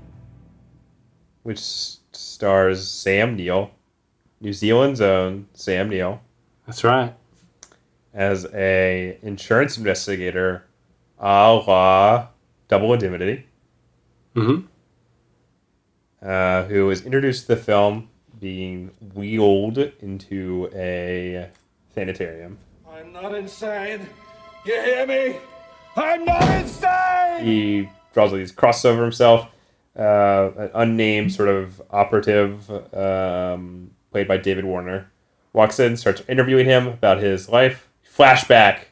which 1.42 1.58
stars 1.60 2.86
Sam 2.88 3.36
Neill, 3.36 3.70
New 4.40 4.52
Zealand's 4.54 5.00
own 5.02 5.46
Sam 5.52 5.90
Neill, 5.90 6.22
That's 6.66 6.82
right. 6.84 7.14
as 8.14 8.46
a 8.54 9.18
insurance 9.22 9.76
investigator, 9.76 10.64
a 11.18 11.52
la 11.66 12.28
Double 12.68 12.92
Indemnity, 12.94 13.46
Mm-hmm. 14.34 14.66
uh, 16.26 16.62
who 16.64 16.86
was 16.86 17.02
introduced 17.02 17.42
to 17.42 17.48
the 17.48 17.56
film 17.60 18.08
being 18.40 18.90
wheeled 19.14 19.78
into 20.00 20.68
a 20.74 21.48
sanitarium. 21.94 22.56
I'm 22.90 23.12
not 23.12 23.34
insane. 23.34 24.08
You 24.66 24.80
hear 24.82 25.06
me? 25.06 25.36
I'm 25.94 26.24
not 26.24 26.42
insane! 26.60 27.44
he 27.44 27.88
draws 28.14 28.32
all 28.32 28.38
these 28.38 28.50
crosses 28.50 28.86
over 28.86 29.02
himself. 29.02 29.46
Uh, 29.96 30.50
an 30.58 30.70
unnamed 30.74 31.32
sort 31.32 31.48
of 31.48 31.80
operative, 31.90 32.68
um, 32.94 33.90
played 34.10 34.26
by 34.26 34.36
David 34.36 34.64
Warner, 34.64 35.10
walks 35.52 35.78
in, 35.78 35.96
starts 35.96 36.22
interviewing 36.28 36.66
him 36.66 36.88
about 36.88 37.18
his 37.18 37.48
life. 37.48 37.88
Flashback. 38.04 38.86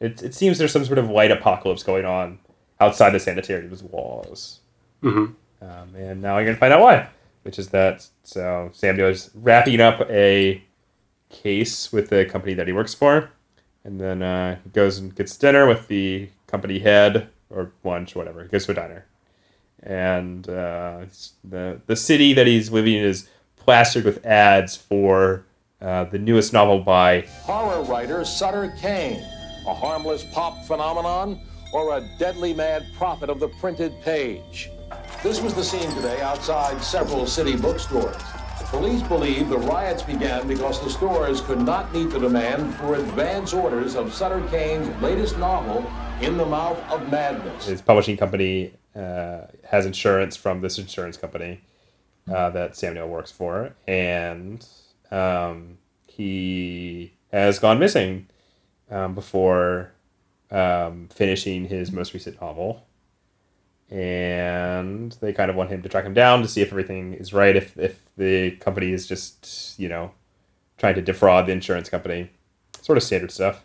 It, 0.00 0.22
it 0.22 0.34
seems 0.34 0.58
there's 0.58 0.72
some 0.72 0.84
sort 0.84 0.98
of 0.98 1.10
light 1.10 1.32
apocalypse 1.32 1.82
going 1.82 2.04
on 2.04 2.38
outside 2.80 3.10
the 3.10 3.18
sanitarium's 3.18 3.82
walls. 3.82 4.60
Mm-hmm. 5.02 5.32
Um, 5.60 5.94
and 5.96 6.22
now 6.22 6.36
I'm 6.36 6.44
going 6.44 6.56
to 6.56 6.60
find 6.60 6.72
out 6.72 6.80
why. 6.80 7.08
Which 7.42 7.58
is 7.58 7.68
that 7.68 8.06
so 8.24 8.70
Sam 8.72 8.96
Neill 8.96 9.08
is 9.08 9.30
wrapping 9.34 9.80
up 9.80 10.02
a 10.10 10.62
case 11.30 11.92
with 11.92 12.10
the 12.10 12.24
company 12.26 12.54
that 12.54 12.66
he 12.66 12.72
works 12.72 12.94
for, 12.94 13.30
and 13.84 14.00
then 14.00 14.22
uh, 14.22 14.58
he 14.62 14.70
goes 14.70 14.98
and 14.98 15.14
gets 15.14 15.36
dinner 15.36 15.66
with 15.66 15.88
the 15.88 16.28
company 16.46 16.78
head 16.80 17.28
or 17.48 17.72
lunch, 17.84 18.14
whatever. 18.14 18.42
He 18.42 18.48
goes 18.48 18.66
to 18.66 18.72
a 18.72 18.74
diner, 18.74 19.06
and 19.82 20.48
uh, 20.48 21.00
the 21.44 21.80
the 21.86 21.96
city 21.96 22.32
that 22.34 22.46
he's 22.46 22.70
living 22.70 22.94
in 22.94 23.04
is 23.04 23.28
plastered 23.56 24.04
with 24.04 24.24
ads 24.24 24.76
for 24.76 25.44
uh, 25.80 26.04
the 26.04 26.18
newest 26.18 26.52
novel 26.52 26.80
by 26.80 27.20
Horror 27.42 27.82
writer 27.84 28.24
Sutter 28.24 28.74
Kane, 28.80 29.20
a 29.66 29.74
harmless 29.74 30.24
pop 30.32 30.64
phenomenon 30.64 31.40
or 31.72 31.98
a 31.98 32.08
deadly 32.18 32.54
mad 32.54 32.86
prophet 32.96 33.28
of 33.28 33.40
the 33.40 33.48
printed 33.60 33.92
page. 34.02 34.70
This 35.22 35.40
was 35.40 35.54
the 35.54 35.62
scene 35.62 35.90
today 35.94 36.20
outside 36.22 36.82
several 36.82 37.26
city 37.26 37.56
bookstores. 37.56 38.16
Police 38.70 39.02
believe 39.02 39.48
the 39.48 39.58
riots 39.58 40.02
began 40.02 40.46
because 40.46 40.82
the 40.82 40.90
stores 40.90 41.40
could 41.40 41.60
not 41.60 41.92
meet 41.94 42.10
the 42.10 42.18
demand 42.18 42.74
for 42.74 42.96
advance 42.96 43.54
orders 43.54 43.96
of 43.96 44.12
Sutter 44.12 44.46
Kane's 44.50 44.88
latest 45.02 45.38
novel, 45.38 45.90
In 46.20 46.36
the 46.36 46.44
Mouth 46.44 46.78
of 46.90 47.10
Madness. 47.10 47.66
his 47.66 47.80
publishing 47.80 48.16
company 48.16 48.72
uh, 48.94 49.42
has 49.64 49.86
insurance 49.86 50.36
from 50.36 50.60
this 50.60 50.78
insurance 50.78 51.16
company 51.16 51.60
uh, 52.32 52.50
that 52.50 52.76
Sam 52.76 52.94
Neill 52.94 53.08
works 53.08 53.30
for, 53.30 53.74
and 53.86 54.66
um, 55.10 55.78
he 56.06 57.12
has 57.32 57.58
gone 57.58 57.78
missing 57.78 58.28
um, 58.90 59.14
before 59.14 59.92
um, 60.50 61.08
finishing 61.12 61.66
his 61.66 61.92
most 61.92 62.14
recent 62.14 62.40
novel. 62.40 62.84
And 63.90 65.12
they 65.22 65.32
kind 65.32 65.50
of 65.50 65.56
want 65.56 65.70
him 65.70 65.82
to 65.82 65.88
track 65.88 66.04
him 66.04 66.12
down 66.12 66.42
to 66.42 66.48
see 66.48 66.60
if 66.60 66.68
everything 66.68 67.14
is 67.14 67.32
right, 67.32 67.56
if, 67.56 67.76
if 67.78 68.00
the 68.18 68.50
company 68.52 68.92
is 68.92 69.06
just, 69.06 69.78
you 69.78 69.88
know, 69.88 70.10
trying 70.76 70.94
to 70.94 71.02
defraud 71.02 71.46
the 71.46 71.52
insurance 71.52 71.88
company. 71.88 72.30
Sort 72.82 72.98
of 72.98 73.02
standard 73.02 73.30
stuff. 73.30 73.64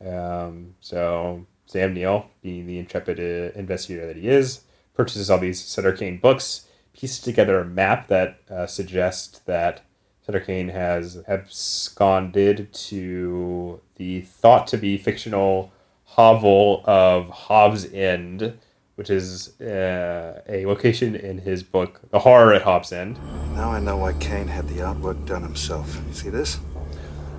Um, 0.00 0.74
so 0.80 1.46
Sam 1.72 1.94
Neill, 1.94 2.26
being 2.42 2.66
the 2.66 2.78
intrepid 2.78 3.18
uh, 3.18 3.58
investigator 3.58 4.06
that 4.06 4.16
he 4.16 4.28
is, 4.28 4.60
purchases 4.94 5.30
all 5.30 5.38
these 5.38 5.64
Sutter 5.64 5.92
Kane 5.92 6.18
books, 6.18 6.66
pieces 6.92 7.18
together 7.18 7.58
a 7.60 7.64
map 7.64 8.08
that 8.08 8.40
uh, 8.50 8.66
suggests 8.66 9.38
that 9.40 9.80
Sutter 10.26 10.40
Kane 10.40 10.68
has 10.68 11.22
absconded 11.26 12.72
to 12.74 13.80
the 13.96 14.20
thought 14.20 14.66
to 14.66 14.76
be 14.76 14.98
fictional 14.98 15.72
hovel 16.04 16.82
of 16.84 17.30
Hobbs 17.30 17.90
End, 17.90 18.58
which 18.96 19.08
is 19.08 19.58
uh, 19.62 20.42
a 20.46 20.66
location 20.66 21.16
in 21.16 21.38
his 21.38 21.62
book, 21.62 22.02
The 22.10 22.18
Horror 22.18 22.52
at 22.52 22.62
Hobbs 22.62 22.92
End. 22.92 23.18
Now 23.54 23.70
I 23.70 23.80
know 23.80 23.96
why 23.96 24.12
Kane 24.14 24.48
had 24.48 24.68
the 24.68 24.80
artwork 24.80 25.24
done 25.24 25.42
himself. 25.42 25.98
You 26.06 26.12
see 26.12 26.28
this? 26.28 26.58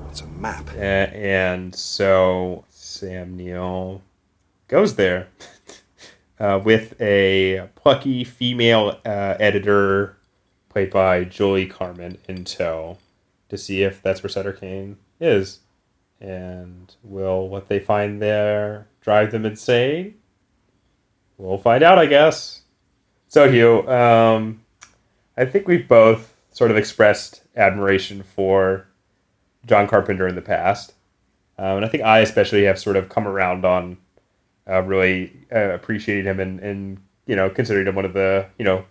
It's 0.10 0.22
a 0.22 0.27
map. 0.27 0.68
A- 0.76 0.80
and 1.15 1.73
so 1.76 2.65
Sam 2.69 3.38
Neill 3.38 4.01
goes 4.74 4.95
there 4.95 5.28
uh, 6.40 6.60
with 6.66 7.00
a 7.00 7.70
plucky 7.76 8.24
female 8.24 9.00
uh, 9.06 9.36
editor 9.40 10.18
played 10.68 10.90
by 10.90 11.24
Julie 11.24 11.68
Carmen, 11.68 12.18
in 12.28 12.44
tow 12.44 12.98
to 13.50 13.56
see 13.56 13.84
if 13.84 14.02
that's 14.02 14.24
where 14.24 14.32
Sutter 14.32 14.52
Kane 14.52 14.98
is. 15.20 15.60
And 16.20 16.91
will 17.04 17.48
what 17.50 17.68
they 17.68 17.78
find 17.78 18.20
there 18.20 18.88
drive 19.00 19.32
them 19.32 19.45
insane? 19.45 20.16
We'll 21.38 21.60
find 21.60 21.84
out, 21.84 22.00
I 22.00 22.08
guess. 22.08 22.64
So, 23.28 23.52
Hugh, 23.52 23.88
um, 23.88 24.64
I 25.38 25.45
think 25.45 25.68
we've 25.68 25.88
both 25.88 26.34
sort 26.52 26.72
of 26.72 26.78
expressed 26.78 27.44
admiration 27.56 28.24
for 28.24 28.88
John 29.68 29.88
Carpenter 29.88 30.28
in 30.28 30.34
the 30.34 30.41
past. 30.41 30.94
Um, 31.60 31.78
and 31.78 31.86
I 31.86 31.90
think 31.90 32.02
I 32.02 32.22
especially 32.22 32.64
have 32.64 32.80
sort 32.80 32.95
of 32.95 33.10
come 33.10 33.28
around 33.28 33.66
on 33.66 33.98
uh, 34.69 34.81
really 34.81 35.34
uh, 35.53 35.73
appreciating 35.73 36.26
him 36.26 36.40
and, 36.40 36.60
and, 36.60 36.98
you 37.26 37.35
know, 37.35 37.49
considering 37.49 37.88
him 37.88 37.95
one 37.95 38.06
of 38.06 38.14
the, 38.14 38.45
you 38.57 38.65
know, 38.65 38.85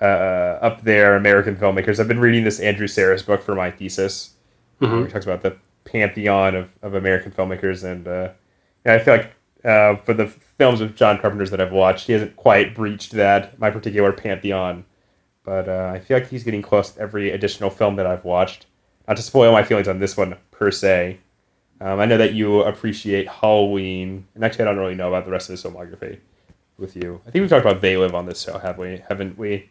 uh, 0.00 0.58
up 0.62 0.82
there 0.82 1.16
American 1.16 1.56
filmmakers. 1.56 1.98
I've 1.98 2.08
been 2.08 2.20
reading 2.20 2.44
this 2.44 2.60
Andrew 2.60 2.86
Sarris 2.86 3.24
book 3.24 3.42
for 3.42 3.54
my 3.54 3.70
thesis. 3.70 4.34
Mhm. 4.80 4.90
Where 4.92 5.06
he 5.06 5.12
talks 5.12 5.24
about 5.24 5.42
the 5.42 5.56
pantheon 5.84 6.54
of, 6.54 6.70
of 6.82 6.94
American 6.94 7.32
filmmakers. 7.32 7.82
And, 7.82 8.06
uh, 8.06 8.30
and 8.84 9.00
I 9.00 9.04
feel 9.04 9.16
like 9.16 9.32
uh, 9.64 9.96
for 9.96 10.14
the 10.14 10.28
films 10.28 10.80
of 10.80 10.94
John 10.94 11.18
Carpenter's 11.18 11.50
that 11.50 11.60
I've 11.60 11.72
watched, 11.72 12.06
he 12.06 12.12
hasn't 12.12 12.36
quite 12.36 12.74
breached 12.74 13.12
that, 13.12 13.58
my 13.58 13.70
particular 13.70 14.12
pantheon. 14.12 14.84
But 15.44 15.68
uh, 15.68 15.90
I 15.94 15.98
feel 15.98 16.18
like 16.18 16.28
he's 16.28 16.44
getting 16.44 16.62
close 16.62 16.90
to 16.92 17.00
every 17.00 17.30
additional 17.30 17.70
film 17.70 17.96
that 17.96 18.06
I've 18.06 18.24
watched. 18.24 18.66
Not 19.08 19.16
to 19.16 19.22
spoil 19.22 19.50
my 19.52 19.62
feelings 19.64 19.88
on 19.88 19.98
this 19.98 20.16
one 20.16 20.36
per 20.50 20.70
se. 20.70 21.18
Um, 21.80 22.00
I 22.00 22.06
know 22.06 22.18
that 22.18 22.34
you 22.34 22.62
appreciate 22.62 23.28
Halloween, 23.28 24.26
and 24.34 24.44
actually, 24.44 24.64
I 24.64 24.68
don't 24.68 24.78
really 24.78 24.94
know 24.96 25.08
about 25.08 25.24
the 25.24 25.30
rest 25.30 25.48
of 25.48 25.52
his 25.52 25.62
filmography 25.62 26.18
with 26.76 26.96
you. 26.96 27.20
I 27.26 27.30
think 27.30 27.42
we've 27.42 27.50
talked 27.50 27.64
about 27.64 27.80
They 27.80 27.96
Live 27.96 28.14
on 28.14 28.26
this 28.26 28.40
show, 28.42 28.58
have 28.58 28.78
we? 28.78 29.02
Haven't 29.08 29.38
we? 29.38 29.70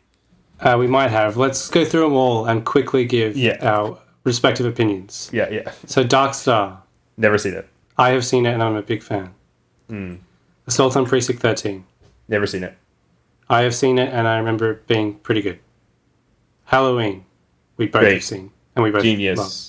Uh, 0.60 0.78
we 0.80 0.88
might 0.88 1.10
have. 1.12 1.36
Let's 1.38 1.70
go 1.70 1.84
through 1.86 2.02
them 2.02 2.14
all 2.14 2.46
and 2.46 2.66
quickly 2.66 3.06
give 3.06 3.36
Yeah. 3.38 3.58
our 3.62 4.00
respective 4.24 4.66
opinions. 4.66 5.30
Yeah, 5.34 5.50
yeah. 5.50 5.72
So, 5.86 6.04
Dark 6.04 6.34
Star. 6.34 6.82
Never 7.18 7.38
seen 7.38 7.54
it. 7.54 7.68
I 7.98 8.10
have 8.12 8.26
seen 8.26 8.46
it 8.46 8.54
and 8.54 8.64
I'm 8.64 8.76
a 8.76 8.82
big 8.82 9.04
fan. 9.04 9.34
Hmm. 9.90 10.16
Assault 10.66 10.96
on 10.98 11.06
Precinct 11.06 11.42
13. 11.42 11.86
Never 12.28 12.46
seen 12.48 12.64
it. 12.64 12.76
I 13.50 13.62
have 13.62 13.74
seen 13.76 13.98
it 14.00 14.14
and 14.14 14.28
I 14.28 14.38
remember 14.38 14.72
it 14.72 14.88
being 14.88 15.16
pretty 15.16 15.42
good. 15.42 15.60
Halloween. 16.66 17.26
We 17.78 17.88
both 17.88 18.02
Great. 18.02 18.14
have 18.16 18.24
seen. 18.24 18.52
And 18.76 18.84
we 18.84 18.92
both 18.92 19.04
Genius. 19.04 19.38
love. 19.40 19.67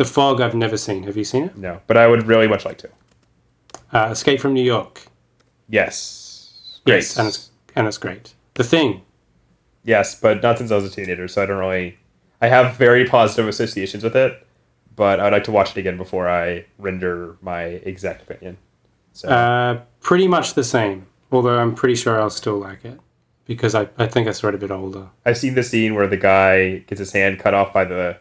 The 0.00 0.06
Fog 0.06 0.40
I've 0.40 0.54
never 0.54 0.78
seen. 0.78 1.02
Have 1.02 1.18
you 1.18 1.24
seen 1.24 1.44
it? 1.44 1.58
No, 1.58 1.82
but 1.86 1.98
I 1.98 2.06
would 2.06 2.26
really 2.26 2.48
much 2.48 2.64
like 2.64 2.78
to. 2.78 2.88
Uh, 3.92 4.08
Escape 4.10 4.40
from 4.40 4.54
New 4.54 4.62
York. 4.62 5.02
Yes. 5.68 6.80
Great. 6.86 6.96
Yes, 6.96 7.18
and 7.18 7.28
it's, 7.28 7.50
and 7.76 7.86
it's 7.86 7.98
great. 7.98 8.32
The 8.54 8.64
Thing. 8.64 9.02
Yes, 9.84 10.18
but 10.18 10.42
not 10.42 10.56
since 10.56 10.70
I 10.70 10.76
was 10.76 10.86
a 10.86 10.90
teenager, 10.90 11.28
so 11.28 11.42
I 11.42 11.44
don't 11.44 11.58
really. 11.58 11.98
I 12.40 12.48
have 12.48 12.76
very 12.78 13.04
positive 13.04 13.46
associations 13.46 14.02
with 14.02 14.16
it, 14.16 14.46
but 14.96 15.20
I'd 15.20 15.34
like 15.34 15.44
to 15.44 15.52
watch 15.52 15.72
it 15.72 15.76
again 15.76 15.98
before 15.98 16.30
I 16.30 16.64
render 16.78 17.36
my 17.42 17.64
exact 17.64 18.22
opinion. 18.22 18.56
So 19.12 19.28
Uh, 19.28 19.82
pretty 20.00 20.26
much 20.26 20.54
the 20.54 20.64
same. 20.64 21.08
Although 21.30 21.58
I'm 21.58 21.74
pretty 21.74 21.94
sure 21.94 22.18
I'll 22.18 22.30
still 22.30 22.56
like 22.56 22.86
it. 22.86 22.98
Because 23.44 23.74
I, 23.74 23.90
I 23.98 24.06
think 24.06 24.28
I 24.28 24.30
saw 24.30 24.48
it 24.48 24.54
a 24.54 24.58
bit 24.58 24.70
older. 24.70 25.08
I've 25.26 25.36
seen 25.36 25.56
the 25.56 25.62
scene 25.62 25.94
where 25.94 26.06
the 26.06 26.16
guy 26.16 26.78
gets 26.86 27.00
his 27.00 27.12
hand 27.12 27.38
cut 27.38 27.52
off 27.52 27.74
by 27.74 27.84
the 27.84 28.16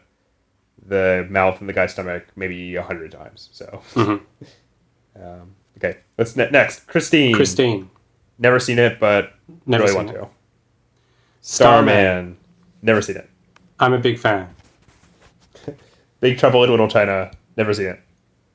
the 0.90 1.26
mouth 1.30 1.60
and 1.61 1.70
the 1.70 1.74
guy's 1.74 1.91
stomach 1.94 2.26
maybe 2.36 2.76
a 2.76 2.82
hundred 2.84 3.11
times. 3.11 3.49
So 3.53 3.82
Mhm. 3.95 4.22
um, 5.16 5.56
okay, 5.78 5.98
let's 6.18 6.36
ne- 6.36 6.49
next 6.52 6.88
Christine. 6.88 7.36
Christine. 7.36 7.90
Never 8.38 8.60
seen 8.60 8.80
it, 8.80 8.99
but 8.99 9.34
Never 9.66 9.84
really 9.86 9.95
want 9.95 10.10
it. 10.10 10.14
to. 10.14 10.28
Starman. 11.41 11.94
Starman. 11.94 12.38
Never 12.82 13.02
seen 13.02 13.18
it. 13.18 13.30
I'm 13.80 13.94
a 13.94 13.98
big 13.99 14.18
fan. 14.20 14.49
Big 16.20 16.38
Trouble 16.38 16.64
in 16.66 16.70
Little 16.70 16.88
China. 16.90 17.32
Never 17.56 17.74
seen 17.74 17.88
it. 17.88 17.99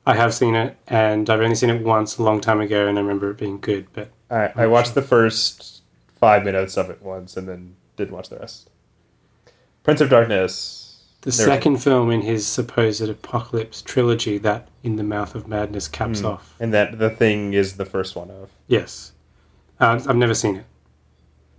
I 0.05 0.13
have 0.15 0.35
seen 0.35 0.53
it, 0.53 0.77
and 0.87 1.27
I've 1.29 1.41
only 1.41 1.55
seen 1.55 1.71
it 1.71 1.81
once 1.83 2.17
a 2.19 2.23
long 2.23 2.39
time 2.39 2.61
ago, 2.61 2.87
and 2.87 2.97
I 2.97 3.01
remember 3.01 3.31
it 3.31 3.37
being 3.39 3.59
good. 3.59 3.87
But 3.93 4.11
I, 4.29 4.51
I 4.55 4.67
watched 4.67 4.93
the 4.93 5.01
first 5.01 5.81
five 6.19 6.43
minutes 6.45 6.77
of 6.77 6.91
it 6.91 7.01
once 7.01 7.35
and 7.37 7.47
then 7.47 7.75
didn't 7.97 8.13
watch 8.13 8.29
the 8.29 8.37
rest. 8.37 8.69
Prince 9.83 10.01
of 10.01 10.09
Darkness. 10.11 10.83
The 11.25 11.31
Never- 11.31 11.51
second 11.51 11.77
film 11.77 12.09
in 12.11 12.21
his 12.21 12.47
supposed 12.47 13.01
apocalypse 13.09 13.81
trilogy, 13.81 14.37
that 14.39 14.69
In 14.83 14.95
the 14.95 15.03
Mouth 15.03 15.35
of 15.35 15.47
Madness, 15.47 15.87
caps 15.89 16.21
Hmm. 16.21 16.27
off. 16.27 16.53
And 16.59 16.73
that 16.73 16.97
the 16.99 17.09
thing 17.09 17.53
is 17.53 17.73
the 17.73 17.85
first 17.85 18.15
one 18.15 18.29
of. 18.31 18.49
Yes, 18.67 19.11
uh, 19.81 19.99
I've 20.07 20.15
never 20.15 20.33
seen 20.35 20.55
it. 20.57 20.65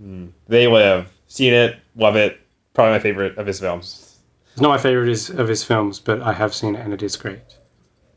Hmm. 0.01 0.26
They 0.48 0.66
Live. 0.66 1.09
Seen 1.28 1.52
it. 1.52 1.76
Love 1.97 2.16
it. 2.16 2.38
Probably 2.74 2.93
my 2.93 2.98
favorite 3.01 3.36
of 3.36 3.47
his 3.47 3.60
films. 3.60 4.16
It's 4.52 4.60
not 4.62 4.68
my 4.68 4.78
favorite 4.78 5.09
is- 5.10 5.28
of 5.30 5.48
his 5.48 5.62
films, 5.64 5.98
but 6.01 6.22
I 6.22 6.32
have 6.32 6.55
seen 6.55 6.76
it, 6.76 6.80
and 6.80 6.94
it 6.94 7.02
is 7.02 7.16
great. 7.16 7.40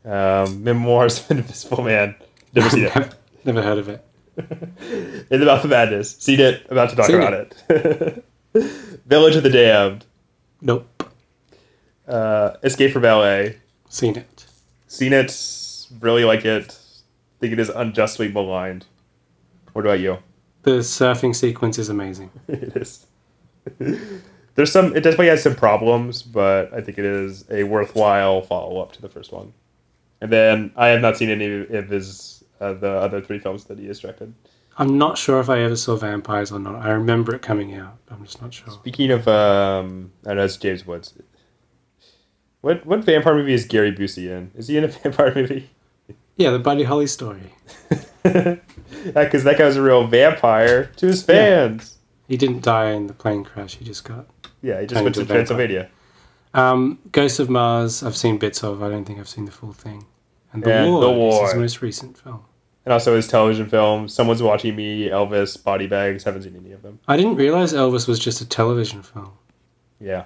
Um, 0.04 0.62
Memoirs 0.64 1.18
of 1.20 1.30
an 1.32 1.38
Invisible 1.38 1.82
Man. 1.82 2.14
Never 2.54 2.70
seen 2.70 2.84
it. 2.84 3.14
Never 3.44 3.60
heard 3.62 3.78
of 3.78 3.88
it. 3.88 4.04
In 5.30 5.40
the 5.40 5.46
Mouth 5.46 5.64
of 5.64 5.70
Madness. 5.70 6.16
Seen 6.18 6.40
it. 6.40 6.62
About 6.70 6.90
to 6.90 6.96
talk 6.96 7.06
Seen 7.06 7.16
about 7.16 7.34
it. 7.34 8.24
Village 9.06 9.36
of 9.36 9.42
the 9.42 9.50
Damned. 9.50 10.06
Nope. 10.62 10.99
Uh, 12.10 12.56
Escape 12.62 12.92
from 12.92 13.02
LA. 13.02 13.50
Seen 13.88 14.16
it. 14.16 14.46
Seen 14.88 15.12
it. 15.12 15.32
Really 16.00 16.24
like 16.24 16.44
it. 16.44 16.76
Think 17.40 17.52
it 17.52 17.58
is 17.58 17.68
unjustly 17.68 18.28
maligned. 18.28 18.86
What 19.72 19.86
about 19.86 20.00
you? 20.00 20.18
The 20.62 20.80
surfing 20.80 21.34
sequence 21.34 21.78
is 21.78 21.88
amazing. 21.88 22.30
it 22.48 22.76
is. 22.76 23.06
There's 24.56 24.72
some. 24.72 24.96
It 24.96 25.02
definitely 25.02 25.28
has 25.28 25.42
some 25.42 25.54
problems, 25.54 26.22
but 26.22 26.72
I 26.74 26.80
think 26.80 26.98
it 26.98 27.04
is 27.04 27.44
a 27.50 27.62
worthwhile 27.64 28.42
follow 28.42 28.80
up 28.80 28.92
to 28.92 29.02
the 29.02 29.08
first 29.08 29.32
one. 29.32 29.52
And 30.20 30.30
then 30.30 30.72
I 30.76 30.88
have 30.88 31.00
not 31.00 31.16
seen 31.16 31.30
any 31.30 31.66
of 31.76 31.88
his 31.88 32.44
uh, 32.60 32.74
the 32.74 32.90
other 32.90 33.20
three 33.20 33.38
films 33.38 33.64
that 33.64 33.78
he 33.78 33.86
has 33.86 34.00
directed. 34.00 34.34
I'm 34.76 34.98
not 34.98 35.18
sure 35.18 35.40
if 35.40 35.48
I 35.48 35.60
ever 35.60 35.76
saw 35.76 35.96
Vampires 35.96 36.52
or 36.52 36.58
not. 36.58 36.76
I 36.76 36.90
remember 36.90 37.34
it 37.34 37.42
coming 37.42 37.74
out, 37.74 37.98
I'm 38.10 38.24
just 38.24 38.40
not 38.40 38.54
sure. 38.54 38.72
Speaking 38.72 39.10
of, 39.10 39.26
um, 39.28 40.12
I 40.26 40.34
know 40.34 40.44
it's 40.44 40.56
James 40.56 40.86
Woods. 40.86 41.14
What 42.60 42.84
what 42.86 43.04
vampire 43.04 43.34
movie 43.34 43.54
is 43.54 43.64
Gary 43.66 43.92
Busey 43.92 44.28
in? 44.28 44.50
Is 44.54 44.68
he 44.68 44.76
in 44.76 44.84
a 44.84 44.88
vampire 45.02 45.34
movie? 45.34 45.70
Yeah, 46.36 46.50
the 46.50 46.58
Buddy 46.58 46.84
Holly 46.84 47.06
story. 47.06 47.54
Because 49.14 49.44
that 49.44 49.56
guy 49.56 49.64
was 49.64 49.76
a 49.76 49.82
real 49.82 50.06
vampire 50.06 50.86
to 50.96 51.06
his 51.06 51.22
fans. 51.22 51.96
He 52.28 52.36
didn't 52.36 52.62
die 52.62 52.90
in 52.90 53.06
the 53.06 53.14
plane 53.14 53.44
crash. 53.44 53.76
He 53.76 53.84
just 53.84 54.04
got. 54.04 54.26
Yeah, 54.62 54.80
he 54.80 54.86
just 54.86 55.02
went 55.02 55.14
to 55.14 55.22
into 55.22 55.32
a 55.32 55.36
vampire. 55.36 55.56
Transylvania. 55.56 55.90
Um, 56.52 56.98
Ghost 57.12 57.40
of 57.40 57.48
Mars. 57.48 58.02
I've 58.02 58.16
seen 58.16 58.36
bits 58.36 58.62
of. 58.62 58.82
I 58.82 58.88
don't 58.90 59.04
think 59.06 59.18
I've 59.18 59.28
seen 59.28 59.46
the 59.46 59.52
full 59.52 59.72
thing. 59.72 60.04
And 60.52 60.62
the 60.62 60.72
And 60.74 60.90
War. 60.90 61.00
The 61.00 61.44
is 61.44 61.52
his 61.52 61.60
most 61.60 61.82
recent 61.82 62.18
film. 62.18 62.44
And 62.84 62.92
also 62.92 63.16
his 63.16 63.26
television 63.28 63.68
film, 63.68 64.08
Someone's 64.08 64.42
watching 64.42 64.76
me. 64.76 65.08
Elvis. 65.08 65.62
Body 65.62 65.86
bags. 65.86 66.24
Haven't 66.24 66.42
seen 66.42 66.56
any 66.56 66.72
of 66.72 66.82
them. 66.82 66.98
I 67.08 67.16
didn't 67.16 67.36
realize 67.36 67.72
Elvis 67.72 68.06
was 68.06 68.18
just 68.18 68.40
a 68.40 68.46
television 68.46 69.02
film. 69.02 69.32
Yeah. 69.98 70.24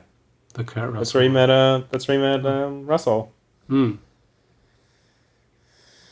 The 0.54 0.64
Kurt 0.64 0.84
Russell. 0.84 0.98
That's 1.00 1.14
where 1.14 1.22
he 1.22 1.28
met. 1.28 1.50
Uh, 1.50 1.82
that's 1.90 2.08
where 2.08 2.16
he 2.16 2.22
met 2.22 2.46
um, 2.46 2.86
Russell. 2.86 3.32
Hmm. 3.68 3.92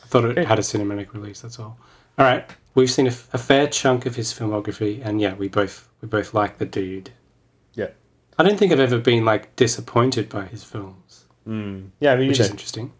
I 0.03 0.07
thought 0.07 0.25
it 0.25 0.47
had 0.47 0.59
a 0.59 0.61
cinematic 0.61 1.13
release. 1.13 1.41
That's 1.41 1.59
all. 1.59 1.77
All 2.17 2.25
right, 2.25 2.47
we've 2.75 2.91
seen 2.91 3.07
a, 3.07 3.09
f- 3.09 3.27
a 3.33 3.37
fair 3.39 3.67
chunk 3.67 4.05
of 4.05 4.15
his 4.15 4.31
filmography, 4.33 5.01
and 5.03 5.19
yeah, 5.19 5.33
we 5.33 5.47
both 5.47 5.89
we 6.01 6.07
both 6.07 6.33
like 6.33 6.57
the 6.59 6.65
dude. 6.65 7.09
Yeah. 7.73 7.89
I 8.37 8.43
don't 8.43 8.57
think 8.57 8.71
I've 8.71 8.79
ever 8.79 8.99
been 8.99 9.25
like 9.25 9.55
disappointed 9.55 10.29
by 10.29 10.45
his 10.45 10.63
films, 10.63 11.25
Mm. 11.47 11.89
Yeah, 11.99 12.13
I 12.13 12.15
mean, 12.17 12.27
which 12.29 12.39
is 12.39 12.49
interesting. 12.49 12.91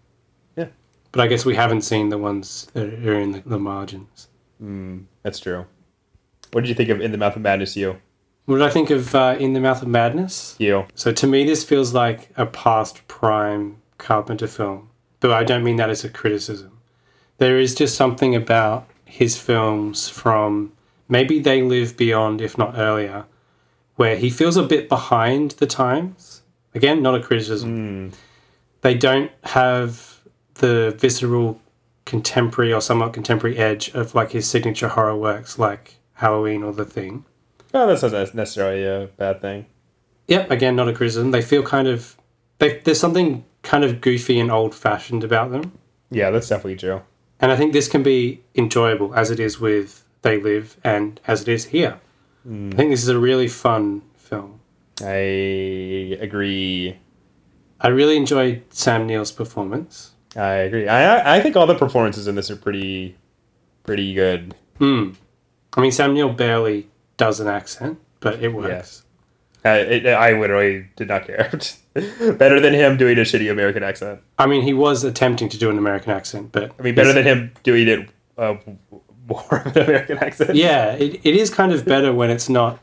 Yeah. 0.55 0.67
But 1.11 1.21
I 1.21 1.27
guess 1.27 1.45
we 1.45 1.55
haven't 1.55 1.81
seen 1.81 2.09
the 2.09 2.17
ones 2.17 2.67
that 2.73 2.85
are 2.87 3.19
in 3.19 3.31
the, 3.33 3.39
the 3.45 3.59
margins. 3.59 4.27
Mm, 4.61 5.05
that's 5.21 5.39
true. 5.39 5.65
What 6.51 6.61
did 6.61 6.69
you 6.69 6.75
think 6.75 6.89
of 6.89 6.99
In 7.01 7.11
the 7.11 7.17
Mouth 7.17 7.35
of 7.35 7.41
Madness? 7.41 7.75
You. 7.77 7.99
What 8.45 8.57
did 8.57 8.65
I 8.65 8.69
think 8.69 8.89
of 8.89 9.15
uh, 9.15 9.37
In 9.39 9.53
the 9.53 9.61
Mouth 9.61 9.81
of 9.81 9.87
Madness? 9.87 10.55
You. 10.59 10.85
So 10.95 11.13
to 11.13 11.27
me, 11.27 11.45
this 11.45 11.63
feels 11.63 11.93
like 11.93 12.29
a 12.35 12.45
past 12.45 13.07
prime 13.07 13.77
Carpenter 13.97 14.47
film, 14.47 14.89
but 15.21 15.31
I 15.31 15.43
don't 15.43 15.63
mean 15.63 15.77
that 15.77 15.89
as 15.89 16.03
a 16.03 16.09
criticism. 16.09 16.79
There 17.37 17.57
is 17.57 17.73
just 17.73 17.95
something 17.95 18.35
about 18.35 18.87
his 19.05 19.37
films 19.37 20.09
from 20.09 20.73
maybe 21.07 21.39
They 21.39 21.61
Live 21.61 21.95
Beyond, 21.95 22.41
if 22.41 22.57
not 22.57 22.77
earlier, 22.77 23.25
where 23.95 24.17
he 24.17 24.29
feels 24.29 24.57
a 24.57 24.63
bit 24.63 24.89
behind 24.89 25.51
the 25.51 25.67
times. 25.67 26.41
Again, 26.75 27.01
not 27.01 27.15
a 27.15 27.21
criticism. 27.21 28.11
They 28.81 28.95
don't 28.95 29.31
have 29.43 30.19
the 30.55 30.93
visceral 30.97 31.61
contemporary 32.05 32.73
or 32.73 32.81
somewhat 32.81 33.13
contemporary 33.13 33.57
edge 33.57 33.89
of 33.93 34.13
like 34.13 34.31
his 34.31 34.49
signature 34.49 34.89
horror 34.89 35.15
works 35.15 35.57
like 35.57 35.95
Halloween 36.15 36.63
or 36.63 36.73
The 36.73 36.85
Thing. 36.85 37.23
Oh, 37.73 37.87
that's 37.87 38.03
not 38.03 38.35
necessarily 38.35 38.85
a 38.85 39.09
bad 39.17 39.41
thing. 39.41 39.65
Yep, 40.27 40.51
again, 40.51 40.75
not 40.75 40.87
a 40.87 40.93
criticism. 40.93 41.31
They 41.31 41.41
feel 41.41 41.63
kind 41.63 41.87
of 41.87 42.15
they, 42.59 42.79
there's 42.79 42.99
something 42.99 43.45
kind 43.61 43.83
of 43.83 44.01
goofy 44.01 44.39
and 44.39 44.51
old 44.51 44.75
fashioned 44.75 45.23
about 45.23 45.51
them. 45.51 45.77
Yeah, 46.11 46.29
that's 46.29 46.47
definitely 46.47 46.77
true. 46.77 47.01
And 47.39 47.51
I 47.51 47.55
think 47.55 47.73
this 47.73 47.89
can 47.89 48.03
be 48.03 48.41
enjoyable 48.55 49.13
as 49.15 49.31
it 49.31 49.39
is 49.39 49.59
with 49.59 50.05
They 50.21 50.39
Live 50.39 50.77
and 50.83 51.19
as 51.27 51.41
it 51.41 51.47
is 51.47 51.65
here. 51.65 51.99
Mm. 52.47 52.73
I 52.73 52.77
think 52.77 52.91
this 52.91 53.03
is 53.03 53.09
a 53.09 53.19
really 53.19 53.47
fun 53.47 54.03
film. 54.15 54.59
I 55.01 56.17
agree. 56.21 56.99
I 57.81 57.87
really 57.87 58.15
enjoyed 58.15 58.63
Sam 58.69 59.07
Neill's 59.07 59.31
performance. 59.31 60.11
I 60.35 60.53
agree. 60.53 60.87
I 60.87 61.37
I 61.37 61.41
think 61.41 61.55
all 61.55 61.67
the 61.67 61.75
performances 61.75 62.27
in 62.27 62.35
this 62.35 62.49
are 62.49 62.55
pretty 62.55 63.17
pretty 63.83 64.13
good. 64.13 64.55
Hmm. 64.77 65.11
I 65.75 65.81
mean, 65.81 65.91
Sam 65.91 66.13
Neill 66.13 66.31
barely 66.31 66.87
does 67.17 67.39
an 67.39 67.47
accent, 67.47 67.99
but 68.19 68.41
it 68.41 68.49
works. 68.53 69.03
I, 69.65 69.77
it, 69.77 70.05
I 70.07 70.33
literally 70.37 70.87
did 70.97 71.07
not 71.07 71.25
care. 71.25 71.49
better 72.33 72.59
than 72.59 72.73
him 72.73 72.97
doing 72.97 73.17
a 73.17 73.21
shitty 73.21 73.49
American 73.51 73.81
accent. 73.83 74.19
I 74.37 74.45
mean, 74.45 74.61
he 74.63 74.73
was 74.73 75.03
attempting 75.05 75.47
to 75.49 75.57
do 75.57 75.69
an 75.69 75.77
American 75.77 76.11
accent, 76.11 76.51
but 76.51 76.71
I 76.77 76.81
mean, 76.81 76.95
better 76.95 77.13
than 77.13 77.23
him 77.23 77.51
doing 77.63 77.87
it 77.87 78.09
uh, 78.37 78.55
more 79.27 79.61
of 79.65 79.75
an 79.77 79.83
American 79.83 80.17
accent. 80.17 80.55
yeah, 80.55 80.91
it, 80.93 81.21
it 81.23 81.35
is 81.35 81.49
kind 81.49 81.71
of 81.71 81.85
better 81.85 82.11
when 82.13 82.29
it's 82.29 82.49
not 82.49 82.79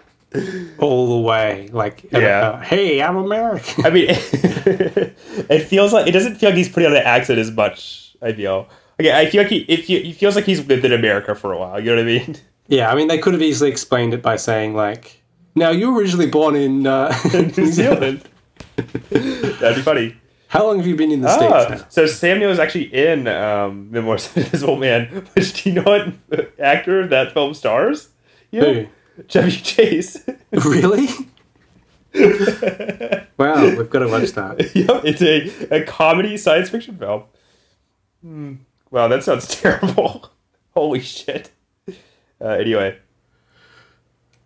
all 0.79 1.09
the 1.21 1.27
way 1.29 1.69
like 1.73 2.07
Yeah. 2.13 2.21
uh, 2.51 2.61
hey, 2.61 3.03
I'm 3.03 3.17
American. 3.17 3.85
I 3.85 3.91
mean, 3.91 4.07
it 4.09 5.61
feels 5.65 5.93
like 5.93 6.07
it 6.07 6.13
doesn't 6.13 6.37
feel 6.37 6.51
like 6.51 6.57
he's 6.57 6.69
putting 6.69 6.87
on 6.87 6.93
the 6.95 7.07
accent 7.07 7.39
as 7.39 7.51
much. 7.51 8.17
I 8.23 8.33
feel. 8.33 8.69
Okay, 9.01 9.13
I 9.19 9.29
feel 9.31 9.43
like 9.43 9.51
he 9.51 9.59
it, 9.61 9.85
fe- 9.85 10.03
he 10.03 10.13
feels 10.13 10.37
like 10.37 10.45
he's 10.45 10.67
lived 10.67 10.85
in 10.85 10.93
America 10.93 11.35
for 11.35 11.53
a 11.53 11.59
while. 11.59 11.81
You 11.81 11.87
know 11.91 11.97
what 11.97 12.03
I 12.03 12.05
mean? 12.05 12.37
Yeah, 12.71 12.91
I 12.91 12.95
mean, 12.95 13.09
they 13.09 13.19
could 13.19 13.33
have 13.35 13.43
easily 13.43 13.69
explained 13.69 14.15
it 14.15 14.23
by 14.23 14.37
saying 14.37 14.75
like, 14.75 15.23
"Now 15.57 15.71
you 15.71 15.91
were 15.93 16.01
originally 16.01 16.29
born 16.31 16.55
in 16.55 16.87
uh, 16.87 17.13
New 17.35 17.67
Zealand. 17.67 18.23
That'd 18.77 19.77
be 19.77 19.83
funny. 19.83 20.17
How 20.49 20.67
long 20.67 20.79
have 20.79 20.87
you 20.87 20.95
been 20.97 21.11
in 21.11 21.21
the 21.21 21.35
states?" 21.35 21.53
Ah, 21.53 21.75
Now? 21.75 21.85
so 21.89 22.07
Sam 22.07 22.39
Neill 22.39 22.51
is 22.51 22.61
actually 22.61 22.95
in 22.95 23.27
um, 23.27 23.91
Memoirs 23.91 24.27
of 24.29 24.37
an 24.37 24.43
Invisible 24.45 24.77
Man. 24.77 25.07
Which 25.35 25.63
do 25.63 25.71
you 25.71 25.75
know 25.77 25.83
what 25.83 26.53
actor 26.61 27.07
that 27.09 27.33
film 27.33 27.55
stars? 27.55 28.09
You 28.53 28.61
know? 28.61 28.87
Chevy 29.29 29.51
Chase. 29.51 30.25
really? 30.53 31.09
wow, 33.37 33.65
we've 33.77 33.91
got 33.91 33.99
to 34.01 34.09
watch 34.09 34.31
that. 34.33 34.75
yep, 34.75 35.03
it's 35.05 35.23
a, 35.23 35.75
a 35.75 35.85
comedy 35.85 36.37
science 36.37 36.71
fiction 36.71 36.97
film. 36.97 37.25
Hmm. 38.23 38.55
Wow, 38.91 39.09
that 39.09 39.23
sounds 39.25 39.49
terrible. 39.49 40.31
Holy 40.75 41.01
shit. 41.01 41.51
Uh, 42.41 42.49
anyway, 42.49 42.99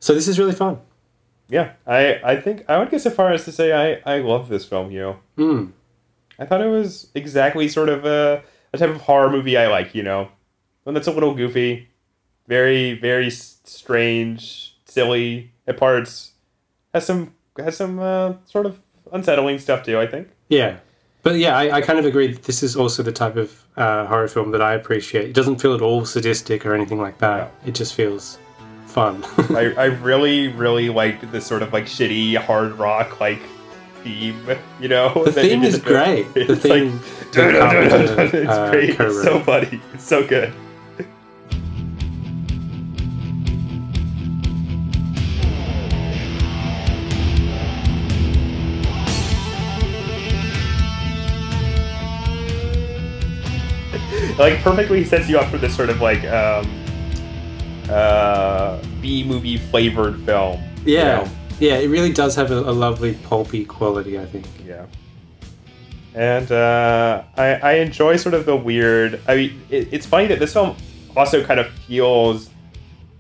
So 0.01 0.15
this 0.15 0.29
is 0.29 0.39
really 0.39 0.53
fun. 0.55 0.79
yeah, 1.49 1.73
I, 1.87 2.21
I 2.25 2.41
think 2.41 2.65
I 2.69 2.79
would 2.79 2.91
go 2.91 2.99
so 2.99 3.11
far 3.11 3.33
as 3.33 3.45
to 3.45 3.53
say 3.53 3.73
I, 3.73 4.15
I 4.17 4.19
love 4.21 4.49
this 4.49 4.65
film, 4.65 4.91
you 4.91 5.01
know. 5.01 5.17
Hmm. 5.37 5.67
I 6.39 6.47
thought 6.47 6.61
it 6.61 6.69
was 6.69 7.09
exactly 7.15 7.69
sort 7.69 7.89
of 7.89 8.05
a, 8.05 8.43
a 8.73 8.79
type 8.79 8.91
of 8.91 9.03
horror 9.03 9.31
movie 9.31 9.57
I 9.57 9.69
like, 9.69 9.95
you 9.95 10.03
know. 10.03 10.29
One 10.83 10.95
that's 10.95 11.07
a 11.07 11.13
little 11.13 11.35
goofy, 11.35 11.89
very, 12.49 12.95
very 12.99 13.31
strange, 13.31 14.77
silly 14.85 15.53
at 15.67 15.77
parts. 15.77 16.33
Has 16.93 17.07
some 17.07 17.35
has 17.57 17.77
some 17.77 17.99
uh, 18.01 18.35
sort 18.47 18.67
of 18.67 18.79
unsettling 19.13 19.59
stuff 19.61 19.85
too, 19.85 19.99
I 19.99 20.07
think. 20.07 20.29
Yeah. 20.49 20.79
But 21.23 21.37
yeah, 21.37 21.57
I, 21.57 21.77
I 21.77 21.81
kind 21.81 21.99
of 21.99 22.05
agree 22.05 22.33
that 22.33 22.43
this 22.43 22.63
is 22.63 22.77
also 22.77 23.03
the 23.03 23.13
type 23.13 23.37
of 23.37 23.64
uh, 23.77 24.07
horror 24.07 24.29
film 24.29 24.51
that 24.53 24.63
I 24.63 24.75
appreciate. 24.75 25.29
It 25.29 25.35
doesn't 25.35 25.61
feel 25.61 25.75
at 25.75 25.81
all 25.81 26.05
sadistic 26.05 26.65
or 26.65 26.75
anything 26.75 27.01
like 27.01 27.19
that. 27.19 27.53
It 27.67 27.75
just 27.75 27.95
feels 27.95 28.39
fun. 28.87 29.25
I, 29.51 29.75
I 29.77 29.85
really, 29.87 30.49
really 30.49 30.91
liked 30.91 31.31
this 31.33 31.47
sort 31.47 31.63
of 31.63 31.73
like 31.73 31.85
shitty 31.85 32.37
hard 32.37 32.73
rock 32.75 33.21
like 33.21 33.41
theme, 34.03 34.47
you 34.81 34.89
know? 34.89 35.25
The 35.25 35.33
theme 35.33 35.65
is 35.65 35.79
great. 35.79 36.33
The 36.35 36.57
theme 36.57 36.99
like, 36.99 37.35
it's 38.35 38.51
uh, 38.51 38.71
great. 38.71 38.91
It's 38.91 39.23
so 39.23 39.41
funny. 39.41 39.81
It's 39.93 40.05
so 40.05 40.27
good. 40.27 40.53
Like 54.39 54.59
perfectly 54.63 55.05
sets 55.05 55.29
you 55.29 55.39
up 55.39 55.51
for 55.51 55.59
this 55.59 55.75
sort 55.77 55.91
of 55.91 56.01
like 56.01 56.25
um 56.25 56.67
uh 57.89 58.83
B 59.01 59.25
movie 59.25 59.59
flavored 59.59 60.21
film. 60.21 60.63
you 60.85 60.97
yeah. 60.97 61.05
know? 61.17 61.31
Yeah, 61.61 61.77
it 61.77 61.89
really 61.89 62.13
does 62.13 62.35
have 62.35 62.51
a, 62.51 62.59
a 62.59 62.73
lovely 62.73 63.15
pulpy 63.15 63.65
quality, 63.65 64.19
I 64.19 64.27
think. 64.27 64.47
Yeah. 64.67 64.87
And 66.15 66.51
uh, 66.51 67.25
I, 67.37 67.55
I 67.55 67.73
enjoy 67.75 68.17
sort 68.17 68.35
of 68.35 68.47
the 68.47 68.57
weird. 68.57 69.21
I 69.27 69.37
mean, 69.37 69.63
it, 69.71 69.93
it's 69.93 70.07
funny 70.07 70.27
that 70.29 70.39
this 70.39 70.53
film 70.53 70.77
also 71.17 71.45
kind 71.45 71.61
of 71.61 71.71
feels. 71.71 72.51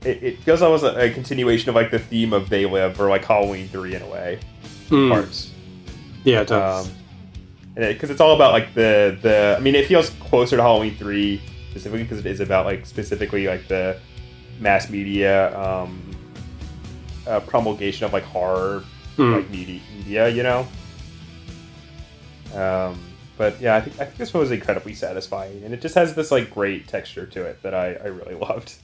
It, 0.02 0.22
it 0.22 0.38
feels 0.40 0.62
almost 0.62 0.84
a, 0.84 0.98
a 1.00 1.10
continuation 1.10 1.68
of 1.70 1.74
like 1.74 1.90
the 1.90 1.98
theme 1.98 2.32
of 2.32 2.48
They 2.48 2.66
Live 2.66 3.00
or 3.00 3.08
like 3.08 3.24
Halloween 3.24 3.68
3 3.68 3.94
in 3.94 4.02
a 4.02 4.08
way. 4.08 4.38
Mm. 4.88 5.10
Parts. 5.10 5.52
Yeah, 6.24 6.42
it 6.42 6.48
does. 6.48 6.88
Um, 6.88 6.94
because 7.74 8.10
it's 8.10 8.20
all 8.20 8.34
about 8.34 8.52
like 8.52 8.74
the 8.74 9.18
the. 9.20 9.56
I 9.58 9.60
mean, 9.60 9.74
it 9.74 9.86
feels 9.86 10.10
closer 10.10 10.56
to 10.56 10.62
Halloween 10.62 10.96
three 10.96 11.40
specifically 11.70 12.02
because 12.04 12.18
it 12.20 12.26
is 12.26 12.40
about 12.40 12.66
like 12.66 12.86
specifically 12.86 13.46
like 13.46 13.66
the 13.68 13.98
mass 14.60 14.88
media 14.88 15.58
um, 15.58 16.00
uh, 17.26 17.40
promulgation 17.40 18.04
of 18.04 18.12
like 18.12 18.24
horror 18.24 18.84
Hmm. 19.16 19.32
like 19.34 19.48
media, 19.50 19.80
media, 19.96 20.28
you 20.28 20.42
know. 20.42 20.66
Um, 22.54 22.98
but 23.36 23.60
yeah, 23.60 23.76
I 23.76 23.80
think 23.80 24.00
I 24.00 24.04
think 24.04 24.16
this 24.16 24.32
one 24.34 24.40
was 24.40 24.50
incredibly 24.50 24.94
satisfying, 24.94 25.62
and 25.64 25.72
it 25.74 25.80
just 25.80 25.94
has 25.94 26.14
this 26.14 26.30
like 26.30 26.50
great 26.50 26.86
texture 26.88 27.26
to 27.26 27.44
it 27.44 27.62
that 27.62 27.74
I, 27.74 27.94
I 27.94 28.06
really 28.06 28.34
loved, 28.40 28.74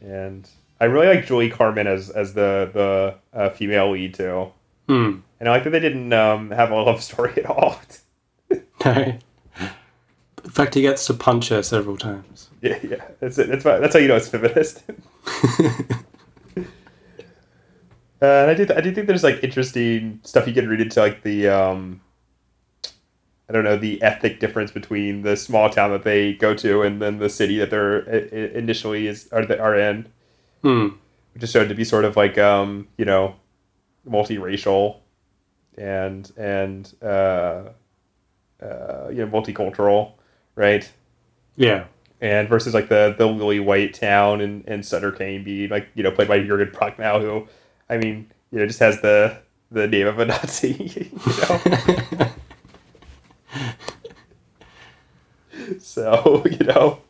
and 0.00 0.48
I 0.80 0.86
really 0.86 1.08
like 1.08 1.26
Julie 1.26 1.50
Carmen 1.50 1.86
as 1.86 2.10
as 2.10 2.34
the 2.34 2.70
the 2.72 3.38
uh, 3.38 3.50
female 3.50 3.90
lead 3.90 4.14
too. 4.14 4.50
Hmm. 4.88 5.16
And 5.40 5.48
I 5.48 5.52
like 5.52 5.64
that 5.64 5.70
they 5.70 5.80
didn't 5.80 6.12
um, 6.12 6.50
have 6.50 6.70
a 6.70 6.76
love 6.76 7.02
story 7.02 7.32
at 7.36 7.46
all. 7.46 7.80
No. 8.84 9.18
In 10.44 10.50
fact, 10.50 10.74
he 10.74 10.82
gets 10.82 11.06
to 11.06 11.14
punch 11.14 11.48
her 11.48 11.62
several 11.62 11.96
times. 11.96 12.50
yeah, 12.60 12.78
yeah. 12.82 13.02
That's 13.18 13.38
it. 13.38 13.48
That's 13.48 13.64
why, 13.64 13.78
that's 13.78 13.94
how 13.94 14.00
you 14.00 14.08
know 14.08 14.16
it's 14.16 14.28
feminist. 14.28 14.84
uh, 15.48 16.60
and 18.20 18.50
I 18.50 18.54
do 18.54 18.66
th- 18.66 18.78
I 18.78 18.82
do 18.82 18.92
think 18.92 19.06
there's 19.06 19.24
like 19.24 19.42
interesting 19.42 20.20
stuff 20.22 20.46
you 20.46 20.52
can 20.52 20.68
read 20.68 20.82
into 20.82 21.00
like 21.00 21.22
the 21.22 21.48
um, 21.48 22.02
I 23.48 23.54
don't 23.54 23.64
know 23.64 23.78
the 23.78 24.02
ethnic 24.02 24.38
difference 24.38 24.70
between 24.70 25.22
the 25.22 25.34
small 25.36 25.70
town 25.70 25.90
that 25.92 26.04
they 26.04 26.34
go 26.34 26.54
to 26.56 26.82
and 26.82 27.00
then 27.00 27.18
the 27.18 27.30
city 27.30 27.56
that 27.58 27.70
they're 27.70 28.00
initially 28.00 29.06
is 29.06 29.28
are 29.32 29.46
the, 29.46 29.58
are 29.58 29.78
in. 29.78 30.06
Hmm. 30.62 30.88
which 31.32 31.42
is 31.42 31.50
shown 31.50 31.68
to 31.68 31.74
be 31.74 31.84
sort 31.84 32.04
of 32.04 32.16
like 32.16 32.36
um, 32.36 32.88
you 32.98 33.06
know 33.06 33.36
multiracial 34.06 35.00
and 35.78 36.30
and 36.36 36.92
uh, 37.02 37.64
uh, 38.62 39.08
you 39.10 39.24
know 39.24 39.26
multicultural, 39.26 40.12
right? 40.54 40.90
Yeah. 41.56 41.84
And 42.20 42.48
versus 42.48 42.74
like 42.74 42.88
the 42.88 43.14
the 43.16 43.26
lily 43.26 43.60
white 43.60 43.94
town 43.94 44.40
and 44.40 44.64
and 44.66 44.84
Sutter 44.84 45.12
Kane 45.12 45.44
being 45.44 45.70
like 45.70 45.88
you 45.94 46.02
know 46.02 46.10
played 46.10 46.28
by 46.28 46.38
Jurgen 46.40 46.72
Prochnow, 46.72 47.20
who 47.20 47.48
I 47.88 47.98
mean 47.98 48.30
you 48.50 48.58
know 48.58 48.66
just 48.66 48.78
has 48.78 49.00
the 49.02 49.38
the 49.70 49.86
name 49.86 50.06
of 50.06 50.18
a 50.18 50.24
Nazi, 50.26 50.72
you 50.72 51.10
know. 51.42 51.60
so 55.78 56.44
you 56.50 56.66
know, 56.66 57.00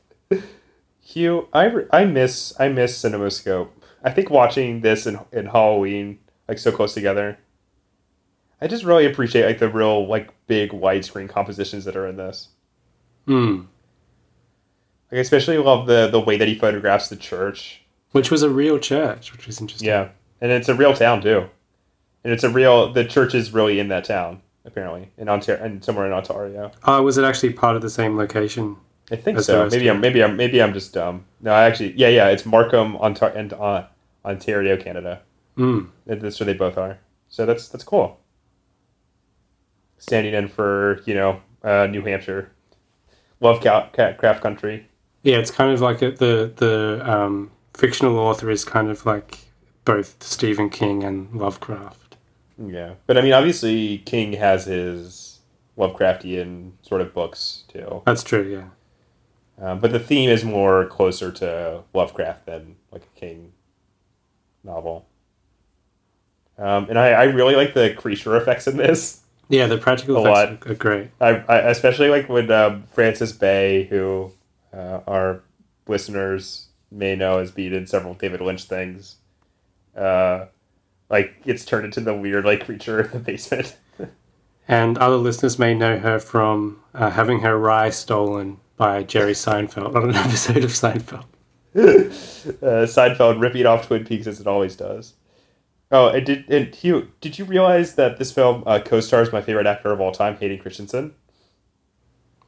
Hugh, 1.02 1.48
I, 1.52 1.64
re- 1.64 1.86
I 1.92 2.04
miss 2.04 2.54
I 2.58 2.68
miss 2.68 3.00
CinemaScope. 3.00 3.68
I 4.02 4.10
think 4.10 4.30
watching 4.30 4.80
this 4.80 5.06
in 5.06 5.20
in 5.32 5.46
Halloween 5.46 6.18
like 6.48 6.58
so 6.58 6.72
close 6.72 6.94
together. 6.94 7.38
I 8.64 8.66
just 8.66 8.82
really 8.82 9.04
appreciate 9.04 9.44
like 9.44 9.58
the 9.58 9.68
real 9.68 10.06
like 10.06 10.30
big 10.46 10.70
widescreen 10.70 11.28
compositions 11.28 11.84
that 11.84 11.96
are 11.96 12.08
in 12.08 12.16
this. 12.16 12.48
Hmm. 13.26 13.64
Like, 15.12 15.18
I 15.18 15.20
especially 15.20 15.58
love 15.58 15.86
the 15.86 16.08
the 16.08 16.18
way 16.18 16.38
that 16.38 16.48
he 16.48 16.54
photographs 16.54 17.10
the 17.10 17.16
church. 17.16 17.82
Which 18.12 18.30
was 18.30 18.42
a 18.42 18.48
real 18.48 18.78
church, 18.78 19.32
which 19.32 19.46
was 19.46 19.60
interesting. 19.60 19.86
Yeah, 19.86 20.08
and 20.40 20.50
it's 20.50 20.70
a 20.70 20.74
real 20.74 20.94
town 20.94 21.20
too, 21.20 21.50
and 22.24 22.32
it's 22.32 22.42
a 22.42 22.48
real. 22.48 22.90
The 22.90 23.04
church 23.04 23.34
is 23.34 23.52
really 23.52 23.78
in 23.78 23.88
that 23.88 24.06
town 24.06 24.40
apparently 24.64 25.10
in 25.18 25.28
Ontario 25.28 25.62
and 25.62 25.84
somewhere 25.84 26.06
in 26.06 26.12
Ontario. 26.14 26.72
Uh, 26.84 27.02
was 27.04 27.18
it 27.18 27.24
actually 27.24 27.52
part 27.52 27.76
of 27.76 27.82
the 27.82 27.90
same 27.90 28.16
location? 28.16 28.78
I 29.12 29.16
think 29.16 29.40
so. 29.40 29.68
Maybe 29.68 29.90
I'm 29.90 30.00
maybe 30.00 30.24
I'm 30.24 30.38
maybe 30.38 30.62
I'm 30.62 30.72
just 30.72 30.94
dumb. 30.94 31.26
No, 31.42 31.52
I 31.52 31.64
actually 31.64 31.92
yeah 31.98 32.08
yeah 32.08 32.28
it's 32.28 32.46
Markham 32.46 32.96
Ontario 32.96 33.36
and 33.36 33.52
uh, 33.52 33.84
Ontario 34.24 34.78
Canada. 34.78 35.20
Mm. 35.58 35.90
That's 36.06 36.40
where 36.40 36.46
they 36.46 36.54
both 36.54 36.78
are. 36.78 36.98
So 37.28 37.44
that's 37.44 37.68
that's 37.68 37.84
cool. 37.84 38.20
Standing 40.06 40.34
in 40.34 40.48
for 40.48 41.00
you 41.06 41.14
know 41.14 41.40
uh, 41.62 41.86
New 41.86 42.02
Hampshire, 42.02 42.52
Lovecraft 43.40 44.42
country. 44.42 44.86
Yeah, 45.22 45.38
it's 45.38 45.50
kind 45.50 45.72
of 45.72 45.80
like 45.80 46.02
a, 46.02 46.10
the 46.10 46.52
the 46.54 47.00
um, 47.10 47.50
fictional 47.72 48.18
author 48.18 48.50
is 48.50 48.66
kind 48.66 48.90
of 48.90 49.06
like 49.06 49.38
both 49.86 50.22
Stephen 50.22 50.68
King 50.68 51.02
and 51.02 51.34
Lovecraft. 51.34 52.18
Yeah, 52.62 52.96
but 53.06 53.16
I 53.16 53.22
mean, 53.22 53.32
obviously, 53.32 53.96
King 53.98 54.34
has 54.34 54.66
his 54.66 55.38
Lovecraftian 55.78 56.72
sort 56.82 57.00
of 57.00 57.14
books 57.14 57.64
too. 57.68 58.02
That's 58.04 58.22
true. 58.22 58.42
Yeah. 58.42 59.66
Um, 59.66 59.78
but 59.78 59.90
the 59.90 60.00
theme 60.00 60.28
is 60.28 60.44
more 60.44 60.84
closer 60.86 61.32
to 61.32 61.82
Lovecraft 61.94 62.44
than 62.44 62.76
like 62.90 63.04
a 63.04 63.18
King 63.18 63.52
novel. 64.62 65.06
Um, 66.58 66.88
and 66.90 66.98
I, 66.98 67.08
I 67.12 67.24
really 67.24 67.56
like 67.56 67.72
the 67.72 67.94
creature 67.94 68.36
effects 68.36 68.66
in 68.66 68.76
this. 68.76 69.22
Yeah, 69.48 69.66
the 69.66 69.78
practical 69.78 70.16
A 70.16 70.20
effects 70.20 70.64
lot. 70.66 70.70
are 70.70 70.74
great. 70.74 71.10
I, 71.20 71.30
I 71.48 71.58
especially 71.70 72.08
like 72.08 72.28
when 72.28 72.50
um, 72.50 72.84
Frances 72.92 73.32
Bay, 73.32 73.84
who 73.84 74.32
uh, 74.72 75.00
our 75.06 75.42
listeners 75.86 76.68
may 76.90 77.14
know 77.16 77.38
has 77.38 77.50
been 77.50 77.72
in 77.74 77.86
several 77.86 78.14
David 78.14 78.40
Lynch 78.40 78.64
things, 78.64 79.16
uh, 79.96 80.46
like 81.10 81.42
gets 81.44 81.64
turned 81.64 81.84
into 81.84 82.00
the 82.00 82.14
weird 82.14 82.44
like 82.44 82.64
creature 82.64 83.02
in 83.02 83.10
the 83.10 83.18
basement. 83.18 83.76
And 84.66 84.96
other 84.96 85.16
listeners 85.16 85.58
may 85.58 85.74
know 85.74 85.98
her 85.98 86.18
from 86.18 86.80
uh, 86.94 87.10
having 87.10 87.40
her 87.40 87.58
rye 87.58 87.90
stolen 87.90 88.60
by 88.78 89.02
Jerry 89.02 89.34
Seinfeld 89.34 89.94
on 89.94 90.08
an 90.08 90.14
episode 90.14 90.64
of 90.64 90.70
Seinfeld. 90.70 91.26
uh, 91.76 92.86
Seinfeld 92.86 93.40
ripping 93.40 93.66
off 93.66 93.86
Twin 93.86 94.06
Peaks 94.06 94.26
as 94.26 94.40
it 94.40 94.46
always 94.46 94.74
does. 94.74 95.14
Oh, 95.94 96.08
and 96.08 96.26
did 96.26 96.50
and 96.50 96.74
Hugh, 96.74 97.12
did 97.20 97.38
you 97.38 97.44
realize 97.44 97.94
that 97.94 98.18
this 98.18 98.32
film 98.32 98.64
uh, 98.66 98.80
co-stars 98.84 99.32
my 99.32 99.40
favorite 99.40 99.68
actor 99.68 99.92
of 99.92 100.00
all 100.00 100.10
time, 100.10 100.36
Hayden 100.36 100.58
Christensen? 100.58 101.14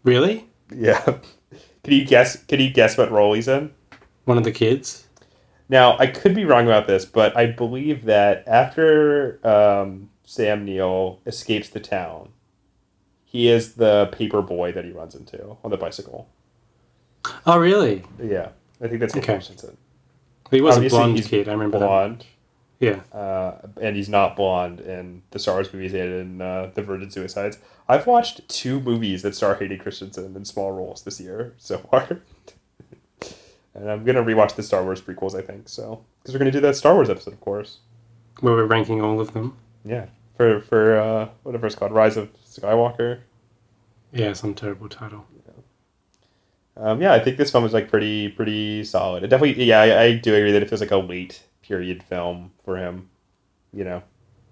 Really? 0.02 0.48
Yeah. 0.74 1.00
Can 1.84 1.92
you 1.94 2.04
guess? 2.04 2.42
Can 2.46 2.58
you 2.58 2.70
guess 2.70 2.98
what 2.98 3.12
role 3.12 3.34
he's 3.34 3.46
in? 3.46 3.72
One 4.24 4.36
of 4.36 4.42
the 4.42 4.50
kids? 4.50 5.06
Now, 5.68 5.96
I 5.98 6.08
could 6.08 6.34
be 6.34 6.44
wrong 6.44 6.66
about 6.66 6.88
this, 6.88 7.04
but 7.04 7.36
I 7.36 7.46
believe 7.46 8.04
that 8.06 8.42
after 8.48 9.38
um, 9.46 10.10
Sam 10.24 10.64
Neill 10.64 11.20
escapes 11.24 11.68
the 11.68 11.78
town, 11.78 12.30
he 13.24 13.48
is 13.48 13.74
the 13.74 14.06
paper 14.10 14.42
boy 14.42 14.72
that 14.72 14.84
he 14.84 14.90
runs 14.90 15.14
into 15.14 15.56
on 15.62 15.70
the 15.70 15.76
bicycle. 15.76 16.28
Oh, 17.46 17.58
really? 17.58 18.02
Yeah, 18.20 18.48
I 18.80 18.88
think 18.88 18.98
that's 18.98 19.14
Hayden 19.14 19.24
Okay. 19.30 19.34
Christensen. 19.34 19.76
He 20.50 20.60
was 20.60 20.74
Obviously, 20.74 20.98
a 20.98 21.02
blonde 21.02 21.24
kid. 21.24 21.48
I 21.48 21.52
remember 21.52 21.78
blonde. 21.78 22.20
that. 22.20 22.26
Yeah. 22.78 23.00
uh, 23.12 23.58
and 23.80 23.96
he's 23.96 24.08
not 24.08 24.36
blonde 24.36 24.80
in 24.80 25.22
the 25.30 25.38
Star 25.38 25.54
Wars 25.54 25.72
movies 25.72 25.94
and 25.94 26.12
in 26.12 26.42
uh, 26.42 26.70
the 26.74 26.82
Virgin 26.82 27.10
Suicides. 27.10 27.58
I've 27.88 28.06
watched 28.06 28.46
two 28.48 28.80
movies 28.80 29.22
that 29.22 29.34
star 29.34 29.54
Hayden 29.54 29.78
Christensen 29.78 30.36
in 30.36 30.44
small 30.44 30.72
roles 30.72 31.02
this 31.02 31.20
year 31.20 31.54
so 31.56 31.78
far, 31.78 32.20
and 33.74 33.90
I'm 33.90 34.04
gonna 34.04 34.22
rewatch 34.22 34.56
the 34.56 34.62
Star 34.62 34.82
Wars 34.82 35.00
prequels. 35.00 35.34
I 35.38 35.42
think 35.42 35.68
so 35.68 36.04
because 36.20 36.34
we're 36.34 36.38
gonna 36.38 36.50
do 36.50 36.60
that 36.60 36.76
Star 36.76 36.94
Wars 36.94 37.08
episode, 37.08 37.32
of 37.34 37.40
course. 37.40 37.78
Where 38.40 38.54
we're 38.54 38.66
ranking 38.66 39.00
all 39.00 39.20
of 39.20 39.32
them. 39.32 39.56
Yeah, 39.84 40.06
for 40.36 40.60
for 40.60 40.98
uh, 40.98 41.28
whatever 41.44 41.66
it's 41.66 41.76
called, 41.76 41.92
Rise 41.92 42.16
of 42.16 42.28
Skywalker. 42.44 43.20
Yeah, 44.12 44.32
some 44.34 44.54
terrible 44.54 44.88
title. 44.88 45.26
Um, 46.78 47.00
yeah, 47.00 47.14
I 47.14 47.20
think 47.20 47.38
this 47.38 47.50
film 47.50 47.64
is 47.64 47.72
like 47.72 47.88
pretty 47.88 48.28
pretty 48.28 48.84
solid. 48.84 49.24
It 49.24 49.28
definitely, 49.28 49.64
yeah, 49.64 49.80
I, 49.80 50.02
I 50.02 50.12
do 50.16 50.34
agree 50.34 50.52
that 50.52 50.62
it 50.62 50.68
feels 50.68 50.80
like 50.82 50.90
a 50.90 50.98
late 50.98 51.42
period 51.66 52.02
film 52.02 52.52
for 52.64 52.76
him, 52.76 53.08
you 53.72 53.84
know. 53.84 54.02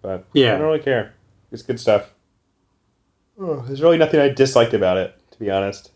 But 0.02 0.24
Yeah. 0.32 0.54
I 0.54 0.58
don't 0.58 0.66
really 0.66 0.78
care. 0.80 1.14
It's 1.52 1.62
good 1.62 1.80
stuff. 1.80 2.12
Oh, 3.38 3.62
there's 3.66 3.82
really 3.82 3.98
nothing 3.98 4.20
I 4.20 4.28
disliked 4.28 4.74
about 4.74 4.96
it, 4.96 5.16
to 5.32 5.38
be 5.38 5.50
honest. 5.50 5.90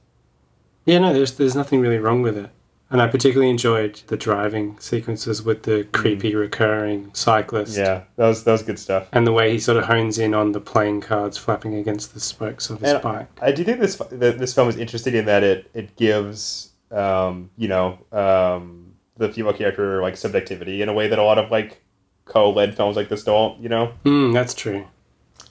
Yeah, 0.85 0.99
no, 1.01 1.13
there's 1.13 1.33
there's 1.33 1.55
nothing 1.55 1.81
really 1.81 1.99
wrong 1.99 2.23
with 2.23 2.37
it. 2.37 2.51
And 2.91 3.03
I 3.03 3.07
particularly 3.07 3.51
enjoyed 3.51 4.01
the 4.07 4.17
driving 4.17 4.79
sequences 4.81 5.43
with 5.43 5.65
the 5.65 5.87
creepy 5.93 6.35
recurring 6.35 7.11
cyclist. 7.13 7.77
Mm. 7.77 7.79
Yeah, 7.85 8.03
that 8.17 8.27
was 8.27 8.45
that 8.45 8.53
was 8.53 8.63
good 8.63 8.79
stuff. 8.79 9.09
And 9.13 9.27
the 9.27 9.33
way 9.33 9.53
he 9.53 9.59
sort 9.59 9.77
of 9.77 9.85
hones 9.85 10.19
in 10.19 10.33
on 10.33 10.53
the 10.53 10.61
playing 10.61 11.03
cards 11.03 11.37
flapping 11.37 11.75
against 11.75 12.15
the 12.15 12.21
spokes 12.21 12.71
of 12.71 12.81
his 12.81 12.93
And 12.93 13.03
bike. 13.03 13.27
I 13.43 13.53
do 13.53 13.63
think 13.63 13.81
this 13.81 13.97
this 14.11 14.55
film 14.55 14.69
is 14.69 14.77
interesting 14.77 15.15
in 15.15 15.27
that 15.27 15.45
it 15.45 15.71
it 15.75 15.97
gives 15.97 16.71
um, 16.91 17.51
you 17.59 17.69
know 17.69 17.99
um, 18.11 18.78
the 19.19 19.29
female 19.33 19.53
character 19.53 20.01
like 20.01 20.17
subjectivity 20.17 20.81
in 20.83 20.89
a 20.89 20.93
way 20.95 21.09
that 21.09 21.19
a 21.19 21.23
lot 21.23 21.39
of 21.39 21.51
like 21.51 21.83
co-led 22.25 22.77
films 22.77 22.97
like 22.97 23.09
this 23.09 23.25
don't. 23.25 23.61
You 23.61 23.69
know, 23.69 23.93
Mm, 24.05 24.33
that's 24.33 24.55
true. 24.55 24.87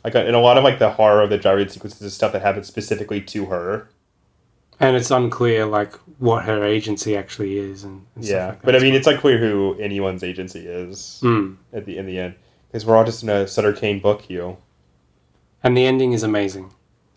like 0.03 0.15
in 0.15 0.33
a 0.33 0.39
lot 0.39 0.57
of 0.57 0.63
like 0.63 0.79
the 0.79 0.91
horror 0.91 1.21
of 1.21 1.29
the 1.29 1.37
driving 1.37 1.67
sequences 1.69 2.01
is 2.01 2.13
stuff 2.13 2.31
that 2.33 2.41
happens 2.41 2.67
specifically 2.67 3.21
to 3.21 3.45
her. 3.47 3.89
And 4.79 4.95
it's 4.95 5.09
unclear 5.09 5.65
like 5.65 5.93
what 6.19 6.45
her 6.45 6.63
agency 6.63 7.17
actually 7.17 7.57
is 7.57 7.83
and, 7.83 8.05
and 8.15 8.23
yeah, 8.23 8.47
like 8.49 8.61
but 8.61 8.75
I 8.75 8.79
mean, 8.79 8.93
it's 8.93 9.07
unclear 9.07 9.37
who 9.39 9.75
anyone's 9.79 10.23
agency 10.23 10.67
is 10.67 11.19
Mm. 11.23 11.55
at 11.73 11.85
the 11.85 11.97
in 11.97 12.05
the 12.05 12.19
end 12.19 12.35
because 12.67 12.85
we're 12.85 12.95
all 12.95 13.03
just 13.05 13.23
in 13.23 13.29
a 13.29 13.47
Sutter 13.47 13.73
Kane 13.73 13.99
book, 13.99 14.21
Hugh. 14.21 14.57
And 15.63 15.75
the 15.75 15.85
ending 15.85 16.13
is 16.13 16.21
amazing. 16.23 16.71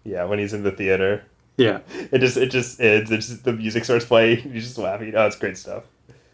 Yeah, 0.04 0.24
when 0.24 0.38
he's 0.38 0.54
in 0.54 0.62
the 0.62 0.70
theater. 0.72 1.24
Yeah. 1.58 1.80
It 2.12 2.18
just 2.20 2.38
it 2.38 2.50
just 2.50 2.80
ends. 2.80 3.10
It 3.10 3.16
just 3.16 3.44
the 3.44 3.52
music 3.52 3.84
starts 3.84 4.06
playing. 4.06 4.38
You're 4.52 4.62
just 4.62 4.78
laughing. 4.78 5.12
Oh, 5.14 5.26
it's 5.26 5.36
great 5.36 5.58
stuff. 5.58 5.84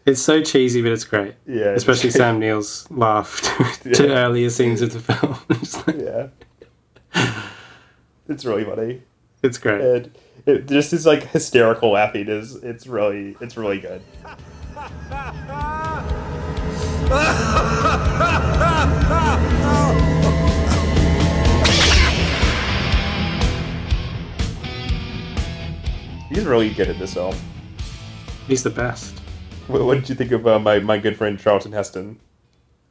It's 0.07 0.21
so 0.21 0.41
cheesy, 0.41 0.81
but 0.81 0.93
it's 0.93 1.03
great. 1.03 1.35
Yeah, 1.45 1.71
Especially. 1.71 2.11
Sam 2.11 2.39
Neill's 2.39 2.89
laugh 2.89 3.41
to 3.83 4.07
Yeah. 4.07 4.13
earlier 4.13 4.49
scenes 4.49 4.81
of 4.81 4.93
the 4.93 4.99
film. 4.99 5.35
It's 5.49 5.85
like- 5.85 5.97
yeah, 5.97 6.27
it's 8.29 8.45
really 8.45 8.63
funny. 8.63 9.01
It's 9.43 9.57
great. 9.57 9.81
And 9.81 10.11
it 10.45 10.65
just 10.67 10.93
is 10.93 11.05
like 11.05 11.23
hysterical 11.23 11.91
laughing 11.91 12.29
is 12.29 12.55
it's 12.55 12.87
really 12.87 13.35
it's 13.41 13.57
really 13.57 13.81
good. 13.81 14.01
He's 26.29 26.43
really 26.45 26.69
good 26.71 26.89
at 26.89 26.99
this 26.99 27.13
film. 27.13 27.35
He's 28.47 28.63
the 28.63 28.69
best. 28.69 29.16
What, 29.67 29.83
what 29.85 29.95
did 29.95 30.09
you 30.09 30.15
think 30.15 30.31
of 30.31 30.47
uh, 30.47 30.59
my 30.59 30.79
my 30.79 30.97
good 30.97 31.17
friend 31.17 31.39
Charlton 31.39 31.71
Heston? 31.71 32.19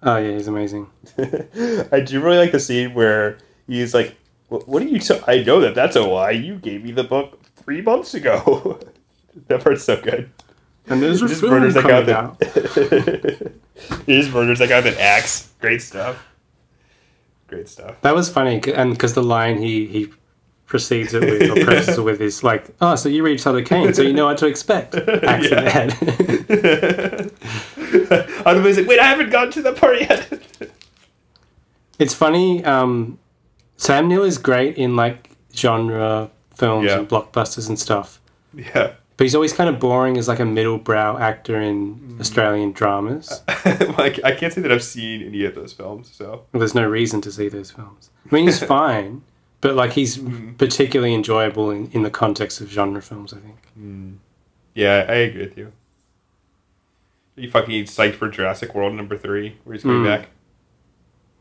Oh 0.03 0.16
yeah, 0.16 0.32
he's 0.32 0.48
amazing. 0.48 0.89
I 1.19 2.01
do 2.01 2.20
really 2.20 2.39
like 2.39 2.53
the 2.53 2.61
scene 2.61 2.94
where 2.94 3.39
he's 3.66 3.94
like, 3.94 4.16
"What 4.48 4.69
what 4.69 4.82
are 4.82 4.86
you? 4.86 4.98
T- 4.98 5.20
I 5.27 5.43
know 5.43 5.61
that 5.61 5.74
that's 5.74 5.97
a 5.97 6.03
lie. 6.03 6.32
You 6.32 6.57
gave 6.57 6.85
me 6.85 6.93
the 6.93 7.05
book 7.05 7.43
three 7.57 7.81
months 7.81 8.15
ago." 8.15 8.78
that 9.48 9.65
part's 9.65 9.85
so 9.85 10.01
good. 10.01 10.31
And 10.89 11.03
there's 11.03 11.20
just 11.20 11.43
murders 11.43 11.74
that 11.74 11.82
guy 11.85 12.05
coming 12.05 12.36
that. 12.39 13.53
just 14.07 14.32
murders 14.32 14.61
that 14.61 14.69
guy 14.69 14.81
with 14.81 14.94
an 14.94 15.01
axe. 15.01 15.53
Great 15.61 15.82
stuff. 15.82 16.24
Great 17.48 17.69
stuff. 17.69 18.01
That 18.03 18.15
was 18.15 18.28
funny, 18.28 18.61
and 18.73 18.93
because 18.93 19.15
the 19.15 19.23
line 19.23 19.59
he 19.59 19.86
he 19.86 20.09
precedes 20.67 21.15
it 21.15 21.21
with 21.23 21.51
or 21.51 21.55
prefaces 21.65 21.99
it 21.99 22.03
with 22.03 22.21
is 22.21 22.43
like, 22.45 22.67
"Oh, 22.81 22.95
so 22.97 23.09
you 23.09 23.23
read 23.25 23.41
Sutter 23.41 23.63
Kane, 23.63 23.95
so 23.95 24.03
you 24.03 24.13
know 24.13 24.27
what 24.27 24.39
to 24.39 24.47
expect." 24.47 24.95
Axe 24.97 25.47
in 25.47 25.65
the 25.65 25.71
head. 25.71 27.33
I'm 28.47 28.59
always 28.59 28.77
like, 28.79 28.87
wait, 28.87 28.99
I 29.01 29.05
haven't 29.07 29.31
gone 29.31 29.51
to 29.53 29.63
that 29.63 29.77
part 29.77 30.01
yet. 30.01 30.43
It's 31.99 32.15
funny. 32.15 32.65
Um, 32.65 33.19
Sam 33.77 34.09
Neill 34.09 34.23
is 34.25 34.39
great 34.39 34.77
in 34.77 34.97
like 34.97 35.31
genre 35.55 36.31
films 36.55 36.87
Yeah. 36.87 36.99
and 36.99 37.09
blockbusters 37.09 37.69
and 37.69 37.79
stuff, 37.79 38.21
yeah. 38.55 38.93
but 39.17 39.25
he's 39.25 39.35
always 39.35 39.53
kind 39.53 39.69
of 39.71 39.79
boring 39.81 40.17
as 40.19 40.29
like 40.29 40.41
a 40.41 40.45
middle 40.45 40.79
brow 40.79 41.17
actor 41.19 41.61
in 41.61 42.17
Australian 42.21 42.73
dramas. 42.73 43.43
like 43.99 44.23
I 44.25 44.33
can't 44.35 44.53
say 44.53 44.61
that 44.63 44.73
I've 44.73 44.83
seen 44.85 45.23
any 45.23 45.45
of 45.45 45.55
those 45.55 45.73
films. 45.73 46.11
So 46.15 46.45
Well, 46.53 46.59
there's 46.61 46.75
no 46.75 46.87
reason 46.89 47.21
to 47.23 47.33
see 47.33 47.49
those 47.49 47.71
films. 47.71 48.11
I 48.31 48.35
mean, 48.35 48.45
he's 48.47 48.63
fine, 48.63 49.23
but 49.67 49.75
like 49.75 49.93
he's 49.93 50.19
particularly 50.59 51.13
enjoyable 51.15 51.71
in, 51.71 51.91
in 51.91 52.03
the 52.03 52.11
context 52.11 52.61
of 52.61 52.71
genre 52.71 53.03
films. 53.03 53.33
I 53.33 53.39
think. 53.39 54.19
yeah, 54.75 55.05
I 55.09 55.15
agree 55.15 55.43
with 55.47 55.59
you. 55.59 55.73
Are 57.37 57.41
you 57.41 57.51
fucking 57.51 57.85
psyched 57.85 58.15
for 58.15 58.29
Jurassic 58.31 58.75
World 58.75 58.95
number 58.95 59.17
three, 59.19 59.57
where 59.65 59.75
he's 59.75 59.83
coming 59.83 60.03
Mm. 60.03 60.21
back? 60.21 60.29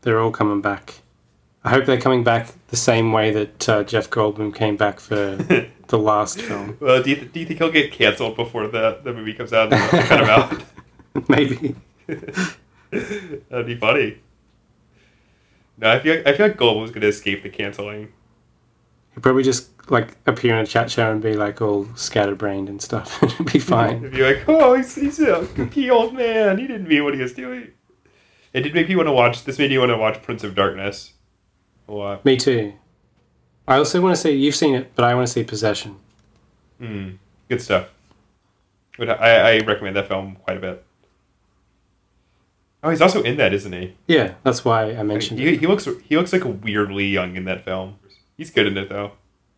They're 0.02 0.20
all 0.20 0.30
coming 0.30 0.60
back. 0.60 1.00
I 1.64 1.70
hope 1.70 1.84
they're 1.84 2.00
coming 2.00 2.22
back 2.22 2.48
the 2.68 2.76
same 2.76 3.12
way 3.12 3.30
that 3.32 3.68
uh, 3.68 3.82
Jeff 3.84 4.08
Goldblum 4.10 4.54
came 4.54 4.76
back 4.76 5.00
for 5.00 5.36
the 5.88 5.98
last 5.98 6.40
film. 6.40 6.76
Well, 6.80 7.02
do 7.02 7.10
you, 7.10 7.16
th- 7.16 7.32
do 7.32 7.40
you 7.40 7.46
think 7.46 7.58
he'll 7.58 7.72
get 7.72 7.90
canceled 7.92 8.36
before 8.36 8.68
the, 8.68 9.00
the 9.02 9.12
movie 9.12 9.34
comes 9.34 9.52
out? 9.52 9.72
And 9.72 9.90
cut 9.90 10.20
him 10.20 10.28
out. 10.28 10.62
Maybe. 11.28 11.74
That'd 13.50 13.66
be 13.66 13.76
funny. 13.76 14.18
No, 15.78 15.90
I 15.90 15.98
feel 15.98 16.22
I 16.24 16.32
feel 16.34 16.46
like 16.48 16.56
Goldblum's 16.56 16.90
gonna 16.90 17.06
escape 17.06 17.42
the 17.42 17.48
canceling. 17.50 18.12
He'd 19.16 19.22
probably 19.22 19.42
just 19.42 19.70
like 19.90 20.14
appear 20.26 20.52
in 20.54 20.62
a 20.62 20.66
chat 20.66 20.90
show 20.90 21.10
and 21.10 21.22
be 21.22 21.32
like 21.36 21.62
all 21.62 21.88
scatterbrained 21.96 22.68
and 22.68 22.82
stuff. 22.82 23.22
It'd 23.22 23.50
be 23.50 23.58
fine. 23.58 24.04
If 24.04 24.14
you're 24.14 24.34
like, 24.34 24.44
oh, 24.46 24.74
he's, 24.74 24.94
he's 24.94 25.18
a 25.20 25.40
kooky 25.40 25.90
old 25.90 26.12
man. 26.12 26.58
He 26.58 26.66
didn't 26.66 26.86
mean 26.86 27.02
what 27.02 27.14
he 27.14 27.22
was 27.22 27.32
doing. 27.32 27.68
It 28.52 28.60
did 28.60 28.74
make 28.74 28.90
me 28.90 28.96
want 28.96 29.06
to 29.06 29.12
watch. 29.12 29.44
This 29.44 29.58
made 29.58 29.70
me 29.70 29.78
want 29.78 29.88
to 29.88 29.96
watch 29.96 30.22
Prince 30.22 30.44
of 30.44 30.54
Darkness. 30.54 31.14
A 31.88 31.92
lot. 31.92 32.26
Me 32.26 32.36
too. 32.36 32.74
I 33.66 33.78
also 33.78 34.02
want 34.02 34.14
to 34.14 34.20
see. 34.20 34.32
You've 34.32 34.54
seen 34.54 34.74
it, 34.74 34.92
but 34.94 35.06
I 35.06 35.14
want 35.14 35.26
to 35.26 35.32
see 35.32 35.42
Possession. 35.44 35.96
Mm, 36.78 37.16
good 37.48 37.62
stuff. 37.62 37.88
Would 38.98 39.08
I, 39.08 39.54
I 39.54 39.58
recommend 39.60 39.96
that 39.96 40.08
film 40.08 40.36
quite 40.44 40.58
a 40.58 40.60
bit. 40.60 40.84
Oh, 42.82 42.90
he's 42.90 43.00
also 43.00 43.22
in 43.22 43.38
that, 43.38 43.54
isn't 43.54 43.72
he? 43.72 43.94
Yeah, 44.06 44.34
that's 44.42 44.64
why 44.64 44.92
I 44.94 45.02
mentioned 45.02 45.40
He, 45.40 45.56
he 45.56 45.66
looks 45.66 45.88
he 46.04 46.16
looks 46.16 46.34
like 46.34 46.44
a 46.44 46.48
weirdly 46.48 47.06
young 47.06 47.34
in 47.34 47.44
that 47.46 47.64
film. 47.64 47.98
He's 48.36 48.50
good 48.50 48.66
in 48.66 48.76
it 48.76 48.88
though. 48.88 49.12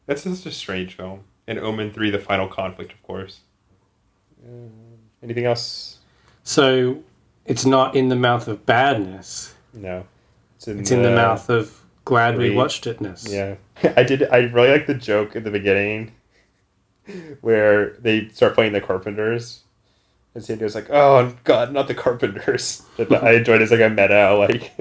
That's 0.06 0.22
such 0.22 0.46
a 0.46 0.50
strange 0.50 0.94
film. 0.94 1.24
And 1.46 1.58
Omen 1.58 1.92
Three: 1.92 2.10
The 2.10 2.18
Final 2.18 2.48
Conflict, 2.48 2.92
of 2.92 3.02
course. 3.02 3.40
Um, 4.46 4.70
anything 5.22 5.44
else? 5.44 5.98
So 6.44 7.02
it's 7.44 7.64
not 7.64 7.96
in 7.96 8.08
the 8.08 8.16
mouth 8.16 8.48
of 8.48 8.64
badness. 8.66 9.54
No. 9.74 10.06
It's 10.56 10.90
in 10.90 11.02
the 11.02 11.14
mouth 11.14 11.48
of 11.50 11.84
glad 12.04 12.36
we 12.36 12.48
three. 12.48 12.56
watched 12.56 12.84
itness. 12.84 13.30
Yeah, 13.30 13.56
I 13.96 14.02
did. 14.02 14.24
I 14.30 14.38
really 14.38 14.70
like 14.70 14.86
the 14.86 14.94
joke 14.94 15.36
at 15.36 15.44
the 15.44 15.50
beginning 15.50 16.12
where 17.40 17.90
they 18.00 18.28
start 18.28 18.54
playing 18.54 18.72
the 18.72 18.80
Carpenters, 18.80 19.62
and 20.34 20.44
San 20.44 20.58
Diego's 20.58 20.74
like, 20.74 20.90
"Oh 20.90 21.34
God, 21.44 21.72
not 21.72 21.86
the 21.88 21.94
Carpenters." 21.94 22.82
That 22.96 23.22
I 23.22 23.34
enjoyed 23.34 23.60
it 23.60 23.64
as 23.64 23.70
like 23.70 23.80
a 23.80 23.88
meta 23.88 24.34
like 24.34 24.72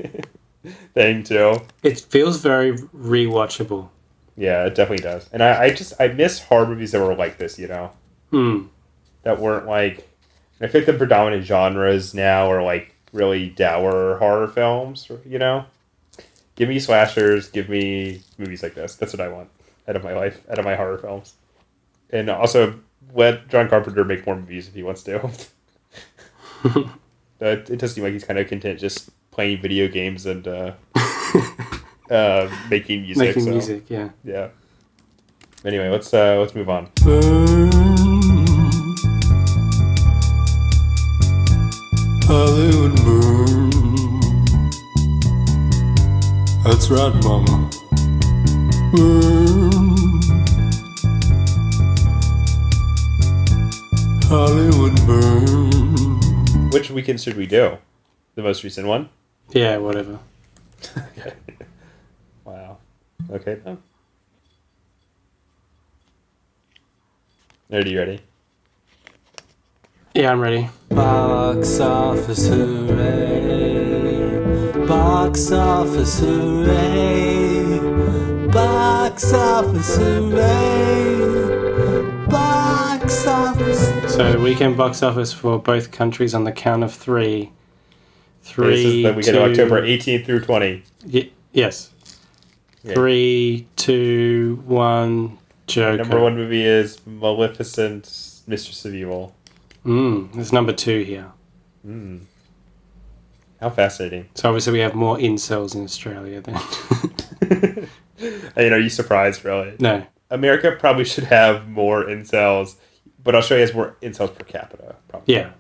thing 0.93 1.23
too. 1.23 1.57
It 1.83 1.99
feels 1.99 2.41
very 2.41 2.73
rewatchable. 2.77 3.89
Yeah, 4.35 4.65
it 4.65 4.75
definitely 4.75 5.03
does. 5.03 5.29
And 5.33 5.41
I, 5.43 5.63
I 5.65 5.69
just 5.73 5.93
I 5.99 6.09
miss 6.09 6.39
horror 6.39 6.67
movies 6.67 6.91
that 6.91 7.01
were 7.01 7.15
like 7.15 7.37
this. 7.37 7.57
You 7.57 7.67
know, 7.67 7.91
Hmm. 8.31 8.63
that 9.23 9.39
weren't 9.39 9.65
like. 9.67 10.07
I 10.59 10.67
think 10.67 10.85
the 10.87 10.93
predominant 10.93 11.45
genres 11.45 12.13
now 12.13 12.51
are 12.51 12.63
like 12.63 12.95
really 13.13 13.49
dour 13.49 14.17
horror 14.17 14.47
films. 14.47 15.09
You 15.25 15.39
know, 15.39 15.65
give 16.55 16.69
me 16.69 16.79
slashers, 16.79 17.49
give 17.49 17.69
me 17.69 18.21
movies 18.37 18.63
like 18.63 18.73
this. 18.75 18.95
That's 18.95 19.13
what 19.13 19.21
I 19.21 19.27
want 19.27 19.49
out 19.87 19.95
of 19.95 20.03
my 20.03 20.13
life, 20.13 20.41
out 20.49 20.59
of 20.59 20.65
my 20.65 20.75
horror 20.75 20.97
films. 20.97 21.33
And 22.09 22.29
also 22.29 22.79
let 23.13 23.47
John 23.49 23.69
Carpenter 23.69 24.03
make 24.03 24.25
more 24.25 24.35
movies 24.35 24.67
if 24.67 24.73
he 24.73 24.83
wants 24.83 25.03
to. 25.03 25.29
Uh, 27.39 27.49
it 27.49 27.77
does 27.77 27.93
seem 27.93 28.03
like 28.03 28.13
he's 28.13 28.23
kind 28.23 28.39
of 28.39 28.47
content 28.47 28.79
just 28.79 29.11
playing 29.37 29.61
video 29.61 29.87
games 29.87 30.25
and 30.25 30.47
uh, 30.47 30.73
uh, 32.09 32.49
making 32.71 33.03
music. 33.03 33.27
Making 33.27 33.43
so, 33.43 33.51
music, 33.51 33.83
yeah. 33.87 34.09
Yeah. 34.23 34.47
Anyway, 35.63 35.89
let's 35.89 36.11
uh, 36.11 36.37
let's 36.39 36.55
move 36.55 36.69
on. 36.69 36.89
Hollywood 42.25 42.95
burn. 43.05 43.69
That's 46.63 46.89
right, 46.89 47.13
mama. 47.23 47.69
Burn. 48.91 50.21
Hollywood 54.23 54.95
burn. 55.05 56.69
Which 56.71 56.89
weekend 56.89 57.21
should 57.21 57.37
we 57.37 57.45
do? 57.45 57.77
The 58.33 58.41
most 58.41 58.63
recent 58.63 58.87
one. 58.87 59.09
Yeah, 59.51 59.77
whatever. 59.77 60.19
Okay. 60.97 61.33
Wow. 62.43 62.77
Okay 63.31 63.55
then. 63.63 63.77
Are 67.71 67.81
you 67.81 67.99
ready? 67.99 68.21
Yeah, 70.13 70.31
I'm 70.31 70.39
ready. 70.39 70.69
Box 70.89 71.79
office 71.79 72.47
hooray. 72.47 73.67
Box 74.87 75.51
office 75.51 76.19
hooray. 76.19 77.79
Box 78.47 79.33
office 79.33 79.97
hooray. 79.97 81.17
Box 82.27 83.27
office. 83.27 84.13
So, 84.13 84.39
weekend 84.41 84.77
box 84.77 85.03
office 85.03 85.33
for 85.33 85.59
both 85.59 85.91
countries 85.91 86.33
on 86.33 86.45
the 86.45 86.51
count 86.51 86.83
of 86.83 86.93
three. 86.93 87.51
Three. 88.47 88.69
this 88.75 88.85
is 88.85 89.03
the 89.03 89.13
weekend 89.13 89.37
of 89.37 89.43
two- 89.55 89.61
October 89.61 89.81
18th 89.81 90.25
through 90.25 90.39
20. 90.41 90.83
Ye- 91.05 91.33
yes. 91.53 91.91
Yeah. 92.83 92.93
Three, 92.93 93.67
two, 93.75 94.63
one. 94.65 95.37
Joker. 95.67 95.97
Number 95.97 96.21
one 96.21 96.35
movie 96.35 96.63
is 96.63 97.05
Maleficent, 97.05 98.41
Mistress 98.47 98.85
of 98.85 98.93
Evil. 98.95 99.35
Mm, 99.85 100.31
there's 100.33 100.53
number 100.53 100.71
two 100.71 101.03
here. 101.03 101.31
Mm. 101.85 102.21
How 103.59 103.69
fascinating. 103.69 104.29
So 104.35 104.47
obviously 104.49 104.73
we 104.73 104.79
have 104.79 104.95
more 104.95 105.17
incels 105.17 105.75
in 105.75 105.83
Australia 105.83 106.41
than 106.41 106.55
you 108.21 108.69
know, 108.69 108.75
are 108.75 108.79
you 108.79 108.89
surprised, 108.89 109.43
really? 109.43 109.75
No. 109.79 110.05
America 110.29 110.71
probably 110.79 111.05
should 111.05 111.23
have 111.25 111.67
more 111.67 112.03
incels, 112.05 112.75
but 113.23 113.35
Australia 113.35 113.65
has 113.65 113.73
more 113.75 113.97
incels 114.01 114.33
per 114.37 114.43
capita. 114.45 114.95
Probably. 115.07 115.33
yeah. 115.35 115.51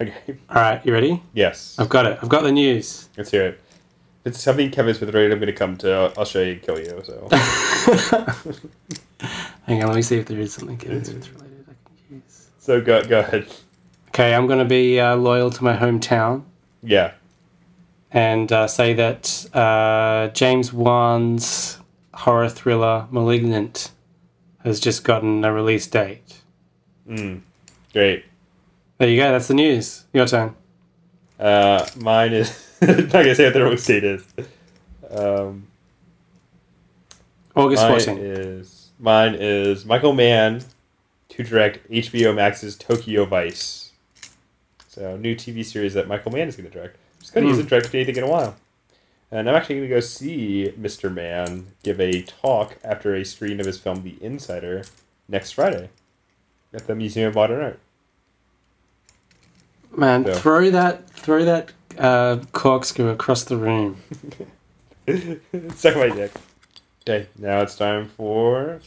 Okay. 0.00 0.38
All 0.48 0.56
right, 0.62 0.84
you 0.86 0.92
ready? 0.92 1.22
Yes. 1.34 1.76
I've 1.78 1.88
got 1.88 2.06
it. 2.06 2.18
I've 2.22 2.28
got 2.28 2.42
the 2.42 2.52
news. 2.52 3.08
Let's 3.16 3.30
hear 3.30 3.46
it. 3.48 3.60
If 4.24 4.32
it's 4.32 4.40
something 4.40 4.70
Kevin 4.70 4.94
Smith 4.94 5.12
related, 5.12 5.32
I'm 5.32 5.38
going 5.40 5.52
to 5.52 5.58
come 5.58 5.76
to 5.78 6.16
Australia 6.18 6.52
and 6.52 6.62
kill 6.62 6.78
you. 6.78 7.02
So. 7.04 7.28
Hang 9.66 9.82
on, 9.82 9.88
let 9.88 9.96
me 9.96 10.02
see 10.02 10.16
if 10.18 10.26
there 10.26 10.38
is 10.38 10.52
something 10.54 10.76
Kevin 10.78 11.04
Smith 11.04 11.28
related 11.34 11.64
I 11.68 11.74
can 12.08 12.16
use. 12.26 12.48
So 12.58 12.80
go 12.80 13.02
go 13.04 13.20
ahead. 13.20 13.46
Okay, 14.08 14.34
I'm 14.34 14.46
going 14.46 14.58
to 14.58 14.64
be 14.64 14.98
uh, 14.98 15.16
loyal 15.16 15.50
to 15.50 15.62
my 15.64 15.76
hometown 15.76 16.42
Yeah. 16.82 17.12
and 18.10 18.50
uh, 18.50 18.66
say 18.66 18.92
that 18.94 19.46
uh, 19.54 20.28
James 20.32 20.72
Wan's 20.72 21.78
horror 22.14 22.48
thriller 22.48 23.06
*Malignant* 23.10 23.90
has 24.64 24.80
just 24.80 25.04
gotten 25.04 25.44
a 25.44 25.52
release 25.52 25.86
date. 25.86 26.40
Mm. 27.08 27.42
Great. 27.92 28.24
There 29.00 29.08
you 29.08 29.16
go. 29.16 29.32
That's 29.32 29.48
the 29.48 29.54
news. 29.54 30.04
Your 30.12 30.26
turn. 30.26 30.54
Uh, 31.38 31.86
mine 31.96 32.34
is. 32.34 32.66
I'm 32.82 32.96
not 33.04 33.12
gonna 33.12 33.34
say 33.34 33.44
what 33.44 33.54
the 33.54 33.64
release 33.64 33.86
date 33.86 34.04
is. 34.04 34.26
Um, 35.10 35.66
August 37.56 37.82
mine 37.82 37.98
14th. 37.98 38.18
is 38.20 38.90
mine 38.98 39.34
is 39.40 39.86
Michael 39.86 40.12
Mann 40.12 40.60
to 41.30 41.42
direct 41.42 41.90
HBO 41.90 42.34
Max's 42.34 42.76
Tokyo 42.76 43.24
Vice. 43.24 43.92
So 44.88 45.16
new 45.16 45.34
TV 45.34 45.64
series 45.64 45.94
that 45.94 46.06
Michael 46.06 46.32
Mann 46.32 46.48
is 46.48 46.56
going 46.56 46.68
to 46.70 46.76
direct. 46.76 46.98
Just 47.20 47.32
going 47.32 47.46
to 47.46 47.52
Hmm. 47.52 47.56
use 47.58 47.64
it 47.66 47.70
direct 47.70 47.94
anything 47.94 48.16
in 48.16 48.24
a 48.24 48.28
while. 48.28 48.56
And 49.30 49.48
I'm 49.48 49.54
actually 49.54 49.76
going 49.76 49.88
to 49.88 49.94
go 49.94 50.00
see 50.00 50.74
Mr. 50.78 51.10
Mann 51.10 51.68
give 51.82 52.00
a 52.00 52.20
talk 52.22 52.76
after 52.84 53.14
a 53.14 53.24
screen 53.24 53.60
of 53.60 53.66
his 53.66 53.78
film 53.78 54.02
The 54.02 54.16
Insider 54.20 54.82
next 55.26 55.52
Friday 55.52 55.88
at 56.74 56.86
the 56.86 56.94
Museum 56.94 57.28
of 57.28 57.34
Modern 57.36 57.62
Art. 57.62 57.78
Man, 59.96 60.24
So- 60.24 60.34
throw 60.34 60.70
that 60.70 61.08
throw 61.10 61.44
that 61.44 61.72
uh, 61.98 62.38
corkscrew 62.52 63.08
across 63.08 63.44
the 63.44 63.56
room. 63.56 63.96
Suck 65.74 65.96
my 65.96 66.08
dick. 66.10 66.32
Okay, 67.08 67.26
now 67.38 67.60
it's 67.62 67.74
time 67.76 68.08
for 68.08 68.80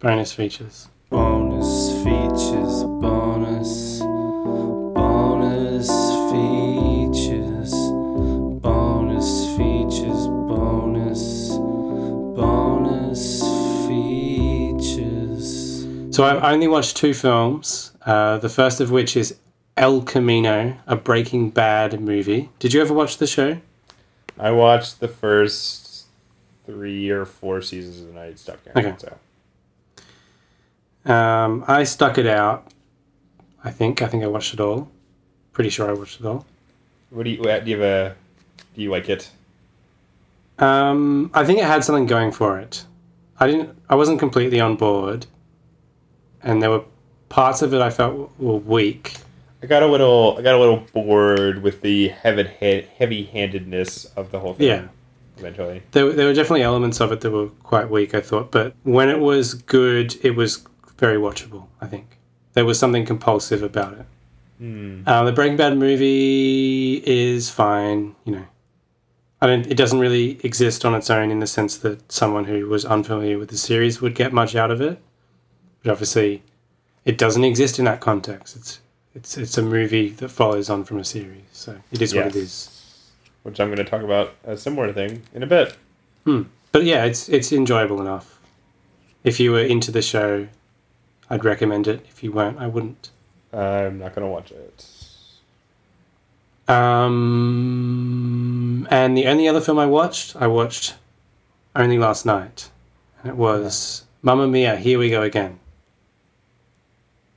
Bonus 0.00 0.32
features. 0.32 0.88
Bonus 1.10 1.92
features. 2.04 2.84
Bonus. 2.84 3.98
Bonus 4.94 5.88
features. 6.30 7.72
Bonus 8.62 9.56
features. 9.56 10.26
Bonus. 10.28 11.50
Bonus 12.36 13.40
features. 13.88 15.86
So 16.14 16.24
I've 16.24 16.42
only 16.44 16.68
watched 16.68 16.96
two 16.96 17.12
films. 17.14 17.92
Uh, 18.06 18.38
the 18.38 18.48
first 18.48 18.80
of 18.80 18.90
which 18.90 19.16
is 19.16 19.34
El 19.78 20.02
Camino, 20.02 20.76
a 20.88 20.96
Breaking 20.96 21.50
Bad 21.50 22.00
movie. 22.00 22.50
Did 22.58 22.74
you 22.74 22.80
ever 22.80 22.92
watch 22.92 23.18
the 23.18 23.28
show? 23.28 23.60
I 24.36 24.50
watched 24.50 24.98
the 24.98 25.06
first 25.06 26.06
three 26.66 27.08
or 27.10 27.24
four 27.24 27.62
seasons 27.62 28.00
and 28.00 28.18
I 28.18 28.34
stopped 28.34 28.64
caring. 28.64 28.92
Okay. 28.92 28.96
So 31.06 31.12
Um, 31.12 31.64
I 31.68 31.84
stuck 31.84 32.18
it 32.18 32.26
out. 32.26 32.66
I 33.62 33.70
think. 33.70 34.02
I 34.02 34.08
think 34.08 34.24
I 34.24 34.26
watched 34.26 34.52
it 34.52 34.58
all. 34.60 34.90
Pretty 35.52 35.70
sure 35.70 35.88
I 35.88 35.92
watched 35.92 36.18
it 36.20 36.26
all. 36.26 36.44
what 37.10 37.22
do 37.24 37.30
you 37.30 37.36
do? 37.36 37.42
You 37.70 37.80
have 37.80 37.80
a 37.80 38.16
do 38.74 38.82
you 38.82 38.90
like 38.90 39.08
it? 39.08 39.30
Um, 40.58 41.30
I 41.34 41.44
think 41.44 41.60
it 41.60 41.64
had 41.64 41.84
something 41.84 42.06
going 42.06 42.32
for 42.32 42.58
it. 42.58 42.84
I 43.38 43.46
didn't. 43.46 43.78
I 43.88 43.94
wasn't 43.94 44.18
completely 44.18 44.58
on 44.60 44.74
board, 44.74 45.26
and 46.42 46.60
there 46.60 46.70
were 46.70 46.82
parts 47.28 47.62
of 47.62 47.72
it 47.72 47.80
I 47.80 47.90
felt 47.90 48.32
were 48.38 48.56
weak. 48.56 49.14
I 49.62 49.66
got 49.66 49.82
a 49.82 49.86
little 49.86 50.36
I 50.38 50.42
got 50.42 50.54
a 50.54 50.58
little 50.58 50.84
bored 50.92 51.62
with 51.62 51.80
the 51.80 52.08
heavy 52.08 53.24
handedness 53.32 54.04
of 54.16 54.30
the 54.30 54.40
whole 54.40 54.54
thing. 54.54 54.68
Yeah. 54.68 54.88
Eventually. 55.36 55.82
There, 55.92 56.12
there 56.12 56.26
were 56.26 56.34
definitely 56.34 56.62
elements 56.62 57.00
of 57.00 57.12
it 57.12 57.20
that 57.20 57.30
were 57.30 57.48
quite 57.62 57.90
weak. 57.90 58.12
I 58.14 58.20
thought, 58.20 58.50
but 58.50 58.74
when 58.82 59.08
it 59.08 59.20
was 59.20 59.54
good, 59.54 60.16
it 60.24 60.32
was 60.32 60.64
very 60.96 61.16
watchable. 61.16 61.66
I 61.80 61.86
think 61.86 62.18
there 62.54 62.64
was 62.64 62.78
something 62.78 63.06
compulsive 63.06 63.62
about 63.62 63.92
it. 63.94 64.06
Hmm. 64.58 65.02
Uh, 65.06 65.24
the 65.24 65.32
Breaking 65.32 65.56
Bad 65.56 65.76
movie 65.76 67.00
is 67.06 67.50
fine. 67.50 68.16
You 68.24 68.32
know, 68.32 68.44
I 69.40 69.46
don't. 69.46 69.66
It 69.66 69.76
doesn't 69.76 70.00
really 70.00 70.40
exist 70.42 70.84
on 70.84 70.94
its 70.94 71.08
own 71.08 71.30
in 71.30 71.38
the 71.38 71.46
sense 71.46 71.76
that 71.78 72.10
someone 72.10 72.46
who 72.46 72.66
was 72.66 72.84
unfamiliar 72.84 73.38
with 73.38 73.50
the 73.50 73.58
series 73.58 74.00
would 74.00 74.16
get 74.16 74.32
much 74.32 74.56
out 74.56 74.72
of 74.72 74.80
it. 74.80 75.00
But 75.84 75.92
obviously, 75.92 76.42
it 77.04 77.16
doesn't 77.16 77.44
exist 77.44 77.78
in 77.78 77.84
that 77.84 78.00
context. 78.00 78.56
It's 78.56 78.80
it's 79.14 79.36
it's 79.36 79.58
a 79.58 79.62
movie 79.62 80.10
that 80.10 80.28
follows 80.28 80.70
on 80.70 80.84
from 80.84 80.98
a 80.98 81.04
series, 81.04 81.42
so 81.52 81.78
it 81.90 82.02
is 82.02 82.14
what 82.14 82.26
it 82.26 82.36
is. 82.36 82.74
Which 83.42 83.60
I'm 83.60 83.68
going 83.68 83.78
to 83.78 83.84
talk 83.84 84.02
about 84.02 84.34
a 84.44 84.56
similar 84.56 84.92
thing 84.92 85.22
in 85.32 85.42
a 85.42 85.46
bit. 85.46 85.76
Hmm. 86.24 86.42
But 86.72 86.84
yeah, 86.84 87.04
it's 87.04 87.28
it's 87.28 87.52
enjoyable 87.52 88.00
enough. 88.00 88.40
If 89.24 89.40
you 89.40 89.52
were 89.52 89.62
into 89.62 89.90
the 89.90 90.02
show, 90.02 90.48
I'd 91.30 91.44
recommend 91.44 91.86
it. 91.88 92.04
If 92.08 92.22
you 92.22 92.32
weren't, 92.32 92.58
I 92.58 92.66
wouldn't. 92.66 93.10
I'm 93.52 93.98
not 93.98 94.14
going 94.14 94.26
to 94.26 94.30
watch 94.30 94.52
it. 94.52 94.86
Um, 96.68 97.56
and 98.90 99.16
the 99.16 99.26
only 99.26 99.48
other 99.48 99.62
film 99.62 99.78
I 99.78 99.86
watched, 99.86 100.36
I 100.36 100.46
watched 100.46 100.96
only 101.74 101.98
last 101.98 102.26
night. 102.26 102.68
And 103.22 103.30
it 103.30 103.36
was 103.36 104.04
Mamma 104.22 104.46
Mia, 104.46 104.76
Here 104.76 104.98
We 104.98 105.08
Go 105.10 105.22
Again. 105.22 105.58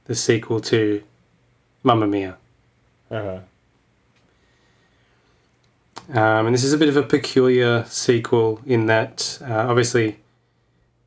The 0.06 0.16
sequel 0.16 0.60
to 0.62 1.04
Mamma 1.84 2.08
Mia. 2.08 2.38
Uh-huh. 3.10 3.40
Um, 6.10 6.46
and 6.48 6.54
this 6.54 6.64
is 6.64 6.74
a 6.74 6.78
bit 6.78 6.90
of 6.90 6.98
a 6.98 7.04
peculiar 7.04 7.86
sequel 7.88 8.60
in 8.66 8.88
that, 8.88 9.38
uh, 9.42 9.66
obviously, 9.70 10.20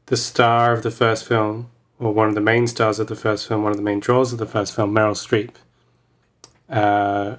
the 0.07 0.17
star 0.17 0.73
of 0.73 0.83
the 0.83 0.91
first 0.91 1.27
film, 1.27 1.71
or 1.99 2.13
one 2.13 2.29
of 2.29 2.35
the 2.35 2.41
main 2.41 2.67
stars 2.67 2.99
of 2.99 3.09
the 3.09 3.17
first 3.17 3.47
film, 3.49 3.63
one 3.63 3.71
of 3.73 3.77
the 3.77 3.83
main 3.83 4.01
draws 4.01 4.33
of 4.33 4.39
the 4.39 4.47
first 4.47 4.75
film, 4.75 4.95
Meryl 4.95 5.15
Streep, 5.15 5.51
uh, 6.71 7.37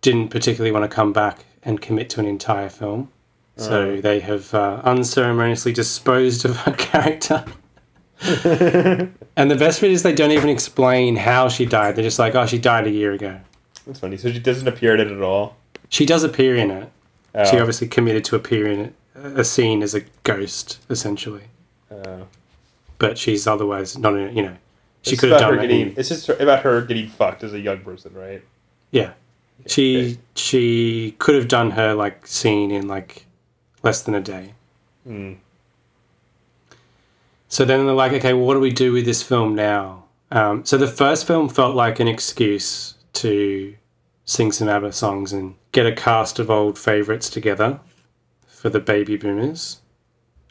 didn't 0.00 0.28
particularly 0.28 0.72
want 0.72 0.88
to 0.88 0.94
come 0.94 1.12
back 1.12 1.44
and 1.62 1.80
commit 1.80 2.08
to 2.10 2.20
an 2.20 2.26
entire 2.26 2.68
film. 2.68 3.10
So 3.56 3.90
Oh. 3.90 4.00
they 4.00 4.20
have 4.20 4.54
uh, 4.54 4.80
unceremoniously 4.82 5.72
disposed 5.72 6.44
of 6.44 6.56
her 6.58 6.72
character. 6.76 7.44
and 9.36 9.50
the 9.50 9.56
best 9.56 9.80
bit 9.80 9.90
is 9.90 10.02
they 10.02 10.14
don't 10.14 10.30
even 10.30 10.48
explain 10.48 11.16
how 11.16 11.48
she 11.48 11.66
died. 11.66 11.96
They're 11.96 12.04
just 12.04 12.18
like, 12.18 12.34
oh, 12.34 12.46
she 12.46 12.58
died 12.58 12.86
a 12.86 12.90
year 12.90 13.12
ago. 13.12 13.40
That's 13.86 13.98
funny. 14.00 14.16
So 14.16 14.30
she 14.30 14.38
doesn't 14.38 14.66
appear 14.68 14.94
in 14.94 15.00
it 15.00 15.08
at 15.10 15.22
all. 15.22 15.56
She 15.88 16.06
does 16.06 16.22
appear 16.24 16.56
in 16.56 16.70
it. 16.70 16.90
She 17.50 17.56
Oh. 17.56 17.60
obviously 17.60 17.88
committed 17.88 18.24
to 18.26 18.36
appear 18.36 18.66
in 18.66 18.78
it, 18.80 18.94
a 19.16 19.42
scene 19.44 19.82
as 19.82 19.94
a 19.94 20.02
ghost, 20.22 20.78
essentially. 20.90 21.44
Oh. 21.90 22.26
But 22.98 23.18
she's 23.18 23.46
otherwise 23.46 23.98
not 23.98 24.14
in 24.14 24.20
it, 24.28 24.34
you 24.34 24.42
know. 24.42 24.56
She 25.02 25.16
could 25.16 25.30
have 25.30 25.40
done 25.40 25.54
her 25.54 25.58
it. 25.58 25.62
getting. 25.62 25.80
in- 25.88 25.94
It's 25.96 26.08
just 26.10 26.28
about 26.28 26.62
her 26.62 26.80
getting 26.82 27.08
fucked 27.08 27.42
as 27.42 27.52
a 27.54 27.58
young 27.60 27.78
person, 27.80 28.12
right? 28.14 28.42
yeah. 28.90 29.12
She 29.66 30.18
she 30.34 31.14
could 31.18 31.36
have 31.36 31.46
done 31.46 31.72
her 31.72 31.94
like 31.94 32.26
scene 32.26 32.72
in 32.72 32.88
like 32.88 33.26
less 33.84 34.02
than 34.02 34.12
a 34.14 34.20
day. 34.20 34.54
Hmm. 35.06 35.34
So 37.52 37.66
then 37.66 37.84
they're 37.84 37.94
like, 37.94 38.12
okay, 38.14 38.32
well, 38.32 38.46
what 38.46 38.54
do 38.54 38.60
we 38.60 38.70
do 38.70 38.94
with 38.94 39.04
this 39.04 39.22
film 39.22 39.54
now? 39.54 40.04
Um, 40.30 40.64
so 40.64 40.78
the 40.78 40.86
first 40.86 41.26
film 41.26 41.50
felt 41.50 41.76
like 41.76 42.00
an 42.00 42.08
excuse 42.08 42.94
to 43.12 43.74
sing 44.24 44.52
some 44.52 44.70
ABBA 44.70 44.92
songs 44.92 45.34
and 45.34 45.56
get 45.70 45.84
a 45.84 45.92
cast 45.92 46.38
of 46.38 46.50
old 46.50 46.78
favorites 46.78 47.28
together 47.28 47.80
for 48.46 48.70
the 48.70 48.80
baby 48.80 49.18
boomers. 49.18 49.82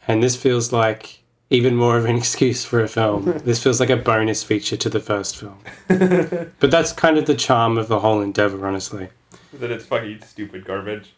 And 0.08 0.22
this 0.22 0.36
feels 0.36 0.72
like 0.72 1.24
even 1.50 1.76
more 1.76 1.98
of 1.98 2.06
an 2.06 2.18
excuse 2.18 2.66
for 2.66 2.84
a 2.84 2.88
film. 2.88 3.40
this 3.46 3.64
feels 3.64 3.80
like 3.80 3.90
a 3.90 3.98
bonus 3.98 4.44
feature 4.44 4.78
to 4.78 4.88
the 4.88 5.00
first 5.00 5.36
film. 5.36 5.58
but 5.88 6.70
that's 6.70 6.94
kind 6.94 7.18
of 7.18 7.26
the 7.26 7.34
charm 7.34 7.80
of 7.80 7.88
the 7.88 8.02
whole 8.02 8.22
endeavor, 8.22 8.68
honestly. 8.68 9.10
That 9.54 9.72
it's 9.72 9.86
fucking 9.86 10.22
stupid 10.22 10.66
garbage. 10.66 11.14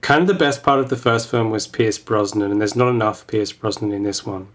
Kind 0.00 0.22
of 0.22 0.26
the 0.26 0.34
best 0.34 0.64
part 0.64 0.80
of 0.80 0.88
the 0.88 0.96
first 0.96 1.30
film 1.30 1.52
was 1.52 1.68
Pierce 1.68 1.98
Brosnan, 1.98 2.50
and 2.50 2.60
there's 2.60 2.74
not 2.74 2.88
enough 2.88 3.28
Pierce 3.28 3.52
Brosnan 3.52 3.92
in 3.92 4.02
this 4.02 4.26
one. 4.26 4.48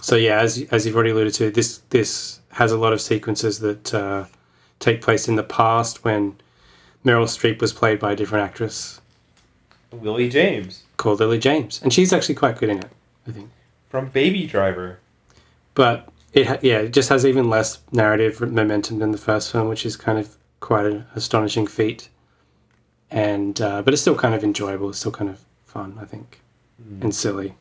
So 0.00 0.16
yeah, 0.16 0.40
as 0.40 0.62
as 0.70 0.86
you've 0.86 0.94
already 0.94 1.10
alluded 1.10 1.34
to, 1.34 1.50
this 1.50 1.78
this 1.90 2.40
has 2.52 2.72
a 2.72 2.78
lot 2.78 2.92
of 2.92 3.00
sequences 3.00 3.60
that 3.60 3.94
uh, 3.94 4.24
take 4.78 5.00
place 5.02 5.28
in 5.28 5.36
the 5.36 5.42
past 5.42 6.04
when 6.04 6.36
Meryl 7.04 7.24
Streep 7.24 7.60
was 7.60 7.72
played 7.72 7.98
by 7.98 8.12
a 8.12 8.16
different 8.16 8.44
actress 8.44 9.00
Lily 9.92 10.28
James 10.28 10.84
called 10.96 11.20
Lily 11.20 11.38
James, 11.38 11.80
and 11.82 11.92
she's 11.92 12.12
actually 12.12 12.34
quite 12.34 12.58
good 12.58 12.68
in 12.68 12.78
it, 12.78 12.90
I 13.26 13.32
think. 13.32 13.50
from 13.88 14.08
Baby 14.08 14.46
Driver. 14.46 14.98
But 15.74 16.08
it 16.32 16.46
ha- 16.46 16.58
yeah, 16.62 16.78
it 16.78 16.92
just 16.92 17.08
has 17.08 17.26
even 17.26 17.50
less 17.50 17.78
narrative 17.90 18.40
momentum 18.40 18.98
than 18.98 19.10
the 19.10 19.18
first 19.18 19.50
film, 19.50 19.68
which 19.68 19.84
is 19.84 19.96
kind 19.96 20.18
of 20.18 20.36
quite 20.60 20.86
an 20.86 21.06
astonishing 21.14 21.66
feat. 21.66 22.08
And 23.10 23.60
uh, 23.60 23.82
but 23.82 23.92
it's 23.92 24.02
still 24.02 24.14
kind 24.14 24.34
of 24.34 24.44
enjoyable. 24.44 24.90
It's 24.90 24.98
still 24.98 25.10
kind 25.12 25.30
of 25.30 25.40
fun, 25.64 25.98
I 26.00 26.04
think, 26.04 26.40
and 27.00 27.14
silly. 27.14 27.54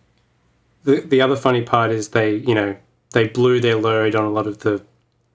The 0.90 1.02
the 1.02 1.22
other 1.22 1.36
funny 1.36 1.62
part 1.62 1.92
is 1.92 2.10
they 2.10 2.36
you 2.36 2.56
know 2.56 2.76
they 3.12 3.28
blew 3.28 3.60
their 3.60 3.76
load 3.76 4.16
on 4.16 4.26
a 4.26 4.30
lot 4.32 4.48
of 4.48 4.60
the 4.60 4.84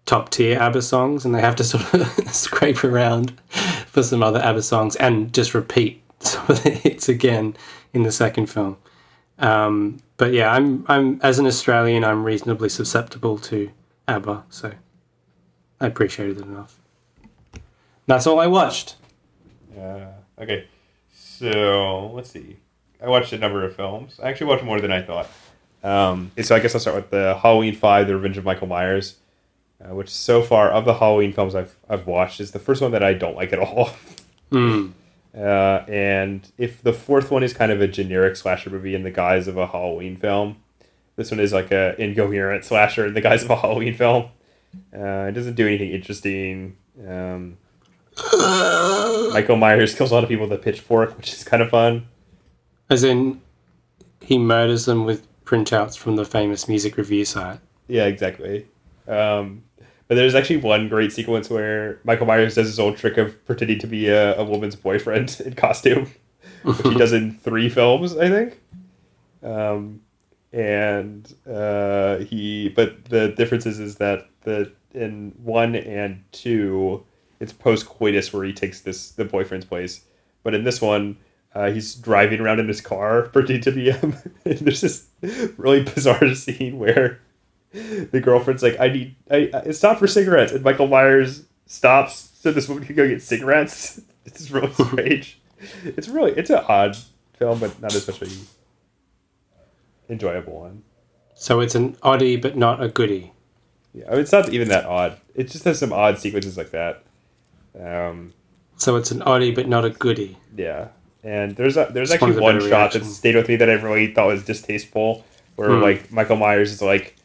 top 0.04 0.28
tier 0.30 0.58
ABBA 0.58 0.82
songs, 0.82 1.24
and 1.24 1.32
they 1.32 1.40
have 1.40 1.54
to 1.56 1.64
sort 1.72 1.94
of 1.94 2.08
scrape 2.34 2.82
around 2.82 3.38
for 3.86 4.02
some 4.02 4.20
other 4.20 4.40
ABBA 4.40 4.62
songs 4.62 4.96
and 4.96 5.32
just 5.32 5.54
repeat 5.54 6.02
some 6.20 6.44
of 6.48 6.64
the 6.64 6.70
hits 6.70 7.08
again 7.08 7.56
in 7.92 8.02
the 8.02 8.10
second 8.10 8.46
film. 8.46 8.78
Um, 9.38 9.98
but 10.16 10.32
yeah, 10.32 10.50
I'm 10.50 10.84
I'm 10.88 11.20
as 11.22 11.38
an 11.38 11.46
Australian, 11.46 12.02
I'm 12.04 12.24
reasonably 12.24 12.68
susceptible 12.68 13.38
to 13.38 13.70
ABBA, 14.08 14.46
so 14.50 14.72
I 15.80 15.86
appreciated 15.86 16.38
it 16.38 16.46
enough. 16.46 16.80
That's 18.06 18.26
all 18.26 18.40
I 18.40 18.48
watched. 18.48 18.96
Uh, 19.78 20.06
okay, 20.36 20.66
so 21.14 22.10
let's 22.12 22.30
see. 22.30 22.56
I 23.00 23.08
watched 23.08 23.32
a 23.32 23.38
number 23.38 23.64
of 23.64 23.76
films. 23.76 24.18
I 24.20 24.30
actually 24.30 24.48
watched 24.48 24.64
more 24.64 24.80
than 24.80 24.90
I 24.90 25.02
thought. 25.02 25.28
Um, 25.84 26.32
so 26.42 26.56
I 26.56 26.60
guess 26.60 26.74
I'll 26.74 26.80
start 26.80 26.96
with 26.96 27.10
the 27.10 27.38
Halloween 27.40 27.76
Five: 27.76 28.08
The 28.08 28.16
Revenge 28.16 28.38
of 28.38 28.44
Michael 28.44 28.66
Myers, 28.66 29.18
uh, 29.84 29.94
which 29.94 30.08
so 30.08 30.42
far 30.42 30.70
of 30.70 30.84
the 30.84 30.94
Halloween 30.94 31.32
films 31.32 31.54
I've 31.54 31.76
I've 31.88 32.06
watched 32.06 32.40
is 32.40 32.50
the 32.50 32.58
first 32.58 32.80
one 32.82 32.90
that 32.92 33.02
I 33.04 33.12
don't 33.12 33.36
like 33.36 33.52
at 33.52 33.58
all. 33.60 33.90
Mm. 34.52 34.92
Uh, 35.36 35.82
and 35.88 36.52
if 36.58 36.80
the 36.82 36.92
fourth 36.92 37.32
one 37.32 37.42
is 37.42 37.52
kind 37.52 37.72
of 37.72 37.80
a 37.80 37.88
generic 37.88 38.36
slasher 38.36 38.70
movie 38.70 38.94
in 38.94 39.02
the 39.02 39.10
guise 39.10 39.48
of 39.48 39.56
a 39.56 39.66
Halloween 39.66 40.16
film, 40.16 40.58
this 41.16 41.30
one 41.30 41.40
is 41.40 41.52
like 41.52 41.72
a 41.72 42.00
incoherent 42.00 42.64
slasher 42.64 43.06
in 43.06 43.14
the 43.14 43.20
guise 43.20 43.42
of 43.42 43.50
a 43.50 43.56
Halloween 43.56 43.94
film. 43.96 44.26
Uh, 44.96 45.26
it 45.28 45.32
doesn't 45.32 45.54
do 45.54 45.66
anything 45.66 45.90
interesting. 45.90 46.76
Um, 47.04 47.56
Michael 49.32 49.56
Myers 49.56 49.94
kills 49.94 50.12
a 50.12 50.14
lot 50.14 50.22
of 50.22 50.28
people 50.28 50.46
with 50.46 50.58
a 50.60 50.62
pitchfork, 50.62 51.16
which 51.16 51.32
is 51.32 51.42
kind 51.42 51.62
of 51.62 51.70
fun. 51.70 52.06
As 52.88 53.02
in, 53.02 53.40
he 54.20 54.38
murders 54.38 54.84
them 54.84 55.04
with 55.04 55.26
printouts 55.44 55.96
from 55.96 56.16
the 56.16 56.24
famous 56.24 56.68
music 56.68 56.96
review 56.96 57.24
site. 57.24 57.60
Yeah, 57.88 58.06
exactly. 58.06 58.66
Um, 59.06 59.64
but 60.08 60.16
there's 60.16 60.34
actually 60.34 60.58
one 60.58 60.88
great 60.88 61.12
sequence 61.12 61.48
where 61.48 62.00
Michael 62.04 62.26
Myers 62.26 62.54
does 62.54 62.66
his 62.66 62.78
old 62.78 62.96
trick 62.96 63.16
of 63.16 63.44
pretending 63.46 63.78
to 63.80 63.86
be 63.86 64.08
a, 64.08 64.38
a 64.38 64.44
woman's 64.44 64.76
boyfriend 64.76 65.40
in 65.44 65.54
costume, 65.54 66.12
which 66.62 66.78
he 66.82 66.94
does 66.98 67.12
in 67.12 67.34
three 67.38 67.68
films, 67.68 68.16
I 68.16 68.28
think. 68.28 68.60
Um, 69.42 70.00
and 70.52 71.34
uh, 71.50 72.18
he, 72.18 72.68
but 72.68 73.06
the 73.06 73.28
difference 73.28 73.66
is, 73.66 73.80
is 73.80 73.96
that 73.96 74.28
the 74.42 74.72
in 74.92 75.32
one 75.42 75.74
and 75.74 76.22
two, 76.32 77.04
it's 77.40 77.52
post 77.52 77.86
coitus 77.86 78.32
where 78.32 78.44
he 78.44 78.52
takes 78.52 78.80
this 78.82 79.10
the 79.10 79.24
boyfriend's 79.24 79.66
place, 79.66 80.02
but 80.42 80.54
in 80.54 80.64
this 80.64 80.80
one. 80.80 81.16
Uh, 81.54 81.70
he's 81.70 81.94
driving 81.94 82.40
around 82.40 82.58
in 82.58 82.66
his 82.68 82.80
car, 82.80 83.22
be 83.32 83.90
him. 83.90 84.16
and 84.44 84.58
there's 84.58 84.80
this 84.80 85.06
really 85.56 85.82
bizarre 85.84 86.34
scene 86.34 86.78
where 86.78 87.20
the 87.72 88.20
girlfriend's 88.20 88.62
like, 88.62 88.78
"I 88.80 88.88
need, 88.88 89.14
I, 89.30 89.50
I 89.52 89.70
stop 89.70 89.98
for 89.98 90.06
cigarettes," 90.06 90.52
and 90.52 90.64
Michael 90.64 90.88
Myers 90.88 91.44
stops 91.66 92.30
so 92.40 92.52
this 92.52 92.68
woman 92.68 92.84
can 92.84 92.94
go 92.96 93.08
get 93.08 93.22
cigarettes. 93.22 94.00
It's 94.26 94.50
really 94.50 94.72
strange. 94.72 95.38
It's 95.84 96.08
really, 96.08 96.32
it's 96.32 96.48
an 96.48 96.64
odd 96.66 96.96
film, 97.34 97.58
but 97.58 97.78
not 97.82 97.94
especially 97.94 98.30
enjoyable 100.08 100.60
one. 100.60 100.82
So 101.34 101.60
it's 101.60 101.74
an 101.74 101.96
oddie, 101.96 102.40
but 102.40 102.56
not 102.56 102.82
a 102.82 102.88
goodie. 102.88 103.32
Yeah, 103.92 104.06
I 104.08 104.10
mean, 104.12 104.20
it's 104.20 104.32
not 104.32 104.48
even 104.48 104.68
that 104.68 104.86
odd. 104.86 105.20
It 105.34 105.50
just 105.50 105.64
has 105.64 105.78
some 105.78 105.92
odd 105.92 106.18
sequences 106.18 106.56
like 106.56 106.70
that. 106.70 107.02
Um, 107.78 108.32
So 108.76 108.96
it's 108.96 109.10
an 109.10 109.20
oddie, 109.20 109.54
but 109.54 109.68
not 109.68 109.84
a 109.84 109.90
goodie. 109.90 110.38
yeah, 110.56 110.88
and 111.24 111.56
there's 111.56 111.76
a, 111.76 111.88
there's 111.92 112.12
It's 112.12 112.22
actually 112.22 112.40
one 112.40 112.60
shot 112.60 112.92
that 112.92 113.04
stayed 113.04 113.34
with 113.34 113.48
me 113.48 113.56
that 113.56 113.68
I 113.70 113.74
really 113.74 114.12
thought 114.14 114.26
was 114.28 114.44
distasteful, 114.44 115.24
where 115.56 115.70
Hmm. 115.70 115.82
like 115.82 116.12
Michael 116.12 116.36
Myers 116.36 116.70
is 116.72 116.82
like 116.82 117.16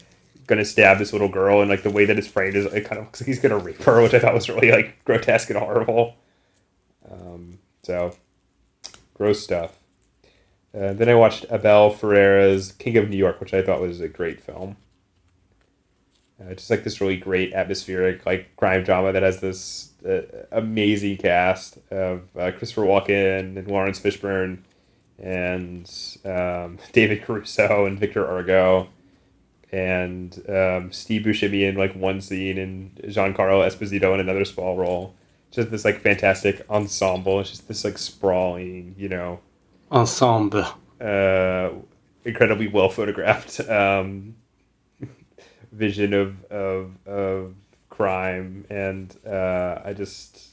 gonna 0.48 0.66
stab 0.66 0.98
this 0.98 1.14
little 1.14 1.30
girl, 1.30 1.62
and 1.62 1.70
like 1.70 1.84
the 1.84 1.92
way 1.92 2.06
that 2.06 2.18
it's 2.18 2.28
framed 2.28 2.56
is 2.56 2.66
it 2.66 2.86
kind 2.86 3.00
of 3.00 3.06
looks 3.06 3.22
like 3.22 3.28
he's 3.28 3.40
gonna 3.40 3.58
rape 3.58 3.82
her, 3.84 4.02
which 4.02 4.14
I 4.14 4.20
thought 4.20 4.34
was 4.34 4.50
really 4.50 4.72
like 4.72 5.04
grotesque 5.06 5.50
and 5.52 5.60
horrible. 5.60 6.16
Um, 7.12 7.60
so 7.84 8.16
gross 9.14 9.44
stuff. 9.44 9.76
Uh, 10.74 10.94
then 10.94 11.10
I 11.10 11.16
watched 11.16 11.46
Abel 11.52 11.90
Ferrara's 11.92 12.72
King 12.74 12.98
of 12.98 13.10
New 13.10 13.18
York, 13.18 13.40
which 13.40 13.54
I 13.54 13.62
thought 13.64 13.82
was 13.82 14.00
a 14.02 14.08
great 14.08 14.40
film. 14.42 14.78
Uh, 16.40 16.54
just 16.54 16.70
like 16.70 16.84
this 16.84 17.02
really 17.02 17.18
great 17.18 17.54
atmospheric 17.54 18.26
like 18.26 18.56
crime 18.56 18.84
drama 18.84 19.12
that 19.12 19.24
has 19.24 19.42
this 19.42 19.89
amazing 20.52 21.18
cast 21.18 21.78
of 21.92 22.24
uh, 22.38 22.52
Christopher 22.52 22.84
Walken 22.84 23.58
and 23.58 23.68
Laurence 23.68 24.00
Fishburne 24.00 24.60
and 25.18 25.90
um, 26.26 26.78
David 26.92 27.24
Caruso 27.24 27.86
and 27.86 28.00
Victor 28.00 28.28
Argo 28.28 28.90
and 29.72 30.34
um, 30.50 30.92
Steve 30.92 31.24
Buscemi 31.24 31.68
in 31.68 31.76
like 31.76 31.96
one 31.96 32.22
scene 32.22 32.58
and 32.58 32.96
Giancarlo 33.04 33.68
Esposito 33.68 34.14
in 34.14 34.20
another 34.20 34.46
small 34.46 34.78
role. 34.78 35.14
Just 35.52 35.72
this 35.72 35.86
like 35.86 36.02
fantastic 36.02 36.66
ensemble. 36.70 37.40
It's 37.40 37.50
just 37.50 37.68
this 37.68 37.84
like 37.84 37.98
sprawling, 37.98 38.96
you 38.98 39.10
know, 39.10 39.40
Ensemble. 39.92 40.66
uh, 41.02 41.70
incredibly 42.24 42.68
well 42.68 42.90
photographed 42.90 43.60
um, 43.70 44.36
vision 45.72 46.14
of, 46.14 46.44
of 46.46 46.92
of 47.08 47.56
crime, 48.00 48.66
and 48.70 49.14
uh, 49.28 49.82
I 49.84 49.92
just 49.94 50.52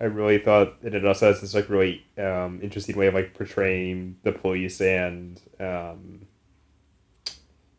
I 0.00 0.04
really 0.04 0.38
thought 0.38 0.82
that 0.82 0.94
it 0.94 1.06
also 1.06 1.28
has 1.28 1.40
this 1.40 1.54
like 1.54 1.70
really 1.70 2.04
um, 2.18 2.60
interesting 2.62 2.94
way 2.96 3.06
of 3.06 3.14
like 3.14 3.32
portraying 3.32 4.16
the 4.22 4.32
police 4.32 4.82
and 4.82 5.40
um, 5.58 6.26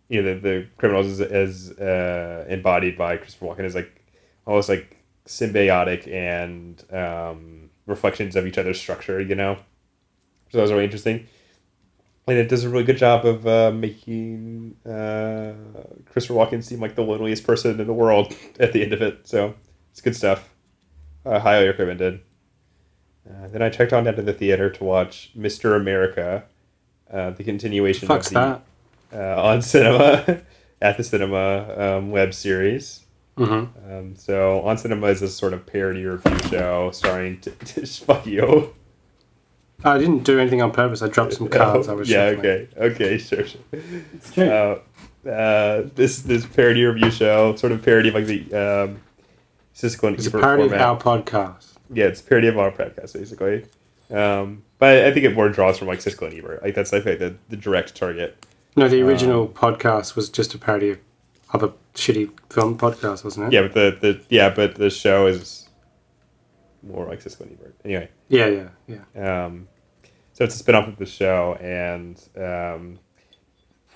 you 0.10 0.22
know 0.22 0.34
the, 0.34 0.40
the 0.40 0.68
criminals 0.78 1.20
as, 1.20 1.22
as 1.22 1.72
uh, 1.78 2.46
embodied 2.50 2.98
by 2.98 3.18
Christopher 3.18 3.46
Walken 3.46 3.66
is 3.66 3.76
like 3.76 4.04
almost 4.48 4.70
like 4.70 4.98
symbiotic 5.28 6.12
and 6.12 6.84
um, 6.92 7.70
reflections 7.86 8.36
of 8.36 8.48
each 8.48 8.58
other's 8.58 8.80
structure. 8.80 9.22
You 9.22 9.36
know, 9.36 9.58
so 10.52 10.58
that 10.58 10.64
was 10.64 10.72
really 10.72 10.86
interesting. 10.86 11.28
And 12.28 12.38
it 12.38 12.50
does 12.50 12.64
a 12.64 12.70
really 12.70 12.84
good 12.84 12.98
job 12.98 13.24
of 13.26 13.46
uh, 13.46 13.72
making 13.72 14.76
uh, 14.86 15.54
Christopher 16.10 16.34
Walken 16.34 16.64
seem 16.64 16.80
like 16.80 16.96
the 16.96 17.04
loneliest 17.04 17.46
person 17.46 17.80
in 17.80 17.86
the 17.86 17.94
world 17.94 18.36
at 18.60 18.74
the 18.74 18.82
end 18.82 18.94
of 18.94 19.02
it. 19.02 19.28
So 19.28 19.54
it's 19.92 20.02
good 20.02 20.16
stuff. 20.16 20.50
Uh, 21.24 21.40
highly 21.40 21.68
recommended. 21.68 22.22
Uh, 23.30 23.48
then 23.48 23.62
I 23.62 23.70
checked 23.70 23.94
on 23.94 24.04
down 24.06 24.16
to 24.16 24.22
the 24.22 24.34
theater 24.34 24.70
to 24.72 24.84
watch 24.84 25.32
Mr. 25.38 25.76
America, 25.76 26.44
uh, 27.12 27.32
the 27.32 27.44
continuation 27.44 28.08
Fuck's 28.08 28.28
of 28.28 28.34
the 28.34 28.62
uh, 29.14 29.42
on 29.42 29.62
cinema 29.62 30.42
at 30.82 30.98
the 30.98 31.04
cinema 31.04 31.98
um, 31.98 32.12
web 32.12 32.34
series. 32.34 33.02
Mhm. 33.38 33.70
Um, 33.92 34.16
so 34.16 34.62
on 34.62 34.78
cinema 34.78 35.08
is 35.08 35.20
this 35.20 35.36
sort 35.36 35.54
of 35.54 35.66
parody 35.66 36.06
review 36.06 36.40
show 36.50 36.90
starring 36.92 37.40
t- 37.40 37.52
t- 37.66 37.86
fuck 37.86 38.26
you. 38.26 38.74
I 39.86 39.98
didn't 39.98 40.24
do 40.24 40.40
anything 40.40 40.62
on 40.62 40.72
purpose. 40.72 41.02
I 41.02 41.08
dropped 41.08 41.34
some 41.34 41.48
cards. 41.48 41.88
I 41.88 41.94
was 41.94 42.10
yeah, 42.10 42.32
shuffling. 42.32 42.46
okay, 42.46 42.68
okay, 42.78 43.18
sure, 43.18 43.46
sure. 43.46 43.62
true. 44.34 44.50
Uh, 44.50 44.80
uh, 45.30 45.90
this 45.96 46.22
this 46.24 46.46
parody 46.46 46.84
review 46.84 47.12
show, 47.12 47.56
sort 47.56 47.72
of 47.72 47.84
parody 47.84 48.10
of 48.10 48.16
like 48.16 48.26
the 48.26 48.42
um, 48.54 49.02
Siskel 49.76 50.08
and 50.10 50.18
It's 50.18 50.26
a 50.28 50.30
Ebert 50.30 50.42
parody 50.42 50.64
of 50.64 50.70
format. 50.72 50.88
our 50.88 50.98
podcast. 51.00 51.74
Yeah, 51.94 52.06
it's 52.06 52.22
a 52.22 52.24
parody 52.24 52.48
of 52.48 52.58
our 52.58 52.72
podcast 52.72 53.14
basically. 53.14 53.66
Um, 54.12 54.64
but 54.80 55.06
I 55.06 55.12
think 55.12 55.26
it 55.26 55.34
more 55.36 55.50
draws 55.50 55.78
from 55.80 55.88
like 55.88 56.00
Siskel 56.00 56.28
and 56.30 56.38
Ebert. 56.38 56.64
Like 56.64 56.76
that's 56.76 56.92
I 56.94 57.00
think 57.00 57.20
the 57.20 57.36
the 57.50 57.58
direct 57.58 57.96
target. 57.96 58.44
No, 58.76 58.88
the 58.88 59.02
Um, 59.02 59.08
original 59.08 59.48
podcast 59.48 60.16
was 60.16 60.30
just 60.30 60.54
a 60.54 60.58
parody 60.58 60.90
of 60.92 61.00
other 61.54 61.72
shitty 61.94 62.30
film 62.52 62.78
podcasts, 62.78 63.24
wasn't 63.24 63.48
it? 63.48 63.54
Yeah, 63.54 63.62
but 63.64 63.74
the, 63.74 63.98
the 64.02 64.22
yeah, 64.30 64.50
but 64.50 64.76
the 64.76 64.90
show 64.90 65.28
is 65.28 65.70
more 66.84 67.06
like 67.06 67.24
Siskel 67.24 67.42
and 67.42 67.52
Ebert. 67.60 67.76
Anyway. 67.86 68.10
Yeah, 68.30 68.48
yeah, 68.88 69.00
yeah. 69.16 69.46
Um, 69.46 69.68
so 70.36 70.44
it's 70.44 70.54
a 70.56 70.58
spin-off 70.58 70.90
of 70.90 70.98
the 70.98 71.06
show, 71.06 71.58
and 71.62 72.22
um, 72.36 73.00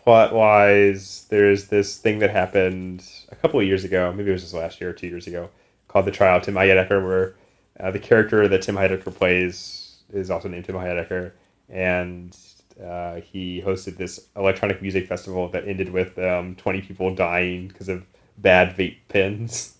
plot-wise, 0.03 1.27
there's 1.29 1.65
this 1.67 1.97
thing 1.97 2.19
that 2.19 2.29
happened 2.29 3.03
a 3.29 3.35
couple 3.35 3.59
of 3.59 3.65
years 3.65 3.83
ago. 3.83 4.13
Maybe 4.13 4.29
it 4.29 4.31
was 4.31 4.43
just 4.43 4.53
last 4.53 4.79
year 4.79 4.91
or 4.91 4.93
two 4.93 5.07
years 5.07 5.27
ago, 5.27 5.49
called 5.89 6.05
the 6.05 6.11
trial 6.11 6.37
of 6.37 6.43
Tim 6.43 6.53
Heidecker, 6.53 7.03
where 7.05 7.35
uh, 7.77 7.91
the 7.91 7.99
character 7.99 8.47
that 8.47 8.61
Tim 8.61 8.75
Heidecker 8.75 9.13
plays 9.13 9.97
is 10.13 10.31
also 10.31 10.47
named 10.47 10.63
Tim 10.63 10.75
Heidecker, 10.75 11.33
and 11.67 12.37
uh, 12.81 13.15
he 13.19 13.61
hosted 13.61 13.97
this 13.97 14.27
electronic 14.37 14.81
music 14.81 15.07
festival 15.09 15.49
that 15.49 15.67
ended 15.67 15.91
with 15.91 16.17
um, 16.17 16.55
20 16.55 16.79
people 16.83 17.13
dying 17.13 17.67
because 17.67 17.89
of 17.89 18.05
bad 18.37 18.77
vape 18.77 18.95
pens. 19.09 19.75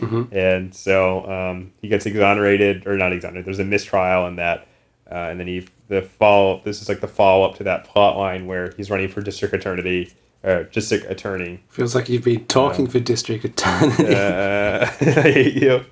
Mhm. 0.00 0.32
And 0.32 0.74
so 0.74 1.24
um, 1.30 1.72
he 1.80 1.86
gets 1.86 2.04
exonerated, 2.04 2.84
or 2.88 2.96
not 2.96 3.12
exonerated. 3.12 3.46
There's 3.46 3.60
a 3.60 3.64
mistrial 3.64 4.26
in 4.26 4.34
that, 4.36 4.66
uh, 5.08 5.14
and 5.14 5.38
then 5.38 5.46
he 5.46 5.68
the 5.90 6.02
follow. 6.02 6.62
This 6.64 6.80
is 6.80 6.88
like 6.88 7.00
the 7.00 7.08
follow 7.08 7.44
up 7.44 7.56
to 7.56 7.64
that 7.64 7.84
plot 7.84 8.16
line 8.16 8.46
where 8.46 8.72
he's 8.76 8.90
running 8.90 9.08
for 9.08 9.20
district 9.20 9.52
attorney, 9.52 10.08
uh, 10.44 10.62
district 10.72 11.10
attorney. 11.10 11.62
Feels 11.68 11.94
like 11.96 12.08
you've 12.08 12.24
been 12.24 12.46
talking 12.46 12.86
for 12.86 13.00
district 13.00 13.44
attorney. 13.44 14.14
Uh, 14.14 14.86
I 15.00 15.30
hate 15.30 15.54
you. 15.54 15.84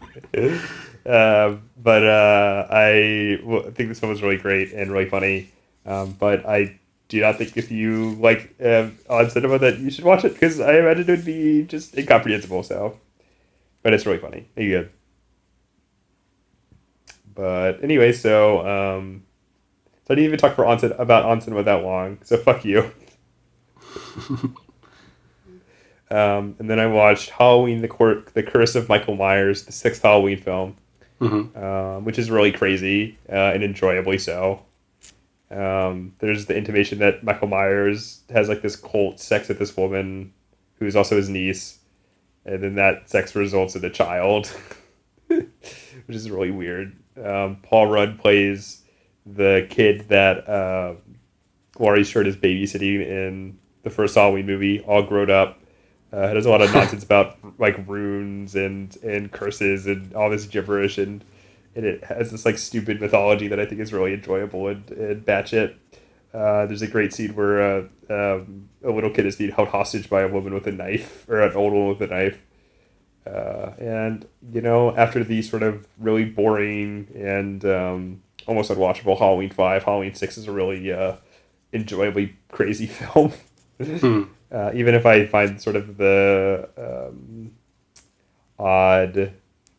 Uh, 1.05 1.57
but 1.77 2.07
uh, 2.07 2.67
I 2.71 3.39
w- 3.41 3.71
think 3.73 3.89
this 3.89 4.01
one 4.01 4.11
was 4.11 4.23
really 4.23 4.37
great 4.37 4.73
and 4.73 4.93
really 4.93 5.09
funny. 5.09 5.51
Um, 5.85 6.15
but 6.19 6.47
I 6.47 6.79
do 7.09 7.21
not 7.21 7.37
think 7.37 7.57
if 7.57 7.73
you 7.73 8.15
like 8.21 8.55
uh, 8.63 8.91
on 9.11 9.31
cinema 9.31 9.59
that 9.59 9.79
you 9.79 9.91
should 9.91 10.05
watch 10.05 10.25
it 10.25 10.35
because 10.35 10.61
I 10.61 10.79
imagine 10.79 11.09
it 11.09 11.09
would 11.09 11.25
be 11.25 11.65
just 11.65 11.97
incomprehensible. 11.99 12.63
So, 12.63 13.01
but 13.83 13.93
it's 13.95 14.07
really 14.07 14.19
funny. 14.19 14.49
Pretty 14.55 14.71
good. 14.71 14.91
But 17.35 17.83
anyway, 17.83 18.13
so 18.13 18.67
um, 18.67 19.23
so 20.09 20.13
I 20.13 20.15
didn't 20.17 20.25
even 20.25 20.39
talk 20.39 20.57
for 20.57 20.65
on 20.67 20.83
about 20.99 21.25
on 21.27 21.41
cinema 21.43 21.63
that 21.65 21.85
long. 21.85 22.19
So 22.25 22.37
fuck 22.39 22.65
you. 22.65 22.91
Um, 26.11 26.57
and 26.59 26.71
then 26.71 26.79
I 26.79 26.87
watched 26.87 27.29
Halloween: 27.31 27.83
The 27.83 27.89
Cor- 27.89 28.23
The 28.33 28.43
Curse 28.43 28.75
of 28.77 28.89
Michael 28.89 29.15
Myers, 29.17 29.65
the 29.65 29.73
sixth 29.73 30.01
Halloween 30.03 30.39
film, 30.41 30.77
Mhm. 31.21 31.55
um, 31.63 32.05
which 32.07 32.19
is 32.19 32.31
really 32.31 32.51
crazy 32.51 33.19
uh, 33.29 33.35
and 33.53 33.63
enjoyably 33.63 34.17
so. 34.17 34.63
Um, 35.51 36.15
there's 36.21 36.47
the 36.47 36.57
intimation 36.57 36.99
that 37.01 37.23
Michael 37.25 37.49
Myers 37.49 38.23
has 38.31 38.49
like 38.49 38.63
this 38.63 38.75
cult 38.77 39.21
sex 39.21 39.49
with 39.49 39.59
this 39.59 39.77
woman, 39.77 40.33
who's 40.79 40.97
also 40.97 41.15
his 41.17 41.29
niece, 41.29 41.79
and 42.47 42.63
then 42.63 42.75
that 42.77 43.11
sex 43.11 43.35
results 43.35 43.77
in 43.77 43.85
a 43.85 43.91
child, 43.91 44.47
which 45.27 45.47
is 46.09 46.31
really 46.31 46.51
weird. 46.51 46.97
Um, 47.23 47.59
Paul 47.63 47.87
Rudd 47.89 48.19
plays 48.19 48.83
the 49.35 49.67
kid 49.69 50.09
that 50.09 50.49
uh, 50.49 50.95
Laurie 51.79 52.05
Strode 52.05 52.27
is 52.27 52.37
babysitting 52.37 53.07
in 53.07 53.59
the 53.83 53.91
first 53.91 54.15
Halloween 54.15 54.47
movie, 54.47 54.81
all 54.81 55.03
grown 55.03 55.31
up. 55.31 55.61
Uh, 56.13 56.29
there's 56.29 56.47
a 56.47 56.51
lot 56.51 56.63
of 56.63 56.73
nonsense 56.73 57.05
about 57.05 57.37
like 57.59 57.87
runes 57.87 58.55
and 58.55 58.97
and 59.03 59.31
curses 59.31 59.87
and 59.87 60.15
all 60.15 60.31
this 60.31 60.47
gibberish, 60.47 60.99
and 60.99 61.25
and 61.75 61.85
it 61.85 62.05
has 62.05 62.31
this 62.31 62.45
like 62.45 62.59
stupid 62.59 63.01
mythology 63.01 63.49
that 63.49 63.61
I 63.61 63.67
think 63.67 63.81
is 63.81 63.93
really 63.93 64.15
enjoyable 64.15 64.69
and, 64.69 64.91
and 64.91 65.25
batshit. 65.25 65.77
Uh, 66.33 66.67
there's 66.67 66.83
a 66.83 66.87
great 66.87 67.13
scene 67.13 67.35
where 67.35 67.63
uh, 67.63 67.83
um, 68.11 68.69
a 68.85 68.91
little 68.91 69.11
kid 69.11 69.27
is 69.27 69.37
being 69.37 69.51
held 69.51 69.69
hostage 69.69 70.11
by 70.11 70.23
a 70.23 70.29
woman 70.29 70.55
with 70.55 70.67
a 70.67 70.73
knife, 70.73 71.29
or 71.29 71.41
an 71.41 71.55
old 71.55 71.73
woman 71.73 71.89
with 71.89 72.03
a 72.03 72.07
knife. 72.07 72.43
Uh, 73.27 73.73
and 73.79 74.27
you 74.53 74.61
know, 74.61 74.95
after 74.97 75.23
the 75.23 75.43
sort 75.43 75.63
of 75.63 75.87
really 75.99 76.25
boring 76.25 77.09
and 77.15 77.65
um, 77.65 78.23
almost 78.49 78.71
unwatchable 78.71 79.19
Halloween 79.19 79.51
Five, 79.51 79.85
Halloween 79.85 80.15
Six 80.15 80.39
is 80.39 80.49
a 80.49 80.53
really 80.53 80.91
uh, 80.91 81.17
enjoyably 81.73 82.37
crazy 82.51 82.87
film. 82.87 83.33
Hmm. 83.81 84.25
uh, 84.51 84.73
even 84.75 84.97
if 84.97 85.07
I 85.07 85.27
find 85.27 85.63
sort 85.63 85.77
of 85.77 85.99
the 85.99 86.69
um, 86.77 87.53
odd 88.59 89.33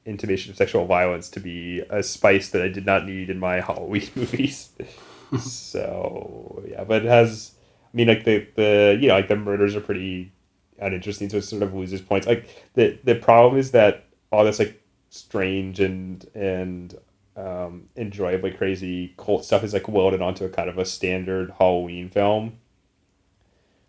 intimation 0.05 0.51
of 0.51 0.57
sexual 0.57 0.85
violence 0.85 1.27
to 1.29 1.41
be 1.41 1.81
a 1.89 2.01
spice 2.01 2.49
that 2.51 2.61
I 2.61 2.69
did 2.69 2.85
not 2.85 3.05
need 3.05 3.29
in 3.29 3.39
my 3.39 3.59
Halloween 3.59 4.09
movies. 4.15 4.69
so 5.39 6.63
yeah, 6.69 6.83
but 6.85 7.03
it 7.03 7.09
has. 7.09 7.55
I 7.93 7.97
mean, 7.97 8.07
like 8.07 8.23
the 8.23 8.47
the 8.55 8.97
you 9.01 9.07
know 9.09 9.15
like 9.15 9.27
the 9.27 9.35
murders 9.35 9.75
are 9.75 9.81
pretty 9.81 10.31
uninteresting, 10.79 11.29
so 11.29 11.37
it 11.37 11.41
sort 11.41 11.63
of 11.63 11.73
loses 11.73 12.01
points. 12.01 12.27
Like 12.27 12.47
the 12.75 12.97
the 13.03 13.15
problem 13.15 13.59
is 13.59 13.71
that 13.71 14.05
all 14.31 14.45
this 14.45 14.59
like 14.59 14.81
strange 15.09 15.79
and 15.79 16.25
and 16.35 16.95
um, 17.40 17.90
enjoyably 17.95 18.52
crazy 18.52 19.14
cult 19.18 19.45
stuff 19.45 19.64
is 19.64 19.74
like 19.74 19.88
welded 19.88 20.22
onto 20.22 20.45
a 20.45 20.49
kind 20.49 20.70
of 20.70 20.78
a 20.78 20.86
standard 20.86 21.53
Halloween 21.57 22.10
film, 22.10 22.57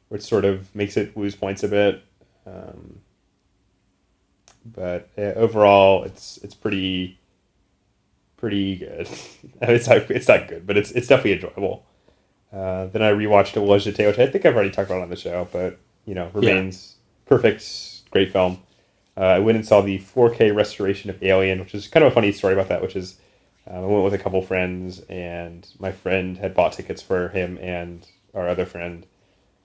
which 0.09 0.23
sort 0.23 0.45
of 0.45 0.75
makes 0.75 0.97
it 0.97 1.17
lose 1.17 1.35
points 1.35 1.63
a 1.63 1.69
bit. 1.69 2.05
Um, 2.47 3.01
but 4.65 5.09
uh, 5.19 5.33
overall, 5.37 6.05
it's 6.05 6.39
it's 6.39 6.55
pretty 6.55 7.19
pretty 8.37 8.77
good. 8.77 9.09
It's 9.63 9.89
not 9.89 10.11
it's 10.11 10.29
not 10.29 10.49
good, 10.49 10.67
but 10.67 10.77
it's 10.77 10.91
it's 10.93 11.09
definitely 11.09 11.35
enjoyable. 11.35 11.85
Uh, 12.53 12.87
then 12.87 13.03
I 13.03 13.13
rewatched 13.13 13.57
A 13.57 13.61
Was 13.61 13.87
Jeté, 13.87 14.07
which 14.07 14.19
I 14.19 14.27
think 14.27 14.45
I've 14.45 14.55
already 14.55 14.71
talked 14.71 14.91
about 14.91 15.03
on 15.03 15.11
the 15.11 15.17
show, 15.17 15.49
but 15.53 15.79
you 16.07 16.15
know 16.15 16.31
remains 16.35 16.97
perfect, 17.27 18.11
great 18.11 18.33
film. 18.33 18.63
Uh, 19.17 19.25
I 19.25 19.39
went 19.39 19.57
and 19.57 19.67
saw 19.67 19.81
the 19.81 19.99
4K 19.99 20.55
restoration 20.55 21.11
of 21.11 21.23
Alien, 21.23 21.61
which 21.61 21.75
is 21.75 21.89
kind 21.89 22.05
of 22.05 22.13
a 22.13 22.15
funny 22.15 22.33
story 22.33 22.55
about 22.55 22.69
that. 22.69 22.81
Which 22.83 22.97
is, 22.97 23.19
uh, 23.69 23.75
I 23.75 23.81
went 23.81 24.05
with 24.05 24.15
a 24.15 24.19
couple 24.19 24.41
friends, 24.43 25.01
and 25.09 25.67
my 25.79 25.93
friend 25.93 26.39
had 26.39 26.55
bought 26.55 26.73
tickets 26.73 27.03
for 27.03 27.29
him 27.29 27.59
and 27.59 28.07
our 28.35 28.49
other 28.49 28.67
friend, 28.67 29.07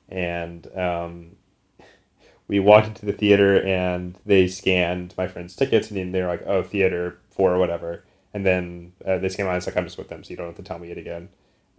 and 0.10 0.68
um, 0.78 1.36
we 2.48 2.60
walked 2.60 2.88
into 2.88 3.06
the 3.06 3.14
theater, 3.14 3.62
and 3.66 4.18
they 4.26 4.48
scanned 4.48 5.14
my 5.18 5.28
friend's 5.28 5.56
tickets, 5.56 5.90
and 5.90 5.98
then 5.98 6.12
they 6.12 6.22
were 6.22 6.28
like, 6.28 6.46
"Oh, 6.46 6.64
theater 6.64 7.20
four 7.30 7.54
or 7.54 7.60
whatever," 7.60 8.04
and 8.34 8.46
then 8.46 8.94
uh, 9.06 9.18
they 9.18 9.30
came 9.30 9.48
on. 9.48 9.56
It's 9.56 9.68
like 9.68 9.78
I'm 9.78 9.86
just 9.86 9.98
with 9.98 10.10
them, 10.10 10.24
so 10.24 10.32
you 10.32 10.38
don't 10.38 10.48
have 10.48 10.56
to 10.56 10.64
tell 10.64 10.80
me 10.80 10.92
it 10.92 10.98
again. 10.98 11.30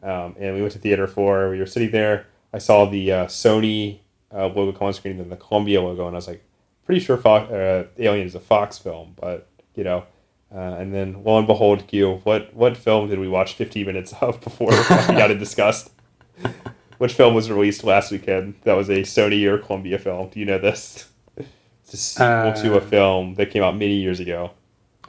Um, 0.02 0.36
and 0.38 0.54
we 0.54 0.60
went 0.60 0.72
to 0.72 0.78
theater 0.78 1.06
four. 1.06 1.50
We 1.50 1.58
were 1.58 1.66
sitting 1.66 1.90
there. 1.90 2.26
I 2.52 2.58
saw 2.58 2.86
the 2.86 3.12
uh, 3.12 3.26
Sony 3.26 4.00
uh, 4.32 4.46
logo 4.46 4.72
come 4.72 4.88
on 4.88 4.94
screen, 4.94 5.12
and 5.12 5.20
then 5.20 5.30
the 5.30 5.36
Columbia 5.36 5.82
logo, 5.82 6.06
and 6.06 6.16
I 6.16 6.18
was 6.18 6.28
like, 6.28 6.44
pretty 6.84 7.00
sure 7.00 7.16
Fox, 7.16 7.50
uh, 7.50 7.86
Alien 7.98 8.26
is 8.26 8.34
a 8.34 8.40
Fox 8.40 8.78
film, 8.78 9.14
but 9.20 9.48
you 9.74 9.84
know. 9.84 10.04
Uh, 10.54 10.58
and 10.78 10.94
then, 10.94 11.22
lo 11.24 11.38
and 11.38 11.46
behold, 11.46 11.82
Hugh, 11.90 12.20
what 12.24 12.54
what 12.54 12.76
film 12.76 13.08
did 13.08 13.18
we 13.18 13.28
watch 13.28 13.54
15 13.54 13.84
minutes 13.86 14.14
of 14.20 14.40
before 14.44 14.68
we 14.70 14.76
got 15.14 15.30
it 15.30 15.38
discussed? 15.46 15.90
Which 16.98 17.12
film 17.14 17.34
was 17.34 17.50
released 17.50 17.84
last 17.84 18.10
weekend? 18.10 18.54
That 18.64 18.74
was 18.74 18.88
a 18.88 19.02
Sony 19.02 19.44
or 19.44 19.58
Columbia 19.58 19.98
film. 19.98 20.30
Do 20.30 20.38
you 20.40 20.46
know 20.46 20.58
this? 20.58 21.08
It's 21.36 21.92
a 21.94 21.96
sequel 21.96 22.52
to 22.62 22.74
a 22.74 22.78
Uh, 22.78 22.88
film 22.88 23.34
that 23.34 23.50
came 23.50 23.62
out 23.62 23.76
many 23.76 23.96
years 23.96 24.18
ago. 24.18 24.52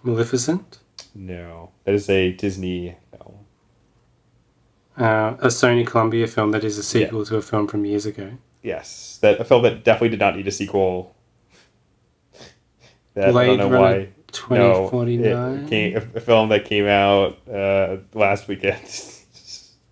Maleficent? 0.04 0.80
No, 1.16 1.72
that 1.86 1.94
is 1.96 2.10
a 2.10 2.34
Disney 2.34 2.98
film. 3.12 3.36
Uh, 4.98 5.36
a 5.40 5.48
Sony 5.48 5.86
Columbia 5.88 6.28
film 6.28 6.52
that 6.52 6.64
is 6.64 6.78
a 6.78 6.84
sequel 6.84 7.26
to 7.26 7.38
a 7.38 7.42
film 7.42 7.68
from 7.68 7.86
years 7.86 8.06
ago. 8.06 8.32
Yes, 8.64 9.18
that 9.22 9.40
a 9.40 9.46
film 9.46 9.64
that 9.64 9.84
definitely 9.84 10.10
did 10.10 10.20
not 10.20 10.36
need 10.36 10.48
a 10.48 10.52
sequel. 10.52 11.16
That, 13.14 13.36
I 13.36 13.46
don't 13.46 13.58
know 13.58 13.70
Runner 13.70 13.80
why. 13.80 14.10
2049? 14.32 15.64
No, 15.64 15.70
came, 15.70 15.96
a, 15.98 16.02
film 16.20 16.50
that 16.50 16.66
came 16.66 16.86
out 16.86 17.38
uh, 17.48 17.98
last 18.14 18.48
weekend. 18.48 18.82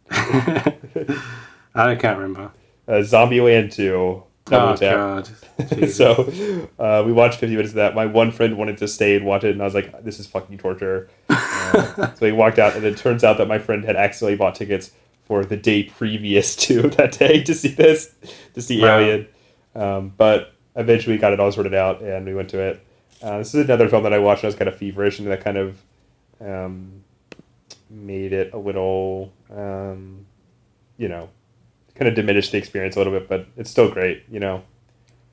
I 0.11 1.95
can't 1.95 2.17
remember. 2.17 2.51
uh, 2.87 2.91
Zombieland 3.01 3.73
2. 3.73 4.23
Double 4.45 4.73
Oh, 4.73 4.75
Tap. 4.75 4.95
God. 4.95 5.89
so 5.89 6.67
uh, 6.77 7.01
we 7.05 7.11
watched 7.11 7.39
50 7.39 7.55
minutes 7.55 7.71
of 7.71 7.75
that. 7.77 7.95
My 7.95 8.05
one 8.05 8.31
friend 8.31 8.57
wanted 8.57 8.77
to 8.77 8.87
stay 8.87 9.15
and 9.15 9.25
watch 9.25 9.43
it, 9.43 9.51
and 9.51 9.61
I 9.61 9.65
was 9.65 9.73
like, 9.73 10.03
this 10.03 10.19
is 10.19 10.27
fucking 10.27 10.57
torture. 10.57 11.09
Uh, 11.67 12.13
so 12.13 12.25
he 12.27 12.31
walked 12.31 12.59
out, 12.59 12.75
and 12.75 12.85
it 12.85 12.95
turns 12.95 13.23
out 13.23 13.39
that 13.39 13.47
my 13.47 13.57
friend 13.57 13.83
had 13.83 13.95
accidentally 13.95 14.37
bought 14.37 14.53
tickets 14.53 14.91
for 15.23 15.43
the 15.43 15.57
day 15.57 15.81
previous 15.83 16.55
to 16.55 16.83
that 16.91 17.11
day 17.17 17.41
to 17.43 17.55
see 17.55 17.69
this, 17.69 18.13
to 18.53 18.61
see 18.61 18.79
Wow. 18.81 18.99
Alien. 18.99 19.27
Um, 19.73 20.13
but 20.15 20.53
eventually 20.75 21.17
got 21.17 21.33
it 21.33 21.39
all 21.39 21.51
sorted 21.51 21.73
out, 21.73 22.01
and 22.03 22.23
we 22.25 22.35
went 22.35 22.49
to 22.51 22.59
it. 22.59 22.85
Uh, 23.25 23.39
this 23.39 23.55
is 23.55 23.65
another 23.65 23.89
film 23.89 24.03
that 24.03 24.13
I 24.13 24.19
watched 24.19 24.43
I 24.43 24.47
was 24.47 24.55
kind 24.55 24.67
of 24.67 24.77
feverish, 24.77 25.17
and 25.17 25.27
that 25.29 25.43
kind 25.43 25.57
of 25.57 25.81
um, 26.39 27.03
made 27.89 28.33
it 28.33 28.53
a 28.53 28.57
little, 28.57 29.33
um, 29.51 30.27
you 30.97 31.07
know, 31.07 31.29
kind 31.95 32.07
of 32.07 32.13
diminished 32.13 32.51
the 32.51 32.59
experience 32.59 32.95
a 32.95 32.99
little 32.99 33.13
bit, 33.13 33.27
but 33.27 33.47
it's 33.57 33.71
still 33.71 33.89
great. 33.89 34.23
You 34.29 34.39
know, 34.39 34.63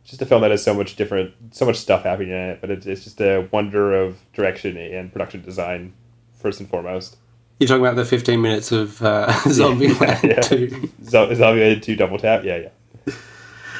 it's 0.01 0.11
just 0.11 0.23
a 0.23 0.27
film 0.27 0.41
that 0.41 0.51
has 0.51 0.65
so 0.65 0.73
much 0.73 0.97
different, 0.97 1.35
so 1.51 1.67
much 1.67 1.77
stuff 1.77 2.05
happening 2.05 2.31
in 2.31 2.37
it, 2.37 2.61
but 2.63 2.71
it's, 2.71 2.87
it's 2.87 3.05
just 3.05 3.21
a 3.21 3.47
wonder 3.53 3.95
of 3.95 4.19
direction 4.33 4.79
and 4.79 5.13
production 5.13 5.43
design 5.43 5.93
first 6.35 6.61
and 6.61 6.71
foremost. 6.71 7.19
You're 7.59 7.69
talking 7.69 7.85
about 7.85 7.97
the 7.97 8.07
15 8.07 8.41
minutes 8.41 8.73
of 8.73 9.03
uh, 9.03 9.29
Zombieland 9.45 10.23
yeah. 10.23 10.41
2. 10.41 10.91
Zo- 11.05 11.31
Zombieland 11.35 11.83
Two 11.83 11.95
Double 11.95 12.19
Tap, 12.19 12.43
yeah, 12.43 12.57
yeah. 12.57 12.69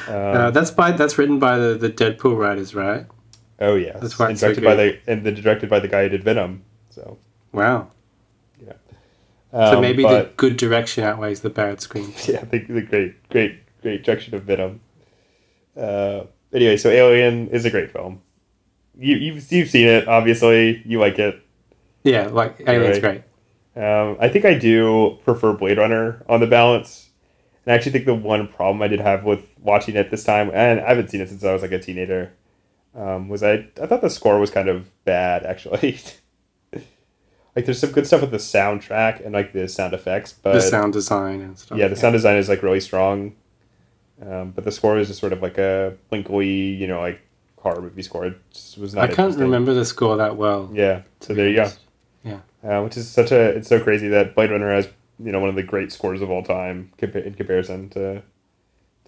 Um, 0.07 0.13
Uh, 0.15 0.51
that's 0.51 0.69
by 0.69 0.91
that's 0.91 1.17
written 1.17 1.39
by 1.39 1.57
the, 1.57 1.75
the 1.75 1.89
Deadpool 1.89 2.37
writers, 2.37 2.75
right? 2.75 3.05
Oh 3.63 3.75
yeah, 3.75 3.97
that's 3.97 4.17
why 4.19 4.25
and 4.25 4.31
it's 4.33 4.41
so 4.41 4.47
directed 4.47 4.63
by 4.63 4.75
the 4.75 4.99
and 5.07 5.25
then 5.25 5.33
directed 5.35 5.69
by 5.69 5.79
the 5.79 5.87
guy 5.87 6.03
who 6.03 6.09
did 6.09 6.23
Venom. 6.23 6.63
So 6.89 7.17
Wow. 7.51 7.91
yeah, 8.65 8.73
so 9.51 9.75
Um, 9.75 9.81
maybe 9.81 10.03
the 10.03 10.29
good 10.37 10.57
direction 10.57 11.03
outweighs 11.03 11.41
the 11.41 11.49
bad 11.49 11.81
screen. 11.81 12.13
yeah, 12.27 12.43
the, 12.43 12.59
the 12.59 12.81
great, 12.81 13.29
great, 13.29 13.59
great 13.81 14.03
direction 14.03 14.35
of 14.35 14.43
Venom. 14.43 14.81
Uh, 15.77 16.25
anyway, 16.53 16.77
so 16.77 16.89
Alien 16.89 17.47
is 17.49 17.65
a 17.65 17.69
great 17.69 17.91
film. 17.91 18.21
You 18.97 19.15
you've 19.17 19.51
you've 19.51 19.69
seen 19.69 19.87
it, 19.87 20.07
obviously. 20.07 20.81
You 20.85 20.99
like 20.99 21.17
it. 21.19 21.39
Yeah, 22.03 22.27
like 22.27 22.61
Alien's 22.67 23.01
Right. 23.01 23.23
great. 23.75 23.83
Um, 23.83 24.17
I 24.19 24.29
think 24.29 24.45
I 24.45 24.53
do 24.53 25.17
prefer 25.25 25.53
Blade 25.53 25.77
Runner 25.79 26.23
on 26.29 26.39
the 26.41 26.47
balance. 26.47 27.09
And 27.65 27.73
I 27.73 27.75
actually 27.75 27.93
think 27.93 28.05
the 28.05 28.13
one 28.13 28.47
problem 28.47 28.81
I 28.83 28.87
did 28.87 28.99
have 28.99 29.23
with 29.23 29.39
watching 29.61 29.95
it 29.95 30.11
this 30.11 30.23
time, 30.23 30.51
and 30.53 30.79
I 30.81 30.89
haven't 30.89 31.09
seen 31.09 31.21
it 31.21 31.29
since 31.29 31.43
I 31.43 31.53
was 31.53 31.61
like 31.61 31.71
a 31.71 31.79
teenager, 31.79 32.33
um, 32.95 33.29
was 33.29 33.43
I 33.43 33.67
I 33.81 33.87
thought 33.87 34.01
the 34.01 34.09
score 34.09 34.39
was 34.39 34.49
kind 34.49 34.69
of 34.69 34.87
bad 35.05 35.45
actually. 35.45 35.99
like 37.55 37.65
there's 37.65 37.79
some 37.79 37.91
good 37.91 38.07
stuff 38.07 38.21
with 38.21 38.31
the 38.31 38.37
soundtrack 38.37 39.23
and 39.23 39.33
like 39.33 39.53
the 39.53 39.67
sound 39.67 39.93
effects, 39.93 40.33
but 40.33 40.53
the 40.53 40.61
sound 40.61 40.93
design 40.93 41.41
and 41.41 41.57
stuff. 41.57 41.77
yeah, 41.77 41.87
the 41.87 41.95
sound 41.95 42.13
design 42.13 42.37
is 42.37 42.49
like 42.49 42.63
really 42.63 42.79
strong. 42.79 43.35
Um, 44.21 44.51
but 44.51 44.63
the 44.63 44.71
score 44.71 44.97
is 44.97 45.07
just 45.07 45.19
sort 45.19 45.33
of 45.33 45.41
like 45.41 45.57
a 45.57 45.97
blinkly, 46.09 46.47
you 46.47 46.87
know, 46.87 46.99
like 46.99 47.21
horror 47.57 47.81
movie 47.81 48.03
score. 48.03 48.25
It 48.25 48.37
just 48.51 48.77
was 48.77 48.93
not. 48.93 49.09
I 49.09 49.13
can't 49.13 49.35
remember 49.37 49.73
the 49.73 49.85
score 49.85 50.17
that 50.17 50.37
well. 50.37 50.69
Yeah, 50.73 51.01
so 51.19 51.33
there 51.33 51.49
you 51.49 51.55
go. 51.55 51.69
Yeah. 52.23 52.39
Uh, 52.63 52.81
which 52.83 52.95
is 52.95 53.09
such 53.09 53.31
a 53.31 53.49
it's 53.49 53.67
so 53.67 53.81
crazy 53.81 54.07
that 54.09 54.35
Blade 54.35 54.51
Runner 54.51 54.73
has 54.73 54.87
you 55.19 55.31
know 55.31 55.39
one 55.39 55.49
of 55.49 55.55
the 55.55 55.63
great 55.63 55.91
scores 55.91 56.21
of 56.21 56.29
all 56.29 56.43
time 56.43 56.91
in 56.99 57.33
comparison 57.33 57.89
to 57.89 58.21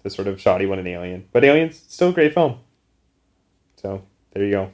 to 0.02 0.10
sort 0.10 0.28
of 0.28 0.40
shoddy 0.40 0.66
one 0.66 0.78
in 0.78 0.86
Alien. 0.86 1.28
But 1.32 1.44
Alien's 1.44 1.82
still 1.88 2.10
a 2.10 2.12
great 2.12 2.34
film. 2.34 2.58
So 3.86 4.02
there 4.32 4.44
you 4.44 4.50
go. 4.50 4.72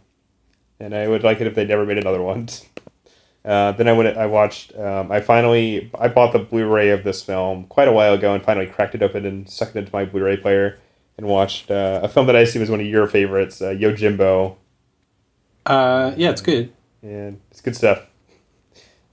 And 0.81 0.95
I 0.95 1.07
would 1.07 1.23
like 1.23 1.41
it 1.43 1.47
if 1.47 1.55
they 1.55 1.67
never 1.67 1.85
made 1.85 1.99
another 1.99 2.23
one. 2.23 2.49
Uh, 3.45 3.73
then 3.73 3.89
I 3.89 3.93
went. 3.93 4.17
I 4.17 4.27
watched. 4.27 4.73
Um, 4.79 5.11
I 5.11 5.21
finally. 5.21 5.91
I 5.99 6.07
bought 6.07 6.33
the 6.33 6.39
Blu-ray 6.39 6.91
of 6.91 7.03
this 7.03 7.25
film 7.25 7.65
quite 7.65 7.89
a 7.89 7.93
while 7.93 8.15
ago, 8.15 8.33
and 8.33 8.41
finally 8.41 8.69
cracked 8.69 8.95
it 8.95 9.03
open 9.03 9.27
and 9.27 9.51
sucked 9.51 9.75
it 9.75 9.81
into 9.81 9.91
my 9.93 10.05
Blu-ray 10.05 10.37
player, 10.37 10.79
and 11.19 11.27
watched 11.27 11.69
uh, 11.69 11.99
a 12.05 12.09
film 12.09 12.29
that 12.29 12.37
I 12.37 12.43
assume 12.43 12.61
was 12.61 12.71
one 12.71 12.79
of 12.79 12.87
your 12.87 13.09
favorites, 13.09 13.61
uh, 13.61 13.71
Yojimbo, 13.71 14.55
Uh, 15.67 16.13
yeah, 16.17 16.31
it's 16.31 16.41
good. 16.41 16.73
and 17.03 17.41
it's 17.51 17.61
good 17.61 17.75
stuff. 17.75 18.07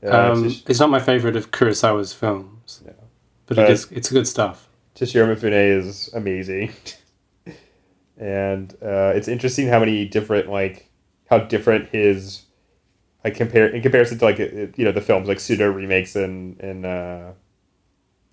Uh, 0.03 0.09
um, 0.33 0.45
it's 0.45 0.53
just- 0.57 0.69
it's 0.69 0.79
not 0.79 0.91
my 0.91 0.99
favorite 0.99 1.35
of 1.35 1.49
Kurosawa's 1.49 2.13
films, 2.13 2.83
but 3.47 3.57
it 3.57 3.61
But- 3.61 3.71
is, 3.71 3.87
it's 3.91 4.11
good 4.11 4.27
stuff. 4.27 4.69
Toshiro 4.93 5.25
Mifune 5.35 5.53
is 5.79 6.07
amazing, 6.13 6.71
and 8.19 8.73
uh, 8.83 9.13
it's 9.15 9.27
interesting 9.27 9.67
how 9.67 9.79
many 9.79 10.05
different 10.05 10.49
like 10.49 10.89
how 11.29 11.39
different 11.39 11.89
his 11.89 12.43
like 13.23 13.35
compare 13.35 13.67
in 13.67 13.81
comparison 13.81 14.17
to 14.19 14.25
like 14.25 14.37
you 14.39 14.71
know 14.85 14.91
the 14.91 15.01
films 15.01 15.27
like 15.27 15.39
pseudo 15.39 15.69
remakes 15.71 16.15
and 16.15 16.59
and 16.59 16.85
uh, 16.85 17.31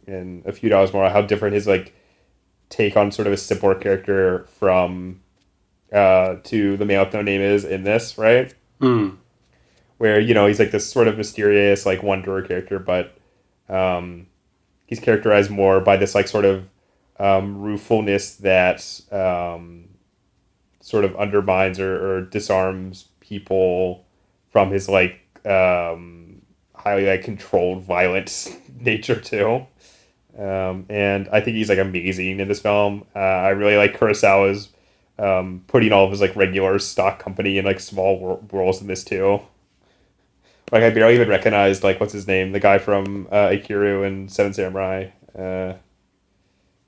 and 0.07 0.45
a 0.47 0.53
few 0.53 0.69
dollars 0.69 0.93
more 0.93 1.09
how 1.09 1.23
different 1.23 1.55
his 1.55 1.67
like 1.67 1.95
take 2.69 2.97
on 2.97 3.11
sort 3.13 3.27
of 3.27 3.33
a 3.33 3.37
support 3.37 3.81
character 3.81 4.45
from 4.59 5.21
uh, 5.93 6.35
to 6.43 6.77
the 6.77 6.85
male 6.85 7.05
with 7.05 7.15
no 7.15 7.23
name 7.23 7.41
is 7.41 7.65
in 7.65 7.85
this 7.85 8.19
right 8.19 8.55
Mm. 8.81 9.17
where 9.97 10.21
you 10.21 10.35
know 10.35 10.47
he's 10.47 10.59
like 10.59 10.71
this 10.71 10.87
sort 10.91 11.09
of 11.09 11.17
mysterious 11.17 11.87
like 11.87 12.03
wanderer 12.03 12.43
character 12.43 12.79
but 12.79 13.17
um, 13.71 14.27
he's 14.85 15.01
characterized 15.01 15.51
more 15.51 15.81
by 15.81 15.97
this 15.97 16.15
like 16.15 16.29
sort 16.29 16.45
of 16.45 16.69
um, 17.19 17.61
ruefulness 17.61 18.37
that 18.37 19.01
um, 19.11 19.89
sort 20.81 21.05
of 21.05 21.17
undermines 21.17 21.81
or, 21.81 22.19
or 22.19 22.21
disarms 22.23 23.09
people 23.21 24.05
from 24.51 24.71
his 24.71 24.89
like 24.89 25.21
um, 25.47 26.43
highly 26.75 27.07
like 27.07 27.23
controlled 27.23 27.83
violent 27.83 28.57
nature 28.81 29.21
too. 29.21 29.67
Um, 30.39 30.85
and 30.91 31.29
I 31.33 31.41
think 31.41 31.57
he's 31.57 31.71
like 31.71 31.79
amazing 31.79 32.41
in 32.41 32.49
this 32.49 32.61
film. 32.61 33.05
Uh, 33.15 33.19
I 33.19 33.49
really 33.51 33.77
like 33.77 33.99
Kurosawa's 33.99 34.69
um, 35.19 35.65
putting 35.67 35.93
all 35.93 36.05
of 36.05 36.11
his 36.11 36.21
like 36.21 36.37
regular 36.37 36.79
stock 36.79 37.19
company 37.19 37.57
in 37.59 37.65
like 37.65 37.81
small 37.81 38.47
roles 38.53 38.81
in 38.81 38.87
this 38.87 39.03
too. 39.03 39.41
Like 40.71 40.83
I 40.83 40.91
barely 40.91 41.15
even 41.15 41.29
recognized 41.29 41.83
like 41.83 42.01
what's 42.01 42.13
his 42.13 42.27
name, 42.27 42.53
the 42.53 42.61
guy 42.61 42.79
from 42.79 43.29
uh, 43.31 43.49
Ikiru 43.49 44.07
and 44.07 44.31
Seven 44.31 44.53
Samurai. 44.53 45.09
Uh, 45.37 45.75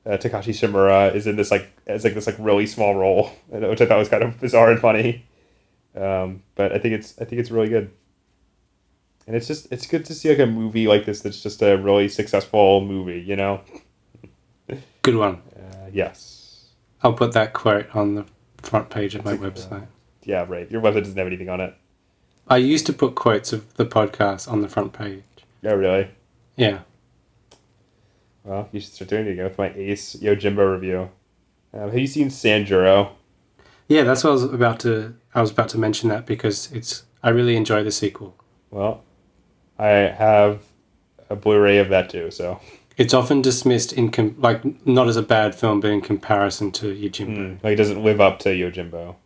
uh, 0.09 0.16
Takashi 0.16 0.55
Shimura 0.55 1.14
is 1.14 1.26
in 1.26 1.36
this 1.36 1.51
like 1.51 1.70
as 1.86 2.02
like 2.02 2.14
this 2.14 2.26
like 2.26 2.36
really 2.39 2.66
small 2.66 2.94
role, 2.94 3.30
which 3.48 3.80
I 3.80 3.86
thought 3.86 3.98
was 3.98 4.09
kind 4.09 4.22
of 4.22 4.40
bizarre 4.40 4.70
and 4.70 4.80
funny. 4.80 5.26
Um, 5.94 6.43
but 6.55 6.72
I 6.72 6.78
think 6.78 6.94
it's 6.94 7.20
I 7.20 7.24
think 7.24 7.40
it's 7.40 7.51
really 7.51 7.68
good, 7.68 7.90
and 9.26 9.36
it's 9.36 9.47
just 9.47 9.70
it's 9.70 9.86
good 9.86 10.05
to 10.06 10.14
see 10.14 10.30
like 10.30 10.39
a 10.39 10.47
movie 10.47 10.89
like 10.89 11.05
this 11.05 11.20
that's 11.20 11.43
just 11.43 11.60
a 11.62 11.76
really 11.76 12.09
successful 12.09 12.80
movie. 12.80 13.20
You 13.20 13.36
know? 13.36 13.60
Good 15.02 15.16
one. 15.16 15.40
Uh, 15.56 15.86
yes. 15.90 16.66
I'll 17.02 17.14
put 17.14 17.32
that 17.32 17.55
quote 17.55 17.94
on 17.97 18.16
the 18.16 18.26
front 18.59 18.90
page 18.90 19.14
of 19.14 19.24
my 19.24 19.35
website. 19.35 19.86
Yeah. 20.24 20.44
Right. 20.47 20.70
Your 20.70 20.82
website 20.82 21.05
doesn't 21.05 21.16
have 21.16 21.26
anything 21.26 21.48
on 21.48 21.60
it. 21.62 21.74
I 22.48 22.59
used 22.59 22.85
to 22.86 22.93
put 22.93 23.14
quotes 23.14 23.52
of 23.55 23.72
the 23.74 23.86
podcast 23.86 24.51
on 24.51 24.60
the 24.60 24.68
front 24.68 24.93
page. 24.93 25.22
Oh 25.64 25.74
really? 25.74 26.10
Yeah. 26.56 26.80
Well, 28.49 28.66
you 28.73 28.81
should 28.81 28.95
start 28.95 29.11
doing 29.11 29.27
it 29.27 29.33
again 29.33 29.45
with 29.45 29.59
my 29.59 29.70
Ace 29.77 30.16
Yojimbo 30.16 30.73
review. 30.73 31.11
Um, 31.75 31.91
have 31.91 31.99
you 31.99 32.07
seen 32.07 32.29
Sanjuro? 32.29 33.11
Yeah, 33.89 34.05
that's 34.05 34.25
what 34.25 34.31
I 34.31 34.33
was 34.33 34.45
about 34.45 34.81
to. 34.81 35.15
I 35.35 35.43
was 35.43 35.51
about 35.51 35.69
to 35.70 35.79
mention 35.79 36.09
that 36.09 36.25
because 36.25 36.73
it's. 36.73 37.05
I 37.23 37.29
really 37.29 37.57
enjoy 37.57 37.83
the 37.85 37.91
sequel. 37.91 38.35
Well, 38.70 39.03
I 39.79 39.89
have 39.89 40.62
a 41.29 41.37
Blu-ray 41.37 41.77
of 41.79 41.91
that 41.91 42.09
too. 42.09 42.31
So 42.31 42.59
It's 42.97 43.12
often 43.12 43.43
dismissed 43.43 43.93
in 43.93 44.11
com- 44.11 44.37
like 44.39 44.87
not 44.87 45.09
as 45.09 45.16
a 45.19 45.23
bad 45.23 45.55
film, 45.55 45.81
but 45.81 45.91
in 45.91 46.01
comparison 46.01 46.73
to 46.73 46.87
Yojimbo. 46.95 47.62
like 47.62 47.75
it 47.75 47.77
doesn't 47.77 48.03
live 48.03 48.19
up 48.20 48.39
to 48.41 48.49
Yojimbo. 48.49 49.16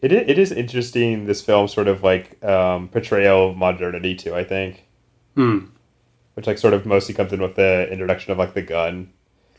It 0.00 0.10
is, 0.12 0.24
it 0.28 0.38
is 0.38 0.50
interesting. 0.52 1.26
This 1.26 1.42
film 1.42 1.68
sort 1.68 1.86
of 1.86 2.02
like 2.02 2.42
um, 2.44 2.88
portrayal 2.88 3.50
of 3.50 3.56
modernity 3.56 4.16
too. 4.16 4.34
I 4.34 4.42
think, 4.42 4.84
Hmm. 5.36 5.66
Which 6.36 6.46
like 6.46 6.58
sort 6.58 6.74
of 6.74 6.84
mostly 6.84 7.14
comes 7.14 7.32
in 7.32 7.40
with 7.40 7.56
the 7.56 7.90
introduction 7.90 8.30
of 8.30 8.36
like 8.36 8.52
the 8.52 8.62
gun. 8.62 9.10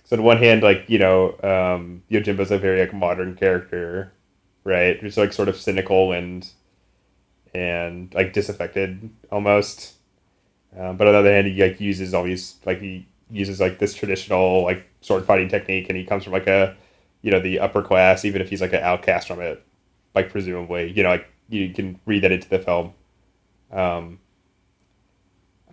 So 0.05 0.15
on 0.15 0.23
one 0.23 0.37
hand, 0.37 0.61
like 0.61 0.85
you 0.87 0.99
know, 0.99 1.31
um, 1.43 2.03
Yojimbo's 2.09 2.51
a 2.51 2.59
very 2.59 2.79
like 2.79 2.93
modern 2.93 3.35
character, 3.35 4.13
right? 4.63 4.99
Who's 4.99 5.17
like 5.17 5.33
sort 5.33 5.49
of 5.49 5.57
cynical 5.57 6.11
and 6.11 6.47
and 7.53 8.13
like 8.13 8.31
disaffected 8.31 9.09
almost. 9.31 9.95
Um, 10.77 10.97
but 10.97 11.07
on 11.07 11.13
the 11.13 11.19
other 11.19 11.33
hand, 11.33 11.47
he 11.47 11.59
like 11.59 11.81
uses 11.81 12.13
all 12.13 12.23
these 12.23 12.57
like 12.63 12.79
he 12.79 13.07
uses 13.31 13.59
like 13.59 13.79
this 13.79 13.95
traditional 13.95 14.63
like 14.63 14.87
sword 15.01 15.25
fighting 15.25 15.49
technique, 15.49 15.89
and 15.89 15.97
he 15.97 16.05
comes 16.05 16.23
from 16.23 16.33
like 16.33 16.47
a 16.47 16.77
you 17.23 17.31
know 17.31 17.39
the 17.39 17.59
upper 17.59 17.81
class, 17.81 18.23
even 18.23 18.39
if 18.39 18.51
he's 18.51 18.61
like 18.61 18.73
an 18.73 18.83
outcast 18.83 19.27
from 19.27 19.41
it, 19.41 19.65
like 20.13 20.29
presumably, 20.29 20.91
you 20.91 21.01
know, 21.01 21.09
like 21.09 21.27
you 21.49 21.73
can 21.73 21.99
read 22.05 22.23
that 22.23 22.31
into 22.31 22.47
the 22.47 22.59
film. 22.59 22.93
Um, 23.71 24.19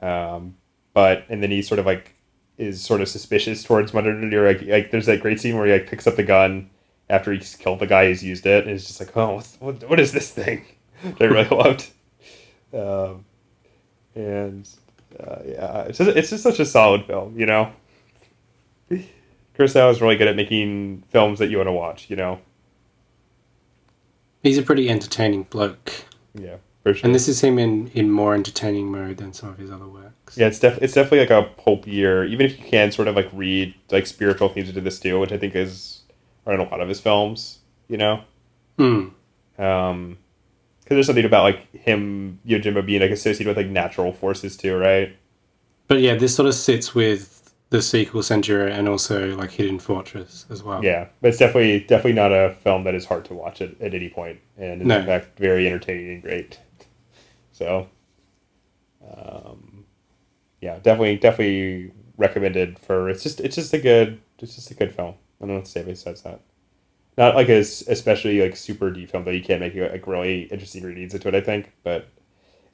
um, 0.00 0.56
but 0.94 1.24
and 1.28 1.42
then 1.42 1.50
he 1.50 1.60
sort 1.60 1.78
of 1.78 1.86
like 1.86 2.14
is 2.56 2.82
sort 2.82 3.02
of 3.02 3.08
suspicious 3.08 3.62
towards 3.62 3.92
Modernity. 3.92 4.34
Or 4.36 4.46
like 4.46 4.62
like 4.62 4.90
there's 4.90 5.06
that 5.06 5.20
great 5.20 5.40
scene 5.40 5.56
where 5.56 5.66
he 5.66 5.72
like 5.72 5.86
picks 5.88 6.06
up 6.06 6.16
the 6.16 6.22
gun 6.22 6.70
after 7.10 7.32
he's 7.32 7.54
killed 7.56 7.80
the 7.80 7.86
guy 7.86 8.06
who's 8.06 8.24
used 8.24 8.46
it, 8.46 8.64
and 8.64 8.74
it's 8.74 8.86
just 8.86 9.00
like, 9.00 9.14
oh, 9.16 9.42
what 9.60 9.88
what 9.90 10.00
is 10.00 10.12
this 10.12 10.30
thing? 10.30 10.64
I 11.20 11.24
really 11.24 11.48
loved. 11.48 11.90
Um, 12.72 13.24
and 14.14 14.68
uh, 15.20 15.40
yeah, 15.44 15.82
it's 15.82 15.98
just, 15.98 16.16
it's 16.16 16.30
just 16.30 16.42
such 16.42 16.60
a 16.60 16.64
solid 16.64 17.04
film, 17.04 17.38
you 17.38 17.46
know. 17.46 17.72
Kurosawa 18.90 19.92
is 19.92 20.00
really 20.00 20.16
good 20.16 20.28
at 20.28 20.34
making 20.34 21.04
films 21.10 21.38
that 21.38 21.48
you 21.48 21.58
want 21.58 21.68
to 21.68 21.72
watch, 21.72 22.10
you 22.10 22.16
know. 22.16 22.40
He's 24.42 24.58
a 24.58 24.62
pretty 24.62 24.88
entertaining 24.90 25.44
bloke. 25.44 25.92
Yeah, 26.34 26.56
for 26.84 26.94
sure. 26.94 27.04
And 27.06 27.14
this 27.14 27.26
is 27.26 27.40
him 27.40 27.58
in, 27.58 27.88
in 27.88 28.10
more 28.10 28.34
entertaining 28.34 28.92
mode 28.92 29.16
than 29.16 29.32
some 29.32 29.48
of 29.48 29.58
his 29.58 29.70
other 29.72 29.88
works. 29.88 30.36
Yeah, 30.36 30.46
it's 30.46 30.60
def- 30.60 30.80
it's 30.80 30.92
definitely 30.94 31.20
like 31.20 31.30
a 31.30 31.48
pulpier. 31.60 32.24
Even 32.24 32.46
if 32.46 32.56
you 32.58 32.64
can 32.64 32.92
sort 32.92 33.08
of 33.08 33.16
like 33.16 33.28
read 33.32 33.74
like 33.90 34.06
spiritual 34.06 34.48
themes 34.50 34.68
into 34.68 34.80
this 34.80 35.00
too, 35.00 35.18
which 35.18 35.32
I 35.32 35.38
think 35.38 35.56
is 35.56 36.02
are 36.46 36.54
in 36.54 36.60
a 36.60 36.64
lot 36.68 36.80
of 36.80 36.88
his 36.88 37.00
films. 37.00 37.58
You 37.88 37.96
know, 37.98 38.20
Hmm. 38.78 39.08
um, 39.58 40.18
because 40.80 40.96
there's 40.96 41.06
something 41.06 41.24
about 41.24 41.42
like 41.44 41.72
him 41.74 42.38
Yojimbo 42.46 42.84
being 42.86 43.00
like 43.00 43.10
associated 43.10 43.46
with 43.48 43.56
like 43.56 43.66
natural 43.72 44.12
forces 44.12 44.56
too, 44.56 44.76
right? 44.76 45.16
But 45.88 46.00
yeah, 46.00 46.14
this 46.14 46.34
sort 46.34 46.46
of 46.48 46.54
sits 46.54 46.94
with 46.94 47.52
the 47.70 47.82
sequel 47.82 48.20
Sanjuro 48.22 48.70
and 48.70 48.88
also 48.88 49.34
like 49.36 49.50
Hidden 49.52 49.80
Fortress 49.80 50.46
as 50.50 50.62
well. 50.62 50.82
Yeah, 50.84 51.08
but 51.20 51.28
it's 51.28 51.38
definitely 51.38 51.80
definitely 51.80 52.12
not 52.12 52.32
a 52.32 52.54
film 52.62 52.84
that 52.84 52.94
is 52.94 53.04
hard 53.06 53.24
to 53.26 53.34
watch 53.34 53.60
at, 53.60 53.78
at 53.80 53.94
any 53.94 54.08
point, 54.08 54.38
and 54.56 54.80
is 54.82 54.86
No. 54.86 54.98
in 55.00 55.06
fact 55.06 55.38
very 55.38 55.66
entertaining 55.66 56.10
and 56.14 56.22
great. 56.22 56.58
So, 57.54 57.88
um, 59.16 59.84
yeah, 60.60 60.78
definitely 60.80 61.16
definitely 61.16 61.92
recommended 62.16 62.78
for. 62.78 63.08
It's 63.08 63.22
just 63.22 63.40
it's 63.40 63.54
just 63.54 63.72
a 63.72 63.78
good 63.78 64.20
it's 64.40 64.56
just 64.56 64.70
a 64.70 64.74
good 64.74 64.92
film. 64.92 65.14
I 65.40 65.46
don't 65.46 65.48
know 65.48 65.54
what 65.56 65.64
to 65.66 65.70
say 65.70 65.82
besides 65.82 66.22
that. 66.22 66.40
Not 67.16 67.36
like 67.36 67.48
a 67.48 67.60
especially 67.60 68.42
like 68.42 68.56
super 68.56 68.90
deep 68.90 69.10
film 69.10 69.24
that 69.24 69.34
you 69.34 69.42
can't 69.42 69.60
make 69.60 69.74
like 69.76 70.06
really 70.06 70.42
interesting 70.42 70.82
readings 70.82 71.14
into 71.14 71.28
it. 71.28 71.34
I 71.36 71.40
think, 71.40 71.72
but 71.84 72.08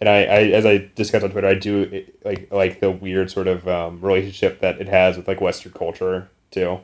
and 0.01 0.09
I, 0.09 0.24
I 0.24 0.40
as 0.52 0.65
I 0.65 0.90
discussed 0.94 1.24
on 1.24 1.31
Twitter, 1.31 1.48
I 1.48 1.55
do 1.55 2.07
like 2.24 2.48
like 2.51 2.81
the 2.81 2.90
weird 2.90 3.31
sort 3.31 3.48
of 3.48 3.69
um, 3.69 4.01
relationship 4.01 4.61
that 4.61 4.81
it 4.81 4.89
has 4.89 5.19
with 5.19 5.28
like 5.28 5.43
Western 5.43 5.73
culture 5.73 6.31
too. 6.51 6.81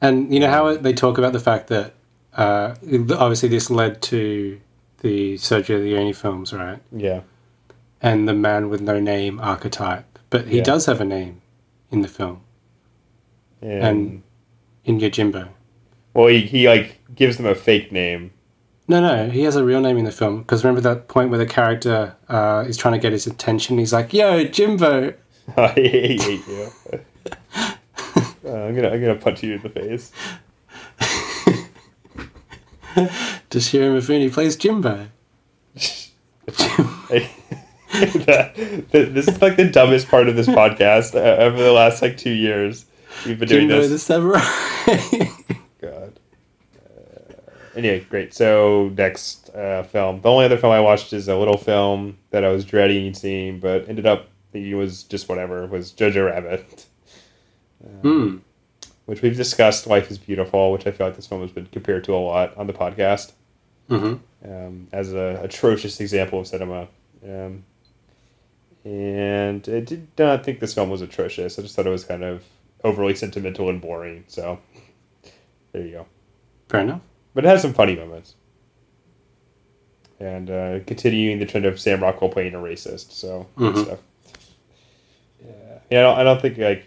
And 0.00 0.32
you 0.32 0.38
know 0.38 0.48
how 0.48 0.76
they 0.76 0.92
talk 0.92 1.18
about 1.18 1.32
the 1.32 1.40
fact 1.40 1.66
that 1.68 1.94
uh, 2.34 2.76
obviously 3.18 3.48
this 3.48 3.68
led 3.68 4.00
to 4.02 4.60
the 5.02 5.34
Sergio 5.34 5.78
Leone 5.82 6.12
films, 6.14 6.52
right? 6.52 6.78
Yeah. 6.90 7.20
And 8.00 8.28
the 8.28 8.32
man 8.34 8.68
with 8.68 8.80
no 8.80 8.98
name 8.98 9.38
archetype. 9.40 10.18
But 10.30 10.48
he 10.48 10.56
Yeah. 10.58 10.62
does 10.64 10.86
have 10.86 11.00
a 11.00 11.04
name 11.04 11.42
in 11.90 12.02
the 12.02 12.08
film. 12.08 12.40
And, 13.60 13.82
And 13.84 14.22
in 14.84 14.98
Yojimbo. 14.98 15.48
well, 16.14 16.26
he, 16.28 16.40
he 16.40 16.66
like 16.68 16.98
gives 17.14 17.36
them 17.36 17.46
a 17.46 17.54
fake 17.54 17.92
name. 17.92 18.32
No, 18.88 19.00
no, 19.00 19.30
he 19.30 19.42
has 19.42 19.54
a 19.56 19.62
real 19.64 19.80
name 19.80 19.96
in 19.98 20.04
the 20.04 20.10
film. 20.12 20.40
Because 20.40 20.64
remember 20.64 20.80
that 20.80 21.06
point 21.08 21.30
where 21.30 21.38
the 21.38 21.46
character 21.46 22.16
uh, 22.28 22.64
is 22.66 22.76
trying 22.76 22.94
to 22.94 22.98
get 22.98 23.12
his 23.12 23.26
attention? 23.26 23.78
He's 23.78 23.92
like, 23.92 24.12
yo, 24.12 24.44
Jimbo. 24.44 25.14
I 25.56 25.66
hate 25.68 26.46
you. 26.48 26.72
Uh, 28.44 28.50
I'm 28.50 28.74
gonna 28.74 28.88
I'm 28.90 29.00
gonna 29.00 29.14
punch 29.14 29.42
you 29.44 29.54
in 29.54 29.62
the 29.62 29.68
face. 29.68 30.10
Toshiro 33.52 33.94
Mifune 33.98 34.32
plays 34.32 34.56
Jimbo. 34.56 35.08
This 37.92 39.28
is 39.28 39.42
like 39.42 39.56
the 39.56 39.68
dumbest 39.70 40.08
part 40.08 40.26
of 40.26 40.34
this 40.36 40.46
podcast 40.46 41.14
uh, 41.14 41.42
over 41.42 41.62
the 41.62 41.72
last 41.72 42.00
like 42.00 42.16
two 42.16 42.30
years. 42.30 42.86
We've 43.26 43.38
been 43.38 43.48
doing 43.48 43.68
Jimbo 43.68 43.82
this. 43.86 43.90
the 43.90 43.98
Samurai. 43.98 44.40
God. 45.82 46.18
Uh, 46.74 47.34
anyway, 47.76 48.00
great. 48.08 48.32
So 48.32 48.90
next 48.96 49.50
uh, 49.50 49.82
film. 49.82 50.22
The 50.22 50.30
only 50.30 50.46
other 50.46 50.56
film 50.56 50.72
I 50.72 50.80
watched 50.80 51.12
is 51.12 51.28
a 51.28 51.36
little 51.36 51.58
film 51.58 52.16
that 52.30 52.44
I 52.44 52.48
was 52.48 52.64
dreading 52.64 53.12
seeing, 53.12 53.60
but 53.60 53.86
ended 53.86 54.06
up 54.06 54.28
thinking 54.52 54.72
it 54.72 54.76
was 54.76 55.02
just 55.02 55.28
whatever. 55.28 55.66
Was 55.66 55.92
Jojo 55.92 56.30
Rabbit, 56.30 56.86
Hmm. 58.00 58.38
which 59.04 59.20
we've 59.20 59.36
discussed. 59.36 59.86
Life 59.86 60.10
is 60.10 60.16
Beautiful, 60.16 60.72
which 60.72 60.86
I 60.86 60.92
feel 60.92 61.08
like 61.08 61.16
this 61.16 61.26
film 61.26 61.42
has 61.42 61.50
been 61.52 61.66
compared 61.66 62.04
to 62.04 62.14
a 62.14 62.16
lot 62.16 62.56
on 62.56 62.66
the 62.66 62.72
podcast 62.72 63.32
Mhm. 63.88 64.20
um, 64.44 64.88
as 64.92 65.12
a 65.12 65.40
atrocious 65.42 66.00
example 66.00 66.40
of 66.40 66.46
cinema. 66.46 66.88
Um, 67.24 67.64
and 68.84 69.68
I 69.68 69.80
did 69.80 70.08
not 70.18 70.44
think 70.44 70.60
this 70.60 70.74
film 70.74 70.90
was 70.90 71.02
atrocious. 71.02 71.58
I 71.58 71.62
just 71.62 71.76
thought 71.76 71.86
it 71.86 71.90
was 71.90 72.04
kind 72.04 72.24
of 72.24 72.42
overly 72.84 73.14
sentimental 73.14 73.68
and 73.68 73.80
boring. 73.80 74.24
So 74.26 74.58
there 75.72 75.82
you 75.86 75.92
go. 75.92 76.06
Fair 76.68 76.80
enough. 76.80 77.00
But 77.34 77.44
it 77.44 77.48
has 77.48 77.62
some 77.62 77.74
funny 77.74 77.94
moments. 77.96 78.34
And 80.18 80.50
uh, 80.50 80.80
continuing 80.86 81.38
the 81.38 81.46
trend 81.46 81.66
of 81.66 81.78
Sam 81.80 82.02
Rockwell 82.02 82.30
playing 82.30 82.54
a 82.54 82.58
racist. 82.58 83.12
So 83.12 83.46
Mhm. 83.56 83.84
stuff. 83.84 83.98
Yeah, 85.44 85.78
yeah. 85.90 85.98
I 86.00 86.02
don't, 86.02 86.18
I 86.18 86.24
don't 86.24 86.40
think 86.42 86.58
like 86.58 86.84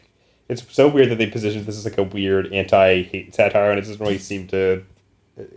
it's 0.47 0.63
so 0.73 0.87
weird 0.87 1.09
that 1.09 1.17
they 1.17 1.27
positioned 1.27 1.65
this 1.65 1.77
as 1.77 1.85
like 1.85 1.97
a 1.97 2.03
weird 2.03 2.53
anti-hate 2.53 3.33
satire, 3.33 3.69
and 3.71 3.79
it 3.79 3.81
doesn't 3.83 3.99
really 3.99 4.17
seem 4.17 4.47
to. 4.47 4.83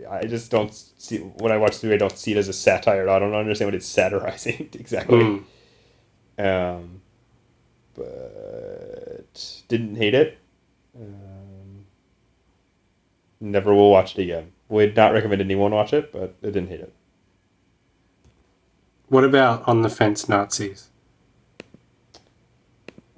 I 0.09 0.25
just 0.25 0.51
don't 0.51 0.73
see 0.73 1.17
when 1.17 1.51
I 1.51 1.57
watch 1.57 1.77
through. 1.77 1.93
I 1.93 1.97
don't 1.97 2.17
see 2.17 2.33
it 2.33 2.37
as 2.37 2.49
a 2.49 2.53
satire. 2.53 3.09
I 3.09 3.19
don't 3.19 3.33
understand 3.33 3.67
what 3.67 3.75
it's 3.75 3.85
satirizing 3.85 4.69
exactly. 4.73 5.43
Mm. 6.37 6.75
Um, 6.77 7.01
but 7.95 9.63
didn't 9.67 9.95
hate 9.95 10.13
it. 10.13 10.37
Um, 10.95 11.85
never 13.39 13.73
will 13.73 13.91
watch 13.91 14.17
it 14.17 14.21
again. 14.23 14.51
Would 14.67 14.95
not 14.95 15.13
recommend 15.13 15.41
anyone 15.41 15.71
watch 15.71 15.93
it, 15.93 16.11
but 16.11 16.35
I 16.43 16.47
didn't 16.47 16.67
hate 16.67 16.81
it. 16.81 16.93
What 19.07 19.23
about 19.23 19.67
on 19.67 19.81
the 19.81 19.89
fence 19.89 20.29
Nazis? 20.29 20.89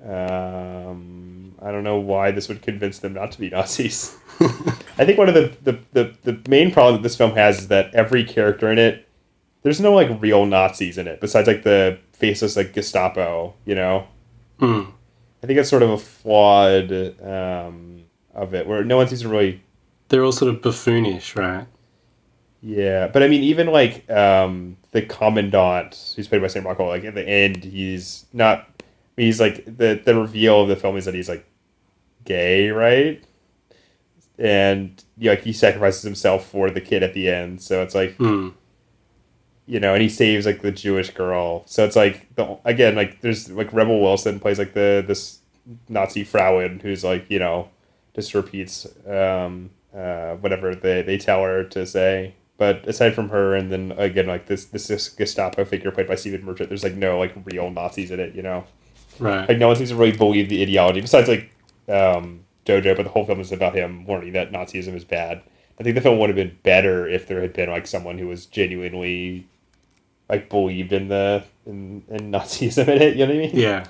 Um, 0.03 1.30
I 1.61 1.71
don't 1.71 1.83
know 1.83 1.99
why 1.99 2.31
this 2.31 2.47
would 2.49 2.61
convince 2.61 2.99
them 2.99 3.13
not 3.13 3.31
to 3.33 3.39
be 3.39 3.49
Nazis. 3.49 4.17
I 4.39 5.05
think 5.05 5.17
one 5.17 5.29
of 5.29 5.35
the, 5.35 5.55
the, 5.63 5.79
the, 5.93 6.15
the 6.23 6.49
main 6.49 6.71
problem 6.71 6.95
that 6.95 7.03
this 7.03 7.15
film 7.15 7.31
has 7.35 7.59
is 7.59 7.67
that 7.67 7.93
every 7.93 8.23
character 8.23 8.71
in 8.71 8.79
it, 8.79 9.07
there's 9.61 9.79
no 9.79 9.93
like 9.93 10.21
real 10.21 10.45
Nazis 10.45 10.97
in 10.97 11.07
it 11.07 11.21
besides 11.21 11.47
like 11.47 11.63
the 11.63 11.99
faceless 12.13 12.55
like 12.55 12.73
Gestapo, 12.73 13.53
you 13.65 13.75
know. 13.75 14.07
Hmm. 14.59 14.83
I 15.43 15.47
think 15.47 15.59
it's 15.59 15.69
sort 15.69 15.83
of 15.83 15.91
a 15.91 15.97
flawed 15.97 16.91
um, 17.21 18.03
of 18.33 18.53
it 18.53 18.67
where 18.67 18.83
no 18.83 18.97
one 18.97 19.07
seems 19.07 19.21
to 19.21 19.29
really 19.29 19.61
They're 20.09 20.23
all 20.23 20.31
sort 20.31 20.53
of 20.53 20.61
buffoonish, 20.61 21.35
right? 21.35 21.67
Yeah, 22.61 23.07
but 23.07 23.23
I 23.23 23.27
mean, 23.27 23.41
even 23.43 23.67
like 23.67 24.09
um, 24.09 24.77
the 24.91 25.01
commandant, 25.01 26.13
who's 26.15 26.27
played 26.27 26.41
by 26.41 26.47
Sam 26.47 26.65
Rockwell, 26.65 26.89
like 26.89 27.03
at 27.03 27.15
the 27.15 27.27
end, 27.27 27.63
he's 27.63 28.25
not. 28.33 28.67
He's 29.17 29.39
like 29.39 29.65
the 29.65 29.99
the 30.03 30.15
reveal 30.15 30.61
of 30.61 30.69
the 30.69 30.75
film 30.75 30.95
is 30.95 31.05
that 31.05 31.15
he's 31.15 31.27
like 31.27 31.45
gay, 32.25 32.69
right? 32.69 33.23
And 34.37 35.03
yeah, 35.17 35.31
like 35.31 35.43
he 35.43 35.53
sacrifices 35.53 36.01
himself 36.03 36.47
for 36.47 36.69
the 36.71 36.81
kid 36.81 37.03
at 37.03 37.13
the 37.13 37.29
end, 37.29 37.61
so 37.61 37.81
it's 37.83 37.93
like 37.93 38.15
Hmm. 38.17 38.49
you 39.67 39.79
know, 39.79 39.93
and 39.93 40.01
he 40.01 40.09
saves 40.09 40.45
like 40.45 40.61
the 40.61 40.71
Jewish 40.71 41.11
girl. 41.11 41.63
So 41.67 41.85
it's 41.85 41.95
like 41.95 42.33
the 42.35 42.57
again, 42.65 42.95
like 42.95 43.21
there's 43.21 43.51
like 43.51 43.71
Rebel 43.71 44.01
Wilson 44.01 44.39
plays 44.39 44.57
like 44.57 44.73
the 44.73 45.03
this 45.05 45.39
Nazi 45.87 46.23
Frauen 46.23 46.79
who's 46.79 47.03
like 47.03 47.25
you 47.29 47.39
know 47.39 47.69
just 48.15 48.33
repeats 48.33 48.87
um, 49.07 49.69
uh, 49.95 50.33
whatever 50.35 50.73
they 50.75 51.01
they 51.03 51.17
tell 51.17 51.43
her 51.43 51.63
to 51.65 51.85
say. 51.85 52.33
But 52.57 52.87
aside 52.87 53.13
from 53.15 53.29
her, 53.29 53.55
and 53.55 53.71
then 53.71 53.93
again 53.97 54.27
like 54.27 54.47
this 54.47 54.65
this, 54.65 54.87
this 54.87 55.09
Gestapo 55.09 55.65
figure 55.65 55.91
played 55.91 56.07
by 56.07 56.15
Stephen 56.15 56.43
Merchant, 56.43 56.69
there's 56.69 56.83
like 56.83 56.95
no 56.95 57.19
like 57.19 57.33
real 57.45 57.69
Nazis 57.69 58.09
in 58.11 58.19
it, 58.19 58.33
you 58.33 58.41
know. 58.41 58.63
Right. 59.19 59.47
Like 59.47 59.57
no 59.59 59.67
one 59.67 59.75
seems 59.75 59.89
to 59.89 59.95
really 59.95 60.17
believe 60.17 60.49
the 60.49 60.61
ideology 60.63 61.01
besides 61.01 61.27
like 61.27 61.51
um, 61.89 62.41
Jojo, 62.65 62.95
but 62.95 63.03
the 63.03 63.09
whole 63.09 63.25
film 63.25 63.39
is 63.39 63.51
about 63.51 63.75
him 63.75 64.05
warning 64.05 64.33
that 64.33 64.51
Nazism 64.51 64.95
is 64.95 65.03
bad. 65.03 65.41
I 65.79 65.83
think 65.83 65.95
the 65.95 66.01
film 66.01 66.19
would 66.19 66.29
have 66.29 66.35
been 66.35 66.57
better 66.63 67.07
if 67.07 67.27
there 67.27 67.41
had 67.41 67.53
been 67.53 67.69
like 67.69 67.87
someone 67.87 68.17
who 68.17 68.27
was 68.27 68.45
genuinely 68.45 69.47
like 70.29 70.49
believed 70.49 70.93
in 70.93 71.07
the 71.07 71.43
in, 71.65 72.03
in 72.09 72.31
Nazism 72.31 72.87
in 72.87 73.01
it. 73.01 73.15
You 73.15 73.25
know 73.25 73.33
what 73.33 73.43
I 73.43 73.47
mean? 73.47 73.55
Yeah. 73.55 73.85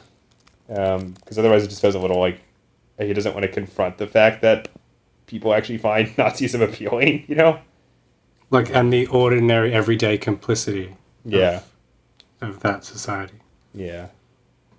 Um 0.69 1.11
because 1.13 1.37
otherwise, 1.37 1.63
it 1.63 1.67
just 1.69 1.81
feels 1.81 1.95
a 1.95 1.99
little 1.99 2.19
like 2.19 2.41
he 2.97 3.13
doesn't 3.13 3.33
want 3.33 3.43
to 3.43 3.51
confront 3.51 3.97
the 3.97 4.07
fact 4.07 4.41
that 4.43 4.69
people 5.25 5.53
actually 5.53 5.77
find 5.79 6.07
Nazism 6.17 6.61
appealing. 6.61 7.25
You 7.27 7.35
know? 7.35 7.59
Like, 8.51 8.69
and 8.75 8.91
the 8.91 9.07
ordinary, 9.07 9.73
everyday 9.73 10.17
complicity 10.17 10.95
Yeah. 11.25 11.61
of 12.41 12.59
that 12.61 12.83
society. 12.83 13.35
Yeah. 13.73 14.07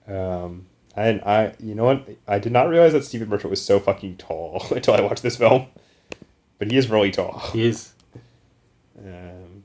Um, 0.06 0.66
and 0.94 1.22
I, 1.22 1.54
you 1.58 1.74
know 1.74 1.84
what? 1.84 2.06
I 2.28 2.38
did 2.38 2.52
not 2.52 2.68
realize 2.68 2.92
that 2.92 3.04
Stephen 3.04 3.28
Merchant 3.28 3.50
was 3.50 3.64
so 3.64 3.80
fucking 3.80 4.16
tall 4.18 4.66
until 4.70 4.94
I 4.94 5.00
watched 5.00 5.22
this 5.22 5.36
film. 5.36 5.66
But 6.58 6.70
he 6.70 6.76
is 6.76 6.88
really 6.88 7.10
tall. 7.10 7.38
He 7.52 7.66
is. 7.66 7.92
Um, 8.98 9.64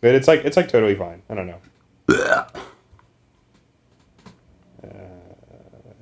but 0.00 0.14
it's 0.14 0.28
like 0.28 0.44
it's 0.44 0.56
like 0.56 0.68
totally 0.68 0.94
fine. 0.94 1.22
I 1.28 1.34
don't 1.34 1.46
know. 1.46 1.58
uh, 2.08 2.44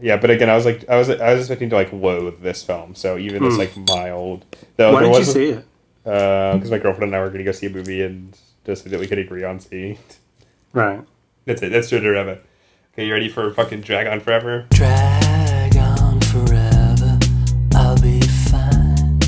yeah, 0.01 0.17
but 0.17 0.31
again, 0.31 0.49
I 0.49 0.55
was 0.55 0.65
like, 0.65 0.89
I 0.89 0.97
was 0.97 1.11
I 1.11 1.33
was 1.33 1.41
expecting 1.41 1.71
to 1.71 1.77
like 1.77 1.93
loathe 1.93 2.41
this 2.43 2.63
film. 2.63 2.95
So 2.95 3.19
even 3.19 3.43
mm. 3.43 3.47
this 3.47 3.55
hmm. 3.55 3.61
like 3.61 3.97
mild. 3.97 4.45
Though 4.77 4.93
Why 4.93 5.03
did 5.03 5.17
you 5.17 5.25
see 5.25 5.49
it? 5.51 5.65
Because 6.05 6.69
uh, 6.69 6.71
my 6.71 6.79
girlfriend 6.79 7.13
and 7.13 7.17
I 7.17 7.21
were 7.21 7.29
going 7.29 7.39
to 7.39 7.45
go 7.45 7.53
see 7.53 7.67
a 7.67 7.71
movie 7.71 8.03
and 8.03 8.37
just 8.65 8.89
that 8.89 9.01
we 9.01 9.07
could 9.07 9.19
agree 9.19 9.45
on 9.45 9.61
seeing. 9.61 9.99
Right. 10.73 11.03
That's 11.45 11.63
it. 11.63 11.71
That's 11.71 11.89
true 11.89 12.19
of 12.19 12.29
it. 12.29 12.45
Okay, 12.93 13.07
you 13.07 13.13
ready 13.13 13.29
for 13.29 13.53
fucking 13.53 13.83
Drag 13.83 14.09
On 14.09 14.19
Forever? 14.19 14.67
Drag 14.71 15.77
on 15.77 16.21
forever, 16.23 17.19
I'll 17.77 17.95
be 18.01 18.21
fine. 18.21 19.19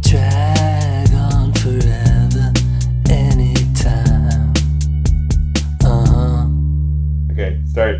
Drag 0.00 1.12
on 1.12 1.52
forever, 1.52 2.52
anytime. 3.10 4.54
Uh 5.84 6.06
huh. 6.06 6.46
Okay, 7.32 7.60
start. 7.66 7.96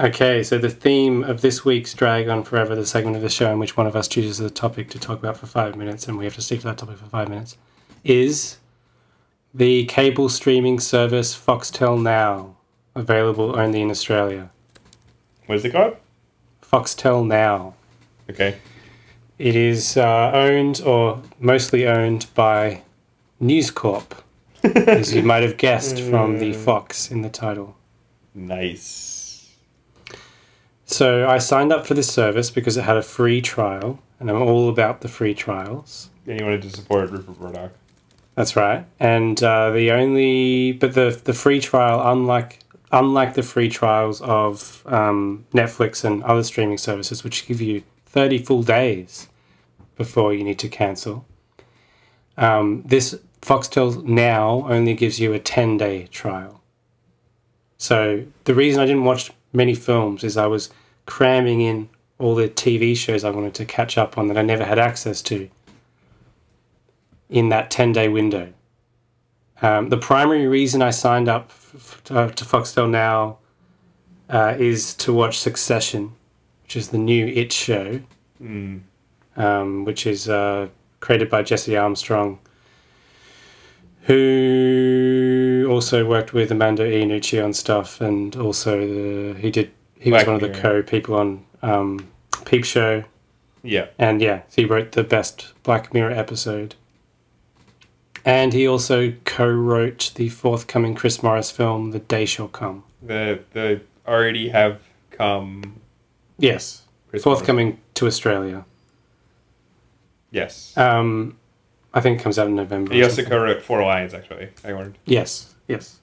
Okay, 0.00 0.42
so 0.42 0.58
the 0.58 0.68
theme 0.68 1.22
of 1.22 1.40
this 1.40 1.64
week's 1.64 1.94
Drag 1.94 2.28
On 2.28 2.42
Forever, 2.42 2.74
the 2.74 2.84
segment 2.84 3.14
of 3.14 3.22
the 3.22 3.28
show 3.30 3.52
in 3.52 3.60
which 3.60 3.76
one 3.76 3.86
of 3.86 3.94
us 3.94 4.08
chooses 4.08 4.40
a 4.40 4.50
topic 4.50 4.90
to 4.90 4.98
talk 4.98 5.20
about 5.20 5.36
for 5.36 5.46
five 5.46 5.76
minutes, 5.76 6.08
and 6.08 6.18
we 6.18 6.24
have 6.24 6.34
to 6.34 6.42
stick 6.42 6.58
to 6.60 6.66
that 6.66 6.78
topic 6.78 6.98
for 6.98 7.06
five 7.06 7.28
minutes, 7.28 7.56
is 8.02 8.58
the 9.56 9.86
cable 9.86 10.28
streaming 10.28 10.78
service 10.78 11.34
Foxtel 11.34 12.00
Now, 12.00 12.56
available 12.94 13.58
only 13.58 13.80
in 13.80 13.90
Australia. 13.90 14.50
What 15.46 15.56
is 15.56 15.64
it 15.64 15.72
called? 15.72 15.96
Foxtel 16.60 17.26
Now. 17.26 17.72
Okay. 18.28 18.58
It 19.38 19.56
is 19.56 19.96
uh, 19.96 20.30
owned 20.34 20.82
or 20.84 21.22
mostly 21.40 21.86
owned 21.86 22.26
by 22.34 22.82
News 23.40 23.70
Corp, 23.70 24.22
as 24.62 25.14
you 25.14 25.22
might 25.22 25.42
have 25.42 25.56
guessed 25.56 26.00
from 26.02 26.38
the 26.38 26.52
Fox 26.52 27.10
in 27.10 27.22
the 27.22 27.30
title. 27.30 27.76
Nice. 28.34 29.54
So 30.84 31.26
I 31.26 31.38
signed 31.38 31.72
up 31.72 31.86
for 31.86 31.94
this 31.94 32.12
service 32.12 32.50
because 32.50 32.76
it 32.76 32.82
had 32.82 32.98
a 32.98 33.02
free 33.02 33.40
trial, 33.40 34.00
and 34.20 34.28
I'm 34.28 34.42
all 34.42 34.68
about 34.68 35.00
the 35.00 35.08
free 35.08 35.34
trials. 35.34 36.10
And 36.26 36.38
you 36.38 36.44
wanted 36.44 36.62
to 36.62 36.70
support 36.70 37.10
Rupert 37.10 37.40
Murdoch. 37.40 37.72
That's 38.36 38.54
right. 38.54 38.84
And 39.00 39.42
uh, 39.42 39.70
the 39.70 39.90
only, 39.90 40.72
but 40.72 40.94
the 40.94 41.20
the 41.24 41.32
free 41.32 41.58
trial, 41.58 42.00
unlike 42.12 42.60
unlike 42.92 43.34
the 43.34 43.42
free 43.42 43.68
trials 43.68 44.20
of 44.20 44.82
um, 44.86 45.46
Netflix 45.52 46.04
and 46.04 46.22
other 46.22 46.44
streaming 46.44 46.78
services, 46.78 47.24
which 47.24 47.46
give 47.48 47.60
you 47.62 47.82
thirty 48.04 48.38
full 48.38 48.62
days 48.62 49.28
before 49.96 50.34
you 50.34 50.44
need 50.44 50.58
to 50.58 50.68
cancel, 50.68 51.24
um, 52.36 52.82
this 52.84 53.18
Foxtel 53.40 54.04
now 54.04 54.66
only 54.68 54.94
gives 54.94 55.18
you 55.18 55.32
a 55.32 55.38
ten 55.38 55.78
day 55.78 56.06
trial. 56.08 56.62
So 57.78 58.26
the 58.44 58.54
reason 58.54 58.82
I 58.82 58.86
didn't 58.86 59.04
watch 59.04 59.32
many 59.54 59.74
films 59.74 60.22
is 60.22 60.36
I 60.36 60.46
was 60.46 60.68
cramming 61.06 61.62
in 61.62 61.88
all 62.18 62.34
the 62.34 62.48
TV 62.48 62.94
shows 62.96 63.24
I 63.24 63.30
wanted 63.30 63.54
to 63.54 63.64
catch 63.64 63.96
up 63.96 64.18
on 64.18 64.28
that 64.28 64.36
I 64.36 64.42
never 64.42 64.64
had 64.64 64.78
access 64.78 65.22
to 65.22 65.48
in 67.30 67.48
that 67.50 67.70
10 67.70 67.92
day 67.92 68.08
window. 68.08 68.52
Um, 69.62 69.88
the 69.88 69.96
primary 69.96 70.46
reason 70.46 70.82
I 70.82 70.90
signed 70.90 71.28
up 71.28 71.50
f- 71.50 72.00
to, 72.04 72.30
to 72.30 72.44
Foxtel 72.44 72.88
Now 72.90 73.38
uh, 74.28 74.54
is 74.58 74.92
to 74.96 75.12
watch 75.12 75.38
Succession, 75.38 76.12
which 76.62 76.76
is 76.76 76.88
the 76.88 76.98
new 76.98 77.26
It 77.26 77.52
show, 77.52 78.00
Mm. 78.42 78.80
um, 79.36 79.84
which 79.86 80.06
is 80.06 80.28
uh, 80.28 80.68
created 81.00 81.30
by 81.30 81.42
Jesse 81.42 81.74
Armstrong, 81.74 82.38
who 84.02 85.66
also 85.70 86.04
worked 86.06 86.32
with 86.32 86.50
Armando 86.50 86.84
Iannucci 86.88 87.42
on 87.42 87.52
stuff, 87.52 88.00
and 88.00 88.36
also 88.36 88.78
the, 88.86 89.38
he 89.40 89.50
did 89.50 89.70
he 89.98 90.10
was 90.12 90.24
Black 90.24 90.26
one 90.26 90.34
of 90.36 90.40
the 90.42 90.48
Mirror. 90.48 90.60
co 90.60 90.82
people 90.82 91.14
on 91.14 91.44
um, 91.62 92.06
Peep 92.44 92.64
Show. 92.64 93.04
Yeah. 93.62 93.86
And 93.98 94.20
yeah, 94.20 94.42
so 94.48 94.62
he 94.62 94.64
wrote 94.64 94.92
the 94.92 95.02
best 95.02 95.52
Black 95.62 95.92
Mirror 95.94 96.12
episode. 96.12 96.74
And 98.26 98.52
he 98.52 98.66
also 98.66 99.12
co-wrote 99.24 100.10
the 100.16 100.28
forthcoming 100.28 100.96
Chris 100.96 101.22
Morris 101.22 101.52
film, 101.52 101.92
The 101.92 102.00
Day 102.00 102.24
Shall 102.26 102.48
Come. 102.48 102.82
The 103.00 103.38
the 103.52 103.82
already 104.06 104.48
have 104.48 104.82
come. 105.12 105.80
Yes, 106.36 106.82
Chris 107.08 107.22
forthcoming 107.22 107.78
to 107.94 108.06
Australia. 108.08 108.64
Yes. 110.32 110.76
Um, 110.76 111.38
I 111.94 112.00
think 112.00 112.20
it 112.20 112.22
comes 112.24 112.36
out 112.36 112.48
in 112.48 112.56
November. 112.56 112.92
He 112.92 113.02
also 113.04 113.22
co-wrote 113.22 113.62
Four 113.62 113.82
Lions. 113.82 114.12
Actually, 114.12 114.48
I 114.64 114.72
learned. 114.72 114.98
Yes, 115.04 115.54
yes. 115.68 116.00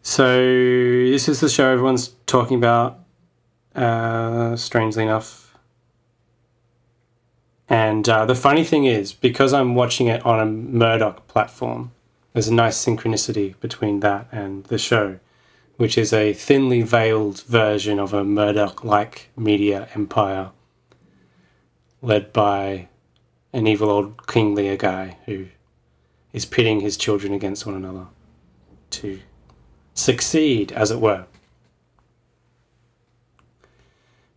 So 0.00 0.38
this 0.38 1.28
is 1.28 1.40
the 1.40 1.48
show 1.48 1.70
everyone's 1.70 2.10
talking 2.26 2.56
about. 2.56 3.00
Uh, 3.74 4.54
strangely 4.54 5.02
enough, 5.02 5.43
and 7.68 8.08
uh, 8.08 8.26
the 8.26 8.34
funny 8.34 8.64
thing 8.64 8.84
is, 8.84 9.12
because 9.12 9.52
I'm 9.52 9.74
watching 9.74 10.06
it 10.08 10.24
on 10.24 10.40
a 10.40 10.46
Murdoch 10.46 11.26
platform, 11.26 11.92
there's 12.32 12.48
a 12.48 12.54
nice 12.54 12.82
synchronicity 12.84 13.58
between 13.60 14.00
that 14.00 14.28
and 14.32 14.64
the 14.64 14.78
show, 14.78 15.18
which 15.76 15.96
is 15.96 16.12
a 16.12 16.32
thinly 16.32 16.82
veiled 16.82 17.42
version 17.42 17.98
of 17.98 18.12
a 18.12 18.24
Murdoch-like 18.24 19.30
media 19.36 19.88
empire, 19.94 20.50
led 22.02 22.32
by 22.32 22.88
an 23.52 23.66
evil 23.66 23.90
old 23.90 24.26
King 24.26 24.54
Lear 24.54 24.76
guy 24.76 25.16
who 25.26 25.46
is 26.32 26.44
pitting 26.44 26.80
his 26.80 26.96
children 26.96 27.32
against 27.32 27.64
one 27.64 27.76
another 27.76 28.06
to 28.90 29.20
succeed, 29.94 30.72
as 30.72 30.90
it 30.90 31.00
were. 31.00 31.26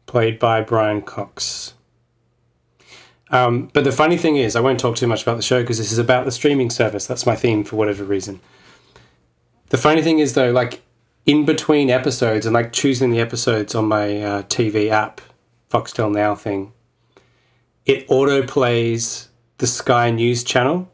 Played 0.05 0.39
by 0.39 0.61
Brian 0.61 1.01
Cox. 1.01 1.73
Um, 3.29 3.69
but 3.73 3.83
the 3.83 3.91
funny 3.91 4.17
thing 4.17 4.37
is, 4.37 4.55
I 4.55 4.61
won't 4.61 4.79
talk 4.79 4.95
too 4.95 5.07
much 5.07 5.23
about 5.23 5.35
the 5.35 5.43
show 5.43 5.61
because 5.61 5.77
this 5.77 5.91
is 5.91 5.97
about 5.97 6.25
the 6.25 6.31
streaming 6.31 6.69
service. 6.69 7.05
That's 7.05 7.25
my 7.25 7.35
theme 7.35 7.63
for 7.63 7.75
whatever 7.75 8.03
reason. 8.03 8.39
The 9.69 9.77
funny 9.77 10.01
thing 10.01 10.19
is, 10.19 10.33
though, 10.33 10.51
like 10.51 10.81
in 11.25 11.45
between 11.45 11.89
episodes 11.89 12.45
and 12.45 12.53
like 12.53 12.71
choosing 12.71 13.11
the 13.11 13.19
episodes 13.19 13.75
on 13.75 13.85
my 13.85 14.21
uh, 14.21 14.41
TV 14.43 14.89
app, 14.89 15.19
Foxtel 15.69 16.11
Now 16.11 16.35
thing, 16.35 16.71
it 17.85 18.05
auto 18.07 18.45
plays 18.45 19.29
the 19.57 19.67
Sky 19.67 20.09
News 20.09 20.43
channel. 20.43 20.89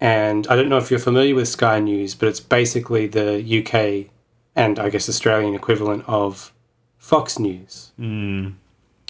And 0.00 0.46
I 0.48 0.56
don't 0.56 0.68
know 0.68 0.78
if 0.78 0.90
you're 0.90 1.00
familiar 1.00 1.34
with 1.34 1.48
Sky 1.48 1.80
News, 1.80 2.14
but 2.14 2.28
it's 2.28 2.40
basically 2.40 3.06
the 3.06 3.40
UK 3.42 4.12
and 4.54 4.78
I 4.78 4.88
guess 4.88 5.08
Australian 5.08 5.54
equivalent 5.54 6.04
of 6.06 6.52
Fox 6.98 7.38
News. 7.38 7.92
Mm. 7.98 8.54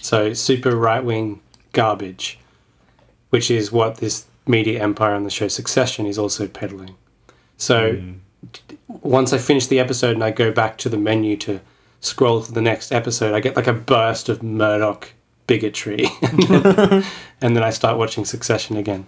So 0.01 0.33
super 0.33 0.75
right 0.75 1.03
wing 1.03 1.41
garbage, 1.75 2.39
which 3.29 3.51
is 3.51 3.71
what 3.71 3.97
this 3.97 4.25
media 4.47 4.81
empire 4.81 5.13
on 5.13 5.23
the 5.23 5.29
show 5.29 5.47
Succession 5.47 6.07
is 6.07 6.17
also 6.17 6.47
peddling. 6.47 6.95
So 7.57 8.01
d- 8.51 8.77
once 8.87 9.33
I 9.33 9.37
finish 9.37 9.67
the 9.67 9.79
episode 9.79 10.15
and 10.15 10.23
I 10.23 10.31
go 10.31 10.51
back 10.51 10.77
to 10.79 10.89
the 10.89 10.97
menu 10.97 11.37
to 11.37 11.59
scroll 11.99 12.41
to 12.41 12.51
the 12.51 12.61
next 12.61 12.91
episode, 12.91 13.35
I 13.35 13.39
get 13.39 13.55
like 13.55 13.67
a 13.67 13.73
burst 13.73 14.29
of 14.29 14.41
Murdoch 14.41 15.13
bigotry, 15.47 16.07
and, 16.21 16.43
then, 16.43 17.03
and 17.41 17.55
then 17.55 17.63
I 17.63 17.69
start 17.69 17.97
watching 17.97 18.25
Succession 18.25 18.77
again. 18.77 19.05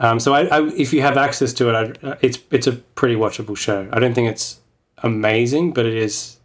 Um, 0.00 0.18
so 0.18 0.34
I, 0.34 0.42
I, 0.46 0.66
if 0.76 0.92
you 0.92 1.02
have 1.02 1.16
access 1.16 1.52
to 1.54 1.70
it, 1.70 1.98
I, 2.02 2.06
uh, 2.06 2.16
it's 2.20 2.38
it's 2.50 2.66
a 2.66 2.72
pretty 2.72 3.14
watchable 3.14 3.56
show. 3.56 3.88
I 3.92 4.00
don't 4.00 4.12
think 4.12 4.28
it's 4.28 4.60
amazing, 4.98 5.72
but 5.72 5.86
it 5.86 5.94
is 5.94 6.38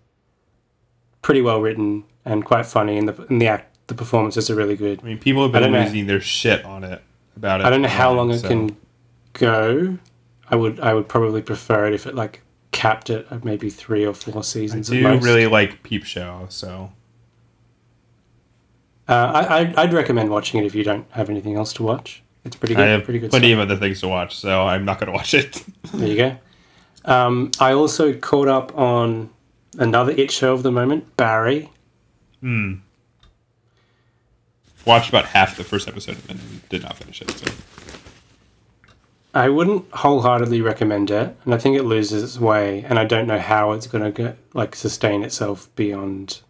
pretty 1.21 1.41
well 1.41 1.59
written 1.59 2.03
and 2.25 2.45
quite 2.45 2.67
funny, 2.67 2.97
and 2.97 3.09
the 3.09 3.25
and 3.27 3.41
the 3.41 3.47
act 3.47 3.68
the 3.89 3.93
performances 3.95 4.49
are 4.49 4.55
really 4.55 4.75
good. 4.77 5.01
I 5.03 5.05
mean, 5.05 5.17
people 5.19 5.43
have 5.43 5.51
been 5.51 5.63
don't 5.63 5.73
know- 5.73 5.83
losing 5.83 6.07
their 6.07 6.21
shit 6.21 6.63
on 6.63 6.83
it 6.85 7.01
about 7.35 7.59
it. 7.61 7.65
I 7.65 7.69
don't 7.69 7.81
know 7.81 7.87
how 7.89 8.13
long 8.13 8.31
it 8.31 8.39
so- 8.39 8.47
can 8.47 8.77
go. 9.33 9.97
I 10.49 10.55
would 10.55 10.79
I 10.79 10.93
would 10.93 11.07
probably 11.09 11.41
prefer 11.41 11.85
it 11.87 11.93
if 11.93 12.07
it 12.07 12.15
like 12.15 12.41
capped 12.71 13.09
it 13.09 13.27
at 13.29 13.43
maybe 13.43 13.69
three 13.69 14.05
or 14.05 14.13
four 14.13 14.43
seasons. 14.43 14.89
I 14.91 14.95
do 14.95 15.19
really 15.19 15.45
like 15.47 15.83
Peep 15.83 16.03
Show, 16.05 16.45
so 16.49 16.91
Uh, 19.07 19.13
I 19.47 19.57
I'd, 19.59 19.75
I'd 19.75 19.93
recommend 19.93 20.29
watching 20.29 20.59
it 20.63 20.65
if 20.65 20.75
you 20.75 20.83
don't 20.83 21.05
have 21.11 21.29
anything 21.29 21.55
else 21.55 21.73
to 21.73 21.83
watch. 21.83 22.21
It's 22.45 22.55
pretty 22.55 22.75
good. 22.75 22.83
I 22.87 22.91
have 22.91 23.03
pretty 23.03 23.19
good. 23.19 23.31
plenty 23.31 23.49
stuff. 23.51 23.63
of 23.63 23.69
other 23.71 23.79
things 23.79 23.99
to 24.01 24.07
watch, 24.07 24.37
so 24.37 24.61
I'm 24.61 24.85
not 24.85 24.99
going 24.99 25.07
to 25.07 25.13
watch 25.13 25.33
it. 25.33 25.63
There 25.93 26.07
you 26.07 26.15
go. 26.15 26.37
Um, 27.05 27.51
I 27.59 27.73
also 27.73 28.13
caught 28.13 28.47
up 28.47 28.77
on 28.77 29.29
another 29.77 30.11
it 30.13 30.31
show 30.31 30.53
of 30.53 30.63
the 30.63 30.71
moment, 30.71 31.15
Barry. 31.17 31.69
Hmm. 32.41 32.75
Watched 34.85 35.09
about 35.09 35.25
half 35.25 35.57
the 35.57 35.63
first 35.63 35.87
episode 35.87 36.13
of 36.17 36.25
it 36.25 36.31
and 36.31 36.69
did 36.69 36.83
not 36.83 36.97
finish 36.97 37.21
it. 37.21 37.29
So 37.31 37.51
I 39.33 39.49
wouldn't 39.49 39.85
wholeheartedly 39.91 40.61
recommend 40.61 41.11
it, 41.11 41.35
and 41.45 41.53
I 41.53 41.57
think 41.57 41.77
it 41.77 41.83
loses 41.83 42.23
its 42.23 42.39
way, 42.39 42.83
and 42.87 42.97
I 42.97 43.05
don't 43.05 43.27
know 43.27 43.37
how 43.39 43.73
it's 43.73 43.85
going 43.87 44.03
to 44.03 44.11
get 44.11 44.37
like 44.53 44.75
sustain 44.75 45.23
itself 45.23 45.69
beyond 45.75 46.41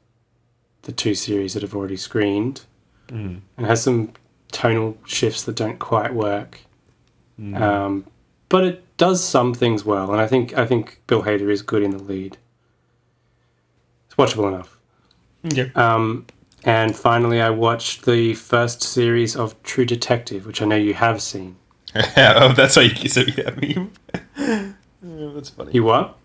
the 0.84 0.91
two 0.93 1.14
series 1.15 1.53
that 1.53 1.64
have 1.64 1.76
already 1.76 1.97
screened, 1.97 2.61
Mm. 3.10 3.41
and 3.57 3.65
has 3.65 3.81
some 3.81 4.11
tonal 4.51 4.95
shifts 5.06 5.43
that 5.43 5.56
don't 5.56 5.80
quite 5.80 6.14
work. 6.14 6.60
Mm. 7.41 7.60
Um, 7.60 8.06
but 8.49 8.64
it 8.64 8.97
does 8.97 9.23
some 9.23 9.53
things 9.56 9.84
well, 9.84 10.11
and 10.11 10.22
I 10.22 10.27
think 10.27 10.56
I 10.57 10.65
think 10.65 11.01
Bill 11.07 11.23
Hader 11.23 11.49
is 11.51 11.61
good 11.64 11.81
in 11.84 11.91
the 11.91 11.97
lead. 12.03 12.38
It's 14.06 14.15
watchable 14.15 14.47
enough. 14.47 14.77
Okay. 15.45 15.72
Um, 15.76 16.27
and 16.64 16.95
finally, 16.95 17.41
I 17.41 17.49
watched 17.49 18.06
the 18.06 18.34
first 18.34 18.81
series 18.84 19.36
of 19.36 19.61
True 19.64 19.86
Detective, 19.86 20.45
which 20.45 20.61
I 20.61 20.65
know 20.65 20.76
you 20.76 20.94
have 20.94 21.22
seen. 21.22 21.56
oh, 21.95 22.53
that's 22.56 22.76
why 22.76 22.84
you 22.84 23.10
sent 23.10 23.27
me 23.36 23.44
that 23.44 23.61
meme. 23.61 24.76
Oh, 25.02 25.31
that's 25.34 25.49
funny. 25.49 25.72
You 25.72 25.86
what? 25.86 26.18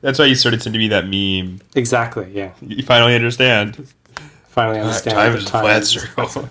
That's 0.00 0.18
why 0.18 0.24
you 0.24 0.34
started 0.34 0.62
sending 0.62 0.78
me 0.80 0.88
that 0.88 1.06
meme. 1.06 1.60
Exactly. 1.74 2.30
Yeah. 2.32 2.52
You 2.62 2.82
finally 2.82 3.14
understand. 3.14 3.86
Finally 4.46 4.78
Uh, 4.80 4.84
understand. 4.84 5.14
time 5.14 5.64
that 5.64 5.82
is 5.82 5.96
a 6.02 6.06
flat 6.06 6.44
circle. 6.46 6.48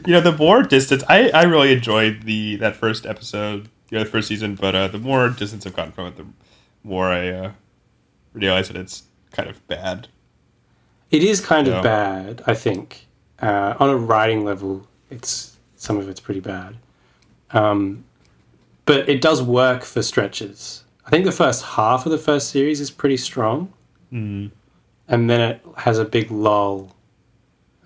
you 0.06 0.12
know, 0.12 0.20
the 0.20 0.36
more 0.38 0.62
distance, 0.62 1.02
I, 1.08 1.30
I 1.30 1.42
really 1.42 1.72
enjoyed 1.72 2.22
the 2.22 2.54
that 2.56 2.76
first 2.76 3.06
episode, 3.06 3.68
you 3.90 3.98
know, 3.98 4.04
the 4.04 4.10
first 4.10 4.28
season, 4.28 4.54
but 4.54 4.76
uh, 4.76 4.86
the 4.86 4.98
more 4.98 5.28
distance 5.30 5.66
I've 5.66 5.74
gotten 5.74 5.90
from 5.92 6.06
it, 6.06 6.16
the 6.16 6.26
more 6.84 7.06
I 7.06 7.28
uh, 7.28 7.52
realize 8.34 8.68
that 8.68 8.76
it's 8.76 9.02
kind 9.32 9.50
of 9.50 9.66
bad. 9.66 10.06
It 11.10 11.22
is 11.24 11.40
kind 11.40 11.66
Yeah. 11.66 11.78
of 11.78 11.82
bad, 11.84 12.42
I 12.46 12.54
think. 12.54 13.06
Uh, 13.40 13.74
on 13.78 13.88
a 13.88 13.96
writing 13.96 14.44
level, 14.44 14.86
it's 15.10 15.56
some 15.76 15.96
of 15.96 16.08
it's 16.08 16.20
pretty 16.20 16.40
bad. 16.40 16.74
Um, 17.52 18.04
but 18.84 19.08
it 19.08 19.20
does 19.20 19.42
work 19.42 19.84
for 19.84 20.02
stretches. 20.02 20.84
I 21.06 21.10
think 21.10 21.24
the 21.24 21.32
first 21.32 21.62
half 21.64 22.04
of 22.04 22.12
the 22.12 22.18
first 22.18 22.50
series 22.50 22.80
is 22.80 22.90
pretty 22.90 23.16
strong, 23.16 23.72
Mm. 24.12 24.50
and 25.06 25.30
then 25.30 25.40
it 25.40 25.60
has 25.78 25.98
a 25.98 26.04
big 26.04 26.30
lull 26.30 26.94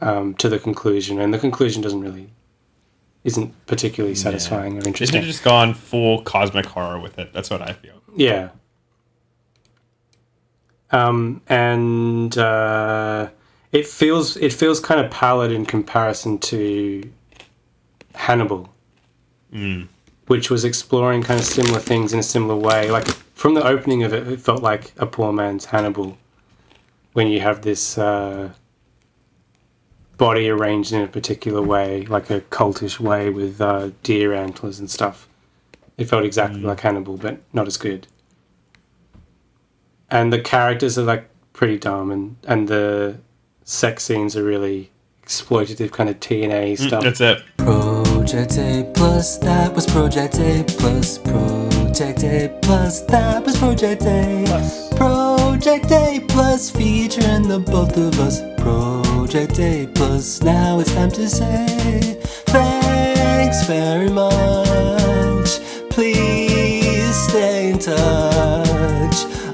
um, 0.00 0.34
to 0.34 0.48
the 0.48 0.58
conclusion, 0.58 1.20
and 1.20 1.32
the 1.32 1.38
conclusion 1.38 1.80
doesn't 1.82 2.00
really 2.00 2.30
isn't 3.22 3.54
particularly 3.66 4.16
satisfying 4.16 4.72
or 4.72 4.80
They 4.80 4.80
should 4.80 4.86
interesting. 4.88 5.20
have 5.20 5.26
just 5.28 5.44
gone 5.44 5.74
full 5.74 6.22
cosmic 6.22 6.66
horror 6.66 6.98
with 6.98 7.20
it. 7.20 7.32
That's 7.32 7.50
what 7.50 7.62
I 7.62 7.72
feel. 7.72 8.02
Yeah. 8.16 8.48
Um, 10.92 11.40
and 11.48 12.36
uh, 12.36 13.30
it 13.72 13.86
feels 13.86 14.36
it 14.36 14.52
feels 14.52 14.78
kind 14.78 15.00
of 15.00 15.10
pallid 15.10 15.50
in 15.50 15.64
comparison 15.66 16.38
to 16.38 17.10
Hannibal, 18.14 18.68
Mm. 19.52 19.88
which 20.26 20.50
was 20.50 20.64
exploring 20.64 21.22
kind 21.22 21.38
of 21.40 21.44
similar 21.46 21.78
things 21.78 22.12
in 22.12 22.18
a 22.18 22.22
similar 22.22 22.56
way. 22.56 22.90
Like 22.90 23.06
from 23.34 23.54
the 23.54 23.66
opening 23.66 24.02
of 24.02 24.12
it, 24.12 24.26
it 24.28 24.40
felt 24.40 24.62
like 24.62 24.92
a 24.98 25.06
poor 25.06 25.32
man's 25.32 25.66
Hannibal. 25.66 26.16
When 27.14 27.26
you 27.26 27.40
have 27.40 27.60
this 27.62 27.98
uh, 27.98 28.52
body 30.16 30.48
arranged 30.48 30.92
in 30.92 31.02
a 31.02 31.06
particular 31.08 31.60
way, 31.62 32.06
like 32.06 32.30
a 32.30 32.40
cultish 32.42 32.98
way 33.00 33.28
with 33.28 33.60
uh, 33.60 33.90
deer 34.02 34.32
antlers 34.32 34.78
and 34.78 34.90
stuff. 34.90 35.28
It 35.98 36.06
felt 36.06 36.24
exactly 36.24 36.60
like 36.60 36.80
Hannibal, 36.80 37.16
but 37.18 37.40
not 37.52 37.66
as 37.66 37.76
good. 37.76 38.06
And 40.12 40.32
the 40.32 40.40
characters 40.40 40.98
are 40.98 41.04
like 41.04 41.28
pretty 41.52 41.78
dumb, 41.78 42.10
and 42.10 42.36
and 42.46 42.68
the 42.68 43.18
sex 43.64 44.04
scenes 44.04 44.36
are 44.36 44.44
really 44.44 44.90
exploitative, 45.24 45.90
kind 45.92 46.10
of 46.10 46.20
TNA 46.20 46.72
mm, 46.72 46.86
stuff. 46.86 47.02
That's 47.02 47.20
it. 47.20 47.42
Project 47.56 48.58
A 48.58 48.90
plus, 48.94 49.38
that 49.38 49.72
was 49.74 49.86
Project 49.86 50.38
A 50.38 50.64
plus. 50.78 51.18
Project 51.18 52.24
A 52.24 52.58
plus, 52.62 53.00
that 53.06 53.44
was 53.44 53.56
Project 53.58 54.02
A. 54.02 54.92
Project 54.96 55.90
A 55.90 56.20
plus, 56.28 56.70
featuring 56.70 57.48
the 57.48 57.58
both 57.58 57.96
of 57.96 58.20
us. 58.20 58.40
Project 58.60 59.58
A 59.58 59.86
plus, 59.94 60.42
now 60.42 60.78
it's 60.78 60.92
time 60.94 61.10
to 61.12 61.28
say 61.28 62.20
thanks 62.46 63.66
very 63.66 64.08
much. 64.08 65.58
Please 65.90 67.14
stay 67.28 67.70
in 67.70 67.78
touch, 67.78 68.31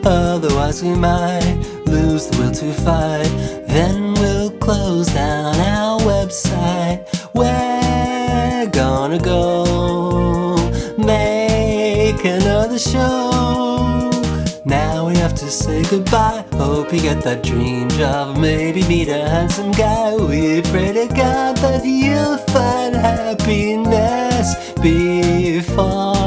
otherwise 0.09 0.83
we 0.83 0.95
might 0.95 1.57
lose 1.87 2.27
the 2.27 2.39
will 2.39 2.53
to 2.53 2.73
fight. 2.73 3.31
Then 3.69 4.15
we'll 4.15 4.51
close 4.59 5.09
down 5.09 5.55
our 5.57 6.01
website. 6.01 6.99
We're 7.35 8.67
gonna 8.71 9.19
go 9.19 10.57
make 10.97 12.25
another 12.25 12.79
show. 12.79 14.11
Now 14.65 15.09
we 15.09 15.17
have 15.17 15.35
to 15.35 15.51
say 15.51 15.83
goodbye. 15.85 16.45
Hope 16.55 16.93
you 16.93 17.01
get 17.01 17.23
that 17.25 17.43
dream 17.43 17.89
job. 17.91 18.37
Maybe 18.37 18.83
meet 18.89 19.09
a 19.09 19.29
handsome 19.29 19.73
guy. 19.73 20.17
We 20.17 20.63
pray 20.63 20.93
to 20.93 21.07
God 21.15 21.57
that 21.59 21.85
you'll 21.85 22.39
find 22.53 22.95
happiness 22.95 24.47
before 24.81 26.18